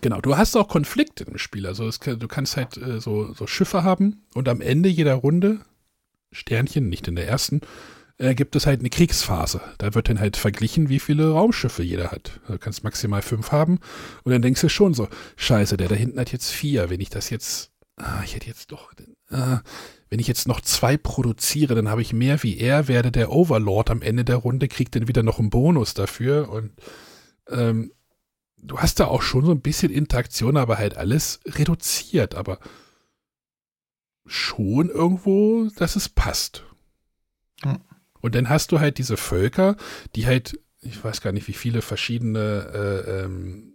Genau, 0.00 0.20
du 0.20 0.36
hast 0.36 0.56
auch 0.56 0.68
Konflikte 0.68 1.24
im 1.24 1.38
Spiel. 1.38 1.66
Also 1.66 1.86
es, 1.86 2.00
du 2.00 2.28
kannst 2.28 2.56
halt 2.56 2.76
äh, 2.78 3.00
so, 3.00 3.32
so 3.34 3.46
Schiffe 3.46 3.82
haben 3.82 4.22
und 4.34 4.48
am 4.48 4.60
Ende 4.62 4.88
jeder 4.88 5.14
Runde, 5.14 5.60
Sternchen, 6.34 6.88
nicht 6.88 7.08
in 7.08 7.16
der 7.16 7.26
ersten, 7.26 7.60
äh, 8.18 8.34
gibt 8.34 8.54
es 8.56 8.66
halt 8.66 8.80
eine 8.80 8.90
Kriegsphase. 8.90 9.60
Da 9.78 9.94
wird 9.94 10.08
dann 10.08 10.20
halt 10.20 10.36
verglichen, 10.36 10.88
wie 10.88 11.00
viele 11.00 11.30
Raumschiffe 11.30 11.82
jeder 11.82 12.10
hat. 12.10 12.40
Du 12.46 12.58
kannst 12.58 12.84
maximal 12.84 13.22
fünf 13.22 13.52
haben 13.52 13.78
und 14.22 14.32
dann 14.32 14.42
denkst 14.42 14.60
du 14.60 14.68
schon 14.68 14.94
so, 14.94 15.08
scheiße, 15.36 15.76
der 15.76 15.88
da 15.88 15.94
hinten 15.94 16.20
hat 16.20 16.32
jetzt 16.32 16.50
vier. 16.50 16.90
Wenn 16.90 17.00
ich 17.00 17.10
das 17.10 17.30
jetzt, 17.30 17.72
ah, 17.96 18.22
ich 18.24 18.34
hätte 18.34 18.46
jetzt 18.46 18.72
doch, 18.72 18.92
äh, 19.30 19.56
wenn 20.10 20.20
ich 20.20 20.28
jetzt 20.28 20.46
noch 20.46 20.60
zwei 20.60 20.96
produziere, 20.96 21.74
dann 21.74 21.88
habe 21.88 22.02
ich 22.02 22.12
mehr 22.12 22.42
wie 22.42 22.58
er, 22.58 22.88
werde 22.88 23.10
der 23.10 23.32
Overlord 23.32 23.90
am 23.90 24.02
Ende 24.02 24.24
der 24.24 24.36
Runde, 24.36 24.68
kriegt 24.68 24.94
dann 24.94 25.08
wieder 25.08 25.22
noch 25.22 25.38
einen 25.38 25.50
Bonus 25.50 25.94
dafür 25.94 26.48
und 26.50 26.70
ähm, 27.48 27.92
du 28.58 28.78
hast 28.78 29.00
da 29.00 29.06
auch 29.06 29.22
schon 29.22 29.44
so 29.44 29.50
ein 29.50 29.60
bisschen 29.60 29.90
Interaktion, 29.90 30.56
aber 30.56 30.78
halt 30.78 30.96
alles 30.96 31.40
reduziert, 31.46 32.34
aber 32.34 32.58
schon 34.26 34.88
irgendwo, 34.88 35.68
dass 35.76 35.96
es 35.96 36.08
passt. 36.08 36.64
Hm. 37.62 37.80
Und 38.20 38.34
dann 38.34 38.48
hast 38.48 38.72
du 38.72 38.80
halt 38.80 38.98
diese 38.98 39.16
Völker, 39.16 39.76
die 40.14 40.26
halt, 40.26 40.58
ich 40.80 41.02
weiß 41.02 41.20
gar 41.20 41.32
nicht, 41.32 41.46
wie 41.48 41.52
viele 41.52 41.82
verschiedene 41.82 42.70
äh, 42.72 43.24
ähm, 43.24 43.74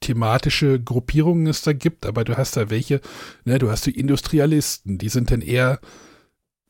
thematische 0.00 0.80
Gruppierungen 0.80 1.46
es 1.46 1.62
da 1.62 1.72
gibt, 1.72 2.06
aber 2.06 2.24
du 2.24 2.36
hast 2.36 2.56
da 2.56 2.70
welche, 2.70 3.00
ne, 3.44 3.58
du 3.58 3.70
hast 3.70 3.86
die 3.86 3.98
Industrialisten, 3.98 4.98
die 4.98 5.10
sind 5.10 5.30
dann 5.30 5.42
eher, 5.42 5.78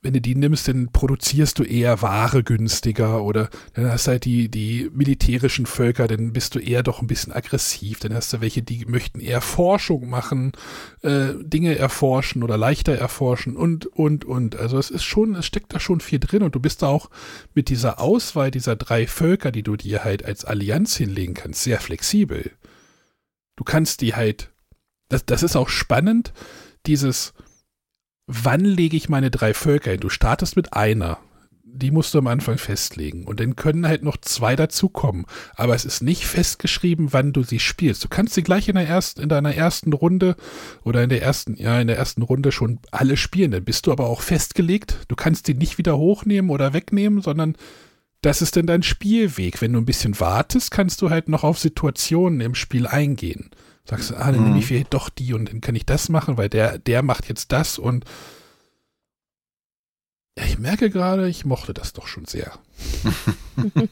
wenn 0.02 0.14
du 0.14 0.20
die 0.20 0.35
nimmst, 0.35 0.66
dann 0.66 0.90
produzierst 0.90 1.59
du 1.59 1.62
eher 1.62 2.01
Ware 2.01 2.43
günstiger 2.43 3.22
oder 3.22 3.51
dann 3.74 3.90
hast 3.90 4.06
du 4.06 4.12
halt 4.12 4.24
die, 4.24 4.48
die 4.51 4.90
militärischen 4.94 5.66
Völker, 5.66 6.09
dann 6.09 6.32
bist 6.32 6.55
du 6.55 6.59
eher 6.59 6.82
doch 6.82 7.02
ein 7.02 7.06
bisschen 7.06 7.35
aggressiv. 7.35 8.01
Dann 8.01 8.14
hast 8.14 8.32
du 8.32 8.40
welche, 8.40 8.62
die 8.62 8.86
möchten 8.86 9.20
eher 9.20 9.43
Forschung 9.43 10.09
machen, 10.09 10.52
äh, 11.02 11.35
Dinge 11.43 11.77
erforschen 11.77 12.43
oder 12.43 12.56
leichter 12.56 12.94
erforschen 12.94 13.56
und, 13.56 13.86
und, 13.86 14.24
und. 14.24 14.56
Also 14.56 14.78
es 14.78 14.90
ist 14.90 15.05
schon, 15.05 15.35
es 15.35 15.44
steckt 15.44 15.74
da 15.74 15.81
schon 15.81 16.01
viel 16.01 16.18
drin 16.18 16.43
und 16.43 16.55
du 16.55 16.60
bist 16.60 16.81
da 16.81 16.86
auch 16.86 17.10
mit 17.55 17.68
dieser 17.68 18.01
Auswahl 18.01 18.51
dieser 18.51 18.77
drei 18.77 19.06
Völker, 19.06 19.52
die 19.52 19.62
du 19.62 19.77
dir 19.77 20.02
halt 20.02 20.24
als 20.24 20.47
Allianz 20.47 20.97
hinlegen 20.97 21.35
kannst, 21.35 21.62
sehr 21.62 21.78
flexibel. 21.78 22.52
Du 23.56 23.64
kannst 23.64 24.01
die 24.01 24.14
halt, 24.14 24.51
das, 25.10 25.27
das 25.27 25.43
ist 25.43 25.56
auch 25.56 25.68
spannend, 25.68 26.32
dieses, 26.86 27.35
wann 28.31 28.65
lege 28.65 28.97
ich 28.97 29.09
meine 29.09 29.31
drei 29.31 29.55
Völker 29.55 29.90
hin? 29.90 30.01
Du 30.01 30.09
startest 30.09 30.57
mit 30.57 30.73
einer. 30.73 31.19
Die 31.73 31.90
musst 31.90 32.15
du 32.15 32.19
am 32.19 32.27
Anfang 32.27 32.59
festlegen. 32.59 33.24
Und 33.24 33.40
dann 33.40 33.57
können 33.57 33.86
halt 33.86 34.02
noch 34.02 34.16
zwei 34.16 34.57
dazukommen. 34.57 35.27
Aber 35.55 35.74
es 35.74 35.85
ist 35.85 36.02
nicht 36.02 36.27
festgeschrieben, 36.27 37.12
wann 37.12 37.32
du 37.32 37.43
sie 37.43 37.61
spielst. 37.61 38.02
Du 38.05 38.09
kannst 38.09 38.35
sie 38.35 38.43
gleich 38.43 38.69
in 38.69 38.74
der 38.74 38.89
ersten, 38.89 39.20
in 39.20 39.28
deiner 39.28 39.55
ersten 39.55 39.93
Runde 39.93 40.36
oder 40.82 41.02
in 41.02 41.11
der 41.11 41.23
ersten, 41.23 41.57
ja, 41.57 41.81
in 41.81 41.86
der 41.86 41.97
ersten 41.97 42.23
Runde 42.23 42.51
schon 42.51 42.81
alle 42.90 43.16
spielen. 43.16 43.51
Dann 43.51 43.65
bist 43.65 43.86
du 43.86 43.93
aber 43.93 44.07
auch 44.07 44.23
festgelegt. 44.23 44.98
Du 45.09 45.16
kannst 45.16 45.47
die 45.48 45.55
nicht 45.55 45.78
wieder 45.78 45.97
hochnehmen 45.97 46.51
oder 46.51 46.73
wegnehmen, 46.73 47.23
sondern 47.23 47.57
das 48.23 48.43
ist 48.43 48.57
dann 48.57 48.66
dein 48.66 48.82
Spielweg. 48.82 49.61
Wenn 49.61 49.73
du 49.73 49.81
ein 49.81 49.86
bisschen 49.86 50.19
wartest, 50.20 50.70
kannst 50.70 51.02
du 51.02 51.11
halt 51.11 51.28
noch 51.28 51.44
auf 51.44 51.59
Situationen 51.59 52.40
im 52.40 52.55
Spiel 52.55 52.86
eingehen. 52.86 53.51
Sagst 53.90 54.10
du, 54.10 54.14
ah, 54.14 54.30
dann 54.30 54.44
nehme 54.44 54.60
ich 54.60 54.66
vielleicht 54.66 54.94
doch 54.94 55.08
die 55.08 55.34
und 55.34 55.50
dann 55.50 55.60
kann 55.60 55.74
ich 55.74 55.84
das 55.84 56.08
machen, 56.08 56.36
weil 56.36 56.48
der, 56.48 56.78
der 56.78 57.02
macht 57.02 57.28
jetzt 57.28 57.50
das 57.50 57.76
und 57.76 58.04
ja, 60.38 60.44
ich 60.44 60.60
merke 60.60 60.90
gerade, 60.90 61.28
ich 61.28 61.44
mochte 61.44 61.74
das 61.74 61.92
doch 61.92 62.06
schon 62.06 62.24
sehr. 62.24 62.56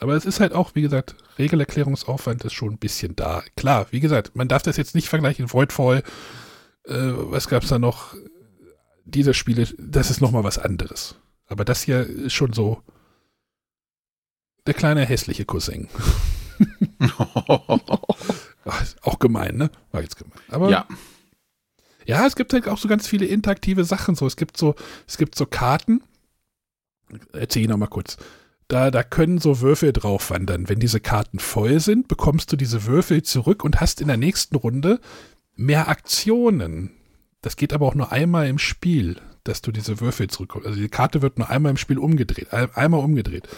Aber 0.00 0.14
es 0.16 0.24
ist 0.24 0.40
halt 0.40 0.54
auch, 0.54 0.74
wie 0.74 0.82
gesagt, 0.82 1.14
Regelerklärungsaufwand 1.38 2.44
ist 2.44 2.52
schon 2.52 2.72
ein 2.72 2.78
bisschen 2.78 3.14
da. 3.14 3.44
Klar, 3.56 3.86
wie 3.92 4.00
gesagt, 4.00 4.34
man 4.34 4.48
darf 4.48 4.64
das 4.64 4.76
jetzt 4.76 4.96
nicht 4.96 5.08
vergleichen. 5.08 5.52
Voidfall, 5.52 6.02
äh, 6.84 6.94
was 6.96 7.46
gab's 7.46 7.68
da 7.68 7.78
noch? 7.78 8.16
Diese 9.04 9.34
Spiele, 9.34 9.68
das 9.78 10.10
ist 10.10 10.20
nochmal 10.20 10.42
was 10.42 10.58
anderes. 10.58 11.14
Aber 11.46 11.64
das 11.64 11.82
hier 11.82 12.00
ist 12.00 12.32
schon 12.32 12.52
so 12.52 12.82
der 14.66 14.74
kleine 14.74 15.06
hässliche 15.06 15.44
Cousin. 15.44 15.86
Auch 19.02 19.18
gemein, 19.18 19.56
ne? 19.56 19.70
War 19.92 20.02
jetzt 20.02 20.16
gemein. 20.16 20.38
Aber 20.48 20.70
ja, 20.70 20.86
ja, 22.04 22.26
es 22.26 22.36
gibt 22.36 22.52
halt 22.52 22.68
auch 22.68 22.78
so 22.78 22.88
ganz 22.88 23.06
viele 23.06 23.26
interaktive 23.26 23.84
Sachen. 23.84 24.14
So, 24.14 24.26
es 24.26 24.36
gibt 24.36 24.56
so, 24.56 24.74
es 25.06 25.16
gibt 25.18 25.34
so 25.34 25.46
Karten. 25.46 26.02
Erzähl 27.32 27.62
ich 27.62 27.68
noch 27.68 27.76
mal 27.76 27.86
kurz. 27.86 28.16
Da, 28.68 28.90
da 28.90 29.02
können 29.02 29.38
so 29.38 29.60
Würfel 29.60 29.92
drauf 29.94 30.30
wandern. 30.30 30.68
Wenn 30.68 30.78
diese 30.80 31.00
Karten 31.00 31.38
voll 31.38 31.80
sind, 31.80 32.08
bekommst 32.08 32.52
du 32.52 32.56
diese 32.56 32.84
Würfel 32.84 33.22
zurück 33.22 33.64
und 33.64 33.80
hast 33.80 34.00
in 34.02 34.08
der 34.08 34.18
nächsten 34.18 34.56
Runde 34.56 35.00
mehr 35.54 35.88
Aktionen. 35.88 36.90
Das 37.40 37.56
geht 37.56 37.72
aber 37.72 37.86
auch 37.86 37.94
nur 37.94 38.12
einmal 38.12 38.48
im 38.48 38.58
Spiel, 38.58 39.16
dass 39.44 39.62
du 39.62 39.72
diese 39.72 40.00
Würfel 40.00 40.28
zurückkommst. 40.28 40.66
Also 40.66 40.80
die 40.80 40.88
Karte 40.88 41.22
wird 41.22 41.38
nur 41.38 41.48
einmal 41.48 41.70
im 41.70 41.76
Spiel 41.78 41.98
umgedreht. 41.98 42.52
ein- 42.52 42.74
Einmal 42.74 43.00
umgedreht. 43.00 43.48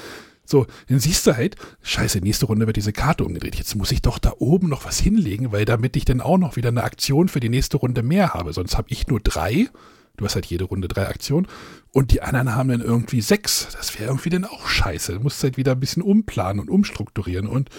So, 0.51 0.67
dann 0.89 0.99
siehst 0.99 1.29
du 1.29 1.37
halt, 1.37 1.55
scheiße, 1.83 2.19
nächste 2.19 2.47
Runde 2.47 2.67
wird 2.67 2.77
diese 2.77 2.93
Karte 2.93 3.25
umgedreht. 3.25 3.55
Jetzt 3.55 3.77
muss 3.77 3.93
ich 3.93 4.03
doch 4.03 4.19
da 4.19 4.33
oben 4.39 4.69
noch 4.69 4.85
was 4.85 4.99
hinlegen, 4.99 5.53
weil 5.53 5.65
damit 5.65 5.97
ich 5.97 6.05
dann 6.05 6.21
auch 6.21 6.39
noch 6.39 6.57
wieder 6.57 6.71
eine 6.71 6.83
Aktion 6.83 7.29
für 7.29 7.39
die 7.39 7.49
nächste 7.49 7.77
Runde 7.77 8.03
mehr 8.03 8.35
habe. 8.35 8.53
Sonst 8.53 8.77
habe 8.77 8.89
ich 8.91 9.07
nur 9.07 9.21
drei. 9.21 9.69
Du 10.17 10.25
hast 10.25 10.35
halt 10.35 10.47
jede 10.47 10.65
Runde 10.65 10.89
drei 10.89 11.07
Aktionen. 11.07 11.47
Und 11.93 12.11
die 12.11 12.21
anderen 12.21 12.57
haben 12.57 12.69
dann 12.69 12.81
irgendwie 12.81 13.21
sechs. 13.21 13.69
Das 13.77 13.97
wäre 13.97 14.11
irgendwie 14.11 14.31
dann 14.31 14.45
auch 14.45 14.67
scheiße. 14.67 15.15
Du 15.15 15.21
musst 15.21 15.41
halt 15.45 15.57
wieder 15.57 15.71
ein 15.71 15.81
bisschen 15.81 16.03
umplanen 16.03 16.59
und 16.59 16.69
umstrukturieren. 16.69 17.47
Und 17.47 17.71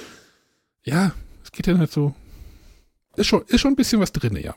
ja, 0.83 1.11
es 1.43 1.51
geht 1.51 1.67
dann 1.67 1.79
halt 1.79 1.91
so. 1.91 2.15
Ist 3.17 3.27
schon, 3.27 3.41
ist 3.47 3.59
schon 3.59 3.73
ein 3.73 3.75
bisschen 3.75 3.99
was 3.99 4.13
drin, 4.13 4.37
ja. 4.37 4.55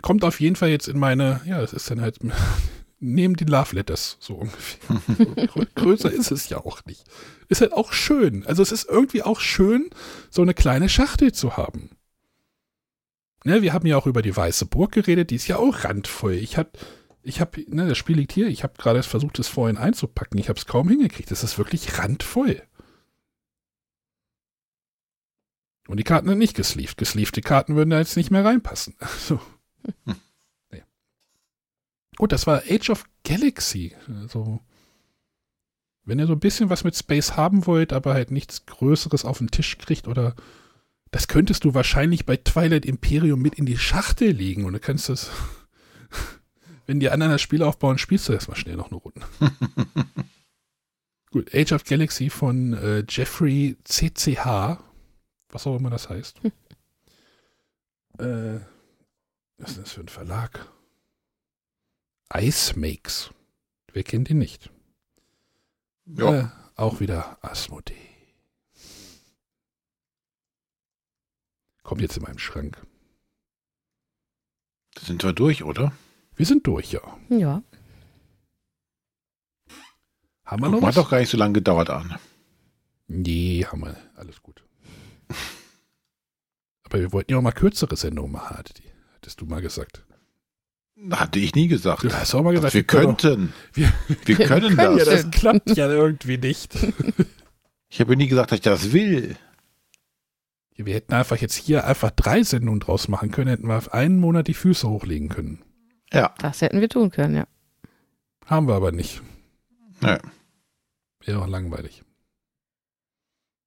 Kommt 0.00 0.22
auf 0.22 0.38
jeden 0.38 0.54
Fall 0.54 0.68
jetzt 0.68 0.86
in 0.86 0.98
meine, 1.00 1.40
ja, 1.44 1.60
das 1.60 1.72
ist 1.72 1.90
dann 1.90 2.00
halt 2.00 2.20
neben 3.02 3.34
die 3.34 3.44
Love 3.44 3.74
Letters, 3.74 4.16
so 4.20 4.34
ungefähr. 4.34 5.66
Größer 5.74 6.10
ist 6.10 6.30
es 6.30 6.48
ja 6.48 6.58
auch 6.58 6.84
nicht. 6.84 7.04
Ist 7.48 7.60
halt 7.60 7.72
auch 7.72 7.92
schön. 7.92 8.46
Also 8.46 8.62
es 8.62 8.72
ist 8.72 8.88
irgendwie 8.88 9.22
auch 9.22 9.40
schön, 9.40 9.90
so 10.30 10.40
eine 10.42 10.54
kleine 10.54 10.88
Schachtel 10.88 11.32
zu 11.32 11.56
haben. 11.56 11.90
Ne, 13.44 13.60
wir 13.60 13.72
haben 13.72 13.86
ja 13.86 13.96
auch 13.96 14.06
über 14.06 14.22
die 14.22 14.36
Weiße 14.36 14.66
Burg 14.66 14.92
geredet, 14.92 15.30
die 15.30 15.34
ist 15.34 15.48
ja 15.48 15.56
auch 15.56 15.82
randvoll. 15.82 16.34
Ich 16.34 16.56
hab, 16.56 16.78
ich 17.22 17.40
hab, 17.40 17.56
ne, 17.56 17.88
das 17.88 17.98
Spiel 17.98 18.16
liegt 18.16 18.32
hier, 18.32 18.46
ich 18.46 18.62
habe 18.62 18.74
gerade 18.78 19.02
versucht, 19.02 19.38
es 19.40 19.48
vorhin 19.48 19.78
einzupacken. 19.78 20.38
Ich 20.38 20.48
habe 20.48 20.58
es 20.58 20.66
kaum 20.66 20.88
hingekriegt. 20.88 21.32
Es 21.32 21.42
ist 21.42 21.58
wirklich 21.58 21.98
randvoll. 21.98 22.62
Und 25.88 25.96
die 25.96 26.04
Karten 26.04 26.28
sind 26.28 26.38
nicht 26.38 26.54
gesleeved. 26.54 26.96
Gesleevte 26.96 27.40
Karten 27.40 27.74
würden 27.74 27.90
da 27.90 27.98
jetzt 27.98 28.16
nicht 28.16 28.30
mehr 28.30 28.44
reinpassen. 28.44 28.94
So. 29.18 29.40
Gut, 32.16 32.32
das 32.32 32.46
war 32.46 32.62
Age 32.68 32.90
of 32.90 33.04
Galaxy. 33.24 33.96
Also, 34.20 34.60
wenn 36.04 36.18
ihr 36.18 36.26
so 36.26 36.34
ein 36.34 36.40
bisschen 36.40 36.70
was 36.70 36.84
mit 36.84 36.96
Space 36.96 37.36
haben 37.36 37.66
wollt, 37.66 37.92
aber 37.92 38.14
halt 38.14 38.30
nichts 38.30 38.66
Größeres 38.66 39.24
auf 39.24 39.38
den 39.38 39.50
Tisch 39.50 39.78
kriegt 39.78 40.08
oder 40.08 40.34
das 41.10 41.28
könntest 41.28 41.64
du 41.64 41.74
wahrscheinlich 41.74 42.26
bei 42.26 42.36
Twilight 42.38 42.86
Imperium 42.86 43.40
mit 43.40 43.54
in 43.54 43.66
die 43.66 43.76
Schachtel 43.76 44.30
legen 44.30 44.64
und 44.64 44.72
du 44.72 44.80
kannst 44.80 45.08
das, 45.08 45.30
wenn 46.86 47.00
die 47.00 47.10
anderen 47.10 47.32
das 47.32 47.42
Spiel 47.42 47.62
aufbauen, 47.62 47.98
spielst 47.98 48.28
du 48.28 48.32
erstmal 48.32 48.56
schnell 48.56 48.76
noch 48.76 48.90
eine 48.90 48.96
Runde. 48.96 49.20
Gut, 51.30 51.54
Age 51.54 51.72
of 51.72 51.84
Galaxy 51.84 52.30
von 52.30 52.74
äh, 52.74 53.04
Jeffrey 53.08 53.76
CCH, 53.84 54.78
was 55.50 55.66
auch 55.66 55.76
immer 55.76 55.90
das 55.90 56.08
heißt. 56.10 56.40
äh, 58.18 58.58
was 59.58 59.70
ist 59.72 59.78
das 59.78 59.92
für 59.92 60.00
ein 60.00 60.08
Verlag? 60.08 60.71
Ice 62.34 62.78
Makes. 62.78 63.30
Wer 63.92 64.02
kennt 64.04 64.30
ihn 64.30 64.38
nicht? 64.38 64.70
Ja. 66.06 66.40
Äh, 66.40 66.48
auch 66.76 67.00
wieder 67.00 67.38
Asmodee. 67.42 67.94
Kommt 71.82 72.00
jetzt 72.00 72.16
in 72.16 72.22
meinem 72.22 72.38
Schrank. 72.38 72.84
Da 74.94 75.02
sind 75.02 75.22
wir 75.22 75.32
durch, 75.32 75.64
oder? 75.64 75.92
Wir 76.36 76.46
sind 76.46 76.66
durch, 76.66 76.92
ja. 76.92 77.00
Ja. 77.28 77.62
Haben 80.44 80.62
wir 80.62 80.70
Guck 80.70 80.80
noch 80.80 80.82
was? 80.82 80.96
hat 80.96 81.04
doch 81.04 81.10
gar 81.10 81.18
nicht 81.18 81.30
so 81.30 81.36
lange 81.36 81.54
gedauert 81.54 81.90
an. 81.90 82.18
Nee, 83.08 83.64
haben 83.66 83.80
wir. 83.80 83.96
Alles 84.16 84.42
gut. 84.42 84.64
Aber 86.84 86.98
wir 87.00 87.12
wollten 87.12 87.32
ja 87.32 87.38
auch 87.38 87.42
mal 87.42 87.52
kürzere 87.52 87.96
Sendungen 87.96 88.32
machen, 88.32 88.56
hattest 89.14 89.40
du 89.40 89.46
mal 89.46 89.60
gesagt. 89.60 90.04
Hatte 91.10 91.38
ich 91.40 91.54
nie 91.54 91.68
gesagt. 91.68 92.04
Du 92.04 92.12
hast 92.12 92.34
auch 92.34 92.42
mal 92.42 92.52
gesagt, 92.54 92.74
wir 92.74 92.84
können 92.84 93.16
könnten. 93.16 93.52
Wir- 93.72 93.92
Wir 94.24 94.36
können 94.46 94.76
doch- 94.76 94.96
Ja, 94.98 95.04
das. 95.04 95.22
das 95.22 95.30
klappt 95.30 95.76
ja 95.76 95.90
irgendwie 95.90 96.38
nicht. 96.38 96.74
Ich 97.94 98.00
habe 98.00 98.16
nie 98.16 98.26
gesagt, 98.26 98.50
dass 98.52 98.56
ich 98.56 98.62
das 98.62 98.92
will. 98.94 99.36
Wir 100.76 100.94
hätten 100.94 101.12
einfach 101.12 101.36
jetzt 101.36 101.54
hier 101.56 101.86
einfach 101.86 102.10
drei 102.10 102.42
Sendungen 102.42 102.80
draus 102.80 103.06
machen 103.08 103.30
können, 103.30 103.50
hätten 103.50 103.68
wir 103.68 103.76
auf 103.76 103.92
einen 103.92 104.18
Monat 104.18 104.48
die 104.48 104.54
Füße 104.54 104.88
hochlegen 104.88 105.28
können. 105.28 105.62
Ja. 106.10 106.34
Das 106.38 106.62
hätten 106.62 106.80
wir 106.80 106.88
tun 106.88 107.10
können, 107.10 107.36
ja. 107.36 107.46
Haben 108.46 108.66
wir 108.66 108.74
aber 108.76 108.92
nicht. 108.92 109.20
Nee. 110.00 110.16
Wäre 111.20 111.42
auch 111.42 111.46
langweilig. 111.46 112.02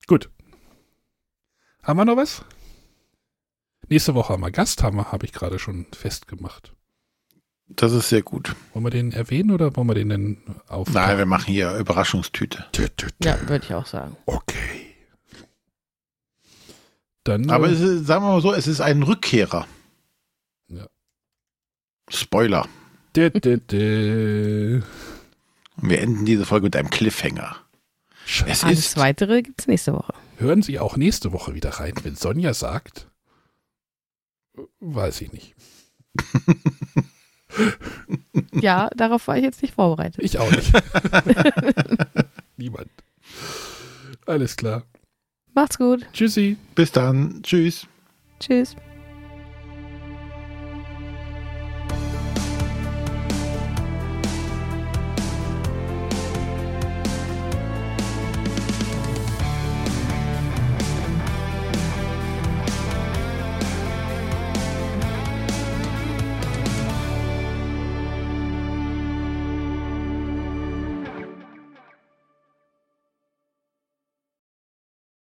Gut. 0.08 0.32
Haben 1.84 1.98
wir 2.00 2.06
noch 2.06 2.18
was? 2.18 2.44
Nächste 3.90 4.16
Woche 4.16 4.34
haben 4.34 4.42
wir 4.42 4.50
Gast, 4.50 4.82
haben 4.82 4.98
wir, 4.98 5.12
habe 5.12 5.26
ich 5.28 5.34
gerade 5.34 5.60
schon 5.60 5.86
festgemacht. 5.94 6.74
Das 7.68 7.92
ist 7.94 8.10
sehr 8.10 8.22
gut. 8.22 8.56
Wollen 8.74 8.86
wir 8.86 8.92
den 8.92 9.12
erwähnen 9.12 9.52
oder 9.52 9.76
wollen 9.76 9.88
wir 9.88 9.96
den 9.96 10.10
denn 10.10 10.38
auf? 10.68 10.90
Nein, 10.94 11.18
wir 11.18 11.26
machen 11.26 11.52
hier 11.52 11.76
Überraschungstüte. 11.78 12.66
Tü, 12.72 12.88
tü, 12.90 13.08
tü. 13.08 13.14
Ja, 13.24 13.40
würde 13.48 13.66
ich 13.66 13.74
auch 13.74 13.88
sagen. 13.88 14.16
Okay. 14.26 14.96
Dann. 17.24 17.50
Aber 17.50 17.68
äh, 17.68 17.72
es 17.72 17.82
ist, 17.82 18.06
sagen 18.06 18.24
wir 18.24 18.34
mal 18.34 18.42
so, 18.42 18.54
es 18.54 18.68
ist 18.68 18.82
ein 18.82 19.02
Rückkehrer. 19.02 19.66
Ja. 20.68 20.86
Spoiler. 22.10 22.68
dü, 23.16 23.32
dü, 23.32 23.58
dü. 23.58 24.84
Und 25.78 25.90
wir 25.90 26.02
enden 26.02 26.26
diese 26.26 26.46
Folge 26.46 26.66
mit 26.66 26.76
einem 26.76 26.92
Cliffhanger. 26.92 27.56
Scheiße. 28.28 28.52
Es 28.52 28.64
Alles 28.64 28.80
ist 28.80 28.98
Weitere 28.98 29.42
gibt 29.42 29.62
es 29.62 29.68
nächste 29.68 29.94
Woche. 29.94 30.14
Hören 30.38 30.62
Sie 30.62 30.80
auch 30.80 30.98
nächste 30.98 31.32
Woche 31.32 31.56
wieder 31.56 31.72
rein, 31.72 31.94
wenn 32.04 32.16
Sonja 32.16 32.54
sagt. 32.54 33.10
Weiß 34.80 35.22
ich 35.22 35.32
nicht. 35.32 35.56
Ja, 38.54 38.90
darauf 38.96 39.28
war 39.28 39.38
ich 39.38 39.44
jetzt 39.44 39.62
nicht 39.62 39.74
vorbereitet. 39.74 40.24
Ich 40.24 40.38
auch 40.40 40.52
nicht. 40.52 40.72
Niemand. 42.58 42.90
Alles 44.26 44.56
klar. 44.56 44.84
Macht's 45.54 45.78
gut. 45.78 46.06
Tschüssi. 46.14 46.58
bis 46.76 46.92
dann. 46.92 47.42
Tschüss. 47.44 47.88
Tschüss. 48.40 48.76